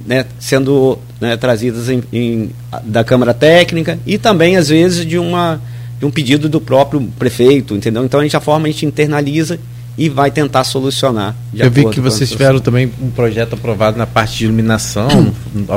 né, 0.06 0.26
sendo 0.40 0.98
né, 1.20 1.38
trazidas 1.38 1.90
em, 1.90 2.04
em, 2.12 2.50
da 2.84 3.04
Câmara 3.04 3.34
Técnica 3.34 4.00
e 4.06 4.18
também, 4.18 4.58
às 4.58 4.70
vezes, 4.70 5.06
de, 5.06 5.18
uma, 5.18 5.62
de 6.00 6.06
um 6.06 6.12
pedido 6.12 6.50
do 6.50 6.60
próprio 6.60 7.02
prefeito, 7.18 7.76
entendeu? 7.76 8.04
Então, 8.04 8.20
a 8.20 8.24
gente, 8.24 8.36
a 8.36 8.42
forma 8.42 8.68
a 8.68 8.72
gente 8.72 8.86
internaliza 8.86 9.60
e 9.98 10.10
vai 10.10 10.32
tentar 10.32 10.64
solucionar. 10.64 11.36
Eu 11.56 11.70
vi 11.70 11.86
que 11.90 12.00
vocês 12.00 12.30
tiveram 12.30 12.60
também 12.60 12.92
um 13.00 13.12
projeto 13.12 13.54
aprovado 13.54 13.98
na 13.98 14.08
parte 14.08 14.38
de 14.38 14.46
iluminação. 14.46 15.32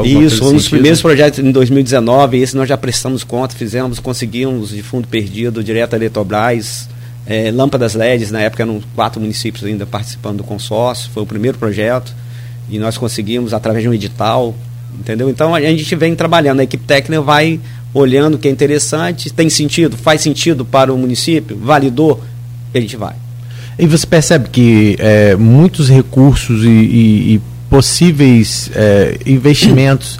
Isso, 0.04 0.48
um 0.48 0.54
dos 0.54 0.68
primeiros 0.68 1.02
projetos 1.02 1.38
em 1.38 1.50
2019, 1.50 2.38
esse 2.38 2.56
nós 2.56 2.68
já 2.68 2.78
prestamos 2.78 3.22
conta, 3.22 3.54
fizemos, 3.54 3.98
conseguimos 3.98 4.70
de 4.70 4.82
fundo 4.82 5.06
perdido 5.06 5.62
direto 5.62 5.92
a 5.92 5.96
Eletrobras, 5.96 6.88
é, 7.26 7.50
lâmpadas 7.50 7.94
LEDs, 7.94 8.30
na 8.30 8.40
época 8.40 8.62
eram 8.62 8.80
quatro 8.94 9.20
municípios 9.20 9.64
ainda 9.64 9.84
participando 9.84 10.38
do 10.38 10.44
consórcio, 10.44 11.10
foi 11.12 11.22
o 11.22 11.26
primeiro 11.26 11.58
projeto, 11.58 12.14
e 12.68 12.78
nós 12.78 12.96
conseguimos 12.96 13.54
através 13.54 13.82
de 13.82 13.88
um 13.88 13.94
edital, 13.94 14.54
entendeu? 14.98 15.28
Então 15.30 15.54
a 15.54 15.60
gente 15.60 15.94
vem 15.94 16.14
trabalhando, 16.14 16.60
a 16.60 16.64
equipe 16.64 16.84
técnica 16.84 17.22
vai 17.22 17.60
olhando 17.94 18.34
o 18.34 18.38
que 18.38 18.48
é 18.48 18.50
interessante, 18.50 19.32
tem 19.32 19.48
sentido, 19.48 19.96
faz 19.96 20.20
sentido 20.20 20.64
para 20.64 20.92
o 20.92 20.98
município, 20.98 21.56
validou, 21.56 22.22
a 22.74 22.80
gente 22.80 22.96
vai. 22.96 23.14
E 23.78 23.86
você 23.86 24.06
percebe 24.06 24.48
que 24.48 24.96
é, 24.98 25.36
muitos 25.36 25.88
recursos 25.88 26.64
e, 26.64 26.68
e, 26.68 27.34
e 27.34 27.40
possíveis 27.68 28.70
é, 28.74 29.18
investimentos 29.26 30.18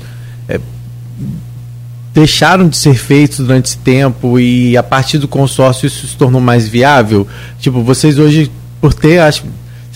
deixaram 2.16 2.66
de 2.66 2.78
ser 2.78 2.94
feitos 2.94 3.40
durante 3.40 3.66
esse 3.66 3.76
tempo 3.76 4.40
e 4.40 4.74
a 4.74 4.82
partir 4.82 5.18
do 5.18 5.28
consórcio 5.28 5.86
isso 5.86 6.07
se 6.07 6.16
tornou 6.16 6.40
mais 6.40 6.66
viável? 6.66 7.28
Tipo, 7.61 7.82
vocês 7.82 8.18
hoje, 8.18 8.51
por 8.80 8.94
ter, 8.94 9.18
acho, 9.18 9.44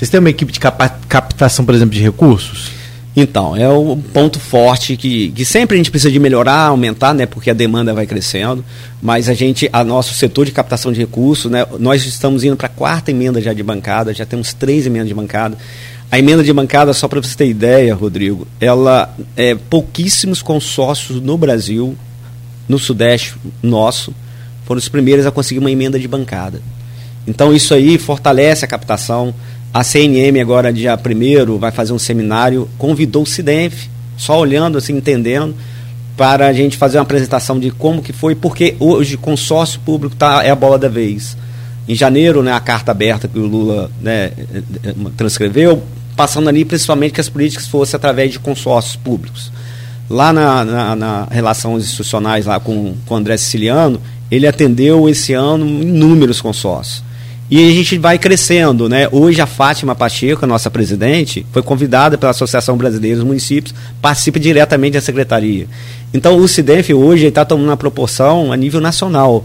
vocês 0.01 0.09
têm 0.09 0.19
uma 0.19 0.31
equipe 0.31 0.51
de 0.51 0.59
captação, 0.59 1.63
por 1.63 1.75
exemplo, 1.75 1.95
de 1.95 2.01
recursos? 2.01 2.71
Então, 3.15 3.55
é 3.55 3.69
o 3.69 3.99
ponto 4.15 4.41
forte 4.41 4.97
que, 4.97 5.31
que 5.33 5.45
sempre 5.45 5.75
a 5.75 5.77
gente 5.77 5.91
precisa 5.91 6.11
de 6.11 6.19
melhorar, 6.19 6.69
aumentar, 6.69 7.13
né, 7.13 7.27
porque 7.27 7.51
a 7.51 7.53
demanda 7.53 7.93
vai 7.93 8.07
crescendo, 8.07 8.65
mas 9.03 9.29
a 9.29 9.35
gente, 9.35 9.69
a 9.71 9.85
nosso 9.85 10.15
setor 10.15 10.47
de 10.47 10.53
captação 10.53 10.91
de 10.91 11.01
recursos, 11.01 11.51
né, 11.51 11.67
nós 11.79 12.07
estamos 12.07 12.45
indo 12.45 12.57
para 12.57 12.65
a 12.65 12.71
quarta 12.71 13.11
emenda 13.11 13.43
já 13.43 13.53
de 13.53 13.63
bancada, 13.63 14.15
já 14.15 14.25
temos 14.25 14.55
três 14.55 14.87
emendas 14.87 15.09
de 15.09 15.13
bancada. 15.13 15.59
A 16.11 16.19
emenda 16.19 16.43
de 16.43 16.51
bancada, 16.51 16.95
só 16.95 17.07
para 17.07 17.21
você 17.21 17.37
ter 17.37 17.49
ideia, 17.49 17.95
Rodrigo, 17.95 18.49
ela 18.59 19.15
é 19.37 19.55
pouquíssimos 19.55 20.41
consórcios 20.41 21.21
no 21.21 21.37
Brasil 21.37 21.95
no 22.67 22.79
Sudeste 22.79 23.35
nosso, 23.63 24.15
foram 24.65 24.79
os 24.79 24.89
primeiros 24.89 25.27
a 25.27 25.31
conseguir 25.31 25.61
uma 25.61 25.71
emenda 25.71 25.99
de 25.99 26.09
bancada. 26.09 26.63
Então 27.27 27.55
isso 27.55 27.75
aí 27.75 27.99
fortalece 27.99 28.65
a 28.65 28.69
captação. 28.69 29.35
A 29.73 29.85
CNM 29.85 30.41
agora, 30.41 30.73
dia 30.73 30.99
1 30.99 31.59
vai 31.59 31.71
fazer 31.71 31.93
um 31.93 31.99
seminário, 31.99 32.69
convidou 32.77 33.23
o 33.23 33.27
CIDENF, 33.27 33.89
só 34.17 34.39
olhando, 34.39 34.77
assim, 34.77 34.97
entendendo, 34.97 35.55
para 36.17 36.49
a 36.49 36.53
gente 36.53 36.77
fazer 36.77 36.99
uma 36.99 37.05
apresentação 37.05 37.59
de 37.59 37.71
como 37.71 38.03
que 38.03 38.13
foi, 38.13 38.35
porque 38.35 38.75
hoje 38.81 39.17
consórcio 39.17 39.81
público 39.81 40.17
tá, 40.17 40.45
é 40.45 40.51
a 40.51 40.57
bola 40.57 40.77
da 40.77 40.89
vez. 40.89 41.37
Em 41.89 41.95
janeiro, 41.95 42.43
né, 42.43 42.53
a 42.53 42.59
carta 42.59 42.91
aberta 42.91 43.29
que 43.29 43.39
o 43.39 43.47
Lula 43.47 43.91
né, 44.03 44.33
transcreveu, 45.17 45.83
passando 46.17 46.49
ali 46.49 46.65
principalmente 46.65 47.13
que 47.13 47.21
as 47.21 47.29
políticas 47.29 47.69
fossem 47.69 47.97
através 47.97 48.33
de 48.33 48.41
consórcios 48.41 48.97
públicos. 48.97 49.53
Lá 50.11 50.33
na, 50.33 50.65
na, 50.65 50.97
na 50.97 51.29
relações 51.31 51.85
institucionais 51.85 52.45
lá 52.45 52.59
com, 52.59 52.95
com 53.07 53.15
o 53.15 53.17
André 53.17 53.37
Siciliano, 53.37 54.01
ele 54.31 54.49
atendeu 54.49 55.09
esse 55.09 55.33
ano 55.33 55.65
inúmeros 55.65 56.41
consórcios. 56.41 57.05
E 57.51 57.69
a 57.69 57.75
gente 57.75 57.99
vai 57.99 58.17
crescendo, 58.17 58.89
né? 58.89 59.09
Hoje 59.11 59.41
a 59.41 59.47
Fátima 59.47 59.93
Pacheco, 59.93 60.47
nossa 60.47 60.71
presidente, 60.71 61.45
foi 61.53 61.63
convidada 61.63 62.17
pela 62.17 62.31
Associação 62.31 62.77
Brasileira 62.77 63.17
dos 63.17 63.27
Municípios, 63.27 63.75
participa 64.01 64.39
diretamente 64.39 64.93
da 64.93 65.01
secretaria. 65.01 65.67
Então 66.15 66.37
o 66.37 66.47
CIDEF 66.47 66.95
hoje 66.95 67.27
está 67.27 67.45
tomando 67.45 67.67
uma 67.67 67.77
proporção 67.77 68.53
a 68.53 68.57
nível 68.57 68.81
nacional, 68.81 69.45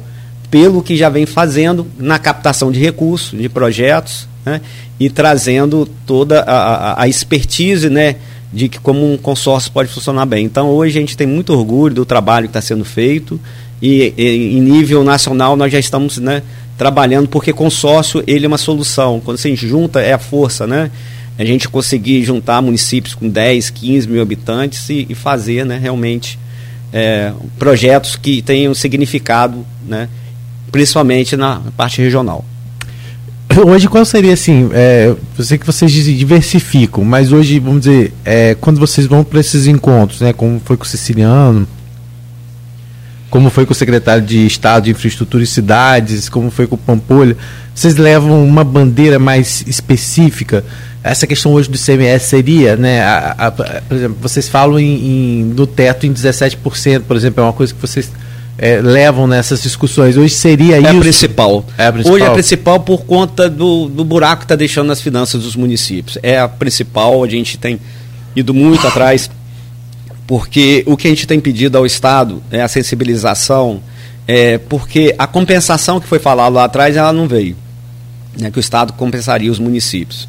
pelo 0.51 0.83
que 0.83 0.95
já 0.95 1.09
vem 1.09 1.25
fazendo 1.25 1.87
na 1.97 2.19
captação 2.19 2.71
de 2.71 2.79
recursos, 2.79 3.39
de 3.39 3.49
projetos, 3.49 4.27
né? 4.45 4.61
e 4.99 5.09
trazendo 5.09 5.89
toda 6.05 6.41
a, 6.41 6.53
a, 6.91 7.03
a 7.03 7.07
expertise, 7.07 7.89
né? 7.89 8.17
de 8.53 8.69
que 8.69 8.79
como 8.79 9.11
um 9.11 9.17
consórcio 9.17 9.71
pode 9.71 9.89
funcionar 9.89 10.27
bem. 10.27 10.45
Então 10.45 10.69
hoje 10.69 10.95
a 10.95 11.01
gente 11.01 11.17
tem 11.17 11.25
muito 11.25 11.51
orgulho 11.53 11.95
do 11.95 12.05
trabalho 12.05 12.45
que 12.45 12.51
está 12.51 12.61
sendo 12.61 12.85
feito 12.85 13.39
e, 13.81 14.13
e, 14.15 14.57
em 14.57 14.61
nível 14.61 15.03
nacional 15.03 15.55
nós 15.55 15.71
já 15.71 15.79
estamos 15.79 16.19
né, 16.19 16.43
trabalhando 16.77 17.27
porque 17.27 17.53
consórcio 17.53 18.23
ele 18.27 18.45
é 18.45 18.47
uma 18.47 18.57
solução. 18.57 19.21
Quando 19.23 19.37
você 19.37 19.55
junta 19.55 20.01
é 20.01 20.13
a 20.13 20.19
força, 20.19 20.67
né? 20.67 20.91
A 21.37 21.43
gente 21.43 21.67
conseguir 21.67 22.23
juntar 22.23 22.61
municípios 22.61 23.13
com 23.13 23.27
10, 23.27 23.69
15 23.69 24.07
mil 24.07 24.21
habitantes 24.21 24.89
e, 24.89 25.05
e 25.09 25.15
fazer 25.15 25.65
né, 25.65 25.77
realmente 25.77 26.39
é, 26.93 27.33
projetos 27.59 28.15
que 28.15 28.41
tenham 28.41 28.73
significado, 28.73 29.65
né, 29.85 30.07
principalmente 30.71 31.35
na 31.35 31.61
parte 31.75 32.01
regional. 32.01 32.45
Hoje, 33.67 33.89
qual 33.89 34.05
seria 34.05 34.33
assim? 34.33 34.69
É, 34.71 35.13
eu 35.37 35.43
sei 35.43 35.57
que 35.57 35.65
vocês 35.65 35.91
diversificam, 35.91 37.03
mas 37.03 37.33
hoje, 37.33 37.59
vamos 37.59 37.81
dizer, 37.81 38.13
é, 38.23 38.55
quando 38.55 38.79
vocês 38.79 39.05
vão 39.05 39.23
para 39.23 39.39
esses 39.39 39.67
encontros, 39.67 40.21
né, 40.21 40.31
como 40.31 40.61
foi 40.63 40.77
com 40.77 40.83
o 40.83 40.87
Siciliano, 40.87 41.67
como 43.29 43.49
foi 43.49 43.65
com 43.65 43.73
o 43.73 43.75
secretário 43.75 44.23
de 44.23 44.45
Estado 44.45 44.85
de 44.85 44.91
Infraestrutura 44.91 45.43
e 45.43 45.47
Cidades, 45.47 46.29
como 46.29 46.49
foi 46.51 46.67
com 46.67 46.75
o 46.75 46.77
Pampolha, 46.77 47.35
vocês 47.73 47.95
levam 47.95 48.45
uma 48.45 48.63
bandeira 48.63 49.19
mais 49.19 49.63
específica? 49.67 50.63
Essa 51.03 51.27
questão 51.27 51.53
hoje 51.53 51.69
do 51.69 51.75
ICMS 51.75 52.25
seria, 52.25 52.75
né? 52.75 53.03
A, 53.03 53.35
a, 53.37 53.51
por 53.51 53.95
exemplo, 53.95 54.17
vocês 54.21 54.47
falam 54.47 54.79
em, 54.79 54.95
em, 54.95 55.43
no 55.43 55.67
teto 55.67 56.05
em 56.07 56.13
17%, 56.13 57.01
por 57.01 57.15
exemplo, 57.15 57.43
é 57.43 57.45
uma 57.45 57.53
coisa 57.53 57.73
que 57.73 57.81
vocês 57.81 58.09
é, 58.57 58.81
levam 58.81 59.27
nessas 59.27 59.61
discussões. 59.61 60.17
Hoje 60.17 60.33
seria 60.33 60.77
é 60.77 60.79
isso? 60.79 60.89
A 60.89 60.99
principal. 60.99 61.65
É 61.77 61.87
a 61.87 61.91
principal. 61.91 62.15
Hoje 62.15 62.23
é 62.23 62.27
a 62.27 62.31
principal 62.31 62.79
por 62.79 63.05
conta 63.05 63.49
do, 63.49 63.87
do 63.87 64.03
buraco 64.03 64.37
que 64.37 64.45
está 64.45 64.55
deixando 64.55 64.87
nas 64.87 65.01
finanças 65.01 65.43
dos 65.43 65.55
municípios. 65.55 66.17
É 66.23 66.39
a 66.39 66.47
principal, 66.47 67.23
a 67.23 67.27
gente 67.27 67.57
tem 67.57 67.79
ido 68.35 68.53
muito 68.53 68.87
atrás, 68.87 69.29
porque 70.27 70.83
o 70.87 70.97
que 70.97 71.07
a 71.07 71.09
gente 71.09 71.27
tem 71.27 71.39
pedido 71.39 71.77
ao 71.77 71.85
Estado 71.85 72.41
é 72.51 72.61
a 72.61 72.67
sensibilização, 72.67 73.81
é, 74.27 74.57
porque 74.57 75.13
a 75.17 75.27
compensação 75.27 75.99
que 75.99 76.07
foi 76.07 76.19
falada 76.19 76.55
lá 76.55 76.63
atrás, 76.65 76.95
ela 76.95 77.13
não 77.13 77.27
veio. 77.27 77.55
Né, 78.39 78.51
que 78.51 78.57
o 78.57 78.59
Estado 78.59 78.91
compensaria 78.93 79.49
os 79.49 79.59
municípios. 79.59 80.27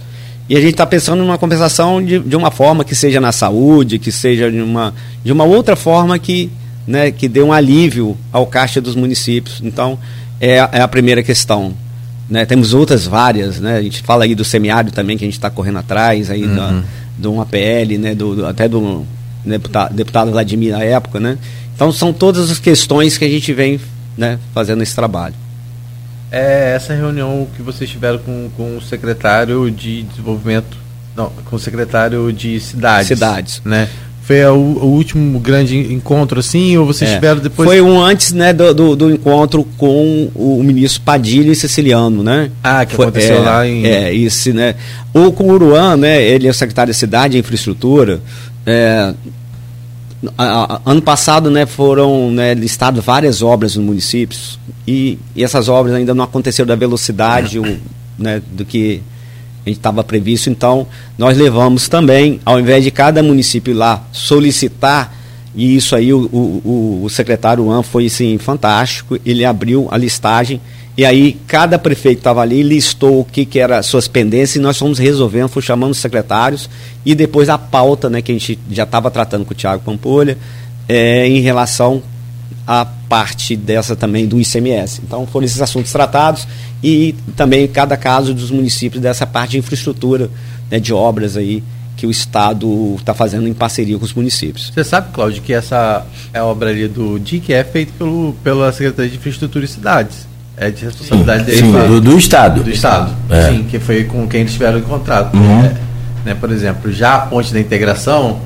E 0.48 0.56
a 0.56 0.60
gente 0.60 0.72
está 0.72 0.86
pensando 0.86 1.24
numa 1.24 1.36
compensação 1.36 2.04
de, 2.04 2.20
de 2.20 2.36
uma 2.36 2.52
forma 2.52 2.84
que 2.84 2.94
seja 2.94 3.20
na 3.20 3.32
saúde, 3.32 3.98
que 3.98 4.12
seja 4.12 4.48
de 4.48 4.60
uma, 4.60 4.94
de 5.24 5.32
uma 5.32 5.42
outra 5.42 5.74
forma 5.74 6.16
que 6.18 6.50
né, 6.86 7.10
que 7.10 7.26
dê 7.26 7.42
um 7.42 7.52
alívio 7.52 8.16
ao 8.32 8.46
caixa 8.46 8.80
dos 8.80 8.94
municípios. 8.94 9.60
Então, 9.62 9.98
é, 10.40 10.56
é 10.56 10.80
a 10.80 10.88
primeira 10.88 11.22
questão. 11.22 11.74
Né? 12.30 12.46
Temos 12.46 12.74
outras 12.74 13.06
várias, 13.06 13.58
né? 13.58 13.76
a 13.76 13.82
gente 13.82 14.02
fala 14.02 14.24
aí 14.24 14.34
do 14.34 14.44
semiárido 14.44 14.92
também, 14.92 15.16
que 15.16 15.24
a 15.24 15.26
gente 15.26 15.34
está 15.34 15.50
correndo 15.50 15.78
atrás, 15.78 16.30
aí 16.30 16.44
uhum. 16.44 16.82
do 17.18 17.32
um 17.32 17.40
APL, 17.40 17.98
né? 17.98 18.14
do, 18.14 18.36
do 18.36 18.46
até 18.46 18.68
do 18.68 19.04
deputado, 19.52 19.94
deputado 19.94 20.30
Vladimir 20.30 20.72
na 20.72 20.82
época. 20.82 21.20
Né? 21.20 21.38
Então, 21.74 21.92
são 21.92 22.12
todas 22.12 22.50
as 22.50 22.58
questões 22.58 23.16
que 23.16 23.24
a 23.24 23.28
gente 23.28 23.52
vem 23.52 23.80
né, 24.16 24.38
fazendo 24.54 24.82
esse 24.82 24.94
trabalho. 24.94 25.34
É 26.30 26.74
essa 26.74 26.94
reunião 26.94 27.46
que 27.56 27.62
vocês 27.62 27.88
tiveram 27.88 28.18
com, 28.18 28.50
com 28.56 28.76
o 28.76 28.82
secretário 28.82 29.70
de 29.70 30.02
desenvolvimento, 30.02 30.76
não, 31.14 31.30
com 31.44 31.56
o 31.56 31.58
secretário 31.58 32.32
de 32.32 32.58
cidades. 32.58 33.06
Cidades. 33.06 33.62
Né? 33.64 33.88
Foi 34.26 34.44
o, 34.46 34.56
o, 34.56 34.86
último 34.86 35.38
grande 35.38 35.78
encontro, 35.78 36.40
assim, 36.40 36.76
ou 36.76 36.84
vocês 36.84 37.08
é. 37.08 37.14
tiveram 37.14 37.40
depois? 37.40 37.68
Foi 37.68 37.80
um 37.80 38.02
antes, 38.02 38.32
né, 38.32 38.52
do, 38.52 38.74
do, 38.74 38.96
do, 38.96 39.10
encontro 39.12 39.62
com 39.78 40.28
o 40.34 40.60
ministro 40.64 41.00
Padilha 41.02 41.52
e 41.52 41.54
Siciliano, 41.54 42.24
né? 42.24 42.50
Ah, 42.60 42.84
que 42.84 42.96
Foi, 42.96 43.04
aconteceu 43.04 43.36
é, 43.36 43.40
lá 43.40 43.64
em... 43.64 43.86
É, 43.86 44.12
isso, 44.12 44.52
né? 44.52 44.74
O 45.14 45.30
com 45.30 45.44
o 45.44 45.52
Uruan, 45.52 45.96
né, 45.96 46.20
ele 46.20 46.48
é 46.48 46.52
secretário 46.52 46.92
de 46.92 46.98
Cidade 46.98 47.36
e 47.36 47.40
Infraestrutura, 47.40 48.20
é, 48.66 49.14
a, 50.36 50.74
a, 50.74 50.80
ano 50.84 51.00
passado, 51.00 51.50
né, 51.50 51.64
foram 51.66 52.30
né, 52.30 52.52
listadas 52.54 53.04
várias 53.04 53.42
obras 53.42 53.76
nos 53.76 53.84
municípios 53.84 54.58
e, 54.86 55.18
e, 55.34 55.44
essas 55.44 55.68
obras 55.68 55.94
ainda 55.94 56.14
não 56.14 56.24
aconteceram 56.24 56.66
da 56.66 56.74
velocidade 56.74 57.58
o, 57.58 57.78
né, 58.18 58.42
do 58.52 58.64
que 58.64 59.02
a 59.64 59.68
gente 59.68 59.78
estava 59.78 60.02
previsto. 60.02 60.50
Então, 60.50 60.86
nós 61.16 61.36
levamos 61.36 61.88
também, 61.88 62.40
ao 62.44 62.58
invés 62.58 62.84
de 62.84 62.90
cada 62.90 63.22
município 63.22 63.74
lá 63.74 64.04
solicitar, 64.12 65.14
e 65.54 65.76
isso 65.76 65.96
aí 65.96 66.12
o, 66.12 66.24
o, 66.32 67.02
o 67.04 67.10
secretário 67.10 67.70
An 67.70 67.82
foi 67.82 68.08
sim 68.08 68.36
fantástico, 68.38 69.18
ele 69.24 69.44
abriu 69.44 69.88
a 69.90 69.96
listagem 69.96 70.60
e 70.96 71.04
aí 71.04 71.38
cada 71.46 71.78
prefeito 71.78 72.18
estava 72.18 72.40
ali, 72.40 72.62
listou 72.62 73.20
o 73.20 73.24
que, 73.24 73.44
que 73.44 73.58
era 73.58 73.82
suas 73.82 74.08
pendências 74.08 74.56
e 74.56 74.58
nós 74.58 74.78
fomos 74.78 74.98
resolvendo, 74.98 75.48
fomos 75.48 75.64
chamando 75.64 75.92
os 75.92 75.98
secretários 75.98 76.70
e 77.04 77.14
depois 77.14 77.50
a 77.50 77.58
pauta, 77.58 78.08
né, 78.08 78.22
que 78.22 78.32
a 78.32 78.34
gente 78.34 78.58
já 78.70 78.84
estava 78.84 79.10
tratando 79.10 79.44
com 79.44 79.52
o 79.52 79.56
Tiago 79.56 79.82
Pampolha, 79.82 80.38
é, 80.88 81.26
em 81.26 81.40
relação 81.40 82.02
à 82.66 82.84
parte 82.84 83.54
dessa 83.54 83.94
também 83.94 84.26
do 84.26 84.40
ICMS. 84.40 85.02
Então 85.04 85.26
foram 85.26 85.44
esses 85.44 85.60
assuntos 85.60 85.92
tratados 85.92 86.48
e 86.82 87.14
também 87.36 87.68
cada 87.68 87.96
caso 87.96 88.32
dos 88.32 88.50
municípios 88.50 89.02
dessa 89.02 89.26
parte 89.26 89.52
de 89.52 89.58
infraestrutura, 89.58 90.30
né, 90.70 90.80
de 90.80 90.94
obras 90.94 91.36
aí 91.36 91.62
que 91.94 92.06
o 92.06 92.10
Estado 92.10 92.94
está 92.98 93.12
fazendo 93.12 93.46
em 93.46 93.54
parceria 93.54 93.98
com 93.98 94.04
os 94.04 94.14
municípios. 94.14 94.70
Você 94.74 94.84
sabe, 94.84 95.12
Cláudio, 95.12 95.42
que 95.42 95.52
essa 95.52 96.06
obra 96.34 96.70
ali 96.70 96.88
do 96.88 97.18
DIC 97.18 97.52
é 97.52 97.64
feita 97.64 97.92
pelo, 97.98 98.34
pela 98.44 98.72
Secretaria 98.72 99.10
de 99.10 99.16
Infraestrutura 99.16 99.64
e 99.64 99.68
Cidades. 99.68 100.26
É 100.56 100.70
de 100.70 100.84
responsabilidade 100.84 101.44
sim, 101.44 101.50
dele. 101.50 101.60
Sim, 101.60 101.88
do, 101.88 102.00
do, 102.00 102.18
Estado. 102.18 102.62
Do 102.62 102.70
Estado. 102.70 103.14
É. 103.28 103.50
Sim, 103.50 103.64
que 103.64 103.78
foi 103.78 104.04
com 104.04 104.26
quem 104.26 104.40
eles 104.40 104.52
tiveram 104.52 104.80
contrato. 104.80 105.36
Uhum. 105.36 105.64
É, 105.64 105.74
né, 106.24 106.34
por 106.34 106.50
exemplo, 106.50 106.90
já 106.90 107.14
a 107.14 107.18
ponte 107.18 107.52
da 107.52 107.60
integração, 107.60 108.40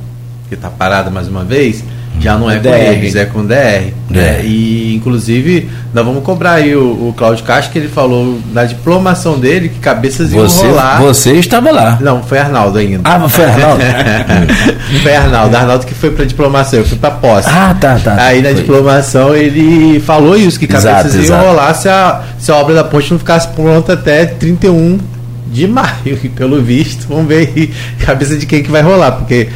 que 0.49 0.55
está 0.55 0.69
parada 0.69 1.11
mais 1.11 1.29
uma 1.29 1.45
vez, 1.45 1.85
já 2.21 2.37
não 2.37 2.51
é 2.51 2.59
DR. 2.59 2.69
com 2.69 2.77
eles, 2.77 3.17
é 3.17 3.25
com 3.25 3.47
DR. 3.47 3.93
Né? 4.11 4.45
E, 4.45 4.95
inclusive, 4.95 5.71
nós 5.95 6.05
vamos 6.05 6.23
cobrar 6.23 6.53
aí 6.53 6.75
o, 6.77 7.09
o 7.09 7.15
Cláudio 7.17 7.45
Castro, 7.45 7.73
que 7.73 7.79
ele 7.79 7.89
falou 7.89 8.41
na 8.53 8.65
diplomação 8.65 9.39
dele 9.39 9.69
que 9.69 9.79
cabeças 9.79 10.33
iam 10.33 10.49
você, 10.49 10.67
rolar. 10.67 11.01
Você 11.01 11.33
estava 11.33 11.71
lá. 11.71 11.99
Não, 12.01 12.23
foi 12.23 12.39
Arnaldo 12.39 12.79
ainda. 12.79 13.01
Ah, 13.05 13.29
foi 13.29 13.45
Arnaldo? 13.45 13.83
foi 15.03 15.17
Arnaldo. 15.17 15.57
Arnaldo 15.57 15.87
que 15.87 15.95
foi 15.95 16.11
para 16.11 16.25
diplomação, 16.25 16.81
eu 16.81 16.85
fui 16.85 16.99
para 16.99 17.13
posse. 17.13 17.49
Ah, 17.49 17.75
tá, 17.81 17.99
tá. 17.99 18.17
Aí 18.21 18.43
na 18.43 18.51
foi. 18.51 18.61
diplomação 18.61 19.35
ele 19.35 20.01
falou 20.01 20.37
isso, 20.37 20.59
que 20.59 20.67
cabeças 20.67 21.15
exato, 21.15 21.17
iam 21.17 21.23
exato. 21.25 21.47
rolar 21.47 21.75
se 21.75 21.89
a, 21.89 22.23
se 22.39 22.51
a 22.51 22.57
obra 22.57 22.75
da 22.75 22.85
ponte 22.85 23.11
não 23.11 23.19
ficasse 23.19 23.49
pronta 23.49 23.95
até 23.95 24.27
31 24.27 24.99
de 25.47 25.67
maio, 25.69 26.19
pelo 26.35 26.63
visto, 26.63 27.07
vamos 27.09 27.27
ver 27.27 27.49
aí, 27.55 27.73
cabeça 28.05 28.37
de 28.37 28.47
quem 28.47 28.63
que 28.63 28.71
vai 28.71 28.83
rolar, 28.83 29.13
porque 29.13 29.49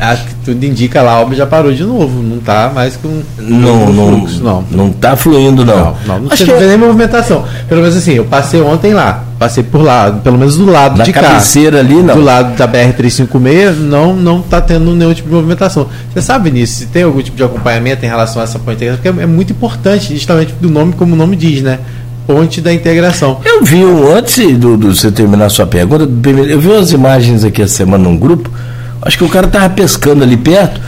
acho 0.00 0.24
que 0.24 0.34
tudo 0.46 0.64
indica 0.64 1.02
lá, 1.02 1.12
a 1.12 1.20
obra 1.20 1.36
já 1.36 1.46
parou 1.46 1.72
de 1.72 1.84
novo, 1.84 2.22
não 2.22 2.38
está 2.38 2.70
mais 2.74 2.96
com 2.96 3.22
não, 3.38 3.92
não, 3.92 4.16
fluxo, 4.16 4.42
não. 4.42 4.64
Não 4.70 4.88
está 4.88 5.14
fluindo, 5.14 5.64
não. 5.64 5.76
Não, 5.76 5.96
não, 6.06 6.20
não 6.20 6.32
acho 6.32 6.44
que... 6.44 6.52
nem 6.52 6.76
movimentação. 6.78 7.44
Pelo 7.68 7.82
menos 7.82 7.96
assim, 7.96 8.14
eu 8.14 8.24
passei 8.24 8.60
ontem 8.62 8.94
lá, 8.94 9.24
passei 9.38 9.62
por 9.62 9.82
lá, 9.82 10.10
pelo 10.10 10.38
menos 10.38 10.56
do 10.56 10.64
lado 10.64 10.96
Na 10.96 11.04
de 11.04 11.12
cá. 11.12 11.20
cabeceira 11.20 11.80
ali, 11.80 12.02
não. 12.02 12.14
Do 12.14 12.22
lado 12.22 12.56
da 12.56 12.66
BR-356, 12.66 13.76
não, 13.76 14.14
não 14.14 14.40
está 14.40 14.60
tendo 14.60 14.94
nenhum 14.94 15.12
tipo 15.12 15.28
de 15.28 15.34
movimentação. 15.34 15.86
Você 16.12 16.22
sabe 16.22 16.50
nisso, 16.50 16.78
se 16.78 16.86
tem 16.86 17.02
algum 17.02 17.20
tipo 17.20 17.36
de 17.36 17.44
acompanhamento 17.44 18.04
em 18.04 18.08
relação 18.08 18.40
a 18.40 18.44
essa 18.44 18.58
ponte 18.58 18.84
porque 18.86 19.08
é, 19.08 19.22
é 19.22 19.26
muito 19.26 19.52
importante, 19.52 20.14
justamente 20.14 20.54
do 20.60 20.70
nome, 20.70 20.94
como 20.94 21.12
o 21.12 21.16
nome 21.16 21.36
diz, 21.36 21.62
né? 21.62 21.78
ponte 22.26 22.60
da 22.60 22.72
integração. 22.72 23.40
Eu 23.44 23.64
vi, 23.64 23.82
antes 23.82 24.56
do, 24.56 24.76
do 24.76 24.94
você 24.94 25.10
terminar 25.10 25.46
a 25.46 25.48
sua 25.48 25.66
pergunta, 25.66 26.04
eu 26.04 26.60
vi 26.60 26.68
umas 26.68 26.92
imagens 26.92 27.42
aqui 27.42 27.60
essa 27.60 27.74
semana 27.74 28.04
num 28.04 28.16
grupo 28.16 28.48
Acho 29.02 29.18
que 29.18 29.24
o 29.24 29.28
cara 29.28 29.46
estava 29.46 29.68
pescando 29.70 30.22
ali 30.22 30.36
perto. 30.36 30.80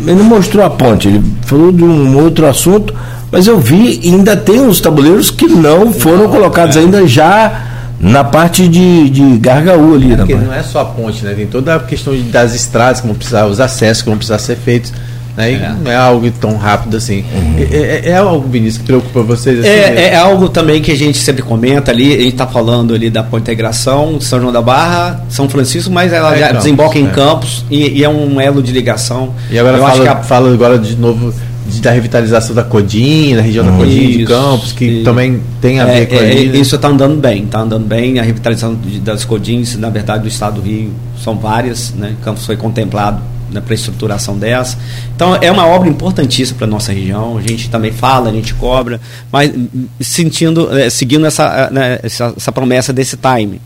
Ele 0.00 0.14
não 0.14 0.24
mostrou 0.24 0.64
a 0.64 0.70
ponte, 0.70 1.08
ele 1.08 1.22
falou 1.42 1.72
de 1.72 1.82
um 1.82 2.16
outro 2.22 2.46
assunto, 2.46 2.94
mas 3.32 3.46
eu 3.46 3.58
vi 3.58 4.00
ainda 4.04 4.36
tem 4.36 4.60
uns 4.60 4.80
tabuleiros 4.80 5.30
que 5.30 5.46
não 5.46 5.92
foram 5.92 6.24
não, 6.24 6.30
colocados 6.30 6.76
é. 6.76 6.80
ainda 6.80 7.06
já 7.06 7.68
na 8.00 8.22
parte 8.22 8.68
de, 8.68 9.10
de 9.10 9.38
Gargaú 9.38 9.94
ali. 9.94 10.12
É 10.12 10.16
porque 10.16 10.34
não 10.36 10.52
é 10.52 10.62
só 10.62 10.80
a 10.80 10.84
ponte, 10.84 11.24
né? 11.24 11.34
Tem 11.34 11.46
toda 11.46 11.74
a 11.74 11.80
questão 11.80 12.14
das 12.30 12.54
estradas 12.54 13.00
que 13.00 13.06
vão 13.06 13.16
precisar, 13.16 13.46
os 13.46 13.58
acessos 13.58 14.02
que 14.02 14.08
vão 14.08 14.16
precisar 14.16 14.38
ser 14.38 14.56
feitos. 14.56 14.92
Né? 15.38 15.52
É. 15.52 15.72
Não 15.84 15.90
é 15.92 15.94
algo 15.94 16.28
tão 16.32 16.56
rápido 16.56 16.96
assim. 16.96 17.24
Uhum. 17.32 17.54
É, 17.58 17.76
é, 17.76 18.08
é, 18.10 18.16
algo, 18.16 18.48
Vinícius, 18.48 18.78
que 18.78 18.84
preocupa 18.84 19.22
vocês? 19.22 19.60
Assim, 19.60 19.68
é, 19.68 20.08
é, 20.08 20.16
algo 20.16 20.48
também 20.48 20.82
que 20.82 20.90
a 20.90 20.96
gente 20.96 21.16
sempre 21.16 21.42
comenta 21.42 21.92
ali. 21.92 22.12
A 22.12 22.16
gente 22.18 22.32
está 22.32 22.46
falando 22.46 22.92
ali 22.92 23.08
da 23.08 23.24
integração, 23.34 24.20
São 24.20 24.40
João 24.40 24.52
da 24.52 24.60
Barra, 24.60 25.24
São 25.28 25.48
Francisco, 25.48 25.92
mas 25.92 26.12
ela 26.12 26.34
é 26.34 26.40
já 26.40 26.46
Campos, 26.48 26.64
desemboca 26.64 26.98
em 26.98 27.06
é. 27.06 27.10
Campos 27.10 27.64
e, 27.70 28.00
e, 28.00 28.04
é 28.04 28.08
um 28.08 28.40
elo 28.40 28.60
de 28.60 28.72
ligação. 28.72 29.32
E 29.48 29.56
agora 29.56 29.76
Eu 29.76 29.82
fala, 29.84 30.10
a... 30.10 30.16
fala 30.24 30.52
agora 30.52 30.76
de 30.76 30.96
novo 30.96 31.32
de, 31.68 31.80
da 31.80 31.92
revitalização 31.92 32.56
da 32.56 32.64
Codinha, 32.64 33.36
da 33.36 33.42
região 33.42 33.64
da 33.64 33.70
Codinha 33.70 34.18
de 34.18 34.24
Campos, 34.24 34.72
que 34.72 34.86
isso. 34.86 35.04
também 35.04 35.40
tem 35.60 35.78
a 35.78 35.84
ver 35.84 36.08
com 36.08 36.16
é, 36.16 36.18
ali, 36.18 36.48
né? 36.48 36.58
Isso 36.58 36.74
está 36.74 36.88
andando 36.88 37.20
bem, 37.20 37.44
está 37.44 37.60
andando 37.60 37.86
bem. 37.86 38.18
A 38.18 38.24
revitalização 38.24 38.76
das 39.04 39.24
Codins, 39.24 39.76
na 39.76 39.88
verdade, 39.88 40.22
do 40.22 40.28
estado 40.28 40.60
do 40.60 40.62
Rio, 40.62 40.90
são 41.22 41.36
várias, 41.36 41.94
né? 41.94 42.16
Campos 42.24 42.44
foi 42.44 42.56
contemplado 42.56 43.20
né, 43.50 43.60
para 43.60 43.72
a 43.72 43.74
estruturação 43.74 44.38
dessa. 44.38 44.78
Então 45.14 45.36
é 45.36 45.50
uma 45.50 45.66
obra 45.66 45.88
importantíssima 45.88 46.58
para 46.58 46.66
a 46.66 46.70
nossa 46.70 46.92
região. 46.92 47.38
A 47.38 47.42
gente 47.42 47.68
também 47.70 47.92
fala, 47.92 48.30
a 48.30 48.32
gente 48.32 48.54
cobra, 48.54 49.00
mas 49.30 49.52
sentindo, 50.00 50.76
é, 50.76 50.90
seguindo 50.90 51.26
essa, 51.26 51.70
né, 51.70 51.98
essa, 52.02 52.32
essa, 52.36 52.52
promessa 52.52 52.92
desse 52.92 53.16
time. 53.16 53.60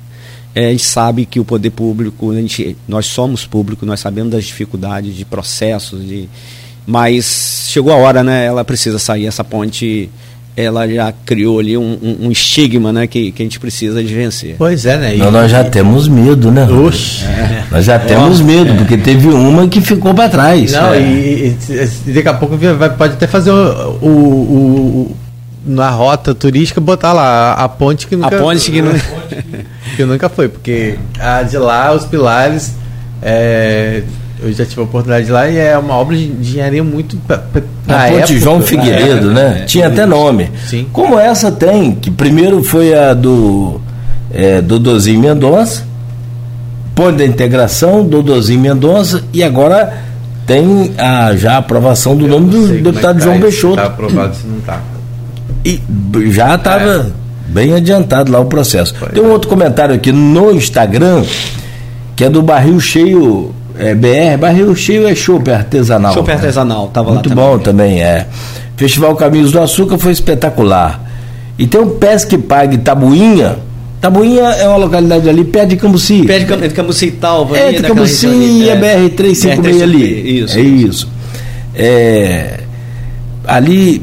É, 0.55 0.67
a 0.67 0.71
gente 0.71 0.85
sabe 0.85 1.25
que 1.25 1.41
o 1.41 1.45
poder 1.45 1.71
público, 1.71 2.31
a 2.31 2.35
gente, 2.35 2.77
nós 2.87 3.07
somos 3.07 3.47
público, 3.47 3.87
nós 3.87 4.01
sabemos 4.01 4.33
das 4.33 4.45
dificuldades 4.45 5.15
de 5.15 5.25
processos, 5.25 6.07
de, 6.07 6.29
mas 6.87 7.67
chegou 7.69 7.93
a 7.93 7.97
hora, 7.97 8.23
né? 8.23 8.45
Ela 8.45 8.65
precisa 8.65 8.99
sair 8.99 9.27
essa 9.27 9.43
ponte 9.43 10.11
ela 10.57 10.87
já 10.87 11.13
criou 11.25 11.59
ali 11.59 11.77
um, 11.77 11.99
um, 12.03 12.27
um, 12.27 12.31
estigma 12.31 12.93
né, 12.93 13.07
que, 13.07 13.33
que 13.33 13.43
a 13.43 13.45
gente 13.45 13.59
precisa 13.59 14.03
de 14.03 14.15
vencer. 14.15 14.57
Pois 14.59 14.85
é, 14.85 14.97
né? 14.99 15.17
E, 15.17 15.19
Não, 15.19 15.31
nós 15.31 15.51
já 15.51 15.65
temos 15.65 16.09
medo, 16.09 16.51
né? 16.51 16.67
Oxe. 16.67 17.25
É. 17.25 17.65
Nós 17.71 17.85
já 17.87 17.99
temos 17.99 18.41
medo, 18.41 18.73
é. 18.73 18.77
porque 18.77 18.99
teve 18.99 19.29
uma 19.29 19.67
que 19.67 19.81
ficou 19.81 20.13
para 20.13 20.29
trás. 20.29 20.73
Não, 20.73 20.93
é. 20.93 21.01
e, 21.01 21.57
e, 22.07 22.13
daqui 22.13 22.29
a 22.29 22.35
pouco 22.35 22.57
vai, 22.57 22.91
pode 22.91 23.15
até 23.15 23.27
fazer 23.27 23.51
o, 23.51 23.99
o, 24.03 24.09
o, 24.09 25.17
na 25.65 25.89
rota 25.89 26.35
turística 26.35 26.81
botar 26.81 27.15
lá 27.15 27.55
a, 27.55 27.69
ponte 27.69 28.07
que 28.07 28.15
nunca 28.15 28.37
a 28.37 28.41
ponte 28.41 28.71
que, 28.71 28.83
não... 28.83 28.93
que 29.97 30.05
nunca 30.05 30.29
foi, 30.29 30.49
porque 30.49 30.99
a 31.19 31.43
de 31.43 31.57
lá 31.57 31.95
os 31.95 32.05
pilares 32.05 32.75
é, 33.23 34.03
Eu 34.43 34.53
já 34.53 34.67
tive 34.67 34.81
a 34.81 34.85
oportunidade 34.85 35.27
de 35.27 35.31
ir 35.31 35.35
lá 35.35 35.49
e 35.49 35.57
é 35.57 35.79
uma 35.79 35.95
obra 35.95 36.17
de 36.17 36.25
engenharia 36.25 36.83
muito. 36.83 37.17
Pra, 37.19 37.39
pra 37.39 37.63
a 37.87 38.09
Ponte 38.09 38.19
época, 38.19 38.39
João 38.39 38.61
Figueiredo, 38.61 39.31
né? 39.31 39.61
É, 39.61 39.65
Tinha 39.65 39.87
até 39.87 40.05
nome. 40.05 40.51
Sim. 40.67 40.87
Como 40.93 41.19
essa 41.19 41.53
tem, 41.53 41.95
que 41.95 42.11
primeiro 42.11 42.63
foi 42.65 42.93
a 42.93 43.15
do 43.15 43.81
é, 44.33 44.61
Dodozinho 44.61 45.21
Mendonça, 45.21 45.85
Ponte 46.95 47.19
da 47.19 47.25
Integração, 47.25 48.05
Dodozinho 48.05 48.61
Mendonça, 48.61 49.23
e 49.33 49.43
agora 49.43 50.03
tem 50.47 50.93
a, 50.99 51.35
já 51.37 51.55
a 51.55 51.59
aprovação 51.59 52.17
do 52.17 52.27
Eu 52.27 52.31
nome 52.31 52.51
do 52.51 52.69
deputado 52.69 53.19
é 53.19 53.23
João 53.23 53.37
tá, 53.37 53.43
Peixoto. 53.43 53.75
Está 53.75 53.87
aprovado 53.87 54.35
se 54.35 54.47
não 54.47 54.59
está. 54.59 54.81
E 55.65 55.81
já 56.31 56.57
estava 56.57 57.07
é. 57.07 57.51
bem 57.53 57.75
adiantado 57.75 58.33
lá 58.33 58.41
o 58.41 58.47
processo. 58.47 58.95
Foi, 58.97 59.09
tem 59.11 59.23
um 59.23 59.31
outro 59.31 59.49
comentário 59.49 59.95
aqui 59.95 60.11
no 60.11 60.51
Instagram, 60.53 61.25
que 62.17 62.25
é 62.25 62.31
do 62.31 62.43
barril 62.43 62.81
cheio 62.81 63.55
é, 63.83 63.95
BR, 63.97 64.39
barril 64.39 64.77
cheio 64.77 65.09
é 65.09 65.15
chopp 65.15 65.51
artesanal. 65.51 66.15
Chopp 66.15 66.29
né? 66.29 66.35
artesanal, 66.35 66.87
estava 66.87 67.09
lá 67.09 67.15
Muito 67.15 67.35
bom 67.35 67.59
também, 67.59 68.01
é. 68.01 68.29
Festival 68.77 69.17
Caminhos 69.17 69.51
do 69.51 69.61
Açúcar 69.61 69.99
foi 69.99 70.13
espetacular. 70.13 71.03
E 71.59 71.67
tem 71.67 71.81
o 71.81 71.87
Pesque 71.91 72.39
Pague 72.39 72.79
Tabuinha. 72.79 73.57
Tabuinha 74.01 74.43
é 74.43 74.69
uma 74.69 74.77
localidade 74.77 75.29
ali 75.29 75.43
perto 75.43 75.71
de 75.71 75.77
Cambuci. 75.77 76.23
Perto 76.25 76.69
de 76.69 76.75
Cambuci 76.75 77.07
e 77.07 77.11
Talva. 77.11 77.59
É, 77.59 77.73
de 77.73 77.83
Cambuci 77.83 78.29
e 78.29 78.71
a 78.71 78.77
BR-356 78.77 79.83
ali. 79.83 80.41
Isso. 80.41 80.59
É 80.59 80.61
isso. 80.63 81.09
É, 81.75 82.61
ali, 83.45 84.01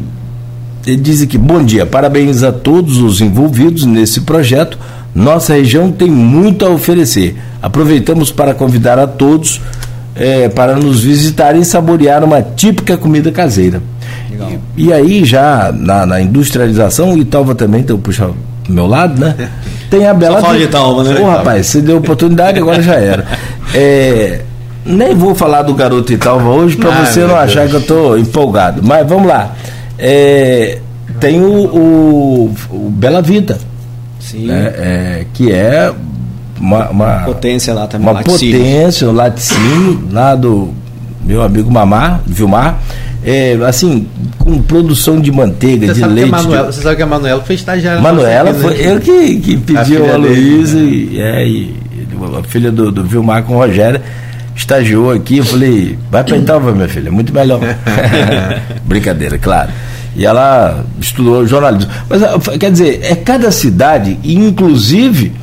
ele 0.86 0.98
diz 0.98 1.22
aqui, 1.22 1.38
bom 1.38 1.64
dia, 1.64 1.86
parabéns 1.86 2.44
a 2.44 2.52
todos 2.52 2.98
os 2.98 3.22
envolvidos 3.22 3.86
nesse 3.86 4.22
projeto. 4.22 4.78
Nossa 5.16 5.54
região 5.54 5.90
tem 5.90 6.10
muito 6.10 6.66
a 6.66 6.70
oferecer. 6.70 7.38
Aproveitamos 7.62 8.32
para 8.32 8.54
convidar 8.54 8.98
a 8.98 9.08
todos 9.08 9.62
é, 10.16 10.50
para 10.50 10.76
nos 10.76 11.02
visitar 11.02 11.56
e 11.56 11.64
saborear 11.64 12.24
uma 12.24 12.42
típica 12.42 12.98
comida 12.98 13.32
caseira. 13.32 13.82
E, 14.78 14.86
e, 14.86 14.94
aí, 14.94 15.26
já 15.26 15.72
na, 15.74 16.06
na 16.06 16.22
industrialização, 16.22 17.18
Italva 17.18 17.54
também, 17.56 17.82
então, 17.82 17.98
puxa 18.00 18.30
do 18.68 18.74
meu 18.74 18.88
lado, 18.88 19.20
né? 19.20 19.36
Tem 19.90 20.08
a 20.08 20.14
Bela. 20.14 20.40
Só 20.40 20.46
fala 20.46 20.58
de 20.58 20.64
Italva, 20.66 21.04
né? 21.04 21.16
Pô, 21.16 21.26
rapaz, 21.28 21.68
você 21.68 21.82
deu 21.82 21.98
oportunidade, 21.98 22.60
agora 22.60 22.82
já 22.82 22.96
era. 22.96 23.26
É, 23.74 24.42
nem 24.86 25.16
vou 25.16 25.34
falar 25.36 25.64
do 25.64 25.74
garoto 25.74 26.14
Italva 26.14 26.48
hoje 26.50 26.78
para 26.78 27.06
você 27.06 27.22
não 27.22 27.36
achar 27.36 27.68
Deus. 27.68 27.70
que 27.70 27.76
eu 27.76 27.82
estou 27.82 28.18
empolgado. 28.18 28.82
Mas 28.84 29.08
vamos 29.08 29.28
lá. 29.28 29.56
É, 29.98 30.80
tem 31.20 31.42
o, 31.42 31.66
o, 31.66 32.56
o 32.70 32.90
Bela 32.92 33.22
Vida. 33.22 33.58
Sim. 34.20 34.46
Né? 34.46 34.74
É, 34.78 35.26
que 35.34 35.52
é 35.52 35.92
uma, 36.60 36.90
uma, 36.90 37.20
potência 37.26 37.74
lá 37.74 37.88
também. 37.88 38.08
Uma 38.08 38.14
laticínio. 38.14 38.60
potência, 38.60 39.10
o 39.10 39.12
laticínio 39.12 40.08
lá 40.12 40.36
do 40.36 40.74
meu 41.24 41.42
amigo 41.42 41.72
Mamar, 41.72 42.22
Vilmar. 42.26 42.80
É, 43.24 43.58
assim, 43.68 44.08
com 44.38 44.62
produção 44.62 45.20
de 45.20 45.30
manteiga, 45.30 45.88
você 45.88 46.02
de 46.02 46.08
leite. 46.08 46.32
Manuela, 46.32 46.68
de... 46.70 46.76
Você 46.76 46.82
sabe 46.82 46.96
que 46.96 47.02
a 47.02 47.06
Manuela 47.06 47.44
foi 47.44 47.56
estagiária. 47.56 48.02
Manuela 48.02 48.54
foi 48.54 48.76
né? 48.76 48.94
eu 48.94 49.00
que, 49.00 49.36
que 49.40 49.58
pediu 49.58 50.10
a, 50.10 50.14
a 50.14 50.18
Luísa 50.18 50.78
né? 50.78 50.84
e, 50.86 51.20
é, 51.20 51.48
e, 51.48 51.76
a 52.40 52.44
filha 52.44 52.72
do, 52.72 52.92
do 52.92 53.04
Vilmar 53.04 53.44
com 53.44 53.56
o 53.56 53.58
Rogério 53.58 54.00
estagiou 54.56 55.12
aqui. 55.12 55.40
Eu 55.40 55.46
falei, 55.46 56.00
vai 56.10 56.24
para 56.24 56.38
Italva, 56.38 56.72
minha 56.72 56.88
filha, 56.88 57.12
muito 57.12 57.34
melhor. 57.34 57.60
Brincadeira, 58.86 59.38
claro. 59.38 59.70
E 60.16 60.26
ela 60.26 60.84
estudou 61.00 61.46
jornalismo. 61.46 61.92
Mas 62.10 62.22
quer 62.58 62.72
dizer, 62.72 63.02
é 63.04 63.16
cada 63.16 63.52
cidade, 63.52 64.18
inclusive 64.24 65.34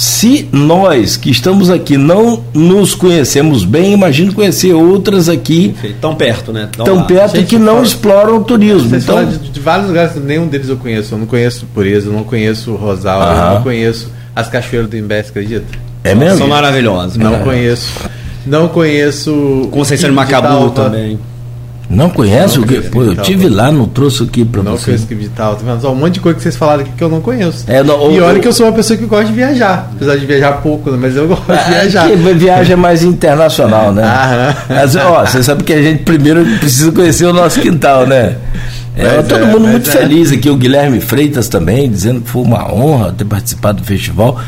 se 0.00 0.48
nós 0.50 1.18
que 1.18 1.30
estamos 1.30 1.68
aqui 1.68 1.98
não 1.98 2.42
nos 2.54 2.94
conhecemos 2.94 3.66
bem, 3.66 3.92
imagino 3.92 4.32
conhecer 4.32 4.72
outras 4.72 5.28
aqui. 5.28 5.74
Tão 6.00 6.14
perto, 6.14 6.54
né? 6.54 6.70
Tão, 6.74 6.86
tão 6.86 7.02
perto 7.02 7.36
e 7.36 7.44
que 7.44 7.58
não 7.58 7.74
fala, 7.74 7.86
exploram 7.86 8.38
o 8.38 8.44
turismo. 8.44 8.96
Então, 8.96 9.22
de, 9.26 9.50
de, 9.50 9.60
vários 9.60 9.88
lugares, 9.88 10.16
nenhum 10.16 10.46
deles 10.46 10.70
eu 10.70 10.78
conheço. 10.78 11.14
Eu 11.14 11.18
não 11.18 11.26
conheço 11.26 11.66
Pureza, 11.74 12.08
eu 12.08 12.14
não 12.14 12.24
conheço 12.24 12.74
Rosal, 12.76 13.20
eu 13.20 13.54
não 13.56 13.62
conheço 13.62 14.10
as 14.34 14.48
cachoeiras 14.48 14.88
do 14.88 14.96
Imbé, 14.96 15.20
acredita? 15.20 15.66
É 16.02 16.14
mesmo? 16.14 16.38
São 16.38 16.48
maravilhosas. 16.48 17.18
Não 17.18 17.34
é. 17.34 17.38
conheço. 17.40 17.92
Não 18.46 18.68
conheço. 18.68 19.68
Conceição 19.70 20.08
de 20.08 20.16
Macabu 20.16 20.70
também. 20.70 21.18
Não 21.90 22.08
conhece 22.08 22.56
não 22.56 22.64
o 22.64 22.66
que? 22.68 22.80
Pô, 22.82 23.02
eu 23.02 23.16
tive 23.16 23.48
lá, 23.48 23.72
não 23.72 23.86
trouxe 23.86 24.22
aqui 24.22 24.44
para 24.44 24.62
você. 24.62 24.70
Não 24.70 24.78
conheço 24.78 25.06
que 25.08 25.14
vital. 25.14 25.56
Tá 25.56 25.62
vendo? 25.64 25.90
Um 25.90 25.94
monte 25.96 26.14
de 26.14 26.20
coisa 26.20 26.36
que 26.36 26.42
vocês 26.44 26.54
falaram 26.54 26.82
aqui 26.82 26.92
que 26.96 27.02
eu 27.02 27.08
não 27.08 27.20
conheço. 27.20 27.64
É, 27.66 27.82
não, 27.82 28.12
e 28.12 28.20
olha 28.20 28.38
que 28.38 28.46
eu 28.46 28.52
sou 28.52 28.66
uma 28.66 28.72
pessoa 28.72 28.96
que 28.96 29.04
gosta 29.06 29.26
de 29.26 29.32
viajar. 29.32 29.90
Apesar 29.96 30.16
de 30.16 30.24
viajar 30.24 30.52
pouco, 30.62 30.88
né? 30.92 30.98
mas 31.00 31.16
eu 31.16 31.26
gosto 31.26 31.44
de 31.46 31.52
é, 31.58 31.64
viajar. 31.64 32.08
Viagem 32.36 32.74
é 32.74 32.76
mais 32.76 33.02
internacional, 33.02 33.92
né? 33.92 34.04
Aham. 34.04 34.56
Mas, 34.68 34.94
ó, 34.94 35.26
você 35.26 35.42
sabe 35.42 35.64
que 35.64 35.72
a 35.72 35.82
gente 35.82 36.04
primeiro 36.04 36.44
precisa 36.58 36.92
conhecer 36.92 37.24
o 37.24 37.32
nosso 37.32 37.60
quintal, 37.60 38.06
né? 38.06 38.36
É, 38.96 39.22
todo 39.22 39.42
é, 39.42 39.46
mundo 39.46 39.66
muito 39.66 39.88
é. 39.90 39.92
feliz 39.92 40.30
aqui, 40.30 40.48
o 40.48 40.56
Guilherme 40.56 41.00
Freitas 41.00 41.48
também, 41.48 41.90
dizendo 41.90 42.20
que 42.20 42.28
foi 42.28 42.42
uma 42.42 42.72
honra 42.72 43.12
ter 43.12 43.24
participado 43.24 43.80
do 43.80 43.84
festival. 43.84 44.40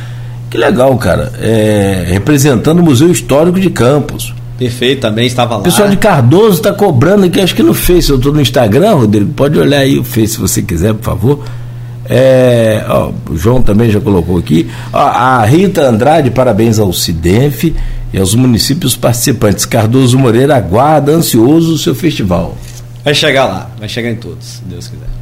Que 0.48 0.58
legal, 0.58 0.96
cara. 0.96 1.32
É, 1.40 2.04
representando 2.06 2.78
o 2.78 2.82
Museu 2.84 3.10
Histórico 3.10 3.58
de 3.58 3.70
Campos. 3.70 4.32
Perfeito, 4.62 5.00
também 5.00 5.26
estava 5.26 5.54
lá. 5.54 5.60
O 5.60 5.64
pessoal 5.64 5.88
de 5.88 5.96
Cardoso 5.96 6.58
está 6.58 6.72
cobrando 6.72 7.24
aqui, 7.24 7.40
acho 7.40 7.52
que 7.52 7.64
no 7.64 7.74
Face, 7.74 8.08
eu 8.10 8.16
estou 8.16 8.32
no 8.32 8.40
Instagram, 8.40 8.94
Rodrigo, 8.94 9.32
pode 9.32 9.58
olhar 9.58 9.80
aí 9.80 9.98
o 9.98 10.04
Face 10.04 10.34
se 10.34 10.38
você 10.38 10.62
quiser, 10.62 10.94
por 10.94 11.02
favor. 11.02 11.44
É, 12.08 12.84
ó, 12.88 13.10
o 13.28 13.36
João 13.36 13.60
também 13.60 13.90
já 13.90 14.00
colocou 14.00 14.38
aqui. 14.38 14.70
Ó, 14.92 14.98
a 14.98 15.44
Rita 15.44 15.82
Andrade, 15.82 16.30
parabéns 16.30 16.78
ao 16.78 16.92
CIDENF 16.92 17.74
e 18.12 18.18
aos 18.18 18.36
municípios 18.36 18.96
participantes. 18.96 19.64
Cardoso 19.64 20.16
Moreira 20.16 20.54
aguarda 20.54 21.10
ansioso 21.10 21.74
o 21.74 21.78
seu 21.78 21.94
festival. 21.94 22.56
Vai 23.04 23.14
chegar 23.14 23.46
lá, 23.46 23.68
vai 23.80 23.88
chegar 23.88 24.10
em 24.10 24.16
todos, 24.16 24.46
se 24.46 24.64
Deus 24.64 24.86
quiser. 24.86 25.21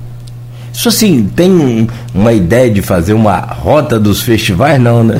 Isso 0.80 0.88
assim, 0.88 1.30
tem 1.36 1.86
uma 2.14 2.32
ideia 2.32 2.70
de 2.70 2.80
fazer 2.80 3.12
uma 3.12 3.38
rota 3.38 4.00
dos 4.00 4.22
festivais? 4.22 4.80
Não, 4.80 5.04
né? 5.04 5.14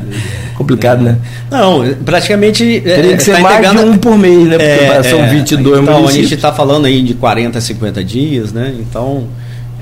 Complicado, 0.56 1.02
né? 1.02 1.18
Não, 1.50 1.84
praticamente. 2.02 2.78
É, 2.78 2.80
Teria 2.80 3.16
que 3.18 3.22
ser 3.22 3.32
tá 3.32 3.42
mais 3.42 3.70
de 3.72 3.76
um 3.76 3.98
por 3.98 4.16
mês, 4.16 4.48
né? 4.48 4.56
Porque 4.56 4.84
é, 4.84 5.02
são 5.02 5.28
22 5.28 5.76
é. 5.76 5.82
então, 5.82 5.94
municípios. 5.96 6.08
a 6.08 6.22
gente 6.22 6.34
está 6.34 6.50
falando 6.50 6.86
aí 6.86 7.02
de 7.02 7.12
40 7.12 7.58
a 7.58 7.60
50 7.60 8.02
dias, 8.02 8.54
né? 8.54 8.74
Então, 8.80 9.28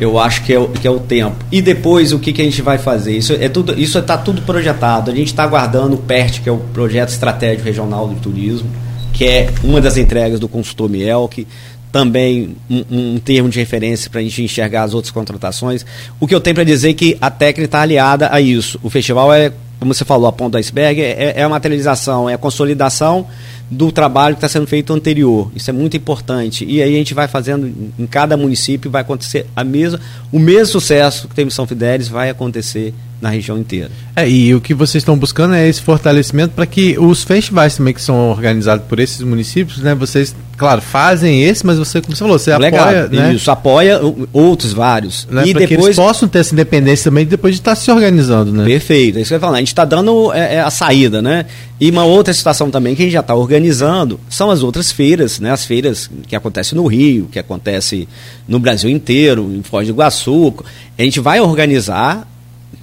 eu 0.00 0.18
acho 0.18 0.42
que 0.42 0.52
é, 0.52 0.58
o, 0.58 0.66
que 0.66 0.84
é 0.84 0.90
o 0.90 0.98
tempo. 0.98 1.36
E 1.52 1.62
depois, 1.62 2.12
o 2.12 2.18
que, 2.18 2.32
que 2.32 2.42
a 2.42 2.44
gente 2.44 2.60
vai 2.60 2.78
fazer? 2.78 3.16
Isso 3.16 3.32
é 3.32 3.48
tudo, 3.48 3.80
isso 3.80 4.00
está 4.00 4.18
tudo 4.18 4.42
projetado. 4.42 5.12
A 5.12 5.14
gente 5.14 5.28
está 5.28 5.44
aguardando 5.44 5.94
o 5.94 5.98
PERT, 5.98 6.40
que 6.40 6.48
é 6.48 6.52
o 6.52 6.58
Projeto 6.58 7.10
Estratégico 7.10 7.66
Regional 7.66 8.08
do 8.08 8.16
Turismo, 8.16 8.68
que 9.12 9.24
é 9.24 9.48
uma 9.62 9.80
das 9.80 9.96
entregas 9.96 10.40
do 10.40 10.48
consultor 10.48 10.90
Miel, 10.90 11.28
que 11.32 11.46
também 11.92 12.56
um, 12.68 12.84
um, 12.90 13.18
termo 13.18 13.48
de 13.48 13.58
referência 13.58 14.10
para 14.10 14.20
a 14.20 14.22
gente 14.22 14.42
enxergar 14.42 14.84
as 14.84 14.94
outras 14.94 15.10
contratações. 15.10 15.84
O 16.18 16.26
que 16.26 16.34
eu 16.34 16.40
tenho 16.40 16.54
para 16.54 16.64
dizer 16.64 16.90
é 16.90 16.94
que 16.94 17.16
a 17.20 17.30
técnica 17.30 17.64
está 17.64 17.80
aliada 17.80 18.28
a 18.32 18.40
isso. 18.40 18.78
O 18.82 18.90
festival 18.90 19.32
é, 19.32 19.52
como 19.78 19.92
você 19.92 20.04
falou, 20.04 20.28
a 20.28 20.32
ponta 20.32 20.52
do 20.52 20.58
iceberg, 20.58 21.00
é, 21.00 21.34
é 21.36 21.42
a 21.42 21.48
materialização, 21.48 22.28
é 22.28 22.34
a 22.34 22.38
consolidação 22.38 23.26
do 23.70 23.92
trabalho 23.92 24.34
que 24.34 24.38
está 24.38 24.48
sendo 24.48 24.66
feito 24.66 24.92
anterior. 24.92 25.50
Isso 25.54 25.70
é 25.70 25.72
muito 25.72 25.96
importante. 25.96 26.64
E 26.64 26.82
aí 26.82 26.94
a 26.94 26.98
gente 26.98 27.14
vai 27.14 27.28
fazendo 27.28 27.72
em 27.98 28.06
cada 28.06 28.36
município, 28.36 28.90
vai 28.90 29.02
acontecer 29.02 29.46
a 29.54 29.62
mesma, 29.62 30.00
o 30.32 30.38
mesmo 30.38 30.66
sucesso 30.66 31.28
que 31.28 31.34
teve 31.34 31.48
em 31.48 31.52
São 31.52 31.66
Fidélis 31.66 32.08
vai 32.08 32.30
acontecer 32.30 32.92
na 33.20 33.28
região 33.28 33.58
inteira. 33.58 33.90
É, 34.16 34.28
e 34.28 34.54
o 34.54 34.60
que 34.60 34.72
vocês 34.72 35.02
estão 35.02 35.16
buscando 35.16 35.54
é 35.54 35.68
esse 35.68 35.82
fortalecimento 35.82 36.54
para 36.54 36.64
que 36.64 36.98
os 36.98 37.22
festivais 37.22 37.76
também 37.76 37.92
que 37.92 38.00
são 38.00 38.30
organizados 38.30 38.86
por 38.86 38.98
esses 38.98 39.20
municípios, 39.20 39.78
né, 39.78 39.94
vocês, 39.94 40.34
claro, 40.56 40.80
fazem 40.80 41.44
esse, 41.44 41.64
mas 41.66 41.78
você, 41.78 42.00
como 42.00 42.16
você 42.16 42.20
falou, 42.20 42.38
você 42.38 42.56
Legal, 42.56 42.88
apoia, 42.88 43.08
né? 43.08 43.34
Isso, 43.34 43.50
apoia 43.50 44.00
outros 44.32 44.72
vários. 44.72 45.28
Né, 45.30 45.42
e 45.42 45.52
depois 45.52 45.68
que 45.68 45.74
eles 45.74 45.96
possam 45.96 46.28
ter 46.28 46.38
essa 46.38 46.54
independência 46.54 47.10
também 47.10 47.26
depois 47.26 47.54
de 47.54 47.60
estar 47.60 47.74
se 47.74 47.90
organizando, 47.90 48.52
né? 48.52 48.64
Perfeito, 48.64 49.18
é 49.18 49.20
isso 49.20 49.28
que 49.28 49.34
eu 49.34 49.36
ia 49.36 49.40
falar. 49.40 49.56
A 49.56 49.60
gente 49.60 49.68
está 49.68 49.84
dando 49.84 50.32
é, 50.32 50.54
é, 50.56 50.60
a 50.60 50.70
saída, 50.70 51.20
né? 51.20 51.44
E 51.80 51.90
uma 51.90 52.04
outra 52.04 52.34
situação 52.34 52.70
também 52.70 52.94
que 52.94 53.00
a 53.02 53.04
gente 53.06 53.14
já 53.14 53.20
está 53.20 53.34
organizando 53.34 54.20
são 54.28 54.50
as 54.50 54.62
outras 54.62 54.92
feiras, 54.92 55.40
né? 55.40 55.50
As 55.50 55.64
feiras 55.64 56.10
que 56.28 56.36
acontecem 56.36 56.76
no 56.76 56.86
Rio, 56.86 57.28
que 57.32 57.38
acontece 57.38 58.06
no 58.46 58.58
Brasil 58.58 58.90
inteiro, 58.90 59.50
em 59.50 59.62
Foz 59.62 59.86
do 59.86 59.94
Iguaçu. 59.94 60.54
A 60.98 61.02
gente 61.02 61.20
vai 61.20 61.40
organizar 61.40 62.28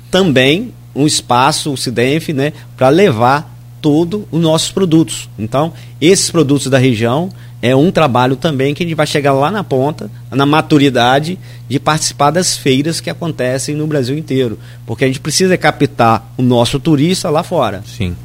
também 0.10 0.74
um 0.96 1.06
espaço, 1.06 1.72
o 1.72 1.78
CIDENF, 1.78 2.34
né, 2.34 2.54
para 2.76 2.90
levar 2.90 3.56
todos 3.80 4.24
os 4.32 4.42
nossos 4.42 4.72
produtos. 4.72 5.30
Então, 5.38 5.72
esses 6.02 6.32
produtos 6.32 6.68
da 6.68 6.80
região 6.80 7.30
é 7.62 7.76
um 7.76 7.92
trabalho 7.92 8.36
também 8.36 8.74
que 8.74 8.84
a 8.84 8.86
gente 8.86 8.96
vai 8.96 9.06
chegar 9.06 9.34
lá 9.34 9.52
na 9.52 9.64
ponta, 9.64 10.10
na 10.32 10.46
maturidade 10.46 11.38
de 11.70 11.80
participar 11.80 12.32
das 12.32 12.58
feiras 12.58 13.00
que 13.00 13.10
acontecem 13.10 13.76
no 13.76 13.86
Brasil 13.86 14.18
inteiro, 14.18 14.58
porque 14.86 15.06
a 15.06 15.08
gente 15.08 15.20
precisa 15.20 15.56
captar 15.56 16.34
o 16.36 16.42
nosso 16.42 16.80
turista 16.80 17.30
lá 17.30 17.44
fora. 17.44 17.84
Sim. 17.86 18.16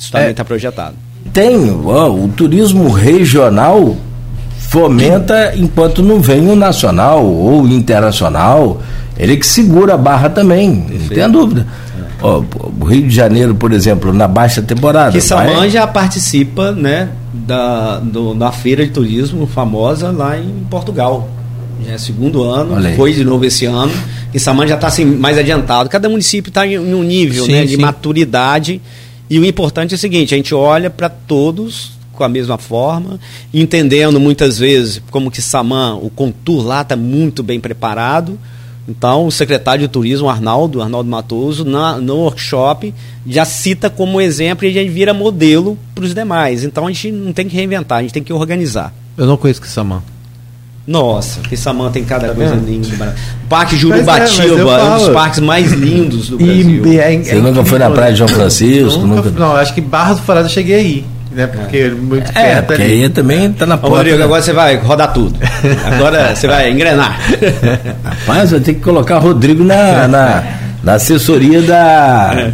Isso 0.00 0.10
também 0.10 0.30
está 0.30 0.40
é, 0.40 0.44
projetado. 0.44 0.94
Tem, 1.32 1.70
ó, 1.84 2.08
o 2.08 2.28
turismo 2.28 2.88
regional 2.90 3.96
fomenta 4.70 5.52
enquanto 5.54 6.02
não 6.02 6.20
vem 6.20 6.48
o 6.48 6.56
nacional 6.56 7.24
ou 7.24 7.68
internacional. 7.68 8.80
Ele 9.18 9.36
que 9.36 9.46
segura 9.46 9.94
a 9.94 9.98
barra 9.98 10.30
também, 10.30 10.80
Perfeito. 10.80 11.02
não 11.02 11.14
tem 11.14 11.30
dúvida. 11.30 11.66
Ó, 12.22 12.42
o 12.80 12.84
Rio 12.84 13.02
de 13.02 13.14
Janeiro, 13.14 13.54
por 13.54 13.72
exemplo, 13.72 14.12
na 14.12 14.26
baixa 14.26 14.62
temporada. 14.62 15.12
Que 15.12 15.20
Samã 15.20 15.68
já 15.68 15.86
participa, 15.86 16.72
né, 16.72 17.10
da, 17.32 17.98
do, 17.98 18.34
da 18.34 18.50
feira 18.50 18.84
de 18.84 18.90
turismo 18.90 19.46
famosa 19.46 20.10
lá 20.10 20.38
em 20.38 20.64
Portugal. 20.70 21.28
Já 21.86 21.92
é 21.92 21.98
segundo 21.98 22.42
ano, 22.42 22.76
foi 22.96 23.12
de 23.12 23.24
novo 23.24 23.44
esse 23.44 23.66
ano. 23.66 23.92
E 24.32 24.38
Samã 24.38 24.66
já 24.66 24.76
está 24.76 24.86
assim, 24.86 25.04
mais 25.04 25.36
adiantado. 25.36 25.88
Cada 25.88 26.08
município 26.08 26.48
está 26.48 26.66
em, 26.66 26.78
um 26.78 27.02
nível 27.02 27.44
sim, 27.44 27.52
né, 27.52 27.64
de 27.64 27.76
maturidade. 27.76 28.80
E 29.30 29.38
o 29.38 29.44
importante 29.44 29.94
é 29.94 29.96
o 29.96 29.98
seguinte: 29.98 30.34
a 30.34 30.36
gente 30.36 30.54
olha 30.54 30.90
para 30.90 31.08
todos 31.08 31.92
com 32.12 32.24
a 32.24 32.28
mesma 32.28 32.58
forma, 32.58 33.18
entendendo 33.54 34.20
muitas 34.20 34.58
vezes 34.58 35.00
como 35.10 35.30
que 35.30 35.40
Samã, 35.40 35.94
o 35.94 36.10
contour 36.10 36.66
lá 36.66 36.82
está 36.82 36.94
muito 36.94 37.42
bem 37.42 37.58
preparado 37.58 38.38
então, 38.90 39.26
o 39.26 39.30
secretário 39.30 39.86
de 39.86 39.92
turismo, 39.92 40.28
Arnaldo, 40.28 40.82
Arnaldo 40.82 41.08
Matoso, 41.08 41.64
na, 41.64 41.98
no 41.98 42.16
workshop, 42.16 42.92
já 43.24 43.44
cita 43.44 43.88
como 43.88 44.20
exemplo 44.20 44.66
e 44.66 44.72
já 44.72 44.82
vira 44.92 45.14
modelo 45.14 45.78
para 45.94 46.02
os 46.02 46.12
demais. 46.12 46.64
Então, 46.64 46.88
a 46.88 46.92
gente 46.92 47.12
não 47.12 47.32
tem 47.32 47.48
que 47.48 47.54
reinventar, 47.54 47.98
a 47.98 48.02
gente 48.02 48.12
tem 48.12 48.22
que 48.22 48.32
organizar. 48.32 48.92
Eu 49.16 49.26
não 49.26 49.36
conheço 49.36 49.62
Kissamã. 49.62 50.02
Nossa, 50.90 51.40
Kissamã 51.42 51.88
tem 51.88 52.02
cada 52.02 52.26
tá 52.26 52.34
coisa 52.34 52.56
linda. 52.56 53.14
Parque 53.48 53.76
Jurubatiba 53.76 54.76
é, 54.76 54.80
é 54.80 54.84
um 54.84 54.96
dos 54.96 55.08
parques 55.10 55.38
mais 55.38 55.70
lindos 55.70 56.30
do 56.30 56.36
Brasil. 56.36 56.84
E, 56.84 56.98
é, 56.98 57.22
Você 57.22 57.36
nunca 57.36 57.64
foi 57.64 57.78
na 57.78 57.88
praia 57.88 58.10
de 58.10 58.18
João 58.18 58.28
Francisco? 58.28 58.98
Nunca, 58.98 59.30
nunca... 59.30 59.38
Não, 59.38 59.54
acho 59.54 59.72
que 59.72 59.80
Barra 59.80 60.14
do 60.14 60.22
Forado 60.22 60.46
eu 60.46 60.50
cheguei 60.50 60.74
aí 60.74 61.04
né? 61.30 61.46
Porque 61.46 61.76
é. 61.76 61.90
muito 61.90 62.28
é, 62.30 62.32
perto 62.32 62.66
porque 62.66 62.82
ali. 62.82 63.04
aí 63.04 63.08
também 63.08 63.52
tá 63.52 63.64
na 63.64 63.78
porta. 63.78 63.94
Ô, 63.94 63.98
Rodrigo, 63.98 64.18
né? 64.18 64.24
agora 64.24 64.42
você 64.42 64.52
vai 64.52 64.76
rodar 64.78 65.12
tudo. 65.12 65.38
Agora 65.84 66.34
você 66.34 66.48
vai 66.48 66.70
engrenar. 66.72 67.20
Rapaz, 68.02 68.50
vai 68.50 68.58
ter 68.58 68.74
que 68.74 68.80
colocar 68.80 69.18
Rodrigo 69.18 69.62
na, 69.62 70.08
na, 70.08 70.44
na 70.82 70.94
assessoria 70.94 71.62
da. 71.62 72.50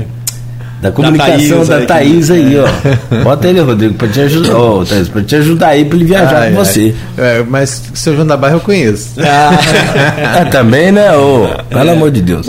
Da 0.81 0.93
comunicação 0.93 1.65
da 1.65 1.87
Thaís, 1.87 2.31
aí, 2.31 2.55
ó. 2.59 3.23
Bota 3.25 3.49
ele, 3.49 3.61
Rodrigo, 3.61 3.95
pra 3.95 4.09
te 4.09 4.21
ajudar. 4.21 4.59
Oh, 4.59 4.85
Thaís, 4.85 5.09
pra 5.09 5.23
te 5.23 5.37
ajudar 5.37 5.69
aí 5.69 5.85
pra 5.85 5.97
ele 5.97 6.05
viajar 6.05 6.43
ai, 6.43 6.51
com 6.51 6.57
você. 6.57 6.95
É, 7.17 7.43
mas 7.43 7.83
seu 7.95 8.15
João 8.15 8.27
da 8.27 8.37
Barra 8.37 8.55
eu 8.55 8.61
conheço. 8.61 9.15
Ah. 9.21 10.45
também, 10.51 10.93
né? 10.93 11.17
Oh, 11.17 11.49
pelo 11.69 11.91
é. 11.91 11.93
amor 11.93 12.11
de 12.11 12.21
Deus. 12.21 12.47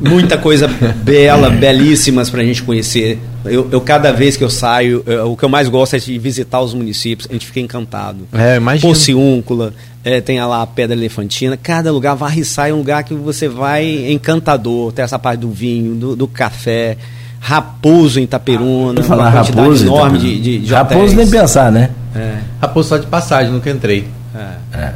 Muita 0.00 0.36
coisa 0.36 0.68
bela, 1.02 1.48
belíssimas 1.50 2.28
pra 2.28 2.42
gente 2.42 2.62
conhecer 2.62 3.18
eu, 3.44 3.68
eu, 3.70 3.80
cada 3.80 4.10
vez 4.10 4.36
que 4.36 4.44
eu 4.44 4.48
saio, 4.48 5.02
eu, 5.06 5.32
o 5.32 5.36
que 5.36 5.44
eu 5.44 5.48
mais 5.48 5.68
gosto 5.68 5.94
é 5.94 5.98
de 5.98 6.18
visitar 6.18 6.60
os 6.60 6.72
municípios, 6.72 7.28
a 7.28 7.32
gente 7.34 7.46
fica 7.46 7.60
encantado. 7.60 8.26
É, 8.32 8.56
imagina. 8.56 8.90
Pociúncula, 8.90 9.74
é, 10.02 10.20
tem 10.20 10.42
lá 10.42 10.62
a 10.62 10.66
Pedra 10.66 10.96
Elefantina, 10.96 11.56
cada 11.56 11.92
lugar, 11.92 12.14
Varriçai 12.14 12.70
é 12.70 12.74
um 12.74 12.78
lugar 12.78 13.04
que 13.04 13.14
você 13.14 13.46
vai 13.46 14.10
encantador, 14.10 14.92
tem 14.92 15.04
essa 15.04 15.18
parte 15.18 15.40
do 15.40 15.50
vinho, 15.50 15.94
do, 15.94 16.16
do 16.16 16.26
café, 16.26 16.96
Raposo 17.46 18.18
em 18.18 18.22
Itaperuna, 18.22 19.02
ah, 19.02 19.04
falar 19.04 19.24
uma 19.24 19.32
quantidade 19.32 19.66
Raposo, 19.68 19.84
enorme 19.84 20.18
de, 20.18 20.40
de, 20.40 20.58
de 20.60 20.72
Raposo 20.72 21.14
nem 21.14 21.28
pensar, 21.28 21.70
né? 21.70 21.90
É. 22.16 22.36
Raposo 22.58 22.88
só 22.88 22.96
de 22.96 23.06
passagem, 23.06 23.52
nunca 23.52 23.68
entrei. 23.68 24.08
É. 24.34 24.78
é. 24.78 24.92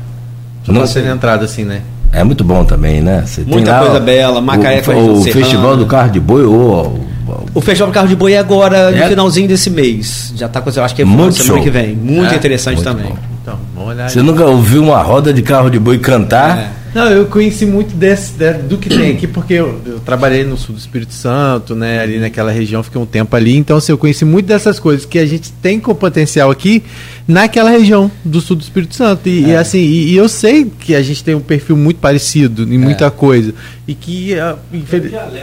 Só 0.65 0.73
não 0.73 0.81
passei 0.81 1.07
entrada 1.07 1.45
assim, 1.45 1.65
né? 1.65 1.83
É 2.11 2.25
muito 2.25 2.43
bom 2.43 2.65
também, 2.65 3.03
né? 3.03 3.23
Você 3.27 3.43
Muita 3.47 3.79
coisa 3.81 4.01
bela, 4.01 4.41
Macaé 4.41 4.83
O, 4.89 5.19
o 5.19 5.25
Festival 5.25 5.77
do 5.77 5.85
Carro 5.85 6.11
de 6.11 6.21
Boi, 6.21 6.43
ou 6.43 7.07
o 7.53 7.61
Festival 7.61 7.91
do 7.91 7.95
Carro 7.95 8.09
de 8.09 8.17
Boi 8.17 8.33
é 8.33 8.39
agora, 8.39 8.91
no 8.93 8.97
é. 8.97 9.09
finalzinho 9.09 9.47
desse 9.47 9.69
mês. 9.69 10.33
Já 10.35 10.47
está 10.47 10.63
com 10.63 10.71
eu 10.71 10.83
acho 10.83 10.95
que 10.95 11.03
é 11.03 11.05
muito 11.05 11.37
semana 11.37 11.63
que 11.63 11.69
vem. 11.69 11.95
Muito 11.95 12.33
é. 12.33 12.37
interessante 12.37 12.77
muito 12.77 12.89
também. 12.89 13.11
Bom. 13.11 13.19
Então, 13.43 13.59
vamos 13.75 13.91
olhar 13.91 14.09
Você 14.09 14.21
aí. 14.21 14.25
nunca 14.25 14.47
ouviu 14.47 14.83
uma 14.83 15.03
roda 15.03 15.35
de 15.35 15.43
carro 15.43 15.69
de 15.69 15.79
boi 15.79 15.99
cantar? 15.99 16.59
É. 16.59 16.69
Não, 16.99 17.07
eu 17.07 17.27
conheci 17.27 17.65
muito 17.65 17.95
desse, 17.95 18.33
do 18.69 18.77
que 18.77 18.89
tem 18.89 19.13
aqui, 19.13 19.29
porque 19.29 19.55
eu, 19.55 19.81
eu, 19.87 20.01
trabalhei 20.01 20.43
no 20.43 20.57
sul 20.57 20.75
do 20.75 20.79
Espírito 20.81 21.15
Santo, 21.15 21.77
né? 21.77 22.01
Ali 22.01 22.19
naquela 22.19 22.51
região, 22.51 22.83
fiquei 22.83 23.01
um 23.01 23.07
tempo 23.07 23.37
ali. 23.37 23.57
Então, 23.57 23.77
assim, 23.77 23.93
eu 23.93 23.99
conheci 23.99 24.25
muito 24.25 24.47
dessas 24.47 24.81
coisas 24.81 25.07
que 25.07 25.17
a 25.17 25.25
gente 25.25 25.53
tem 25.53 25.79
com 25.79 25.95
potencial 25.95 26.51
aqui 26.51 26.83
naquela 27.29 27.71
região 27.71 28.11
do 28.25 28.41
sul 28.41 28.57
do 28.57 28.63
Espírito 28.63 28.97
Santo. 28.97 29.29
E, 29.29 29.45
é. 29.45 29.49
e 29.51 29.57
assim, 29.57 29.79
e, 29.79 30.11
e, 30.11 30.17
eu 30.17 30.29
sei 30.29 30.65
que 30.65 30.93
a 30.93 31.01
gente 31.01 31.23
tem 31.23 31.37
um 31.37 31.41
perfil 31.41 31.77
muito 31.77 32.01
parecido 32.01 32.65
em 32.65 32.77
muita 32.77 33.05
é. 33.05 33.11
coisa. 33.11 33.55
E 33.87 33.95
que. 33.95 34.33
Uh, 34.35 34.59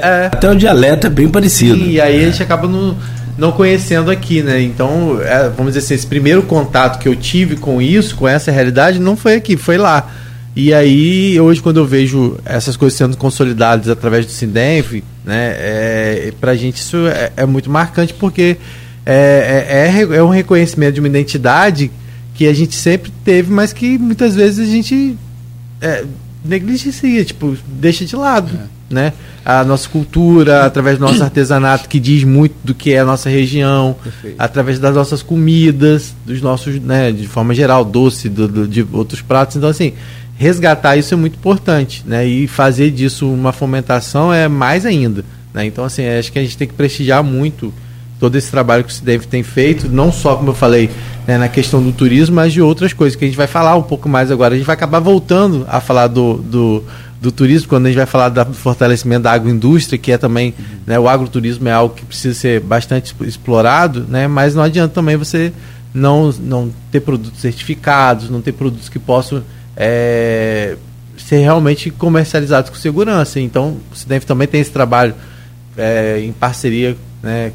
é, 0.02 0.26
Até 0.26 0.52
o 0.52 0.56
dialeto 0.56 1.07
é 1.07 1.10
bem 1.10 1.30
parecido. 1.30 1.77
E 1.77 2.02
aí 2.02 2.22
a 2.22 2.30
gente 2.30 2.44
acaba 2.44 2.68
no 2.68 2.98
não 3.38 3.53
conhecendo 3.53 4.11
aqui, 4.11 4.41
né? 4.41 4.61
Então, 4.61 5.22
é, 5.22 5.49
vamos 5.49 5.73
dizer 5.73 5.86
assim, 5.86 5.94
esse 5.94 6.07
primeiro 6.07 6.44
contato 6.44 6.99
que 6.99 7.07
eu 7.07 7.15
tive 7.15 7.56
com 7.56 7.82
isso, 7.82 8.18
com 8.18 8.27
essa 8.27 8.52
realidade, 8.52 8.99
não 8.99 9.15
foi 9.15 9.36
aqui, 9.36 9.56
foi 9.56 9.77
lá. 9.77 10.11
E 10.56 10.73
aí, 10.73 11.40
hoje, 11.40 11.61
quando 11.61 11.77
eu 11.77 11.86
vejo 11.86 12.38
essas 12.45 12.77
coisas 12.77 12.98
sendo 12.98 13.18
consolidadas 13.18 13.90
através 13.90 14.26
do 14.26 14.32
Sindenf, 14.32 15.03
né, 15.26 15.53
é, 15.57 16.34
pra 16.40 16.56
gente 16.56 16.77
isso 16.77 17.06
é, 17.07 17.34
é 17.36 17.45
muito 17.45 17.69
marcante, 17.69 18.14
porque 18.14 18.57
é, 19.06 19.65
é, 19.68 20.02
é, 20.02 20.18
é 20.18 20.23
um 20.23 20.30
reconhecimento 20.30 20.95
de 20.95 20.99
uma 21.02 21.10
identidade 21.10 21.91
que 22.34 22.48
a 22.48 22.53
gente 22.53 22.73
sempre 22.73 23.11
teve, 23.23 23.52
mas 23.52 23.73
que 23.73 23.98
muitas 23.98 24.34
vezes 24.34 24.68
a 24.68 24.72
gente 24.72 25.18
é, 25.82 26.06
negligencia, 26.44 27.26
tipo, 27.26 27.57
deixa 27.68 28.06
de 28.06 28.15
lado, 28.15 28.52
é. 28.56 28.94
né? 28.94 29.14
A 29.44 29.64
nossa 29.64 29.88
cultura, 29.88 30.65
através 30.65 30.98
do 30.98 31.06
nosso 31.06 31.22
artesanato, 31.23 31.90
que 31.90 31.99
diz 31.99 32.23
muito 32.23 32.56
do 32.64 32.73
que 32.73 32.94
é 32.94 32.99
a 32.99 33.06
nossa 33.06 33.30
região, 33.30 33.95
Perfeito. 34.02 34.36
através 34.40 34.80
das 34.80 34.95
nossas 34.95 35.22
comidas, 35.22 36.15
dos 36.26 36.41
nossos, 36.41 36.80
né, 36.80 37.11
de 37.11 37.27
forma 37.27 37.53
geral, 37.53 37.84
doce, 37.84 38.30
do, 38.30 38.48
do, 38.48 38.68
de 38.68 38.86
outros 38.91 39.22
pratos. 39.22 39.57
Então, 39.57 39.69
assim, 39.69 39.94
resgatar 40.38 40.98
isso 40.98 41.14
é 41.14 41.18
muito 41.18 41.36
importante, 41.36 42.03
né? 42.06 42.26
E 42.26 42.48
fazer 42.48 42.91
disso 42.91 43.32
uma 43.32 43.52
fomentação 43.52 44.34
é 44.34 44.48
mais 44.48 44.86
ainda, 44.86 45.24
né? 45.53 45.66
Então, 45.66 45.86
assim, 45.86 46.06
acho 46.06 46.32
que 46.32 46.40
a 46.40 46.41
gente 46.41 46.57
tem 46.57 46.68
que 46.68 46.74
prestigiar 46.74 47.24
muito 47.24 47.74
todo 48.20 48.36
esse 48.36 48.49
trabalho 48.49 48.84
que 48.84 48.91
o 48.91 48.94
CIDEV 48.94 49.28
tem 49.28 49.44
feito, 49.44 49.90
não 49.90 50.12
só, 50.12 50.36
como 50.36 50.49
eu 50.49 50.53
falei, 50.53 50.90
né, 51.28 51.38
na 51.38 51.49
questão 51.49 51.82
do 51.82 51.91
turismo, 51.91 52.36
mas 52.36 52.53
de 52.53 52.62
outras 52.62 52.94
coisas 52.94 53.16
que 53.16 53.26
a 53.26 53.28
gente 53.28 53.38
vai 53.38 53.48
falar 53.48 53.76
um 53.76 53.84
pouco 53.84 54.07
mais 54.07 54.32
agora. 54.32 54.53
A 54.53 54.57
gente 54.57 54.66
vai 54.66 54.74
acabar 54.74 54.99
voltando 54.99 55.66
a 55.68 55.82
falar 55.82 56.07
do, 56.07 56.36
do, 56.36 56.84
do 57.22 57.32
turismo, 57.32 57.68
quando 57.68 57.88
a 57.88 57.90
gente 57.90 57.98
vai 57.98 58.06
falar 58.06 58.30
do 58.30 58.53
fortalecimento 58.53 59.24
da 59.24 59.32
agroindústria, 59.32 59.98
que 59.98 60.12
é 60.12 60.18
também, 60.18 60.53
uhum. 60.57 60.66
né, 60.88 60.99
o 60.99 61.10
agroturismo 61.10 61.68
é 61.68 61.74
algo 61.74 61.94
que 61.94 62.06
precisa 62.06 62.34
ser 62.34 62.62
bastante 62.62 63.14
explorado, 63.22 64.06
né, 64.07 64.28
mas 64.28 64.56
não 64.56 64.64
adianta 64.64 64.94
também 64.94 65.18
você 65.18 65.52
não, 65.94 66.32
não 66.40 66.72
ter 66.91 67.02
produtos 67.02 67.41
certificados, 67.41 68.30
não 68.30 68.41
ter 68.41 68.53
produtos 68.53 68.88
que 68.88 68.99
possam 68.99 69.44
é, 69.76 70.76
ser 71.18 71.40
realmente 71.40 71.90
comercializados 71.90 72.70
com 72.70 72.76
segurança. 72.76 73.40
Então, 73.40 73.78
o 73.92 73.96
Cidenf 73.96 74.24
também 74.26 74.48
tem 74.48 74.62
esse 74.62 74.72
trabalho 74.72 75.14
é, 75.78 76.22
em 76.24 76.32
parceria 76.32 76.96
né, 77.22 77.52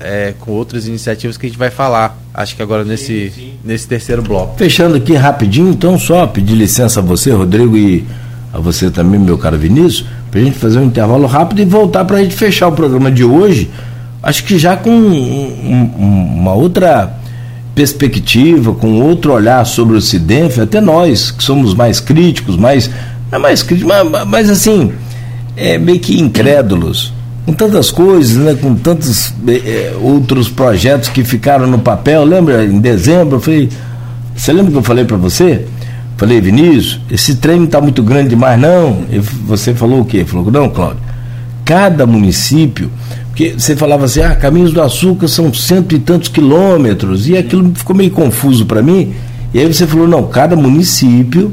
é, 0.00 0.34
com 0.38 0.52
outras 0.52 0.86
iniciativas 0.86 1.36
que 1.36 1.46
a 1.46 1.48
gente 1.48 1.58
vai 1.58 1.70
falar, 1.70 2.18
acho 2.32 2.56
que 2.56 2.62
agora 2.62 2.84
nesse, 2.84 3.30
sim, 3.30 3.34
sim. 3.34 3.52
nesse 3.64 3.86
terceiro 3.86 4.22
bloco. 4.22 4.56
Fechando 4.56 4.96
aqui 4.96 5.14
rapidinho, 5.14 5.70
então, 5.70 5.98
só 5.98 6.26
pedir 6.26 6.54
licença 6.54 7.00
a 7.00 7.02
você, 7.02 7.30
Rodrigo, 7.30 7.76
e 7.76 8.04
a 8.52 8.58
você 8.58 8.90
também, 8.90 9.20
meu 9.20 9.38
caro 9.38 9.58
Vinícius, 9.58 10.06
para 10.30 10.40
a 10.40 10.44
gente 10.44 10.58
fazer 10.58 10.78
um 10.78 10.84
intervalo 10.84 11.26
rápido 11.26 11.60
e 11.60 11.64
voltar 11.64 12.04
para 12.04 12.18
a 12.18 12.22
gente 12.22 12.34
fechar 12.34 12.68
o 12.68 12.72
programa 12.72 13.10
de 13.10 13.24
hoje, 13.24 13.70
acho 14.22 14.44
que 14.44 14.58
já 14.58 14.76
com 14.76 14.90
um, 14.90 15.92
um, 15.98 16.38
uma 16.38 16.54
outra 16.54 17.19
perspectiva, 17.74 18.72
com 18.74 19.00
outro 19.00 19.32
olhar 19.32 19.64
sobre 19.64 19.96
o 19.96 20.00
Cidenf, 20.00 20.58
até 20.58 20.80
nós 20.80 21.30
que 21.30 21.42
somos 21.42 21.74
mais 21.74 22.00
críticos, 22.00 22.56
mais 22.56 22.90
não 23.30 23.38
é 23.38 23.42
mais 23.42 23.62
críticos, 23.62 23.92
mas, 23.92 24.26
mas 24.26 24.50
assim, 24.50 24.92
é, 25.56 25.78
meio 25.78 26.00
que 26.00 26.20
incrédulos, 26.20 27.12
com 27.46 27.52
tantas 27.52 27.90
coisas, 27.90 28.36
né, 28.36 28.54
com 28.54 28.74
tantos 28.74 29.32
é, 29.48 29.94
outros 30.00 30.48
projetos 30.48 31.08
que 31.08 31.24
ficaram 31.24 31.66
no 31.66 31.78
papel. 31.78 32.24
Lembra, 32.24 32.64
em 32.64 32.78
dezembro, 32.78 33.36
eu 33.36 33.40
falei, 33.40 33.68
você 34.34 34.52
lembra 34.52 34.72
que 34.72 34.78
eu 34.78 34.82
falei 34.82 35.04
para 35.04 35.16
você? 35.16 35.66
Falei, 36.16 36.40
Vinícius, 36.40 37.00
esse 37.10 37.36
treino 37.36 37.64
está 37.64 37.80
muito 37.80 38.02
grande 38.02 38.30
demais, 38.30 38.60
não. 38.60 39.04
E 39.10 39.18
você 39.18 39.74
falou 39.74 40.00
o 40.00 40.04
quê? 40.04 40.24
Falou, 40.24 40.50
não, 40.50 40.68
Cláudio, 40.68 41.00
cada 41.64 42.06
município 42.06 42.90
porque 43.40 43.54
você 43.58 43.74
falava 43.74 44.04
assim, 44.04 44.20
ah, 44.20 44.34
Caminhos 44.34 44.70
do 44.70 44.82
Açúcar 44.82 45.26
são 45.26 45.52
cento 45.54 45.94
e 45.94 45.98
tantos 45.98 46.28
quilômetros, 46.28 47.26
e 47.26 47.38
aquilo 47.38 47.72
ficou 47.74 47.96
meio 47.96 48.10
confuso 48.10 48.66
para 48.66 48.82
mim. 48.82 49.14
E 49.54 49.58
aí 49.58 49.72
você 49.72 49.86
falou, 49.86 50.06
não, 50.06 50.24
cada 50.26 50.54
município 50.54 51.50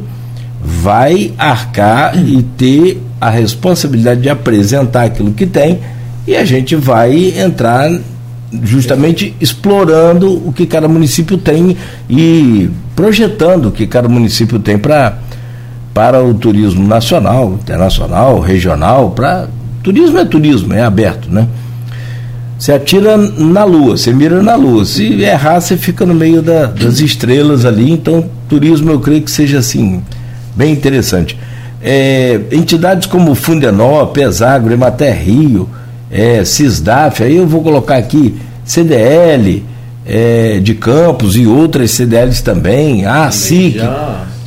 vai 0.62 1.32
arcar 1.38 2.18
e 2.18 2.44
ter 2.44 3.02
a 3.22 3.30
responsabilidade 3.30 4.20
de 4.20 4.30
apresentar 4.30 5.04
aquilo 5.04 5.32
que 5.32 5.46
tem, 5.46 5.80
e 6.28 6.36
a 6.36 6.44
gente 6.44 6.76
vai 6.76 7.34
entrar 7.40 7.90
justamente 8.64 9.34
explorando 9.40 10.46
o 10.46 10.52
que 10.52 10.66
cada 10.66 10.90
município 10.90 11.38
tem 11.38 11.78
e 12.10 12.70
projetando 12.98 13.68
o 13.68 13.72
que 13.72 13.88
cada 13.88 14.10
município 14.10 14.60
tem 14.60 14.78
para 14.78 15.20
para 15.94 16.24
o 16.24 16.34
turismo 16.34 16.88
nacional, 16.88 17.54
internacional, 17.54 18.40
regional, 18.40 19.12
para 19.12 19.48
turismo 19.82 20.20
é 20.20 20.26
turismo, 20.26 20.74
é 20.74 20.84
aberto, 20.84 21.28
né? 21.32 21.48
Você 22.58 22.72
atira 22.72 23.16
na 23.18 23.64
lua, 23.64 23.96
você 23.96 24.12
mira 24.12 24.42
na 24.42 24.56
lua. 24.56 24.84
Se 24.84 25.22
errar, 25.22 25.60
você 25.60 25.78
fica 25.78 26.06
no 26.06 26.14
meio 26.14 26.42
da, 26.42 26.66
das 26.66 27.00
estrelas 27.00 27.66
ali. 27.66 27.92
Então, 27.92 28.28
turismo 28.50 28.90
eu 28.90 29.00
creio 29.00 29.22
que 29.22 29.30
seja 29.30 29.60
assim, 29.60 30.02
bem 30.56 30.74
interessante. 30.74 31.38
É, 31.82 32.40
entidades 32.52 33.08
como 33.08 33.36
Fundenó, 33.36 34.04
Pesagro, 34.08 34.74
Emater 34.74 35.16
Rio, 35.24 35.70
é, 36.10 36.44
CISDAF, 36.44 37.24
aí 37.24 37.36
eu 37.36 37.46
vou 37.46 37.62
colocar 37.62 37.98
aqui 37.98 38.36
CDL 38.66 39.64
é, 40.06 40.60
de 40.60 40.74
Campos 40.74 41.36
e 41.36 41.46
outras 41.46 41.92
CDLs 41.92 42.42
também, 42.42 43.06
a 43.06 43.30
SIC, 43.30 43.80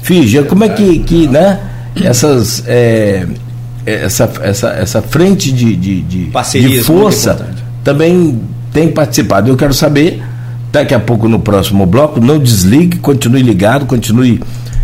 FIJA, 0.03 0.43
como 0.43 0.65
é 0.65 0.69
que, 0.71 0.99
que 1.01 1.29
né, 1.29 1.61
essas, 2.03 2.65
é, 2.67 3.25
essa, 3.87 4.29
essa, 4.43 4.69
essa 4.71 5.03
frente 5.03 5.53
de, 5.53 5.77
de, 5.77 6.03
de, 6.03 6.27
de 6.27 6.83
força 6.83 7.60
também 7.85 8.41
tem 8.73 8.89
participado. 8.89 9.49
Eu 9.49 9.57
quero 9.57 9.75
saber, 9.75 10.23
daqui 10.73 10.95
a 10.95 11.01
pouco 11.01 11.29
no 11.29 11.39
próximo 11.39 11.87
bloco, 11.87 12.21
não 12.21 12.39
desligue, 12.39 12.99
continue 12.99 13.43
ligado, 13.43 13.87
continue 13.87 14.41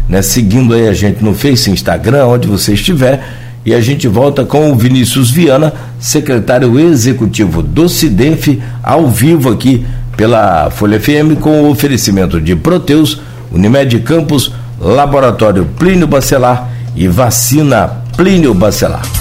né, 0.08 0.22
seguindo 0.22 0.74
aí 0.74 0.88
a 0.88 0.92
gente 0.92 1.22
no 1.22 1.34
Face, 1.34 1.70
Instagram, 1.70 2.26
onde 2.26 2.48
você 2.48 2.74
estiver. 2.74 3.22
E 3.64 3.74
a 3.74 3.80
gente 3.80 4.06
volta 4.06 4.44
com 4.44 4.70
o 4.70 4.76
Vinícius 4.76 5.30
Viana, 5.30 5.72
secretário 5.98 6.78
executivo 6.78 7.62
do 7.62 7.88
CIDEF, 7.88 8.62
ao 8.80 9.08
vivo 9.08 9.50
aqui 9.50 9.84
pela 10.16 10.70
Folha 10.70 11.00
FM, 11.00 11.40
com 11.40 11.62
o 11.62 11.70
oferecimento 11.70 12.40
de 12.40 12.54
Proteus, 12.54 13.20
Unimed 13.50 13.98
Campos, 14.00 14.52
Laboratório 14.80 15.66
Plínio 15.78 16.06
Bacelar 16.06 16.70
e 16.94 17.08
Vacina 17.08 18.02
Plínio 18.16 18.54
Bacelar. 18.54 19.15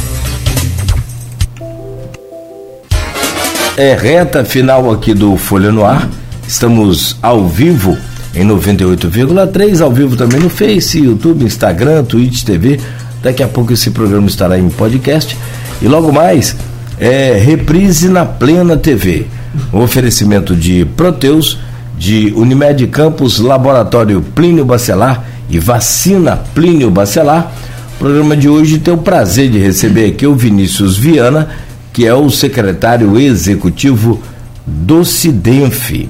É 3.78 3.94
reta 3.94 4.46
final 4.46 4.90
aqui 4.90 5.14
do 5.14 5.36
Folha 5.36 5.70
no 5.70 5.84
Ar. 5.84 6.10
Estamos 6.48 7.18
ao 7.22 7.46
vivo 7.46 7.98
em 8.34 8.48
98,3, 8.48 9.82
ao 9.82 9.92
vivo 9.92 10.16
também 10.16 10.40
no 10.40 10.50
Face, 10.50 10.98
YouTube, 10.98 11.44
Instagram, 11.44 12.06
Twitch 12.06 12.44
TV. 12.44 12.80
Daqui 13.22 13.44
a 13.44 13.50
pouco 13.50 13.74
esse 13.74 13.92
programa 13.92 14.28
estará 14.28 14.58
em 14.58 14.70
podcast. 14.70 15.38
E 15.82 15.90
logo 15.90 16.10
mais, 16.14 16.56
é 16.98 17.34
reprise 17.34 18.08
na 18.08 18.24
Plena 18.24 18.78
TV. 18.78 19.28
O 19.74 19.80
oferecimento 19.80 20.56
de 20.56 20.86
Proteus, 20.96 21.60
de 21.98 22.32
Unimed 22.34 22.88
Campos, 22.88 23.40
Laboratório 23.40 24.22
Plínio 24.22 24.64
Bacelar 24.64 25.26
e 25.50 25.60
Vacina 25.60 26.38
Plínio 26.38 26.90
Bacelar. 26.90 27.52
O 27.96 28.00
programa 28.00 28.38
de 28.38 28.48
hoje 28.48 28.80
tem 28.80 28.94
o 28.94 28.98
prazer 28.98 29.50
de 29.50 29.58
receber 29.58 30.06
aqui 30.12 30.26
o 30.26 30.34
Vinícius 30.34 30.96
Viana, 30.96 31.50
que 31.96 32.06
é 32.06 32.14
o 32.14 32.30
secretário 32.30 33.18
executivo 33.18 34.22
do 34.68 35.06
CIDENF 35.06 36.10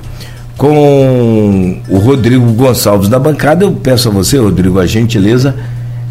com 0.57 1.79
o 1.87 1.99
Rodrigo 1.99 2.51
Gonçalves 2.53 3.07
da 3.07 3.19
bancada. 3.19 3.65
Eu 3.65 3.71
peço 3.71 4.09
a 4.09 4.11
você, 4.11 4.39
Rodrigo, 4.39 4.79
a 4.79 4.87
gentileza 4.87 5.55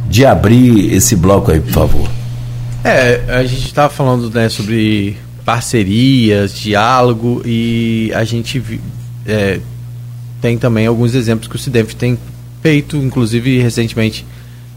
de 0.08 0.24
abrir 0.24 0.94
esse 0.94 1.16
bloco 1.16 1.50
aí, 1.50 1.58
por 1.58 1.72
favor. 1.72 2.08
É, 2.84 3.24
a 3.26 3.44
gente 3.44 3.66
estava 3.66 3.92
falando 3.92 4.30
né, 4.30 4.48
sobre 4.48 5.16
parcerias, 5.44 6.54
diálogo 6.54 7.42
e 7.44 8.12
a 8.14 8.22
gente 8.22 8.62
é, 9.26 9.58
tem 10.40 10.56
também 10.56 10.86
alguns 10.86 11.16
exemplos 11.16 11.48
que 11.48 11.56
o 11.56 11.58
CIDEF 11.58 11.96
tem 11.96 12.16
feito, 12.62 12.96
inclusive 12.96 13.58
recentemente 13.58 14.24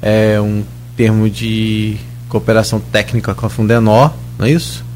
é, 0.02 0.42
um 0.42 0.64
termo 0.96 1.30
de 1.30 1.98
cooperação 2.28 2.80
técnica 2.80 3.36
com 3.36 3.46
a 3.46 3.50
Fundenor, 3.50 4.12
não 4.40 4.48
é 4.48 4.52
isso? 4.52 4.87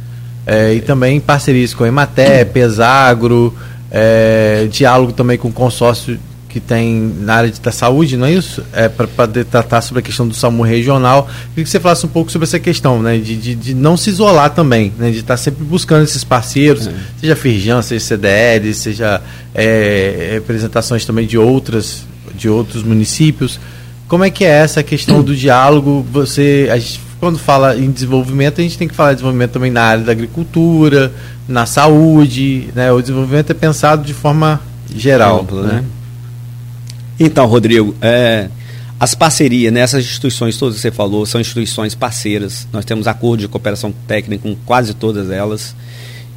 É, 0.46 0.74
e 0.74 0.82
também 0.82 1.20
parcerias 1.20 1.74
com 1.74 1.84
a 1.84 1.88
Ematé, 1.88 2.44
Pesagro, 2.46 3.56
é, 3.92 4.68
diálogo 4.72 5.12
também 5.12 5.38
com 5.38 5.50
o 5.50 5.54
consórcio 5.54 6.20
que 6.52 6.60
tem 6.60 7.14
na 7.22 7.36
área 7.36 7.54
da 7.64 7.72
saúde, 7.72 8.18
não 8.18 8.28
é 8.28 8.34
isso? 8.34 8.62
É, 8.74 8.90
para 8.90 9.08
tratar 9.50 9.82
sobre 9.82 10.02
a 10.02 10.04
questão 10.04 10.28
do 10.28 10.34
SAMU 10.34 10.64
regional. 10.64 11.30
Queria 11.50 11.64
que 11.64 11.70
você 11.70 11.80
falasse 11.80 12.06
um 12.06 12.10
pouco 12.10 12.30
sobre 12.30 12.46
essa 12.46 12.60
questão, 12.60 13.02
né? 13.02 13.18
De, 13.18 13.38
de, 13.38 13.56
de 13.56 13.74
não 13.74 13.96
se 13.96 14.10
isolar 14.10 14.50
também, 14.50 14.92
né? 14.98 15.12
De 15.12 15.20
estar 15.20 15.38
sempre 15.38 15.64
buscando 15.64 16.04
esses 16.04 16.26
parceiros, 16.26 16.88
é. 16.88 16.94
seja 17.22 17.36
Firjan, 17.38 17.82
seja 17.82 18.04
CDL, 18.04 18.74
seja 18.74 19.22
é, 19.56 20.32
representações 20.34 21.06
também 21.06 21.26
de 21.26 21.38
outras, 21.38 22.04
de 22.36 22.50
outros 22.50 22.84
municípios. 22.84 23.58
Como 24.10 24.26
é 24.26 24.30
que 24.30 24.44
é 24.44 24.50
essa 24.50 24.84
questão 24.84 25.24
do 25.24 25.34
diálogo? 25.34 26.06
Você, 26.12 26.68
a 26.70 26.78
gente, 26.78 27.00
quando 27.22 27.38
fala 27.38 27.77
em 27.77 27.91
desenvolvimento, 27.91 28.60
a 28.60 28.64
gente 28.64 28.80
tem 28.80 28.88
que 28.88 28.95
falar 28.95 29.11
de 29.11 29.18
desenvolvimento 29.18 29.52
também 29.52 29.69
na 29.69 29.84
área 29.84 30.03
da 30.03 30.11
agricultura, 30.11 31.14
na 31.48 31.68
saúde, 31.68 32.69
né? 32.73 32.91
O 32.91 32.99
desenvolvimento 32.99 33.52
é 33.52 33.53
pensado 33.53 34.03
de 34.03 34.11
forma 34.11 34.60
geral, 34.93 35.41
Amplo, 35.41 35.61
né? 35.61 35.73
né? 35.73 35.85
Então, 37.19 37.45
Rodrigo, 37.45 37.95
é, 38.02 38.49
as 38.99 39.14
parcerias 39.14 39.72
nessas 39.72 40.03
instituições 40.03 40.57
todas 40.57 40.77
que 40.77 40.81
você 40.81 40.89
falou 40.89 41.23
são 41.27 41.39
instituições 41.39 41.93
parceiras. 41.93 42.68
Nós 42.73 42.85
temos 42.85 43.07
acordo 43.07 43.41
de 43.41 43.48
cooperação 43.48 43.93
técnica 44.07 44.41
com 44.41 44.56
quase 44.65 44.95
todas 44.95 45.30
elas. 45.30 45.76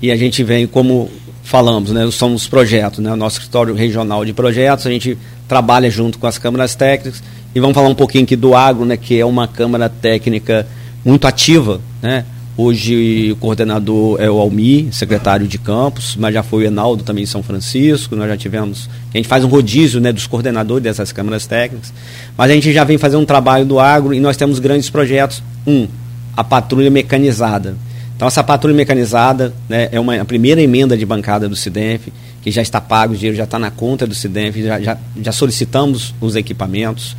E 0.03 0.11
a 0.11 0.17
gente 0.19 0.45
vem, 0.45 0.67
como 0.67 1.11
falamos, 1.43 1.93
né, 1.93 2.07
somos 2.11 2.47
projetos, 2.47 2.99
né, 2.99 3.11
o 3.11 3.17
nosso 3.17 3.39
escritório 3.39 3.75
regional 3.75 4.23
de 4.23 4.35
projetos, 4.35 4.87
a 4.87 4.91
gente 4.91 5.17
trabalha 5.49 5.91
junto 5.91 6.19
com 6.19 6.27
as 6.27 6.37
câmaras 6.37 6.75
técnicas. 6.75 7.23
E 7.55 7.61
vamos 7.61 7.75
falar 7.75 7.89
um 7.89 7.95
pouquinho 7.95 8.25
aqui 8.25 8.35
do 8.35 8.55
agro, 8.55 8.85
né, 8.85 8.97
que 8.97 9.19
é 9.19 9.25
uma 9.25 9.47
câmara 9.47 9.89
técnica 9.89 10.67
muito 11.05 11.27
ativa, 11.27 11.81
né? 12.03 12.25
Hoje 12.57 13.33
o 13.33 13.37
coordenador 13.37 14.21
é 14.21 14.31
o 14.31 14.39
Almi, 14.39 14.89
secretário 14.93 15.47
de 15.47 15.59
campos, 15.59 16.15
mas 16.17 16.33
já 16.33 16.43
foi 16.43 16.65
o 16.65 16.67
Enaldo 16.69 17.03
também 17.03 17.25
em 17.25 17.27
São 17.27 17.43
Francisco. 17.43 18.15
Nós 18.15 18.29
já 18.29 18.37
tivemos. 18.37 18.89
A 19.13 19.17
gente 19.17 19.27
faz 19.27 19.43
um 19.43 19.49
rodízio 19.49 20.01
né, 20.01 20.13
dos 20.13 20.29
coordenadores 20.29 20.85
dessas 20.85 21.11
câmaras 21.11 21.49
técnicas. 21.49 21.93
Mas 22.39 22.51
a 22.53 22.55
gente 22.55 22.73
já 22.73 22.85
vem 22.85 22.97
fazendo 22.97 23.23
um 23.23 23.27
trabalho 23.27 23.65
do 23.65 23.81
agro 23.81 24.15
e 24.15 24.21
nós 24.21 24.37
temos 24.37 24.61
grandes 24.61 24.89
projetos. 24.89 25.43
Um, 25.67 25.89
a 26.37 26.45
patrulha 26.45 26.91
mecanizada. 26.93 27.77
Então, 28.15 28.29
essa 28.29 28.45
patrulha 28.45 28.77
mecanizada 28.77 29.53
né, 29.69 29.89
é 29.91 29.99
uma, 29.99 30.15
a 30.21 30.25
primeira 30.25 30.63
emenda 30.63 30.97
de 30.97 31.05
bancada 31.05 31.49
do 31.49 31.57
SIDENF, 31.57 32.13
que 32.41 32.53
já 32.53 32.63
está 32.63 32.81
pago, 32.81 33.15
o 33.15 33.17
dinheiro 33.17 33.37
já 33.37 33.45
está 33.45 33.59
na 33.59 33.73
conta 33.73 34.07
do 34.07 34.15
SIDENF, 34.15 34.63
já, 34.63 34.81
já, 34.81 34.97
já 35.21 35.33
solicitamos 35.33 36.15
os 36.21 36.37
equipamentos. 36.37 37.17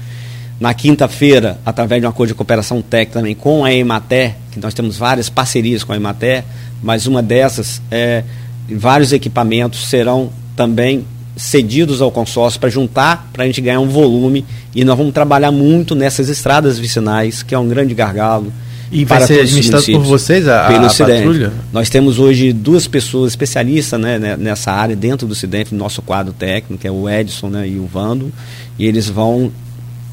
Na 0.60 0.74
quinta-feira, 0.74 1.60
através 1.66 2.02
de 2.02 2.08
um 2.08 2.10
acordo 2.10 2.30
de 2.30 2.36
cooperação 2.36 2.82
técnica 2.82 3.20
também 3.20 3.36
com 3.36 3.66
a 3.66 3.74
Emater, 3.74 4.36
que 4.52 4.60
nós 4.60 4.74
temos 4.74 4.98
várias 4.98 5.30
parcerias 5.30 5.84
com 5.84 5.92
a 5.92 5.98
Emater, 5.98 6.46
mas 6.82 7.08
uma 7.08 7.22
dessas 7.22 7.82
é 7.92 8.24
vários 8.70 9.14
equipamentos 9.14 9.88
serão 9.88 10.32
também 10.56 11.06
cedidos 11.38 12.02
ao 12.02 12.10
consórcio 12.10 12.60
para 12.60 12.70
juntar 12.70 13.30
para 13.34 13.44
a 13.44 13.46
gente 13.46 13.60
ganhar 13.60 13.80
um 13.80 13.90
volume 13.90 14.46
e 14.74 14.84
nós 14.86 14.98
vamos 14.98 15.14
trabalhar 15.14 15.52
muito 15.52 15.94
nessas 15.94 16.30
estradas 16.30 16.80
vicinais, 16.80 17.44
que 17.44 17.54
é 17.54 17.60
um 17.60 17.68
grande 17.68 17.94
gargalo. 17.94 18.52
E 18.92 19.04
vai 19.04 19.20
ser 19.26 19.42
administrado 19.42 19.84
por 19.86 20.04
vocês 20.04 20.48
a, 20.48 20.68
Pelo 20.68 20.86
a 20.86 20.90
patrulha? 20.90 21.52
Nós 21.74 21.90
temos 21.90 22.20
hoje 22.20 22.54
duas 22.54 22.88
pessoas 22.88 23.32
especialistas 23.32 24.00
né, 24.00 24.38
nessa 24.38 24.72
área 24.72 24.96
dentro 24.96 25.28
do 25.28 25.36
CIDENF, 25.36 25.74
no 25.74 25.80
nosso 25.80 26.02
quadro 26.02 26.32
técnico, 26.32 26.80
que 26.80 26.88
é 26.88 26.92
o 26.92 27.10
Edson 27.10 27.50
né, 27.50 27.68
e 27.68 27.78
o 27.78 27.86
Vando, 27.86 28.32
e 28.78 28.86
eles 28.86 29.10
vão 29.10 29.52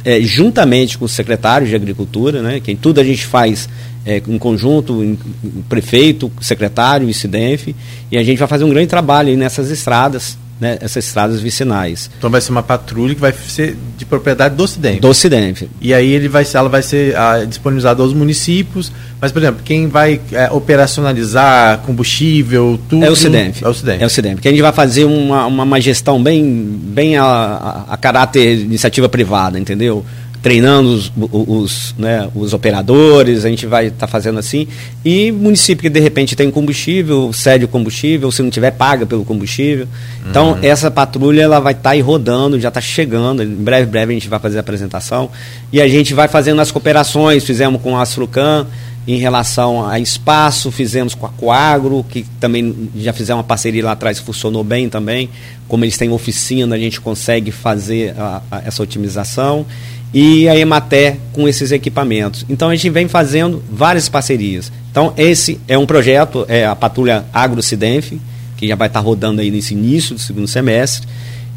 é, 0.04 0.20
juntamente 0.20 0.98
com 0.98 1.04
o 1.04 1.08
secretário 1.08 1.66
de 1.66 1.74
Agricultura, 1.74 2.42
né, 2.42 2.60
que 2.60 2.74
tudo 2.74 3.00
a 3.00 3.04
gente 3.04 3.24
faz 3.24 3.68
é, 4.04 4.22
em 4.26 4.38
conjunto, 4.38 5.02
em, 5.02 5.18
em 5.44 5.62
prefeito, 5.68 6.30
secretário 6.40 7.12
CIDENF, 7.12 7.74
e 8.10 8.18
a 8.18 8.24
gente 8.24 8.38
vai 8.38 8.48
fazer 8.48 8.64
um 8.64 8.70
grande 8.70 8.88
trabalho 8.88 9.36
nessas 9.36 9.70
estradas, 9.70 10.36
né, 10.62 10.78
essas 10.80 11.06
estradas 11.06 11.40
vicinais. 11.40 12.08
Então 12.16 12.30
vai 12.30 12.40
ser 12.40 12.52
uma 12.52 12.62
patrulha 12.62 13.16
que 13.16 13.20
vai 13.20 13.32
ser 13.32 13.76
de 13.98 14.04
propriedade 14.04 14.54
do 14.54 14.68
CIDENF. 14.68 15.00
Do 15.00 15.12
CIDENF. 15.12 15.68
E 15.80 15.92
aí 15.92 16.12
ele 16.12 16.28
vai, 16.28 16.46
ela 16.54 16.68
vai 16.68 16.82
ser 16.82 17.16
ah, 17.16 17.44
disponibilizada 17.44 18.00
aos 18.00 18.14
municípios, 18.14 18.92
mas, 19.20 19.32
por 19.32 19.42
exemplo, 19.42 19.60
quem 19.64 19.88
vai 19.88 20.20
é, 20.30 20.48
operacionalizar 20.52 21.78
combustível, 21.78 22.78
tudo... 22.88 23.04
É 23.04 23.10
o 23.10 23.16
CIDENF. 23.16 23.64
É 23.64 23.68
o 23.68 23.74
CIDENF. 23.74 24.02
É 24.02 24.06
o 24.06 24.10
CIDENF. 24.10 24.40
Que 24.40 24.46
a 24.46 24.50
gente 24.52 24.62
vai 24.62 24.72
fazer 24.72 25.04
uma, 25.04 25.46
uma, 25.46 25.64
uma 25.64 25.80
gestão 25.80 26.22
bem, 26.22 26.44
bem 26.44 27.16
a, 27.16 27.24
a, 27.24 27.84
a 27.94 27.96
caráter 27.96 28.58
de 28.58 28.62
iniciativa 28.62 29.08
privada, 29.08 29.58
entendeu? 29.58 30.06
Treinando 30.42 30.88
os, 30.88 31.12
os, 31.30 31.94
né, 31.96 32.28
os 32.34 32.52
operadores, 32.52 33.44
a 33.44 33.48
gente 33.48 33.64
vai 33.64 33.86
estar 33.86 34.00
tá 34.00 34.06
fazendo 34.08 34.40
assim. 34.40 34.66
E 35.04 35.30
município 35.30 35.82
que 35.82 35.88
de 35.88 36.00
repente 36.00 36.34
tem 36.34 36.50
combustível, 36.50 37.32
cede 37.32 37.64
o 37.64 37.68
combustível, 37.68 38.30
se 38.32 38.42
não 38.42 38.50
tiver, 38.50 38.72
paga 38.72 39.06
pelo 39.06 39.24
combustível. 39.24 39.86
Então, 40.28 40.52
uhum. 40.52 40.58
essa 40.62 40.90
patrulha 40.90 41.42
ela 41.42 41.60
vai 41.60 41.72
estar 41.72 41.82
tá 41.82 41.90
aí 41.90 42.00
rodando, 42.00 42.58
já 42.58 42.68
está 42.68 42.80
chegando. 42.80 43.42
Em 43.42 43.54
breve, 43.54 43.86
breve 43.86 44.12
a 44.12 44.14
gente 44.14 44.28
vai 44.28 44.40
fazer 44.40 44.56
a 44.56 44.60
apresentação. 44.60 45.30
E 45.72 45.80
a 45.80 45.86
gente 45.86 46.12
vai 46.12 46.26
fazendo 46.26 46.60
as 46.60 46.72
cooperações, 46.72 47.44
fizemos 47.44 47.80
com 47.80 47.96
a 47.96 48.02
Asfrucan 48.02 48.66
em 49.06 49.16
relação 49.16 49.88
a 49.88 49.98
espaço, 49.98 50.70
fizemos 50.70 51.14
com 51.14 51.26
a 51.26 51.28
Coagro, 51.28 52.04
que 52.08 52.24
também 52.38 52.90
já 52.96 53.12
fizemos 53.12 53.38
uma 53.38 53.44
parceria 53.44 53.84
lá 53.84 53.92
atrás 53.92 54.18
funcionou 54.18 54.62
bem 54.62 54.88
também. 54.88 55.28
Como 55.68 55.84
eles 55.84 55.96
têm 55.96 56.10
oficina, 56.10 56.74
a 56.74 56.78
gente 56.78 57.00
consegue 57.00 57.50
fazer 57.50 58.14
a, 58.18 58.42
a, 58.50 58.58
essa 58.64 58.82
otimização 58.82 59.66
e 60.12 60.48
a 60.48 60.56
Emater 60.56 61.16
com 61.32 61.48
esses 61.48 61.72
equipamentos. 61.72 62.44
Então 62.48 62.68
a 62.68 62.74
gente 62.74 62.90
vem 62.90 63.08
fazendo 63.08 63.62
várias 63.70 64.08
parcerias. 64.08 64.70
Então 64.90 65.12
esse 65.16 65.58
é 65.66 65.78
um 65.78 65.86
projeto, 65.86 66.44
é 66.48 66.66
a 66.66 66.76
Patrulha 66.76 67.24
Agro-Cidenf, 67.32 68.12
que 68.56 68.68
já 68.68 68.76
vai 68.76 68.88
estar 68.88 69.00
rodando 69.00 69.40
aí 69.40 69.50
nesse 69.50 69.74
início 69.74 70.14
do 70.14 70.20
segundo 70.20 70.46
semestre, 70.46 71.08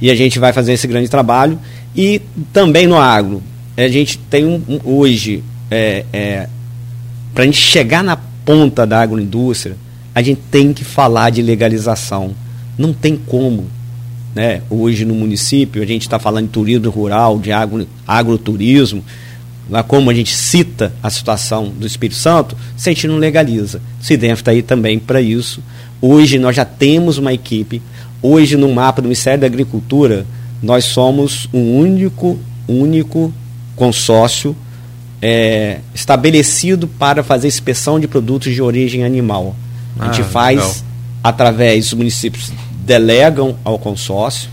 e 0.01 0.09
a 0.09 0.15
gente 0.15 0.39
vai 0.39 0.53
fazer 0.53 0.73
esse 0.73 0.87
grande 0.87 1.09
trabalho. 1.09 1.59
E 1.95 2.21
também 2.51 2.87
no 2.87 2.97
agro, 2.97 3.43
a 3.77 3.87
gente 3.87 4.17
tem 4.17 4.45
um, 4.45 4.61
um, 4.67 4.79
hoje, 4.83 5.43
é, 5.69 6.05
é, 6.11 6.49
para 7.33 7.43
a 7.43 7.45
gente 7.45 7.57
chegar 7.57 8.03
na 8.03 8.17
ponta 8.45 8.85
da 8.85 9.01
agroindústria, 9.01 9.75
a 10.13 10.21
gente 10.21 10.41
tem 10.49 10.73
que 10.73 10.83
falar 10.83 11.29
de 11.29 11.41
legalização. 11.41 12.33
Não 12.77 12.93
tem 12.93 13.15
como. 13.17 13.67
Né? 14.35 14.61
Hoje 14.69 15.05
no 15.05 15.15
município, 15.15 15.81
a 15.81 15.85
gente 15.85 16.01
está 16.01 16.19
falando 16.19 16.47
de 16.47 16.51
turismo 16.51 16.89
rural, 16.89 17.39
de 17.39 17.53
agro, 17.53 17.87
agroturismo, 18.05 19.01
lá 19.69 19.81
como 19.81 20.11
a 20.11 20.13
gente 20.13 20.35
cita 20.35 20.93
a 21.01 21.09
situação 21.09 21.69
do 21.69 21.87
Espírito 21.87 22.17
Santo, 22.17 22.55
se 22.75 22.89
a 22.89 22.93
gente 22.93 23.07
não 23.07 23.15
legaliza. 23.15 23.81
O 24.01 24.03
CIDENF 24.03 24.41
está 24.41 24.51
aí 24.51 24.61
também 24.61 24.99
para 24.99 25.21
isso. 25.21 25.63
Hoje 26.01 26.37
nós 26.37 26.53
já 26.53 26.65
temos 26.65 27.17
uma 27.17 27.31
equipe. 27.31 27.81
Hoje 28.21 28.57
no 28.57 28.73
mapa 28.73 29.01
do 29.01 29.05
Ministério 29.05 29.39
da 29.39 29.47
Agricultura, 29.47 30.25
nós 30.61 30.83
somos 30.83 31.47
um 31.53 31.77
único, 31.77 32.37
único 32.67 33.33
consórcio 33.73 34.53
é, 35.21 35.79
estabelecido 35.93 36.87
para 36.87 37.23
fazer 37.23 37.47
inspeção 37.47 37.99
de 37.99 38.07
produtos 38.07 38.53
de 38.53 38.61
origem 38.61 39.05
animal. 39.05 39.55
A 39.97 40.07
gente 40.07 40.21
ah, 40.21 40.25
faz 40.25 40.59
legal. 40.59 40.75
através, 41.23 41.87
os 41.87 41.93
municípios 41.93 42.51
delegam 42.85 43.55
ao 43.63 43.79
consórcio, 43.79 44.49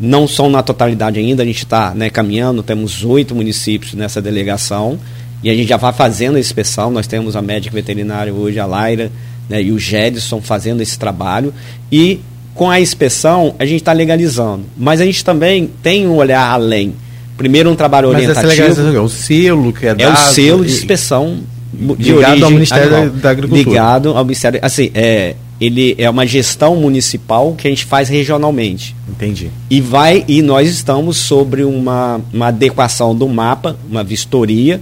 não 0.00 0.28
são 0.28 0.48
na 0.48 0.62
totalidade 0.62 1.18
ainda, 1.18 1.42
a 1.42 1.46
gente 1.46 1.58
está 1.64 1.94
né, 1.94 2.10
caminhando, 2.10 2.62
temos 2.62 3.04
oito 3.04 3.34
municípios 3.34 3.94
nessa 3.94 4.20
delegação 4.20 4.98
e 5.42 5.50
a 5.50 5.54
gente 5.54 5.68
já 5.68 5.76
vai 5.76 5.92
fazendo 5.92 6.36
a 6.36 6.40
inspeção, 6.40 6.90
nós 6.90 7.06
temos 7.06 7.36
a 7.36 7.42
médica 7.42 7.74
veterinária 7.74 8.32
hoje, 8.32 8.58
a 8.58 8.66
Laira, 8.66 9.10
né, 9.48 9.62
e 9.62 9.72
o 9.72 9.78
Gedson 9.78 10.40
fazendo 10.40 10.80
esse 10.80 10.98
trabalho 10.98 11.52
e 11.90 12.20
com 12.54 12.70
a 12.70 12.80
inspeção 12.80 13.54
a 13.58 13.64
gente 13.64 13.80
está 13.80 13.92
legalizando, 13.92 14.64
mas 14.76 15.00
a 15.00 15.04
gente 15.04 15.24
também 15.24 15.70
tem 15.82 16.06
um 16.06 16.16
olhar 16.16 16.50
além. 16.50 16.94
Primeiro 17.36 17.70
um 17.70 17.76
trabalho 17.76 18.08
Mas 18.08 18.16
orientativo. 18.16 18.96
é 18.96 19.00
o 19.00 19.08
selo 19.08 19.72
que 19.72 19.86
é 19.86 19.94
dado. 19.94 20.02
É 20.02 20.12
o 20.12 20.16
selo 20.16 20.64
de 20.64 20.72
inspeção 20.72 21.38
de 21.72 22.12
ligado 22.12 22.30
origem 22.30 22.42
ao 22.42 22.50
Ministério 22.50 22.96
animal, 22.96 23.16
da 23.20 23.30
Agricultura. 23.30 23.68
Ligado 23.68 24.08
ao 24.10 24.24
Ministério, 24.24 24.58
assim, 24.60 24.90
é, 24.92 25.36
ele 25.60 25.94
é 25.98 26.08
uma 26.08 26.26
gestão 26.26 26.76
municipal 26.76 27.54
que 27.54 27.66
a 27.66 27.70
gente 27.70 27.84
faz 27.84 28.08
regionalmente. 28.08 28.94
Entendi. 29.08 29.50
E 29.68 29.80
vai 29.80 30.24
e 30.28 30.40
nós 30.40 30.68
estamos 30.68 31.16
sobre 31.16 31.64
uma, 31.64 32.20
uma 32.32 32.48
adequação 32.48 33.14
do 33.14 33.28
mapa, 33.28 33.76
uma 33.90 34.04
vistoria, 34.04 34.80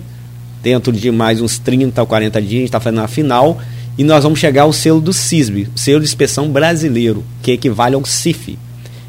dentro 0.62 0.92
de 0.92 1.10
mais 1.10 1.40
uns 1.40 1.58
30 1.58 2.00
ou 2.00 2.06
40 2.06 2.42
dias, 2.42 2.52
a 2.52 2.56
gente 2.56 2.64
está 2.64 2.80
fazendo 2.80 3.00
a 3.00 3.08
final, 3.08 3.58
e 3.96 4.04
nós 4.04 4.24
vamos 4.24 4.38
chegar 4.38 4.62
ao 4.62 4.72
selo 4.72 5.00
do 5.00 5.12
CISB, 5.12 5.68
selo 5.74 6.00
de 6.00 6.06
inspeção 6.06 6.48
brasileiro, 6.50 7.24
que 7.42 7.52
equivale 7.52 7.94
ao 7.94 8.04
CIF. 8.04 8.58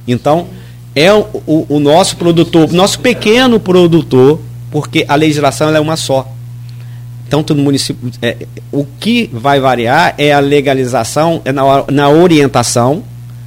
Então, 0.07 0.47
é 0.95 1.11
o, 1.13 1.25
o, 1.45 1.65
o 1.67 1.79
nosso 1.79 2.15
produtor, 2.15 2.71
nosso 2.71 2.99
pequeno 2.99 3.59
produtor, 3.59 4.39
porque 4.71 5.05
a 5.07 5.15
legislação 5.15 5.75
é 5.75 5.79
uma 5.79 5.97
só 5.97 6.31
tanto 7.27 7.53
no 7.53 7.63
município. 7.63 8.11
É, 8.21 8.37
o 8.71 8.85
que 8.99 9.29
vai 9.31 9.59
variar 9.59 10.15
é 10.17 10.33
a 10.33 10.39
legalização, 10.39 11.41
é 11.45 11.51
na, 11.51 11.63
na 11.91 12.09
orientação, 12.09 13.03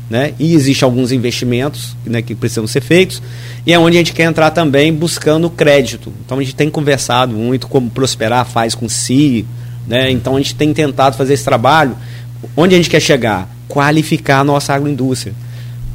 né? 0.09 0.35
e 0.39 0.55
existe 0.55 0.85
alguns 0.85 1.13
investimentos 1.13 1.97
né, 2.05 2.21
que 2.21 2.35
precisam 2.35 2.67
ser 2.67 2.81
feitos, 2.81 3.23
e 3.65 3.73
é 3.73 3.79
onde 3.79 3.97
a 3.97 4.01
gente 4.01 4.13
quer 4.13 4.25
entrar 4.25 4.51
também 4.51 4.93
buscando 4.93 5.49
crédito. 5.49 6.13
Então 6.25 6.39
a 6.39 6.43
gente 6.43 6.55
tem 6.55 6.69
conversado 6.69 7.35
muito 7.35 7.69
como 7.69 7.89
Prosperar 7.91 8.45
faz 8.45 8.75
com 8.75 8.89
CI, 8.89 9.47
né? 9.87 10.11
então 10.11 10.37
a 10.37 10.39
gente 10.39 10.55
tem 10.55 10.73
tentado 10.75 11.17
fazer 11.17 11.35
esse 11.35 11.45
trabalho. 11.45 11.97
Onde 12.57 12.75
a 12.75 12.79
gente 12.79 12.91
quer 12.91 13.01
chegar? 13.01 13.49
Qualificar 13.69 14.41
a 14.41 14.45
nossa 14.45 14.75
agroindústria. 14.75 15.35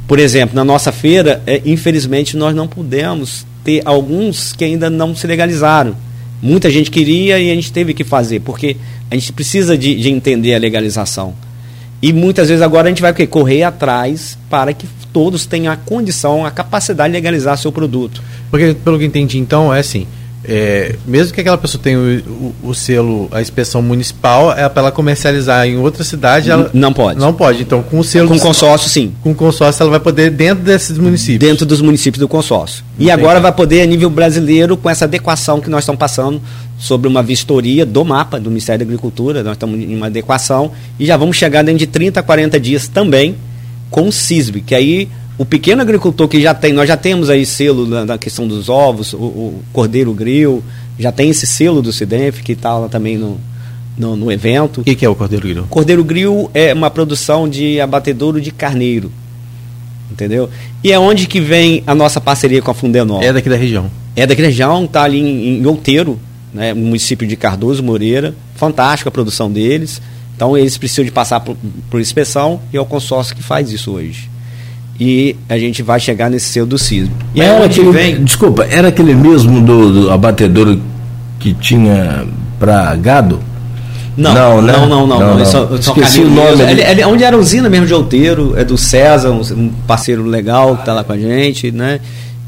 Por 0.06 0.18
exemplo, 0.18 0.54
na 0.54 0.64
nossa 0.64 0.92
feira, 0.92 1.42
é, 1.46 1.60
infelizmente, 1.64 2.36
nós 2.36 2.54
não 2.54 2.68
pudemos 2.68 3.44
ter 3.64 3.82
alguns 3.84 4.52
que 4.52 4.64
ainda 4.64 4.88
não 4.88 5.14
se 5.14 5.26
legalizaram. 5.26 5.96
Muita 6.42 6.70
gente 6.70 6.90
queria 6.90 7.38
e 7.38 7.50
a 7.50 7.54
gente 7.54 7.72
teve 7.72 7.94
que 7.94 8.04
fazer, 8.04 8.40
porque 8.40 8.76
a 9.10 9.14
gente 9.14 9.32
precisa 9.32 9.76
de, 9.76 9.94
de 9.94 10.10
entender 10.10 10.54
a 10.54 10.58
legalização. 10.58 11.34
E 12.02 12.12
muitas 12.12 12.48
vezes 12.48 12.62
agora 12.62 12.88
a 12.88 12.90
gente 12.90 13.00
vai 13.00 13.12
correr 13.26 13.62
atrás 13.62 14.38
para 14.50 14.72
que 14.72 14.86
todos 15.12 15.46
tenham 15.46 15.72
a 15.72 15.76
condição, 15.76 16.44
a 16.44 16.50
capacidade 16.50 17.10
de 17.10 17.16
legalizar 17.16 17.56
seu 17.56 17.72
produto. 17.72 18.22
Porque, 18.50 18.74
pelo 18.74 18.98
que 18.98 19.06
entendi, 19.06 19.38
então, 19.38 19.72
é 19.74 19.80
assim: 19.80 20.06
é, 20.48 20.94
mesmo 21.04 21.34
que 21.34 21.40
aquela 21.40 21.58
pessoa 21.58 21.82
tenha 21.82 21.98
o, 21.98 22.54
o, 22.62 22.70
o, 22.70 22.74
selo, 22.74 23.28
a 23.32 23.40
inspeção 23.40 23.82
municipal, 23.82 24.52
é 24.52 24.68
para 24.68 24.82
ela 24.82 24.92
comercializar 24.92 25.66
em 25.66 25.76
outra 25.76 26.04
cidade, 26.04 26.50
ela 26.50 26.70
não 26.72 26.92
pode. 26.92 27.18
Não 27.18 27.34
pode. 27.34 27.62
Então, 27.62 27.82
com 27.82 27.98
o 27.98 28.04
selo 28.04 28.28
com 28.28 28.38
consórcio, 28.38 28.88
sim. 28.88 29.12
Com 29.22 29.34
consórcio, 29.34 29.82
ela 29.82 29.90
vai 29.90 30.00
poder 30.00 30.30
dentro 30.30 30.62
desses 30.62 30.96
municípios. 30.98 31.38
Dentro 31.50 31.66
dos 31.66 31.80
municípios 31.80 32.20
do 32.20 32.28
consórcio. 32.28 32.84
E 32.96 33.10
agora 33.10 33.40
vai 33.40 33.52
poder 33.52 33.82
a 33.82 33.86
nível 33.86 34.08
brasileiro 34.08 34.76
com 34.76 34.88
essa 34.88 35.04
adequação 35.04 35.60
que 35.60 35.68
nós 35.68 35.82
estamos 35.82 35.98
passando 35.98 36.40
sobre 36.78 37.08
uma 37.08 37.22
vistoria 37.22 37.84
do 37.84 38.04
mapa 38.04 38.38
do 38.38 38.48
Ministério 38.48 38.78
da 38.78 38.84
Agricultura. 38.84 39.42
Nós 39.42 39.54
estamos 39.54 39.80
em 39.80 39.96
uma 39.96 40.06
adequação 40.06 40.70
e 40.98 41.06
já 41.06 41.16
vamos 41.16 41.36
chegar 41.36 41.62
dentro 41.62 41.80
de 41.80 41.86
30 41.88 42.20
a 42.20 42.22
40 42.22 42.60
dias 42.60 42.86
também 42.86 43.34
com 43.90 44.08
o 44.08 44.12
CISB, 44.12 44.60
que 44.60 44.74
aí 44.74 45.08
o 45.38 45.44
pequeno 45.44 45.82
agricultor 45.82 46.28
que 46.28 46.40
já 46.40 46.54
tem, 46.54 46.72
nós 46.72 46.88
já 46.88 46.96
temos 46.96 47.28
aí 47.28 47.44
selo 47.44 47.86
na, 47.86 48.04
na 48.06 48.18
questão 48.18 48.48
dos 48.48 48.68
ovos, 48.68 49.12
o, 49.12 49.16
o, 49.16 49.62
Cordeiro 49.72 50.12
Grill, 50.14 50.64
já 50.98 51.12
tem 51.12 51.28
esse 51.28 51.46
selo 51.46 51.82
do 51.82 51.92
Cidenf 51.92 52.40
que 52.42 52.52
está 52.52 52.78
lá 52.78 52.88
também 52.88 53.18
no, 53.18 53.38
no, 53.98 54.16
no 54.16 54.32
evento. 54.32 54.80
O 54.80 54.84
que, 54.84 54.94
que, 54.94 55.04
é 55.04 55.08
o 55.08 55.14
Cordeiro 55.14 55.46
Grill? 55.46 55.66
Cordeiro 55.68 56.02
Grill 56.02 56.50
é 56.54 56.72
uma 56.72 56.90
produção 56.90 57.46
de 57.46 57.78
abatedouro 57.80 58.40
de 58.40 58.50
carneiro, 58.50 59.12
entendeu? 60.10 60.48
E 60.82 60.90
é 60.90 60.98
onde 60.98 61.26
que 61.26 61.40
vem 61.40 61.82
a 61.86 61.94
nossa 61.94 62.18
parceria 62.18 62.62
com 62.62 62.70
a 62.70 62.74
Fundenor. 62.74 63.22
É 63.22 63.30
daqui 63.30 63.50
da 63.50 63.56
região. 63.56 63.90
É 64.14 64.26
daqui 64.26 64.40
da 64.40 64.48
região, 64.48 64.86
está 64.86 65.02
ali 65.02 65.20
em, 65.20 65.60
em 65.60 65.66
Outeiro, 65.66 66.18
né, 66.54 66.72
município 66.72 67.28
de 67.28 67.36
Cardoso 67.36 67.82
Moreira, 67.82 68.34
fantástica 68.54 69.10
a 69.10 69.12
produção 69.12 69.52
deles. 69.52 70.00
Então 70.34 70.56
eles 70.56 70.78
precisam 70.78 71.04
de 71.04 71.10
passar 71.10 71.40
por, 71.40 71.54
por 71.90 72.00
inspeção 72.00 72.58
e 72.72 72.78
é 72.78 72.80
o 72.80 72.86
consórcio 72.86 73.36
que 73.36 73.42
faz 73.42 73.70
isso 73.70 73.92
hoje 73.92 74.30
e 74.98 75.36
a 75.48 75.58
gente 75.58 75.82
vai 75.82 76.00
chegar 76.00 76.30
nesse 76.30 76.46
sismo. 76.78 77.14
E 77.34 77.40
era 77.40 77.64
aquele, 77.64 77.90
vem... 77.90 78.24
Desculpa, 78.24 78.64
era 78.64 78.88
aquele 78.88 79.14
mesmo 79.14 79.60
do, 79.60 79.92
do 79.92 80.10
abatedouro 80.10 80.80
que 81.38 81.52
tinha 81.54 82.26
para 82.58 82.94
gado? 82.96 83.40
Não, 84.16 84.32
não, 84.32 84.62
né? 84.62 84.72
não, 84.72 84.88
não, 84.88 85.06
não, 85.06 85.20
não, 85.20 85.38
não. 85.38 85.44
São, 85.44 85.74
Esqueci 85.74 86.20
o 86.20 86.30
nome. 86.30 86.62
É, 86.62 87.00
é, 87.00 87.06
onde 87.06 87.22
era 87.22 87.36
a 87.36 87.38
usina 87.38 87.68
mesmo 87.68 87.86
de 87.86 87.92
Outeiro, 87.92 88.54
é 88.56 88.64
do 88.64 88.78
César, 88.78 89.30
um, 89.30 89.42
um 89.54 89.70
parceiro 89.86 90.24
legal 90.24 90.74
que 90.74 90.80
está 90.80 90.94
lá 90.94 91.04
com 91.04 91.12
a 91.12 91.18
gente, 91.18 91.70
né? 91.70 92.00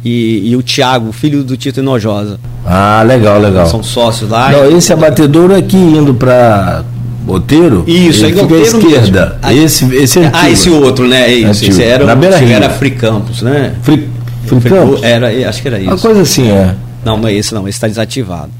E, 0.02 0.50
e, 0.50 0.56
o 0.56 0.62
Tiago, 0.62 1.12
filho 1.12 1.44
do 1.44 1.56
Tito 1.56 1.80
Enojosa. 1.80 2.40
Ah, 2.64 3.02
legal, 3.06 3.38
legal. 3.38 3.66
São 3.66 3.82
sócios 3.82 4.30
lá. 4.30 4.50
Não, 4.50 4.70
esse 4.70 4.92
abatedouro 4.92 5.54
aqui 5.54 5.76
indo 5.76 6.14
para 6.14 6.84
Boteiro? 7.28 7.84
Isso, 7.86 8.24
aí 8.24 8.32
fica 8.32 8.54
à 8.54 8.58
esquerda. 8.58 9.38
Mesmo. 9.44 9.62
Esse, 9.62 9.96
esse 9.96 10.18
é 10.18 10.30
Ah, 10.32 10.48
esse 10.48 10.70
outro, 10.70 11.06
né? 11.06 11.30
Isso, 11.30 11.62
esse 11.66 11.82
era, 11.82 12.06
Na 12.06 12.14
beira 12.14 12.36
era 12.38 12.70
Free 12.70 12.92
Campus, 12.92 13.42
né? 13.42 13.74
Free 13.82 14.08
Campus? 14.48 15.02
Era, 15.02 15.28
acho 15.46 15.60
que 15.60 15.68
era 15.68 15.78
isso. 15.78 15.90
Uma 15.90 15.98
coisa 15.98 16.22
assim, 16.22 16.50
é. 16.50 16.74
Não, 17.04 17.18
não 17.18 17.28
é 17.28 17.34
esse 17.34 17.52
não, 17.52 17.68
esse 17.68 17.76
está 17.76 17.86
desativado. 17.86 18.50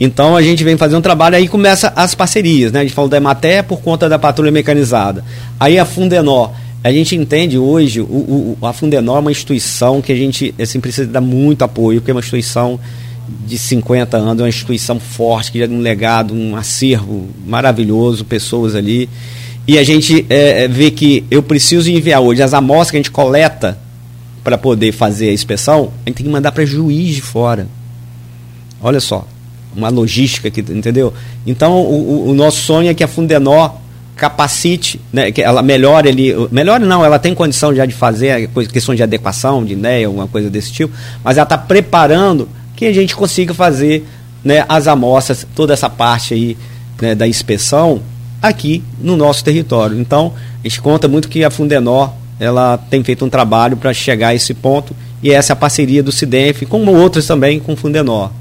Então 0.00 0.34
a 0.34 0.42
gente 0.42 0.64
vem 0.64 0.76
fazer 0.76 0.96
um 0.96 1.00
trabalho 1.00 1.36
aí 1.36 1.46
começa 1.46 1.92
as 1.94 2.12
parcerias, 2.12 2.72
né? 2.72 2.80
A 2.80 2.82
gente 2.82 2.92
falou 2.92 3.08
da 3.08 3.18
Ematé 3.18 3.62
por 3.62 3.80
conta 3.80 4.08
da 4.08 4.18
patrulha 4.18 4.50
mecanizada. 4.50 5.22
Aí 5.60 5.78
a 5.78 5.84
Fundenor. 5.84 6.50
A 6.82 6.90
gente 6.90 7.14
entende 7.14 7.56
hoje, 7.56 8.00
o, 8.00 8.56
o, 8.60 8.66
a 8.66 8.72
Fundenor 8.72 9.18
é 9.18 9.20
uma 9.20 9.30
instituição 9.30 10.02
que 10.02 10.10
a 10.10 10.16
gente 10.16 10.52
assim, 10.60 10.80
precisa 10.80 11.06
dar 11.06 11.20
muito 11.20 11.62
apoio, 11.62 12.00
porque 12.00 12.10
é 12.10 12.14
uma 12.14 12.18
instituição 12.18 12.80
de 13.46 13.58
50 13.58 14.16
anos, 14.16 14.40
é 14.40 14.42
uma 14.42 14.48
instituição 14.48 14.98
forte, 14.98 15.52
que 15.52 15.58
já 15.58 15.68
tem 15.68 15.76
um 15.76 15.80
legado, 15.80 16.34
um 16.34 16.56
acervo 16.56 17.28
maravilhoso, 17.46 18.24
pessoas 18.24 18.74
ali. 18.74 19.08
E 19.66 19.78
a 19.78 19.84
gente 19.84 20.26
é, 20.28 20.64
é, 20.64 20.68
vê 20.68 20.90
que 20.90 21.24
eu 21.30 21.42
preciso 21.42 21.90
enviar 21.90 22.20
hoje 22.20 22.42
as 22.42 22.52
amostras 22.52 22.90
que 22.90 22.96
a 22.96 23.00
gente 23.00 23.10
coleta 23.10 23.78
para 24.42 24.58
poder 24.58 24.92
fazer 24.92 25.28
a 25.28 25.32
inspeção, 25.32 25.92
a 26.04 26.10
gente 26.10 26.16
tem 26.16 26.26
que 26.26 26.32
mandar 26.32 26.50
para 26.50 26.64
juiz 26.64 27.14
de 27.14 27.22
fora. 27.22 27.68
Olha 28.80 28.98
só, 28.98 29.26
uma 29.74 29.88
logística 29.88 30.50
que 30.50 30.60
entendeu? 30.60 31.14
Então 31.46 31.80
o, 31.80 32.30
o, 32.30 32.34
nosso 32.34 32.60
sonho 32.62 32.90
é 32.90 32.94
que 32.94 33.04
a 33.04 33.08
Fundenor 33.08 33.76
capacite, 34.16 35.00
né, 35.12 35.32
que 35.32 35.40
ela 35.40 35.62
melhore 35.62 36.08
ali, 36.08 36.34
melhore 36.50 36.84
não, 36.84 37.04
ela 37.04 37.18
tem 37.18 37.34
condição 37.34 37.74
já 37.74 37.86
de 37.86 37.94
fazer 37.94 38.50
questões 38.72 38.96
de 38.96 39.02
adequação, 39.02 39.64
de 39.64 39.72
ideia, 39.72 40.06
alguma 40.06 40.28
coisa 40.28 40.50
desse 40.50 40.72
tipo, 40.72 40.92
mas 41.24 41.38
ela 41.38 41.44
está 41.44 41.56
preparando 41.56 42.48
que 42.82 42.88
a 42.88 42.92
gente 42.92 43.14
consiga 43.14 43.54
fazer 43.54 44.04
né, 44.42 44.64
as 44.68 44.88
amostras, 44.88 45.46
toda 45.54 45.72
essa 45.72 45.88
parte 45.88 46.34
aí 46.34 46.56
né, 47.00 47.14
da 47.14 47.28
inspeção 47.28 48.02
aqui 48.40 48.82
no 49.00 49.16
nosso 49.16 49.44
território. 49.44 50.00
Então, 50.00 50.32
a 50.64 50.66
gente 50.66 50.80
conta 50.80 51.06
muito 51.06 51.28
que 51.28 51.44
a 51.44 51.50
Fundenor 51.50 52.10
ela 52.40 52.76
tem 52.76 53.04
feito 53.04 53.24
um 53.24 53.28
trabalho 53.28 53.76
para 53.76 53.94
chegar 53.94 54.28
a 54.28 54.34
esse 54.34 54.52
ponto 54.52 54.96
e 55.22 55.30
essa 55.30 55.52
é 55.52 55.54
a 55.54 55.56
parceria 55.56 56.02
do 56.02 56.10
CIDENF, 56.10 56.66
como 56.66 56.92
outros 56.92 57.24
também 57.24 57.60
com 57.60 57.74
o 57.74 57.76
Fundenor. 57.76 58.32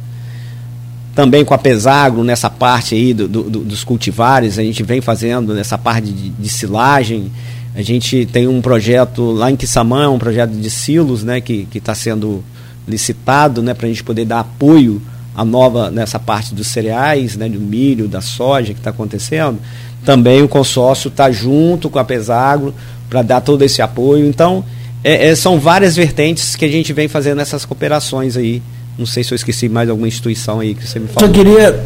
Também 1.13 1.45
com 1.45 1.53
a 1.53 1.57
Pesagro, 1.57 2.23
nessa 2.23 2.49
parte 2.49 2.95
aí 2.95 3.13
do, 3.13 3.27
do, 3.27 3.43
dos 3.43 3.83
cultivares, 3.83 4.57
a 4.57 4.63
gente 4.63 4.81
vem 4.81 5.01
fazendo 5.01 5.53
nessa 5.53 5.77
parte 5.77 6.09
de, 6.09 6.29
de 6.29 6.49
silagem. 6.49 7.31
A 7.75 7.83
gente 7.83 8.25
tem 8.25 8.47
um 8.47 8.59
projeto 8.59 9.29
lá 9.29 9.51
em 9.51 9.55
Quissamã, 9.55 10.09
um 10.09 10.17
projeto 10.17 10.49
de 10.49 10.69
silos, 10.71 11.23
né, 11.23 11.39
que 11.41 11.67
está 11.75 11.93
sendo 11.93 12.43
licitado, 12.87 13.61
né, 13.61 13.73
para 13.73 13.85
a 13.85 13.89
gente 13.89 14.03
poder 14.03 14.25
dar 14.25 14.39
apoio 14.39 15.01
à 15.35 15.45
nova 15.45 15.89
nessa 15.89 16.19
parte 16.19 16.53
dos 16.53 16.67
cereais, 16.67 17.35
né, 17.35 17.47
do 17.47 17.59
milho, 17.59 18.07
da 18.07 18.21
soja 18.21 18.73
que 18.73 18.79
está 18.79 18.89
acontecendo. 18.89 19.59
também 20.03 20.41
o 20.41 20.47
consórcio 20.47 21.09
está 21.09 21.31
junto 21.31 21.89
com 21.89 21.99
a 21.99 22.03
Pesagro 22.03 22.73
para 23.09 23.21
dar 23.21 23.41
todo 23.41 23.61
esse 23.61 23.81
apoio. 23.81 24.25
Então, 24.25 24.63
é, 25.03 25.27
é, 25.27 25.35
são 25.35 25.59
várias 25.59 25.95
vertentes 25.95 26.55
que 26.55 26.65
a 26.65 26.67
gente 26.67 26.93
vem 26.93 27.07
fazendo 27.07 27.41
essas 27.41 27.65
cooperações 27.65 28.37
aí. 28.37 28.61
Não 28.97 29.05
sei 29.05 29.23
se 29.23 29.31
eu 29.31 29.35
esqueci 29.35 29.67
mais 29.69 29.89
alguma 29.89 30.07
instituição 30.07 30.59
aí 30.59 30.73
que 30.73 30.87
você 30.87 30.99
me 30.99 31.07
falou. 31.07 31.27
Só 31.27 31.33
queria. 31.33 31.83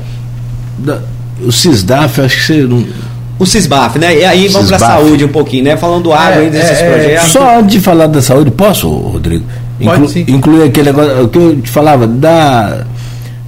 O 1.42 1.52
CISDAF, 1.52 2.22
acho 2.22 2.36
que 2.38 2.44
você 2.44 2.64
não. 2.64 2.86
O 3.38 3.46
CISBAF, 3.46 4.00
né? 4.00 4.18
E 4.18 4.24
aí 4.24 4.48
vamos 4.48 4.68
para 4.68 4.78
a 4.78 4.80
saúde 4.80 5.26
um 5.26 5.32
pouquinho, 5.32 5.66
né? 5.66 5.76
Falando 5.76 6.04
do 6.04 6.14
água 6.14 6.42
é, 6.42 6.46
aí 6.46 6.50
desses 6.50 6.80
é, 6.80 6.86
é, 6.86 6.90
projetos. 6.90 7.32
Só 7.32 7.60
antes 7.60 7.72
de 7.72 7.80
falar 7.82 8.08
da 8.08 8.22
saúde, 8.22 8.52
posso, 8.52 8.90
Rodrigo? 8.90 9.46
Inclu, 9.80 10.10
incluir 10.28 10.64
aquele 10.64 10.92
negócio, 10.92 11.24
o 11.24 11.28
que 11.28 11.38
eu 11.38 11.62
te 11.62 11.70
falava, 11.70 12.08
da, 12.08 12.86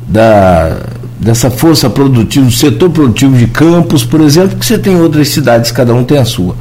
da, 0.08 0.78
dessa 1.20 1.50
força 1.50 1.90
produtiva, 1.90 2.46
do 2.46 2.52
setor 2.52 2.90
produtivo 2.90 3.38
de 3.38 3.48
Campos, 3.48 4.04
por 4.04 4.22
exemplo, 4.22 4.58
que 4.58 4.66
você 4.66 4.78
tem 4.78 5.00
outras 5.00 5.30
cidades, 5.30 5.72
cada 5.72 5.94
um 5.94 6.04
tem 6.04 6.18
a 6.18 6.26
sua, 6.26 6.56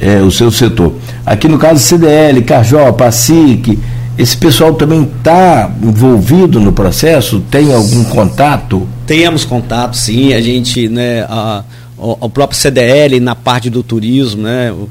é, 0.00 0.20
o 0.20 0.30
seu 0.30 0.50
setor. 0.50 0.94
Aqui 1.24 1.48
no 1.48 1.58
caso 1.58 1.80
CDL, 1.80 2.42
Cajó, 2.42 2.90
Pacique, 2.92 3.78
esse 4.16 4.36
pessoal 4.36 4.74
também 4.74 5.10
está 5.18 5.70
envolvido 5.82 6.60
no 6.60 6.72
processo? 6.72 7.40
Tem 7.50 7.72
algum 7.74 8.04
contato? 8.04 8.86
Temos 9.06 9.44
contato, 9.44 9.96
sim. 9.96 10.32
A 10.32 10.40
gente, 10.40 10.88
né, 10.88 11.22
a, 11.28 11.64
o, 11.98 12.16
o 12.20 12.30
próprio 12.30 12.58
CDL 12.58 13.18
na 13.18 13.34
parte 13.34 13.68
do 13.68 13.82
turismo, 13.82 14.42
né, 14.42 14.72
o, 14.72 14.88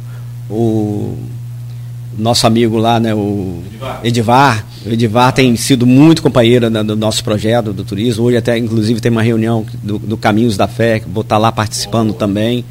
o 0.50 1.18
nosso 2.18 2.46
amigo 2.48 2.78
lá, 2.78 3.00
né, 3.00 3.14
o 3.14 3.62
Edivar. 3.66 4.00
Edivar. 4.04 4.66
O 4.86 4.90
Edivar 4.90 5.32
tem 5.34 5.56
sido 5.56 5.86
muito 5.86 6.22
companheiro 6.22 6.70
né, 6.70 6.84
do 6.84 6.96
nosso 6.96 7.24
projeto 7.24 7.74
do 7.74 7.84
turismo. 7.84 8.26
Hoje 8.26 8.38
até, 8.38 8.58
inclusive, 8.58 9.00
tem 9.00 9.12
uma 9.12 9.22
reunião 9.22 9.66
do, 9.82 9.98
do 10.00 10.18
Caminhos 10.18 10.58
da 10.58 10.68
Fé, 10.68 11.00
que 11.00 11.10
vou 11.10 11.22
estar 11.22 11.38
lá 11.38 11.52
participando 11.52 12.14
também. 12.14 12.66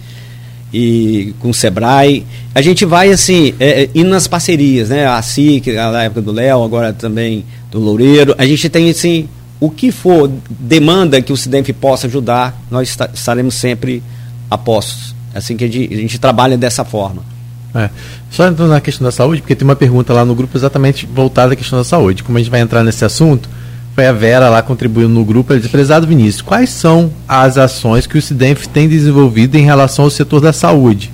E 0.73 1.35
com 1.39 1.51
o 1.51 1.55
Sebrae. 1.55 2.25
A 2.55 2.63
gente 2.63 2.87
vai, 2.87 3.11
assim, 3.11 3.55
é, 3.61 3.83
é 3.83 3.91
indo 3.95 4.09
nas 4.09 4.27
parcerias, 4.27 4.89
né? 4.89 5.07
A 5.07 5.21
SIC, 5.21 5.67
na 5.73 6.05
época 6.05 6.23
do 6.23 6.33
Léo, 6.33 6.63
agora 6.63 6.93
também 6.95 7.45
do 7.71 7.79
Loureiro. 7.79 8.35
A 8.39 8.47
gente 8.47 8.71
tem, 8.71 8.89
assim, 8.89 9.29
o 9.61 9.71
que 9.71 9.93
for 9.93 10.31
demanda 10.49 11.21
que 11.21 11.33
o 11.33 11.37
CIDENF 11.37 11.73
possa 11.75 12.07
ajudar, 12.07 12.61
nós 12.71 12.97
estaremos 13.15 13.55
sempre 13.55 14.03
apostos. 14.51 15.15
É 15.35 15.39
assim 15.39 15.57
que 15.57 15.65
a 15.65 15.69
gente, 15.69 15.95
a 15.95 15.97
gente 15.97 16.19
trabalha 16.19 16.57
dessa 16.59 16.85
forma. 16.85 17.32
É. 17.75 17.89
Só 18.31 18.47
entrando 18.47 18.71
na 18.71 18.81
questão 18.81 19.05
da 19.05 19.11
saúde, 19.11 19.41
porque 19.41 19.55
tem 19.55 19.67
uma 19.67 19.77
pergunta 19.77 20.13
lá 20.13 20.25
no 20.25 20.35
grupo 20.35 20.57
exatamente 20.57 21.07
voltada 21.07 21.55
à 21.55 21.57
questão 21.57 21.79
da 21.79 21.85
saúde. 21.85 22.23
Como 22.23 22.37
a 22.37 22.41
gente 22.41 22.51
vai 22.51 22.61
entrar 22.61 22.83
nesse 22.85 23.05
assunto, 23.05 23.49
foi 23.95 24.07
a 24.07 24.13
Vera 24.13 24.49
lá 24.49 24.63
contribuindo 24.63 25.09
no 25.09 25.25
grupo. 25.25 25.53
Ela 25.53 25.61
disse, 25.61 25.71
prezado 25.71 26.07
Vinícius, 26.07 26.43
quais 26.43 26.71
são 26.71 27.11
as 27.27 27.57
ações 27.57 28.07
que 28.07 28.19
o 28.19 28.23
CIDENF 28.23 28.67
tem 28.69 28.89
desenvolvido 28.89 29.57
em 29.57 29.63
relação 29.63 30.05
ao 30.05 30.11
setor 30.11 30.41
da 30.41 30.53
saúde? 30.53 31.11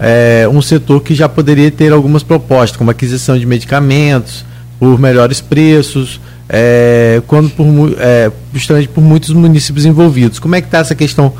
É, 0.00 0.48
um 0.50 0.62
setor 0.62 1.02
que 1.02 1.14
já 1.14 1.28
poderia 1.28 1.70
ter 1.70 1.92
algumas 1.92 2.22
propostas, 2.22 2.76
como 2.76 2.90
aquisição 2.90 3.38
de 3.38 3.44
medicamentos 3.44 4.44
por 4.78 4.98
melhores 4.98 5.40
preços, 5.40 6.20
é, 6.48 7.20
quando 7.26 7.50
por, 7.50 7.66
é, 7.98 8.30
justamente 8.54 8.88
por 8.88 9.02
muitos 9.02 9.30
municípios 9.30 9.84
envolvidos. 9.84 10.38
Como 10.38 10.54
é 10.54 10.60
que 10.60 10.68
está 10.68 10.78
essa 10.78 10.94
questão 10.94 11.32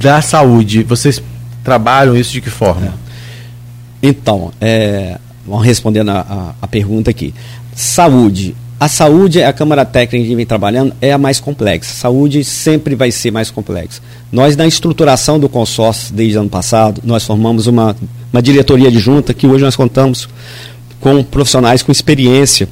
da 0.00 0.20
saúde? 0.20 0.82
Vocês 0.82 1.22
trabalham 1.64 2.16
isso 2.16 2.32
de 2.32 2.40
que 2.40 2.50
forma? 2.50 3.05
Então, 4.08 4.52
é, 4.60 5.18
vamos 5.44 5.66
respondendo 5.66 6.10
a, 6.10 6.20
a, 6.20 6.54
a, 6.62 6.68
pergunta 6.68 7.10
aqui. 7.10 7.34
Saúde. 7.74 8.54
A 8.78 8.86
saúde, 8.86 9.42
a 9.42 9.52
Câmara 9.52 9.84
Técnica 9.84 10.28
que 10.28 10.36
vem 10.36 10.46
trabalhando, 10.46 10.94
é 11.00 11.10
a 11.12 11.18
mais 11.18 11.40
complexa. 11.40 11.92
Saúde 11.92 12.44
sempre 12.44 12.94
vai 12.94 13.10
ser 13.10 13.32
mais 13.32 13.50
complexa. 13.50 14.00
Nós, 14.30 14.54
na 14.54 14.64
estruturação 14.64 15.40
do 15.40 15.48
consórcio, 15.48 16.14
desde 16.14 16.38
ano 16.38 16.48
passado, 16.48 17.00
nós 17.02 17.24
formamos 17.24 17.66
uma, 17.66 17.96
uma 18.32 18.40
diretoria 18.40 18.92
de 18.92 18.98
junta 19.00 19.34
que 19.34 19.44
hoje 19.44 19.64
nós 19.64 19.74
contamos 19.74 20.28
com 21.00 21.24
profissionais 21.24 21.82
com 21.82 21.90
experiência 21.90 22.68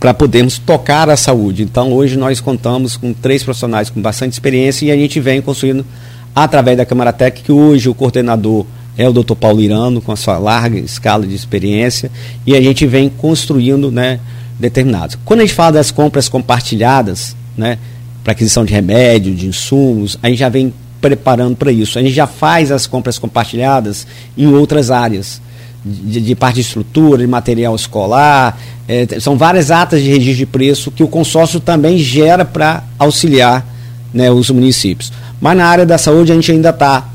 para 0.00 0.12
podermos 0.12 0.58
tocar 0.58 1.08
a 1.08 1.16
saúde. 1.16 1.62
Então, 1.62 1.92
hoje 1.92 2.16
nós 2.16 2.40
contamos 2.40 2.96
com 2.96 3.12
três 3.12 3.44
profissionais 3.44 3.90
com 3.90 4.02
bastante 4.02 4.32
experiência 4.32 4.86
e 4.86 4.90
a 4.90 4.96
gente 4.96 5.20
vem 5.20 5.40
construindo, 5.40 5.86
através 6.34 6.76
da 6.76 6.84
Câmara 6.84 7.12
Técnica, 7.12 7.46
que 7.46 7.52
hoje 7.52 7.88
o 7.88 7.94
coordenador 7.94 8.66
é 8.96 9.08
o 9.08 9.12
Dr. 9.12 9.34
Paulo 9.34 9.60
Irano, 9.60 10.00
com 10.00 10.12
a 10.12 10.16
sua 10.16 10.38
larga 10.38 10.78
escala 10.78 11.26
de 11.26 11.34
experiência, 11.34 12.10
e 12.46 12.54
a 12.54 12.60
gente 12.60 12.86
vem 12.86 13.08
construindo 13.08 13.90
né, 13.90 14.20
determinados. 14.58 15.16
Quando 15.24 15.40
a 15.40 15.42
gente 15.42 15.54
fala 15.54 15.72
das 15.72 15.90
compras 15.90 16.28
compartilhadas, 16.28 17.36
né, 17.56 17.78
para 18.22 18.32
aquisição 18.32 18.64
de 18.64 18.72
remédio, 18.72 19.34
de 19.34 19.46
insumos, 19.46 20.18
a 20.22 20.28
gente 20.28 20.38
já 20.38 20.48
vem 20.48 20.72
preparando 21.00 21.56
para 21.56 21.72
isso. 21.72 21.98
A 21.98 22.02
gente 22.02 22.14
já 22.14 22.26
faz 22.26 22.70
as 22.70 22.86
compras 22.86 23.18
compartilhadas 23.18 24.06
em 24.38 24.46
outras 24.46 24.90
áreas, 24.90 25.42
de, 25.84 26.20
de 26.20 26.34
parte 26.36 26.56
de 26.56 26.60
estrutura, 26.60 27.18
de 27.18 27.26
material 27.26 27.74
escolar, 27.74 28.56
é, 28.86 29.06
são 29.20 29.36
várias 29.36 29.70
atas 29.70 30.00
de 30.00 30.08
registro 30.08 30.36
de 30.36 30.46
preço 30.46 30.90
que 30.90 31.02
o 31.02 31.08
consórcio 31.08 31.58
também 31.58 31.98
gera 31.98 32.44
para 32.44 32.84
auxiliar 32.98 33.66
né, 34.12 34.30
os 34.30 34.50
municípios. 34.50 35.12
Mas 35.40 35.56
na 35.56 35.66
área 35.66 35.86
da 35.86 35.98
saúde 35.98 36.30
a 36.30 36.34
gente 36.34 36.52
ainda 36.52 36.70
está 36.70 37.08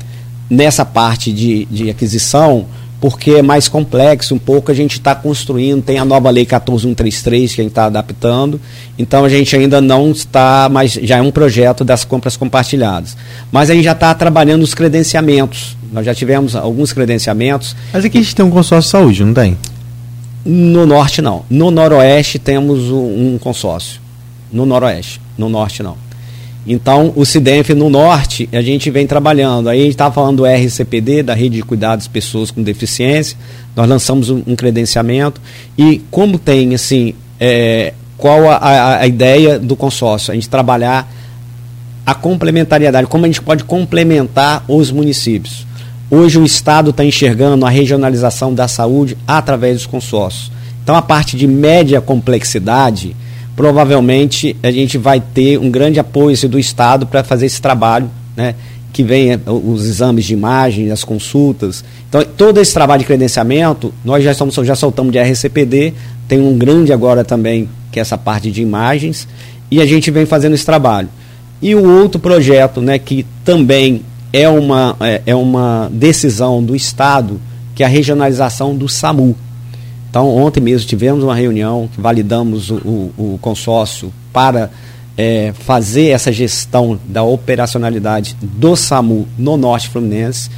nessa 0.50 0.84
parte 0.84 1.32
de, 1.32 1.64
de 1.66 1.90
aquisição, 1.90 2.66
porque 3.00 3.32
é 3.32 3.42
mais 3.42 3.68
complexo 3.68 4.34
um 4.34 4.38
pouco, 4.38 4.72
a 4.72 4.74
gente 4.74 4.94
está 4.94 5.14
construindo, 5.14 5.82
tem 5.82 5.98
a 5.98 6.04
nova 6.04 6.30
lei 6.30 6.44
14133 6.44 7.54
que 7.54 7.60
a 7.60 7.64
gente 7.64 7.70
está 7.70 7.84
adaptando, 7.84 8.60
então 8.98 9.24
a 9.24 9.28
gente 9.28 9.54
ainda 9.54 9.80
não 9.80 10.10
está, 10.10 10.68
mas 10.70 10.94
já 10.94 11.18
é 11.18 11.22
um 11.22 11.30
projeto 11.30 11.84
das 11.84 12.04
compras 12.04 12.36
compartilhadas. 12.36 13.16
Mas 13.52 13.70
a 13.70 13.74
gente 13.74 13.84
já 13.84 13.92
está 13.92 14.12
trabalhando 14.14 14.62
os 14.62 14.74
credenciamentos, 14.74 15.76
nós 15.92 16.04
já 16.04 16.14
tivemos 16.14 16.56
alguns 16.56 16.92
credenciamentos. 16.92 17.76
Mas 17.92 18.04
aqui 18.04 18.18
a 18.18 18.22
gente 18.22 18.34
tem 18.34 18.44
um 18.44 18.50
consórcio 18.50 18.88
de 18.88 18.90
saúde, 18.90 19.24
não 19.24 19.34
tem? 19.34 19.56
No 20.44 20.86
norte 20.86 21.22
não, 21.22 21.44
no 21.48 21.70
noroeste 21.70 22.38
temos 22.38 22.90
um, 22.90 23.34
um 23.34 23.38
consórcio, 23.38 24.00
no 24.50 24.66
noroeste, 24.66 25.20
no 25.36 25.48
norte 25.48 25.82
não. 25.82 26.07
Então, 26.66 27.12
o 27.16 27.24
CIDENF 27.24 27.72
no 27.72 27.88
norte, 27.88 28.48
a 28.52 28.60
gente 28.60 28.90
vem 28.90 29.06
trabalhando. 29.06 29.68
Aí 29.68 29.80
a 29.80 29.82
gente 29.82 29.92
estava 29.92 30.14
falando 30.14 30.38
do 30.38 30.46
RCPD, 30.46 31.22
da 31.22 31.34
Rede 31.34 31.56
de 31.56 31.62
Cuidados 31.62 32.04
de 32.04 32.10
Pessoas 32.10 32.50
com 32.50 32.62
Deficiência. 32.62 33.38
Nós 33.74 33.88
lançamos 33.88 34.28
um, 34.28 34.42
um 34.46 34.54
credenciamento. 34.54 35.40
E 35.76 36.02
como 36.10 36.38
tem, 36.38 36.74
assim, 36.74 37.14
é, 37.40 37.94
qual 38.16 38.50
a, 38.50 38.98
a, 38.98 39.06
ideia 39.06 39.58
do 39.58 39.76
consórcio? 39.76 40.32
A 40.32 40.34
gente 40.34 40.48
trabalhar 40.48 41.10
a 42.04 42.14
complementariedade, 42.14 43.06
como 43.06 43.24
a 43.24 43.28
gente 43.28 43.40
pode 43.40 43.64
complementar 43.64 44.64
os 44.68 44.90
municípios. 44.90 45.66
Hoje 46.10 46.38
o 46.38 46.44
Estado 46.44 46.90
está 46.90 47.04
enxergando 47.04 47.64
a 47.64 47.70
regionalização 47.70 48.54
da 48.54 48.66
saúde 48.66 49.16
através 49.26 49.76
dos 49.76 49.86
consórcios. 49.86 50.50
Então, 50.82 50.96
a 50.96 51.02
parte 51.02 51.36
de 51.36 51.46
média 51.46 52.00
complexidade 52.00 53.14
provavelmente 53.58 54.56
a 54.62 54.70
gente 54.70 54.96
vai 54.96 55.20
ter 55.20 55.58
um 55.58 55.68
grande 55.68 55.98
apoio 55.98 56.36
do 56.48 56.60
Estado 56.60 57.08
para 57.08 57.24
fazer 57.24 57.46
esse 57.46 57.60
trabalho, 57.60 58.08
né? 58.36 58.54
que 58.92 59.02
vem 59.02 59.30
os 59.46 59.84
exames 59.84 60.26
de 60.26 60.32
imagem, 60.32 60.92
as 60.92 61.02
consultas. 61.02 61.84
Então, 62.08 62.24
todo 62.36 62.60
esse 62.60 62.72
trabalho 62.72 63.00
de 63.00 63.04
credenciamento, 63.04 63.92
nós 64.04 64.22
já, 64.22 64.30
estamos, 64.30 64.54
já 64.54 64.76
soltamos 64.76 65.10
de 65.10 65.18
RCPD, 65.18 65.92
tem 66.28 66.40
um 66.40 66.56
grande 66.56 66.92
agora 66.92 67.24
também, 67.24 67.68
que 67.90 67.98
é 67.98 68.02
essa 68.02 68.16
parte 68.16 68.48
de 68.48 68.62
imagens, 68.62 69.26
e 69.68 69.82
a 69.82 69.86
gente 69.86 70.08
vem 70.08 70.24
fazendo 70.24 70.54
esse 70.54 70.64
trabalho. 70.64 71.08
E 71.60 71.74
o 71.74 71.84
outro 71.84 72.20
projeto, 72.20 72.80
né, 72.80 72.96
que 72.96 73.26
também 73.44 74.02
é 74.32 74.48
uma, 74.48 74.94
é, 75.00 75.22
é 75.26 75.34
uma 75.34 75.90
decisão 75.92 76.62
do 76.62 76.76
Estado, 76.76 77.40
que 77.74 77.82
é 77.82 77.86
a 77.86 77.88
regionalização 77.88 78.76
do 78.76 78.88
SAMU. 78.88 79.34
Então, 80.18 80.34
ontem 80.34 80.60
mesmo 80.60 80.88
tivemos 80.88 81.22
uma 81.22 81.32
reunião, 81.36 81.88
validamos 81.96 82.70
o, 82.70 82.74
o, 82.74 83.34
o 83.34 83.38
consórcio 83.40 84.12
para 84.32 84.68
é, 85.16 85.54
fazer 85.60 86.08
essa 86.08 86.32
gestão 86.32 86.98
da 87.04 87.22
operacionalidade 87.22 88.36
do 88.42 88.74
SAMU 88.74 89.28
no 89.38 89.56
Norte 89.56 89.88
Fluminense. 89.88 90.50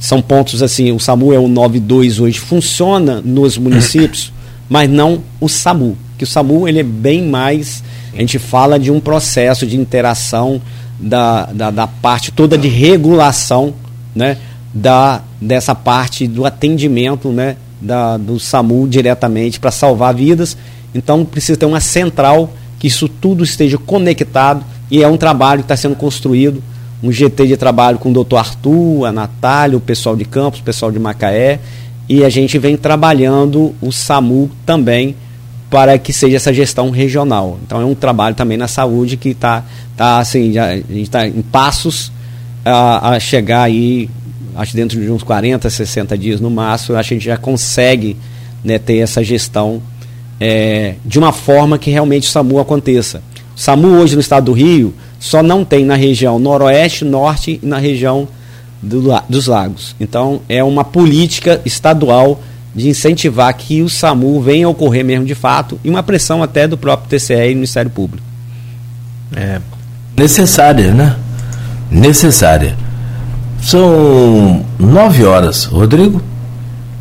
São 0.00 0.20
pontos 0.20 0.60
assim, 0.60 0.90
o 0.90 0.98
SAMU 0.98 1.32
é 1.32 1.38
o 1.38 1.46
92 1.46 2.18
hoje, 2.18 2.40
funciona 2.40 3.22
nos 3.24 3.56
municípios, 3.62 4.32
mas 4.68 4.90
não 4.90 5.22
o 5.40 5.48
SAMU, 5.48 5.96
que 6.18 6.24
o 6.24 6.26
SAMU 6.26 6.66
ele 6.66 6.80
é 6.80 6.82
bem 6.82 7.22
mais, 7.22 7.84
a 8.12 8.18
gente 8.18 8.40
fala 8.40 8.76
de 8.76 8.90
um 8.90 8.98
processo 8.98 9.64
de 9.68 9.76
interação 9.76 10.60
da, 10.98 11.46
da, 11.46 11.70
da 11.70 11.86
parte 11.86 12.32
toda 12.32 12.58
de 12.58 12.66
regulação, 12.66 13.72
né, 14.12 14.36
da, 14.74 15.22
dessa 15.40 15.76
parte 15.76 16.26
do 16.26 16.44
atendimento, 16.44 17.28
né, 17.28 17.56
da, 17.80 18.16
do 18.16 18.38
SAMU 18.38 18.88
diretamente 18.88 19.60
para 19.60 19.70
salvar 19.70 20.14
vidas. 20.14 20.56
Então 20.94 21.24
precisa 21.24 21.58
ter 21.58 21.66
uma 21.66 21.80
central 21.80 22.52
que 22.78 22.86
isso 22.86 23.08
tudo 23.08 23.44
esteja 23.44 23.78
conectado 23.78 24.64
e 24.90 25.02
é 25.02 25.08
um 25.08 25.16
trabalho 25.16 25.60
que 25.60 25.64
está 25.64 25.76
sendo 25.76 25.96
construído. 25.96 26.62
Um 27.02 27.12
GT 27.12 27.46
de 27.46 27.56
trabalho 27.56 27.98
com 27.98 28.10
o 28.10 28.12
doutor 28.12 28.38
Arthur, 28.38 29.04
a 29.04 29.12
Natália, 29.12 29.76
o 29.76 29.80
pessoal 29.80 30.16
de 30.16 30.24
Campos, 30.24 30.60
o 30.60 30.62
pessoal 30.62 30.90
de 30.90 30.98
Macaé. 30.98 31.60
E 32.08 32.24
a 32.24 32.28
gente 32.28 32.58
vem 32.58 32.76
trabalhando 32.76 33.74
o 33.80 33.92
SAMU 33.92 34.50
também 34.64 35.14
para 35.68 35.98
que 35.98 36.12
seja 36.12 36.36
essa 36.36 36.54
gestão 36.54 36.90
regional. 36.90 37.58
Então 37.66 37.80
é 37.80 37.84
um 37.84 37.94
trabalho 37.94 38.34
também 38.34 38.56
na 38.56 38.68
saúde 38.68 39.16
que 39.16 39.30
está 39.30 39.64
tá, 39.96 40.18
assim, 40.18 40.52
já, 40.52 40.66
a 40.68 40.76
gente 40.76 41.02
está 41.02 41.26
em 41.26 41.42
passos 41.42 42.10
a, 42.66 43.10
a 43.10 43.20
chegar 43.20 43.62
aí, 43.62 44.10
acho 44.56 44.74
dentro 44.74 45.00
de 45.00 45.08
uns 45.08 45.22
40, 45.22 45.70
60 45.70 46.18
dias 46.18 46.40
no 46.40 46.50
máximo, 46.50 46.96
acho 46.96 47.10
que 47.10 47.14
a 47.14 47.16
gente 47.16 47.26
já 47.26 47.36
consegue 47.36 48.16
né, 48.64 48.76
ter 48.78 48.98
essa 48.98 49.22
gestão 49.22 49.80
é, 50.40 50.96
de 51.04 51.18
uma 51.18 51.32
forma 51.32 51.78
que 51.78 51.90
realmente 51.90 52.28
o 52.28 52.30
SAMU 52.30 52.58
aconteça. 52.58 53.22
O 53.56 53.60
SAMU 53.60 53.88
hoje 53.98 54.16
no 54.16 54.20
estado 54.20 54.46
do 54.46 54.52
Rio 54.52 54.92
só 55.20 55.42
não 55.42 55.64
tem 55.64 55.84
na 55.84 55.94
região 55.94 56.38
noroeste, 56.40 57.04
norte 57.04 57.60
e 57.62 57.66
na 57.66 57.78
região 57.78 58.26
do, 58.82 59.02
dos 59.28 59.46
lagos. 59.46 59.94
Então 60.00 60.40
é 60.48 60.62
uma 60.64 60.84
política 60.84 61.60
estadual 61.64 62.42
de 62.74 62.88
incentivar 62.88 63.54
que 63.54 63.80
o 63.80 63.88
SAMU 63.88 64.40
venha 64.42 64.66
a 64.66 64.70
ocorrer 64.70 65.04
mesmo 65.04 65.24
de 65.24 65.34
fato 65.34 65.78
e 65.84 65.88
uma 65.88 66.02
pressão 66.02 66.42
até 66.42 66.66
do 66.66 66.76
próprio 66.76 67.08
TCE 67.08 67.50
e 67.50 67.54
Ministério 67.54 67.90
Público. 67.90 68.26
É 69.34 69.60
necessária, 70.16 70.92
né? 70.92 71.16
Necessária. 71.90 72.74
São 73.60 74.64
nove 74.78 75.24
horas, 75.24 75.64
Rodrigo. 75.64 76.22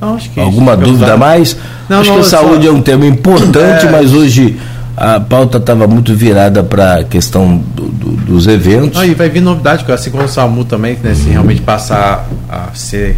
Não, 0.01 0.17
Alguma 0.37 0.75
dúvida 0.75 1.17
mais? 1.17 1.57
Não, 1.89 1.99
acho 1.99 2.09
não, 2.09 2.19
que 2.19 2.25
a 2.25 2.29
saúde 2.29 2.65
só... 2.65 2.71
é 2.71 2.73
um 2.73 2.81
tema 2.81 3.05
importante, 3.05 3.85
é... 3.85 3.91
mas 3.91 4.13
hoje 4.13 4.57
a 4.95 5.19
pauta 5.19 5.57
estava 5.57 5.87
muito 5.87 6.13
virada 6.15 6.63
para 6.63 6.99
a 6.99 7.03
questão 7.03 7.57
do, 7.57 7.85
do, 7.87 8.11
dos 8.11 8.47
eventos. 8.47 8.99
Ah, 8.99 9.05
e 9.05 9.13
vai 9.13 9.29
vir 9.29 9.41
novidade, 9.41 9.89
assim 9.91 10.09
como 10.09 10.23
o 10.23 10.27
SAMU 10.27 10.63
também, 10.65 10.97
né, 11.03 11.13
se 11.13 11.29
realmente 11.29 11.61
passar 11.61 12.27
a 12.49 12.69
ser 12.73 13.17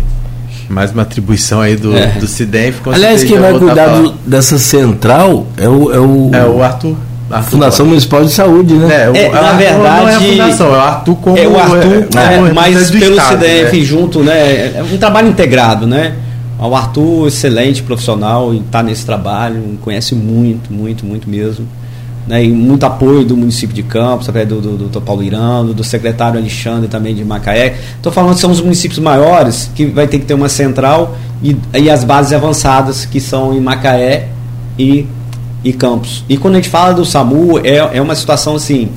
mais 0.70 0.92
uma 0.92 1.04
atribuição 1.04 1.62
aí 1.62 1.76
do, 1.76 1.96
é. 1.96 2.08
do 2.20 2.28
CIDENF. 2.28 2.82
Aliás, 2.92 3.24
quem 3.24 3.40
vai 3.40 3.58
cuidar 3.58 3.88
do, 3.88 4.12
dessa 4.26 4.58
central 4.58 5.48
é 5.56 5.68
o, 5.68 5.94
é 5.94 6.00
o, 6.00 6.32
é 6.34 6.46
o 6.46 6.64
Arthur. 6.64 6.96
A 7.30 7.42
Fundação 7.42 7.86
Municipal 7.86 8.24
de 8.24 8.32
Saúde, 8.32 8.74
né? 8.74 9.04
É, 9.04 9.10
o, 9.10 9.16
é, 9.16 9.30
na 9.30 9.54
verdade, 9.54 9.78
não 9.78 10.10
é 10.10 10.16
a 10.16 10.20
fundação, 10.20 10.68
é 10.68 10.70
o 10.70 10.82
Arthur 10.82 11.16
como 11.16 11.38
é 11.38 11.48
o 11.48 11.60
Arthur, 11.60 12.08
é, 12.18 12.54
mas 12.54 12.90
pelo 12.90 13.16
Estado, 13.16 13.40
CDF 13.42 13.78
né? 13.78 13.84
junto, 13.84 14.20
né? 14.24 14.78
É 14.78 14.84
um 14.84 14.98
trabalho 14.98 15.28
integrado, 15.28 15.86
né? 15.86 16.16
O 16.60 16.76
Arthur, 16.76 17.28
excelente 17.28 17.84
profissional, 17.84 18.54
está 18.54 18.82
nesse 18.82 19.06
trabalho, 19.06 19.78
conhece 19.82 20.16
muito, 20.16 20.74
muito, 20.74 21.06
muito 21.06 21.30
mesmo. 21.30 21.68
Né, 22.26 22.44
e 22.44 22.52
muito 22.52 22.86
apoio 22.86 23.24
do 23.24 23.38
município 23.38 23.74
de 23.74 23.84
Campos, 23.84 24.28
do, 24.28 24.60
do, 24.60 24.78
do 24.90 25.02
Paulo 25.02 25.24
Irando, 25.24 25.74
do 25.74 25.82
secretário 25.82 26.38
Alexandre 26.38 26.90
também 26.90 27.16
de 27.16 27.24
Macaé. 27.24 27.78
Estou 27.96 28.12
falando 28.12 28.34
que 28.34 28.42
são 28.42 28.52
os 28.52 28.60
municípios 28.60 29.00
maiores 29.00 29.72
que 29.74 29.86
vai 29.86 30.08
ter 30.08 30.20
que 30.20 30.26
ter 30.26 30.34
uma 30.34 30.50
central 30.50 31.16
e, 31.42 31.56
e 31.74 31.90
as 31.90 32.04
bases 32.04 32.34
avançadas 32.34 33.06
que 33.06 33.22
são 33.22 33.54
em 33.54 33.62
Macaé 33.62 34.28
e, 34.78 35.08
e 35.68 35.74
Campos. 35.74 36.24
E 36.30 36.38
quando 36.38 36.56
a 36.56 36.58
gente 36.58 36.70
fala 36.70 36.94
do 36.94 37.04
SAMU, 37.04 37.60
é, 37.60 37.98
é 37.98 38.02
uma 38.02 38.16
situação 38.16 38.56
assim. 38.56 38.90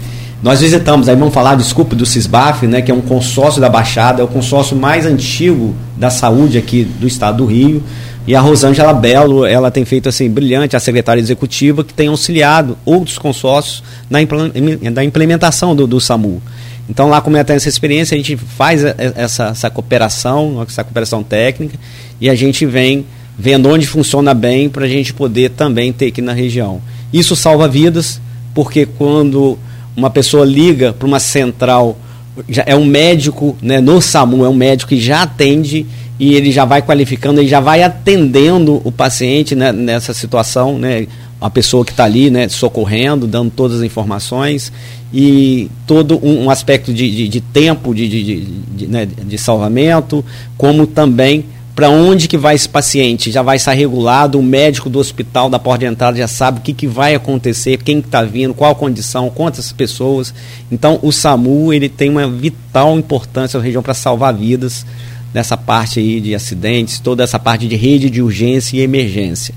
Nós 0.42 0.60
visitamos, 0.60 1.08
aí 1.08 1.16
vamos 1.16 1.34
falar, 1.34 1.54
desculpe, 1.54 1.94
do 1.94 2.06
CISBAF, 2.06 2.66
né, 2.66 2.80
que 2.80 2.90
é 2.90 2.94
um 2.94 3.00
consórcio 3.02 3.60
da 3.60 3.68
Baixada, 3.68 4.22
é 4.22 4.24
o 4.24 4.28
consórcio 4.28 4.74
mais 4.74 5.04
antigo 5.04 5.74
da 5.96 6.08
saúde 6.08 6.56
aqui 6.56 6.84
do 6.84 7.06
estado 7.06 7.38
do 7.38 7.44
Rio. 7.44 7.82
E 8.26 8.34
a 8.34 8.40
Rosângela 8.40 8.94
Belo, 8.94 9.44
ela 9.44 9.70
tem 9.70 9.84
feito 9.84 10.08
assim, 10.08 10.30
brilhante, 10.30 10.76
a 10.76 10.80
secretária 10.80 11.20
executiva, 11.20 11.82
que 11.82 11.92
tem 11.92 12.08
auxiliado 12.08 12.78
outros 12.84 13.18
consórcios 13.18 13.82
na, 14.08 14.22
implementação 14.22 15.74
do, 15.74 15.86
do 15.86 16.00
SAMU. 16.00 16.40
Então, 16.88 17.08
lá 17.08 17.20
como 17.20 17.36
é 17.36 17.44
essa 17.46 17.68
experiência, 17.68 18.14
a 18.14 18.18
gente 18.18 18.36
faz 18.36 18.82
essa, 18.84 19.48
essa 19.48 19.70
cooperação, 19.70 20.64
essa 20.66 20.84
cooperação 20.84 21.22
técnica, 21.22 21.76
e 22.20 22.30
a 22.30 22.34
gente 22.34 22.64
vem 22.64 23.04
vendo 23.40 23.70
onde 23.70 23.86
funciona 23.86 24.34
bem 24.34 24.68
para 24.68 24.84
a 24.84 24.88
gente 24.88 25.14
poder 25.14 25.50
também 25.50 25.94
ter 25.94 26.08
aqui 26.08 26.20
na 26.20 26.34
região. 26.34 26.82
Isso 27.10 27.34
salva 27.34 27.66
vidas, 27.66 28.20
porque 28.54 28.84
quando 28.84 29.58
uma 29.96 30.10
pessoa 30.10 30.44
liga 30.44 30.92
para 30.92 31.08
uma 31.08 31.18
central, 31.18 31.98
já 32.46 32.62
é 32.66 32.76
um 32.76 32.84
médico, 32.84 33.56
né, 33.62 33.80
no 33.80 33.98
SAMU, 33.98 34.44
é 34.44 34.48
um 34.48 34.54
médico 34.54 34.90
que 34.90 35.00
já 35.00 35.22
atende 35.22 35.86
e 36.18 36.34
ele 36.34 36.52
já 36.52 36.66
vai 36.66 36.82
qualificando, 36.82 37.40
ele 37.40 37.48
já 37.48 37.60
vai 37.60 37.82
atendendo 37.82 38.82
o 38.84 38.92
paciente 38.92 39.54
né, 39.54 39.72
nessa 39.72 40.12
situação, 40.12 40.78
né, 40.78 41.06
a 41.40 41.48
pessoa 41.48 41.82
que 41.82 41.92
está 41.92 42.04
ali, 42.04 42.30
né, 42.30 42.46
socorrendo, 42.46 43.26
dando 43.26 43.50
todas 43.50 43.78
as 43.78 43.82
informações 43.82 44.70
e 45.14 45.70
todo 45.86 46.20
um, 46.22 46.44
um 46.44 46.50
aspecto 46.50 46.92
de, 46.92 47.10
de, 47.10 47.26
de 47.26 47.40
tempo 47.40 47.94
de, 47.94 48.06
de, 48.06 48.44
de, 48.44 48.86
né, 48.86 49.06
de 49.06 49.38
salvamento, 49.38 50.22
como 50.58 50.86
também 50.86 51.46
para 51.80 51.88
onde 51.88 52.28
que 52.28 52.36
vai 52.36 52.54
esse 52.54 52.68
paciente, 52.68 53.30
já 53.30 53.40
vai 53.40 53.56
estar 53.56 53.72
regulado, 53.72 54.38
o 54.38 54.42
médico 54.42 54.90
do 54.90 54.98
hospital 54.98 55.48
da 55.48 55.58
porta 55.58 55.78
de 55.78 55.90
entrada 55.90 56.18
já 56.18 56.28
sabe 56.28 56.58
o 56.58 56.60
que, 56.60 56.74
que 56.74 56.86
vai 56.86 57.14
acontecer, 57.14 57.82
quem 57.82 58.00
está 58.00 58.22
vindo, 58.22 58.52
qual 58.52 58.72
a 58.72 58.74
condição, 58.74 59.30
quantas 59.30 59.72
pessoas. 59.72 60.34
Então 60.70 60.98
o 61.00 61.10
SAMU 61.10 61.72
ele 61.72 61.88
tem 61.88 62.10
uma 62.10 62.28
vital 62.28 62.98
importância 62.98 63.56
na 63.56 63.64
região 63.64 63.82
para 63.82 63.94
salvar 63.94 64.34
vidas 64.34 64.84
nessa 65.32 65.56
parte 65.56 65.98
aí 66.00 66.20
de 66.20 66.34
acidentes, 66.34 67.00
toda 67.00 67.24
essa 67.24 67.38
parte 67.38 67.66
de 67.66 67.76
rede 67.76 68.10
de 68.10 68.20
urgência 68.20 68.76
e 68.76 68.80
emergência. 68.80 69.54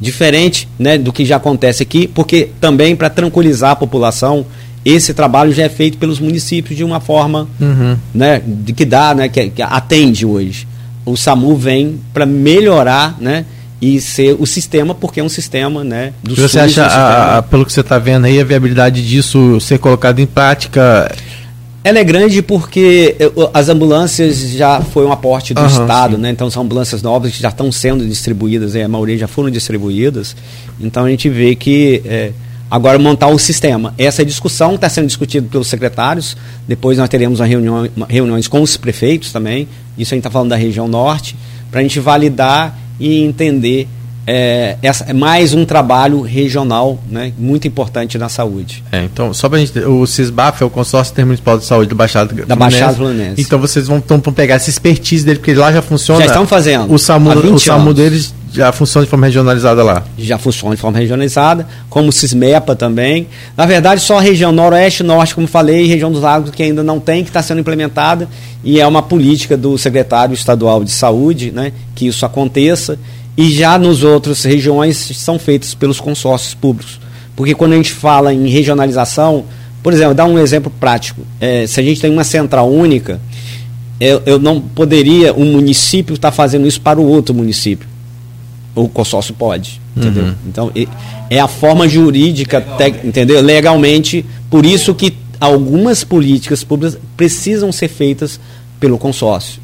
Diferente 0.00 0.66
né, 0.76 0.98
do 0.98 1.12
que 1.12 1.24
já 1.24 1.36
acontece 1.36 1.84
aqui, 1.84 2.08
porque 2.08 2.48
também 2.60 2.96
para 2.96 3.08
tranquilizar 3.08 3.70
a 3.70 3.76
população, 3.76 4.44
esse 4.84 5.14
trabalho 5.14 5.52
já 5.52 5.62
é 5.62 5.68
feito 5.68 5.98
pelos 5.98 6.18
municípios 6.18 6.76
de 6.76 6.82
uma 6.82 6.98
forma 6.98 7.48
uhum. 7.60 7.96
né, 8.12 8.42
de 8.44 8.72
que 8.72 8.84
dá, 8.84 9.14
né, 9.14 9.28
que, 9.28 9.50
que 9.50 9.62
atende 9.62 10.26
hoje 10.26 10.66
o 11.04 11.16
SAMU 11.16 11.56
vem 11.56 12.00
para 12.12 12.26
melhorar, 12.26 13.16
né? 13.20 13.44
E 13.80 13.98
ser 14.00 14.36
o 14.38 14.46
sistema, 14.46 14.94
porque 14.94 15.20
é 15.20 15.24
um 15.24 15.28
sistema, 15.28 15.82
né? 15.82 16.12
Do 16.22 16.34
você 16.34 16.42
SUS, 16.42 16.56
acha, 16.56 16.84
a, 16.84 17.38
a, 17.38 17.42
pelo 17.42 17.64
que 17.64 17.72
você 17.72 17.80
está 17.80 17.98
vendo 17.98 18.26
aí, 18.26 18.38
a 18.38 18.44
viabilidade 18.44 19.06
disso 19.06 19.58
ser 19.60 19.78
colocado 19.78 20.18
em 20.18 20.26
prática 20.26 21.10
ela 21.82 21.98
é 21.98 22.04
grande 22.04 22.42
porque 22.42 23.16
eh, 23.18 23.32
as 23.54 23.70
ambulâncias 23.70 24.50
já 24.50 24.82
foi 24.82 25.06
um 25.06 25.12
aporte 25.12 25.54
do 25.54 25.62
uhum, 25.62 25.66
Estado, 25.66 26.16
sim. 26.16 26.22
né? 26.22 26.30
Então 26.30 26.50
são 26.50 26.62
ambulâncias 26.62 27.00
novas 27.00 27.32
que 27.32 27.40
já 27.40 27.48
estão 27.48 27.72
sendo 27.72 28.06
distribuídas, 28.06 28.76
a 28.76 28.86
maioria 28.86 29.16
já 29.16 29.26
foram 29.26 29.50
distribuídas. 29.50 30.36
Então 30.78 31.06
a 31.06 31.10
gente 31.10 31.30
vê 31.30 31.54
que 31.54 32.02
é, 32.04 32.32
Agora, 32.70 33.00
montar 33.00 33.26
o 33.26 33.38
sistema. 33.38 33.92
Essa 33.98 34.24
discussão 34.24 34.76
está 34.76 34.88
sendo 34.88 35.08
discutida 35.08 35.44
pelos 35.50 35.66
secretários. 35.66 36.36
Depois 36.68 36.98
nós 36.98 37.08
teremos 37.08 37.40
uma 37.40 37.46
reunião, 37.46 37.88
uma, 37.96 38.06
reuniões 38.08 38.46
com 38.46 38.62
os 38.62 38.76
prefeitos 38.76 39.32
também. 39.32 39.66
Isso 40.00 40.14
a 40.14 40.16
gente 40.16 40.22
está 40.22 40.30
falando 40.30 40.50
da 40.50 40.56
região 40.56 40.88
norte, 40.88 41.36
para 41.70 41.80
a 41.80 41.82
gente 41.82 42.00
validar 42.00 42.78
e 42.98 43.22
entender 43.22 43.88
é, 44.26 44.76
essa, 44.82 45.04
é 45.04 45.12
mais 45.12 45.54
um 45.54 45.64
trabalho 45.64 46.20
regional 46.20 46.98
né, 47.10 47.32
muito 47.38 47.66
importante 47.66 48.16
na 48.18 48.28
saúde. 48.28 48.84
É, 48.92 49.04
então, 49.04 49.32
só 49.34 49.48
para 49.48 49.58
a 49.58 49.60
gente. 49.60 49.78
O 49.80 50.06
CISBAF 50.06 50.62
é 50.62 50.66
o 50.66 50.70
Consórcio 50.70 51.12
Intermunicipal 51.12 51.58
de 51.58 51.64
Saúde 51.64 51.88
do 51.88 51.96
Baixada 51.96 52.32
da 52.46 52.54
Baixada 52.54 52.94
Fluminense. 52.94 53.40
Então 53.40 53.58
vocês 53.58 53.88
vão, 53.88 54.02
vão 54.06 54.20
pegar 54.32 54.56
essa 54.56 54.70
expertise 54.70 55.24
dele, 55.24 55.38
porque 55.38 55.54
lá 55.54 55.72
já 55.72 55.82
funciona. 55.82 56.20
Já 56.20 56.26
estão 56.26 56.46
fazendo. 56.46 56.92
O 56.92 56.98
SAMU, 56.98 57.30
o 57.54 57.58
SAMU 57.58 57.94
deles 57.94 58.34
já 58.52 58.72
funciona 58.72 59.04
de 59.04 59.10
forma 59.10 59.26
regionalizada 59.26 59.82
lá? 59.82 60.02
Já 60.18 60.36
funciona 60.36 60.74
de 60.74 60.80
forma 60.80 60.98
regionalizada, 60.98 61.66
como 61.88 62.08
o 62.08 62.12
CISMEPA 62.12 62.74
também. 62.74 63.28
Na 63.56 63.64
verdade, 63.64 64.00
só 64.00 64.18
a 64.18 64.20
região 64.20 64.50
noroeste, 64.50 65.02
norte, 65.02 65.34
como 65.34 65.46
falei, 65.46 65.84
e 65.84 65.86
região 65.86 66.10
dos 66.10 66.20
lagos 66.20 66.50
que 66.50 66.62
ainda 66.62 66.82
não 66.82 66.98
tem, 66.98 67.22
que 67.22 67.30
está 67.30 67.42
sendo 67.42 67.60
implementada, 67.60 68.28
e 68.64 68.80
é 68.80 68.86
uma 68.86 69.02
política 69.02 69.56
do 69.56 69.78
secretário 69.78 70.34
estadual 70.34 70.82
de 70.82 70.90
saúde, 70.90 71.52
né, 71.52 71.72
que 71.94 72.06
isso 72.08 72.26
aconteça, 72.26 72.98
e 73.36 73.50
já 73.52 73.78
nos 73.78 74.02
outras 74.02 74.42
regiões 74.42 74.96
são 74.96 75.38
feitas 75.38 75.72
pelos 75.72 76.00
consórcios 76.00 76.52
públicos. 76.52 77.00
Porque 77.36 77.54
quando 77.54 77.72
a 77.72 77.76
gente 77.76 77.92
fala 77.92 78.34
em 78.34 78.48
regionalização, 78.48 79.44
por 79.82 79.92
exemplo, 79.92 80.12
dar 80.12 80.24
um 80.24 80.38
exemplo 80.38 80.72
prático, 80.80 81.22
é, 81.40 81.66
se 81.66 81.78
a 81.78 81.82
gente 81.82 82.00
tem 82.00 82.10
uma 82.10 82.24
central 82.24 82.68
única, 82.68 83.20
eu, 84.00 84.20
eu 84.26 84.38
não 84.38 84.60
poderia 84.60 85.32
um 85.32 85.52
município 85.52 86.14
estar 86.14 86.30
tá 86.30 86.36
fazendo 86.36 86.66
isso 86.66 86.80
para 86.80 87.00
o 87.00 87.06
outro 87.06 87.34
município 87.34 87.89
o 88.74 88.88
consórcio 88.88 89.34
pode, 89.34 89.80
entendeu? 89.96 90.24
Uhum. 90.24 90.34
Então, 90.46 90.72
é 91.28 91.40
a 91.40 91.48
forma 91.48 91.88
jurídica, 91.88 92.64
entendeu? 93.04 93.40
Legalmente, 93.40 94.24
por 94.48 94.64
isso 94.64 94.94
que 94.94 95.14
algumas 95.40 96.04
políticas 96.04 96.62
públicas 96.62 96.98
precisam 97.16 97.72
ser 97.72 97.88
feitas 97.88 98.38
pelo 98.78 98.98
consórcio. 98.98 99.60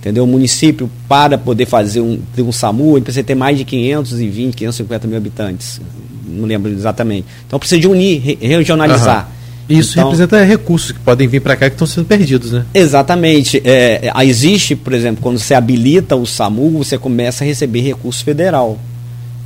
Entendeu? 0.00 0.24
O 0.24 0.26
município, 0.26 0.88
para 1.08 1.36
poder 1.36 1.66
fazer 1.66 2.00
um, 2.00 2.20
um 2.38 2.52
SAMU, 2.52 2.96
ele 2.96 3.04
precisa 3.04 3.24
ter 3.24 3.34
mais 3.34 3.58
de 3.58 3.64
520, 3.64 4.54
550 4.54 5.08
mil 5.08 5.16
habitantes. 5.16 5.80
Não 6.26 6.46
lembro 6.46 6.70
exatamente. 6.70 7.26
Então 7.46 7.58
precisa 7.58 7.80
de 7.80 7.88
unir, 7.88 8.38
regionalizar. 8.40 9.26
Uhum. 9.26 9.37
Isso 9.68 9.92
então, 9.92 10.04
representa 10.04 10.42
recursos 10.42 10.92
que 10.92 10.98
podem 11.00 11.28
vir 11.28 11.40
para 11.40 11.54
cá 11.54 11.68
que 11.68 11.74
estão 11.74 11.86
sendo 11.86 12.06
perdidos, 12.06 12.52
né? 12.52 12.64
Exatamente. 12.72 13.60
É, 13.62 14.10
é, 14.14 14.24
existe, 14.24 14.74
por 14.74 14.94
exemplo, 14.94 15.20
quando 15.22 15.38
você 15.38 15.52
habilita 15.52 16.16
o 16.16 16.26
SAMU, 16.26 16.70
você 16.70 16.96
começa 16.96 17.44
a 17.44 17.46
receber 17.46 17.82
recurso 17.82 18.24
federal. 18.24 18.78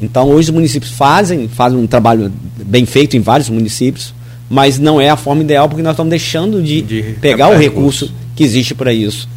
Então, 0.01 0.28
hoje 0.28 0.51
os 0.51 0.55
municípios 0.55 0.93
fazem, 0.93 1.49
fazem 1.49 1.78
um 1.78 1.86
trabalho 1.86 2.32
bem 2.65 2.86
feito 2.86 3.16
em 3.16 3.20
vários 3.20 3.49
municípios, 3.49 4.15
mas 4.49 4.78
não 4.78 5.01
é 5.01 5.09
a 5.09 5.16
forma 5.16 5.43
ideal 5.43 5.69
porque 5.69 5.82
nós 5.82 5.93
estamos 5.93 6.11
deixando 6.11 6.62
de, 6.62 6.82
de 6.82 7.03
pegar 7.20 7.49
o 7.49 7.57
recurso, 7.57 8.07
recurso 8.07 8.15
que 8.36 8.44
existe 8.44 8.74
para 8.74 8.93
isso. 8.93 9.28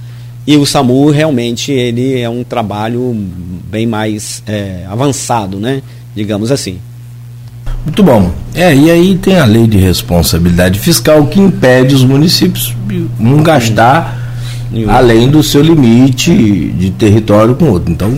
E 0.46 0.56
o 0.56 0.66
SAMU 0.66 1.10
realmente 1.10 1.72
ele 1.72 2.20
é 2.20 2.30
um 2.30 2.44
trabalho 2.44 3.16
bem 3.70 3.88
mais 3.88 4.44
é, 4.46 4.86
avançado, 4.88 5.60
né? 5.60 5.82
Digamos 6.16 6.52
assim. 6.52 6.80
Muito 7.86 8.04
bom. 8.04 8.32
É, 8.54 8.76
e 8.76 8.90
aí 8.90 9.18
tem 9.18 9.38
a 9.38 9.46
lei 9.46 9.68
de 9.68 9.78
responsabilidade 9.78 10.80
fiscal 10.80 11.28
que 11.28 11.40
impede 11.40 11.94
os 11.94 12.04
municípios 12.04 12.76
de 12.88 13.06
não 13.20 13.44
gastar 13.44 14.26
além 14.88 15.30
do 15.30 15.42
seu 15.44 15.62
limite 15.62 16.34
de 16.78 16.90
território 16.92 17.56
com 17.56 17.70
outro. 17.70 17.92
Então, 17.92 18.18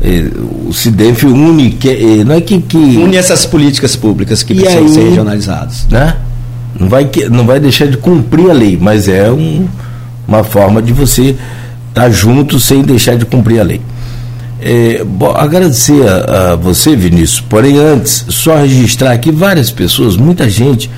eh, 0.00 0.30
o 0.66 0.72
CIDEF 0.72 1.26
une, 1.26 1.70
que, 1.72 1.88
eh, 1.88 2.24
não 2.24 2.34
é 2.34 2.40
que, 2.40 2.60
que, 2.60 2.76
Une 2.76 3.16
essas 3.16 3.44
políticas 3.44 3.96
públicas 3.96 4.42
que 4.42 4.54
precisam 4.54 4.82
aí, 4.82 4.88
ser 4.88 5.02
regionalizadas. 5.08 5.86
Né? 5.90 6.16
Não, 6.78 6.88
vai, 6.88 7.10
não 7.30 7.44
vai 7.44 7.60
deixar 7.60 7.86
de 7.86 7.96
cumprir 7.96 8.48
a 8.50 8.54
lei, 8.54 8.78
mas 8.80 9.08
é 9.08 9.30
um, 9.30 9.66
uma 10.26 10.44
forma 10.44 10.80
de 10.80 10.92
você 10.92 11.36
estar 11.88 12.02
tá 12.02 12.10
junto 12.10 12.58
sem 12.58 12.82
deixar 12.82 13.16
de 13.16 13.26
cumprir 13.26 13.60
a 13.60 13.64
lei. 13.64 13.80
É, 14.62 15.02
bom, 15.04 15.30
agradecer 15.30 16.06
a, 16.06 16.52
a, 16.52 16.56
você, 16.56 16.94
Vinícius. 16.94 17.40
Porém, 17.40 17.78
antes, 17.78 18.26
só 18.28 18.56
registrar 18.56 19.12
aqui 19.12 19.30
várias 19.30 19.70
pessoas, 19.70 20.16
muita 20.16 20.48
gente. 20.48 20.90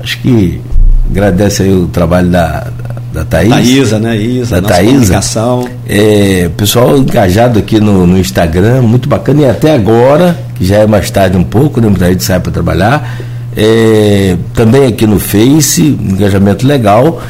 Acho 0.00 0.18
que 0.20 0.60
agradece 1.08 1.62
aí 1.62 1.72
o 1.72 1.86
trabalho 1.86 2.28
da, 2.28 2.66
da 3.12 3.24
Thaís. 3.24 3.50
Thaísa, 3.50 3.98
né? 4.00 4.16
Isa, 4.16 4.60
da 4.60 4.68
Thaísa. 4.68 5.20
É, 5.86 6.50
pessoal 6.56 6.98
engajado 6.98 7.58
aqui 7.60 7.78
no, 7.78 8.06
no, 8.06 8.18
Instagram, 8.18 8.82
muito 8.82 9.08
bacana. 9.08 9.42
E 9.42 9.48
até 9.48 9.74
agora, 9.74 10.36
que 10.56 10.64
já 10.64 10.78
é 10.78 10.86
mais 10.86 11.08
tarde 11.10 11.36
um 11.36 11.44
pouco, 11.44 11.80
né? 11.80 11.88
Muita 11.88 12.08
gente 12.08 12.24
sai 12.24 12.40
para 12.40 12.50
trabalhar. 12.50 13.16
É, 13.56 14.36
também 14.54 14.86
aqui 14.86 15.06
no 15.06 15.20
Face, 15.20 15.82
engajamento 15.82 16.66
legal. 16.66 17.22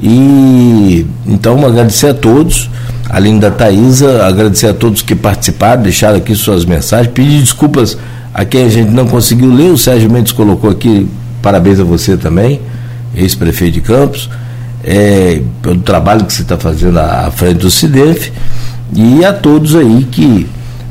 E 0.00 1.06
então 1.26 1.64
agradecer 1.64 2.08
a 2.08 2.14
todos 2.14 2.68
além 3.08 3.38
da 3.38 3.50
Thaisa, 3.50 4.26
agradecer 4.26 4.68
a 4.68 4.74
todos 4.74 5.02
que 5.02 5.14
participaram, 5.14 5.82
deixaram 5.82 6.18
aqui 6.18 6.34
suas 6.34 6.64
mensagens, 6.64 7.12
pedir 7.12 7.40
desculpas 7.40 7.96
a 8.34 8.44
quem 8.44 8.64
a 8.64 8.68
gente 8.68 8.90
não 8.90 9.06
conseguiu 9.06 9.52
ler, 9.52 9.70
o 9.70 9.78
Sérgio 9.78 10.10
Mendes 10.10 10.32
colocou 10.32 10.70
aqui, 10.70 11.08
parabéns 11.42 11.80
a 11.80 11.84
você 11.84 12.16
também, 12.16 12.60
ex-prefeito 13.14 13.74
de 13.74 13.80
Campos, 13.80 14.28
é, 14.84 15.40
pelo 15.62 15.80
trabalho 15.80 16.24
que 16.24 16.32
você 16.32 16.42
está 16.42 16.56
fazendo 16.56 16.98
à 16.98 17.30
frente 17.30 17.58
do 17.58 17.70
CIDEF 17.70 18.32
e 18.94 19.24
a 19.24 19.32
todos 19.32 19.74
aí 19.74 20.06
que 20.10 20.46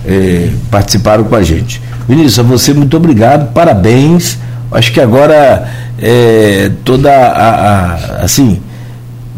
é, 0.05 0.49
participaram 0.69 1.23
com 1.23 1.35
a 1.35 1.43
gente. 1.43 1.81
Vinícius, 2.07 2.39
a 2.39 2.43
você 2.43 2.73
muito 2.73 2.97
obrigado, 2.97 3.51
parabéns. 3.53 4.37
Acho 4.71 4.91
que 4.91 4.99
agora 4.99 5.69
é, 5.99 6.71
toda 6.83 7.11
a, 7.11 7.85
a 7.89 8.23
assim 8.23 8.59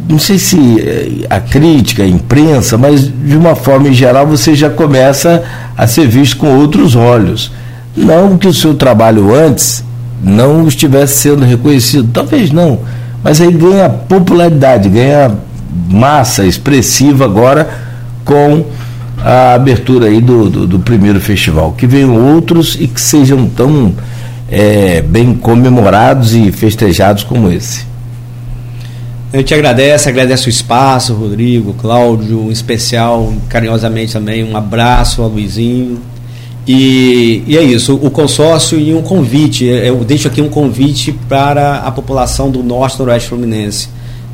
não 0.09 0.17
sei 0.17 0.39
se 0.39 0.57
eh, 0.81 1.27
a 1.29 1.39
crítica, 1.39 2.01
a 2.01 2.07
imprensa, 2.07 2.79
mas 2.79 3.03
de 3.03 3.37
uma 3.37 3.55
forma 3.55 3.89
em 3.89 3.93
geral 3.93 4.25
você 4.25 4.55
já 4.55 4.67
começa 4.67 5.43
a 5.77 5.85
ser 5.85 6.07
visto 6.07 6.37
com 6.37 6.47
outros 6.57 6.95
olhos. 6.95 7.51
Não 7.95 8.35
que 8.35 8.47
o 8.47 8.53
seu 8.53 8.73
trabalho 8.73 9.31
antes 9.35 9.83
não 10.23 10.67
estivesse 10.67 11.19
sendo 11.19 11.45
reconhecido, 11.45 12.09
talvez 12.11 12.51
não, 12.51 12.79
mas 13.23 13.39
aí 13.39 13.51
ganha 13.51 13.87
popularidade, 13.87 14.89
ganha 14.89 15.31
massa 15.87 16.43
expressiva 16.43 17.25
agora 17.25 17.69
com 18.25 18.65
a 19.23 19.53
abertura 19.53 20.07
aí 20.07 20.19
do, 20.19 20.49
do, 20.49 20.65
do 20.65 20.79
primeiro 20.79 21.21
festival. 21.21 21.73
Que 21.73 21.85
venham 21.85 22.15
outros 22.33 22.75
e 22.79 22.87
que 22.87 22.99
sejam 22.99 23.47
tão 23.47 23.93
é, 24.49 25.03
bem 25.03 25.35
comemorados 25.35 26.33
e 26.33 26.51
festejados 26.51 27.23
como 27.23 27.51
esse. 27.51 27.88
A 29.31 29.37
gente 29.37 29.53
agradece, 29.53 30.09
agradece 30.09 30.47
o 30.47 30.49
espaço, 30.49 31.13
Rodrigo, 31.13 31.75
Cláudio, 31.75 32.45
em 32.47 32.51
especial, 32.51 33.31
carinhosamente 33.47 34.11
também, 34.11 34.43
um 34.43 34.57
abraço 34.57 35.21
ao 35.21 35.29
Luizinho. 35.29 36.01
E, 36.67 37.43
e 37.45 37.55
é 37.55 37.61
isso, 37.61 37.93
o 37.93 38.09
consórcio 38.09 38.79
e 38.79 38.91
um 38.91 39.03
convite, 39.03 39.65
eu 39.65 40.03
deixo 40.03 40.27
aqui 40.27 40.41
um 40.41 40.49
convite 40.49 41.11
para 41.27 41.77
a 41.77 41.91
população 41.91 42.49
do 42.49 42.63
Norte 42.63 42.95
e 42.95 42.99
Noroeste 42.99 43.29
Fluminense. 43.29 43.89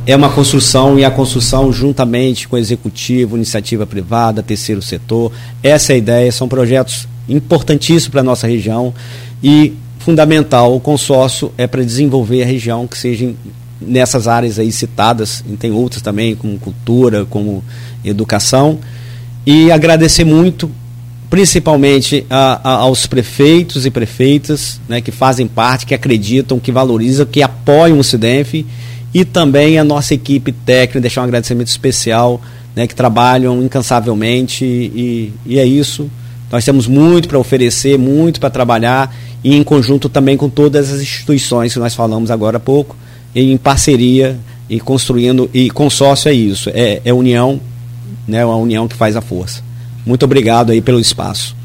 É 0.08 0.16
uma 0.16 0.30
construção 0.30 0.98
e 0.98 1.04
a 1.04 1.12
construção 1.12 1.74
juntamente 1.74 2.48
com 2.48 2.56
o 2.56 2.60
executivo, 2.60 3.36
iniciativa 3.36 3.86
privada, 3.86 4.42
terceiro 4.42 4.82
setor. 4.82 5.30
Essa 5.62 5.92
é 5.92 5.96
a 5.96 5.98
ideia, 5.98 6.32
são 6.32 6.48
projetos 6.48 7.06
importantíssimos 7.28 8.08
para 8.08 8.22
a 8.22 8.24
nossa 8.24 8.48
região 8.48 8.94
e 9.44 9.74
fundamental, 10.00 10.74
o 10.74 10.80
consórcio 10.80 11.52
é 11.58 11.68
para 11.68 11.84
desenvolver 11.84 12.44
a 12.44 12.46
região 12.46 12.88
que 12.88 12.98
seja 12.98 13.34
nessas 13.86 14.28
áreas 14.28 14.60
aí 14.60 14.72
citadas, 14.72 15.44
e 15.48 15.56
tem 15.56 15.72
outras 15.72 16.02
também, 16.02 16.36
como 16.36 16.58
cultura, 16.58 17.26
como 17.26 17.64
educação. 18.04 18.80
E 19.46 19.72
agradecer 19.72 20.24
muito, 20.24 20.70
principalmente 21.30 22.26
a, 22.30 22.60
a, 22.64 22.74
aos 22.78 23.06
prefeitos 23.06 23.86
e 23.86 23.92
prefeitas 23.92 24.80
né, 24.88 25.02
que 25.02 25.12
fazem 25.12 25.48
parte, 25.48 25.86
que 25.86 25.94
acreditam, 25.94 26.60
que 26.60 26.72
valorizam, 26.72 27.26
que 27.26 27.42
apoiam 27.42 28.00
o 28.00 28.04
CIDENF 28.04 28.66
e 29.14 29.24
também 29.24 29.80
a 29.80 29.84
nossa 29.84 30.14
equipe 30.14 30.52
técnica, 30.52 31.00
deixar 31.00 31.22
um 31.22 31.26
agradecimento 31.26 31.68
especial, 31.68 32.42
né, 32.76 32.86
que 32.86 32.94
trabalham 32.94 33.64
incansavelmente 33.64 34.66
e, 34.66 35.32
e 35.46 35.60
é 35.60 35.66
isso. 35.66 36.10
Nós 36.52 36.66
temos 36.66 36.88
muito 36.88 37.28
para 37.28 37.40
oferecer, 37.40 37.98
muito 37.98 38.40
para 38.40 38.50
trabalhar 38.50 39.16
e 39.44 39.56
em 39.56 39.64
conjunto 39.64 40.10
também 40.10 40.36
com 40.36 40.50
todas 40.50 40.92
as 40.92 41.02
instituições 41.02 41.74
que 41.74 41.80
nós 41.80 41.94
falamos 41.94 42.32
agora 42.32 42.58
há 42.58 42.60
pouco, 42.60 42.96
em 43.36 43.58
parceria 43.58 44.38
e 44.70 44.80
construindo 44.80 45.50
e 45.54 45.70
consórcio 45.70 46.30
é 46.30 46.34
isso, 46.34 46.70
é, 46.74 47.02
é 47.04 47.14
união, 47.14 47.60
né, 48.28 48.46
uma 48.46 48.56
união 48.56 48.88
que 48.88 48.96
faz 48.96 49.16
a 49.16 49.22
força. 49.22 49.62
Muito 50.06 50.24
obrigado 50.24 50.72
aí 50.72 50.82
pelo 50.82 51.00
espaço. 51.00 51.56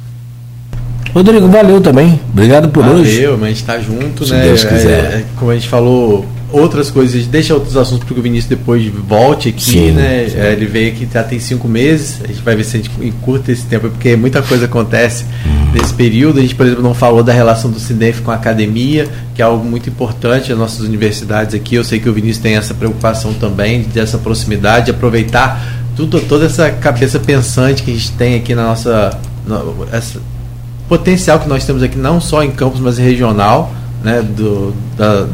Rodrigo, 1.15 1.49
valeu 1.49 1.81
também. 1.81 2.21
Obrigado 2.33 2.69
por 2.69 2.85
valeu, 2.85 3.01
hoje. 3.01 3.17
Valeu, 3.17 3.33
mas 3.33 3.43
a 3.43 3.49
gente 3.49 3.61
está 3.61 3.79
junto, 3.79 4.25
Se 4.25 4.33
né? 4.33 4.43
Deus 4.43 4.65
quiser. 4.65 5.05
É, 5.05 5.25
como 5.37 5.51
a 5.51 5.55
gente 5.55 5.69
falou, 5.69 6.25
outras 6.53 6.91
coisas, 6.91 7.27
deixa 7.27 7.55
outros 7.55 7.77
assuntos 7.77 8.05
para 8.05 8.15
que 8.15 8.21
o 8.21 8.23
Vinícius 8.23 8.49
depois 8.49 8.87
volte 8.87 9.49
aqui, 9.49 9.63
sim, 9.63 9.91
né? 9.93 10.29
Sim. 10.29 10.39
É, 10.39 10.53
ele 10.53 10.67
veio 10.67 10.93
aqui 10.93 11.09
já 11.13 11.23
tem 11.23 11.39
cinco 11.39 11.69
meses, 11.69 12.21
a 12.23 12.27
gente 12.27 12.43
vai 12.43 12.57
ver 12.57 12.65
se 12.65 12.77
a 12.77 12.81
gente 12.81 12.91
encurta 13.01 13.53
esse 13.53 13.65
tempo, 13.65 13.89
porque 13.91 14.17
muita 14.17 14.43
coisa 14.43 14.65
acontece 14.67 15.25
hum. 15.25 15.73
nesse 15.73 15.95
período. 15.95 16.39
A 16.39 16.43
gente, 16.43 16.55
por 16.55 16.67
exemplo, 16.67 16.83
não 16.83 16.95
falou 16.95 17.23
da 17.23 17.33
relação 17.33 17.71
do 17.71 17.79
Cinef 17.79 18.23
com 18.23 18.31
a 18.31 18.35
academia, 18.35 19.09
que 19.35 19.43
é 19.43 19.45
algo 19.45 19.65
muito 19.65 19.89
importante 19.89 20.51
nas 20.51 20.59
nossas 20.59 20.81
universidades 20.81 21.55
aqui. 21.55 21.75
Eu 21.75 21.85
sei 21.85 22.01
que 22.01 22.09
o 22.09 22.13
Vinícius 22.13 22.43
tem 22.43 22.57
essa 22.57 22.75
preocupação 22.75 23.33
também, 23.35 23.83
dessa 23.83 24.19
proximidade, 24.19 24.87
de 24.87 24.91
aproveitar 24.91 25.81
tudo, 25.97 26.21
toda 26.21 26.47
essa 26.47 26.71
cabeça 26.71 27.19
pensante 27.19 27.83
que 27.83 27.91
a 27.91 27.95
gente 27.95 28.13
tem 28.13 28.37
aqui 28.37 28.55
na 28.55 28.65
nossa. 28.65 29.19
No, 29.47 29.87
essa, 29.93 30.21
potencial 30.91 31.39
que 31.39 31.49
nós 31.49 31.65
temos 31.65 31.85
aqui, 31.85 31.97
não 31.97 32.21
só 32.21 32.43
em 32.43 32.51
campus, 32.51 32.81
mas 32.81 32.99
regional, 32.99 33.73
né? 34.03 34.21
Do, 34.23 34.75
da, 34.97 35.29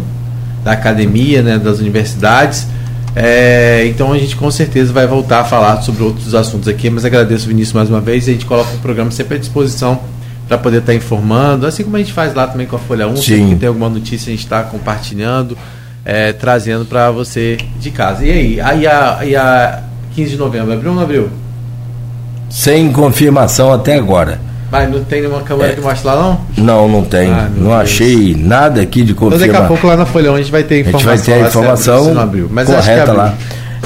da 0.66 0.72
academia, 0.72 1.43
né, 1.43 1.59
das 1.59 1.78
universidades. 1.78 2.66
É, 3.14 3.86
então 3.86 4.12
a 4.12 4.18
gente 4.18 4.34
com 4.34 4.51
certeza 4.51 4.93
vai 4.93 5.06
voltar 5.06 5.40
a 5.40 5.44
falar 5.44 5.80
sobre 5.80 6.02
outros 6.02 6.34
assuntos 6.34 6.66
aqui, 6.66 6.90
mas 6.90 7.05
agradeço 7.05 7.44
o 7.44 7.48
Vinícius 7.48 7.72
mais 7.72 7.88
uma 7.88 8.01
vez 8.01 8.26
e 8.26 8.30
a 8.30 8.32
gente 8.32 8.44
coloca 8.44 8.74
o 8.74 8.78
programa 8.78 9.12
sempre 9.12 9.36
à 9.36 9.38
disposição 9.38 10.01
para 10.48 10.59
poder 10.59 10.78
estar 10.78 10.90
tá 10.90 10.94
informando, 10.97 11.66
assim 11.66 11.84
como 11.84 11.94
a 11.94 12.01
gente 12.01 12.12
faz 12.12 12.34
lá 12.34 12.48
também 12.48 12.66
com 12.66 12.74
a 12.74 12.80
Folha 12.80 13.06
1, 13.06 13.16
se 13.16 13.56
tem 13.60 13.68
alguma 13.68 13.88
notícia 13.88 14.28
a 14.28 14.32
gente 14.32 14.43
está 14.43 14.64
compartilhando, 14.64 15.56
é, 16.05 16.32
trazendo 16.32 16.84
para 16.84 17.12
você 17.12 17.59
de 17.78 17.93
casa. 17.93 18.24
E 18.24 18.30
aí, 18.32 18.60
aí 18.60 18.86
a, 18.88 19.18
aí 19.18 19.36
a 19.36 19.84
15 20.16 20.30
de 20.32 20.36
novembro, 20.36 20.72
abriu 20.72 20.90
ou 20.90 20.97
não 20.97 21.02
abriu? 21.05 21.30
Sem 22.51 22.93
confirmação 22.93 23.72
até 23.72 23.94
agora. 23.94 24.40
Mas 24.70 24.90
não 24.90 25.05
tem 25.05 25.20
nenhuma 25.20 25.43
câmera 25.43 25.72
é, 25.72 25.74
que 25.74 25.80
mostre 25.80 26.06
lá, 26.06 26.16
não? 26.16 26.40
Não, 26.56 26.88
não 26.88 27.05
tem. 27.05 27.30
Ah, 27.30 27.48
não 27.56 27.68
Deus. 27.68 27.80
achei 27.82 28.34
nada 28.34 28.80
aqui 28.80 29.02
de 29.02 29.14
confirmar. 29.14 29.47
Então 29.47 29.52
daqui 29.52 29.64
a 29.64 29.68
pouco 29.68 29.86
lá 29.86 29.97
na 29.97 30.06
Folha 30.06 30.32
a 30.32 30.36
gente 30.36 30.51
vai 30.51 30.64
ter 30.64 30.80
informação. 30.80 31.12
A 31.12 31.16
gente 31.16 31.26
vai 31.26 31.38
ter 31.38 31.44
a 31.44 31.48
informação 31.48 32.18
abriu, 32.18 32.48
mas 32.51 32.68
correta 32.68 33.12
lá. 33.12 33.34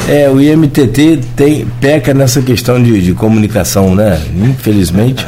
É, 0.08 0.28
o 0.28 0.40
IMTT 0.40 1.20
tem, 1.36 1.66
peca 1.80 2.14
nessa 2.14 2.40
questão 2.40 2.82
de, 2.82 3.02
de 3.02 3.12
comunicação, 3.12 3.94
né? 3.94 4.20
Infelizmente. 4.34 5.26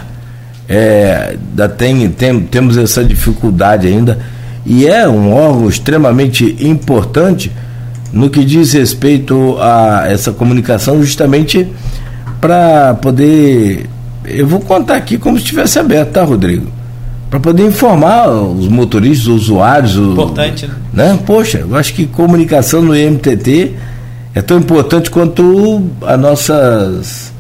É, 0.68 1.36
tem, 1.76 2.08
tem, 2.08 2.40
temos 2.40 2.78
essa 2.78 3.04
dificuldade 3.04 3.86
ainda. 3.86 4.18
E 4.64 4.86
é 4.86 5.06
um 5.06 5.34
órgão 5.34 5.68
extremamente 5.68 6.56
importante 6.60 7.52
no 8.12 8.30
que 8.30 8.44
diz 8.44 8.72
respeito 8.72 9.56
a 9.60 10.06
essa 10.08 10.32
comunicação, 10.32 11.02
justamente 11.02 11.68
para 12.40 12.94
poder 12.94 13.86
eu 14.24 14.46
vou 14.46 14.60
contar 14.60 14.96
aqui 14.96 15.18
como 15.18 15.36
se 15.36 15.44
estivesse 15.44 15.78
aberto, 15.78 16.10
tá, 16.10 16.24
Rodrigo? 16.24 16.66
Para 17.30 17.40
poder 17.40 17.66
informar 17.66 18.28
os 18.28 18.68
motoristas, 18.68 19.26
os 19.26 19.42
usuários. 19.44 19.96
Importante, 19.96 20.66
o, 20.66 20.96
né? 20.96 21.18
Poxa, 21.24 21.58
eu 21.58 21.76
acho 21.76 21.94
que 21.94 22.06
comunicação 22.06 22.82
no 22.82 22.94
IMTT 22.94 23.74
é 24.34 24.42
tão 24.42 24.58
importante 24.58 25.10
quanto 25.10 25.90
as 26.02 26.20
nossas 26.20 27.32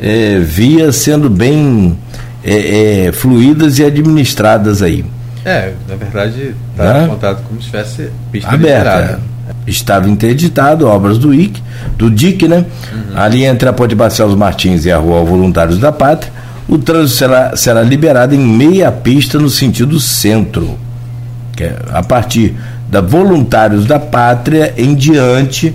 é, 0.00 0.38
vias 0.38 0.96
sendo 0.96 1.30
bem 1.30 1.96
é, 2.42 3.06
é, 3.06 3.12
fluídas 3.12 3.78
e 3.78 3.84
administradas 3.84 4.82
aí. 4.82 5.04
É, 5.44 5.72
na 5.88 5.94
verdade, 5.94 6.54
está 6.72 6.94
né? 6.94 7.06
contado 7.06 7.42
como 7.46 7.62
se 7.62 7.66
tivesse 7.66 8.10
pista 8.32 8.50
aberta. 8.50 8.96
Liberada 8.96 9.35
estava 9.66 10.08
interditado, 10.08 10.86
obras 10.86 11.18
do 11.18 11.34
IC, 11.34 11.62
do 11.96 12.10
DIC, 12.10 12.48
né? 12.48 12.64
Uhum. 12.92 13.18
Ali 13.18 13.44
entre 13.44 13.68
a 13.68 13.72
Ponte 13.72 13.94
Barcelos 13.94 14.34
Martins 14.34 14.84
e 14.84 14.92
a 14.92 14.98
Rua 14.98 15.24
Voluntários 15.24 15.78
da 15.78 15.92
Pátria, 15.92 16.32
o 16.68 16.78
trânsito 16.78 17.18
será, 17.18 17.56
será 17.56 17.82
liberado 17.82 18.34
em 18.34 18.38
meia 18.38 18.90
pista 18.90 19.38
no 19.38 19.48
sentido 19.48 20.00
centro. 20.00 20.78
Que 21.56 21.64
é 21.64 21.78
a 21.92 22.02
partir 22.02 22.54
da 22.88 23.00
Voluntários 23.00 23.86
da 23.86 23.98
Pátria 23.98 24.74
em 24.76 24.94
diante, 24.94 25.74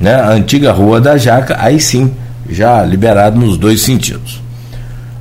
né? 0.00 0.14
A 0.14 0.30
antiga 0.30 0.72
Rua 0.72 1.00
da 1.00 1.16
Jaca, 1.16 1.56
aí 1.58 1.80
sim, 1.80 2.12
já 2.48 2.84
liberado 2.84 3.38
nos 3.38 3.56
dois 3.56 3.82
sentidos. 3.82 4.40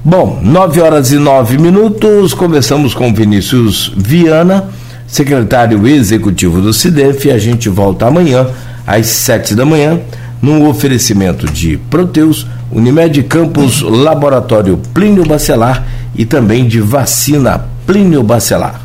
Bom, 0.07 0.39
9 0.43 0.81
horas 0.81 1.11
e 1.11 1.17
9 1.17 1.57
minutos, 1.57 2.31
conversamos 2.33 2.93
com 2.93 3.11
Vinícius 3.11 3.91
Viana, 3.97 4.65
secretário 5.07 5.87
executivo 5.87 6.61
do 6.61 6.73
CIDEF, 6.73 7.27
e 7.27 7.31
a 7.31 7.37
gente 7.37 7.69
volta 7.69 8.07
amanhã 8.07 8.47
às 8.85 9.07
7 9.07 9.55
da 9.55 9.65
manhã, 9.65 9.99
num 10.41 10.67
oferecimento 10.67 11.45
de 11.47 11.77
Proteus, 11.89 12.45
Unimed 12.71 13.21
Campos, 13.23 13.81
Laboratório 13.81 14.79
Plínio 14.93 15.25
Bacelar 15.25 15.85
e 16.15 16.25
também 16.25 16.67
de 16.67 16.79
vacina 16.81 17.65
Plínio 17.85 18.21
Bacelar. 18.21 18.84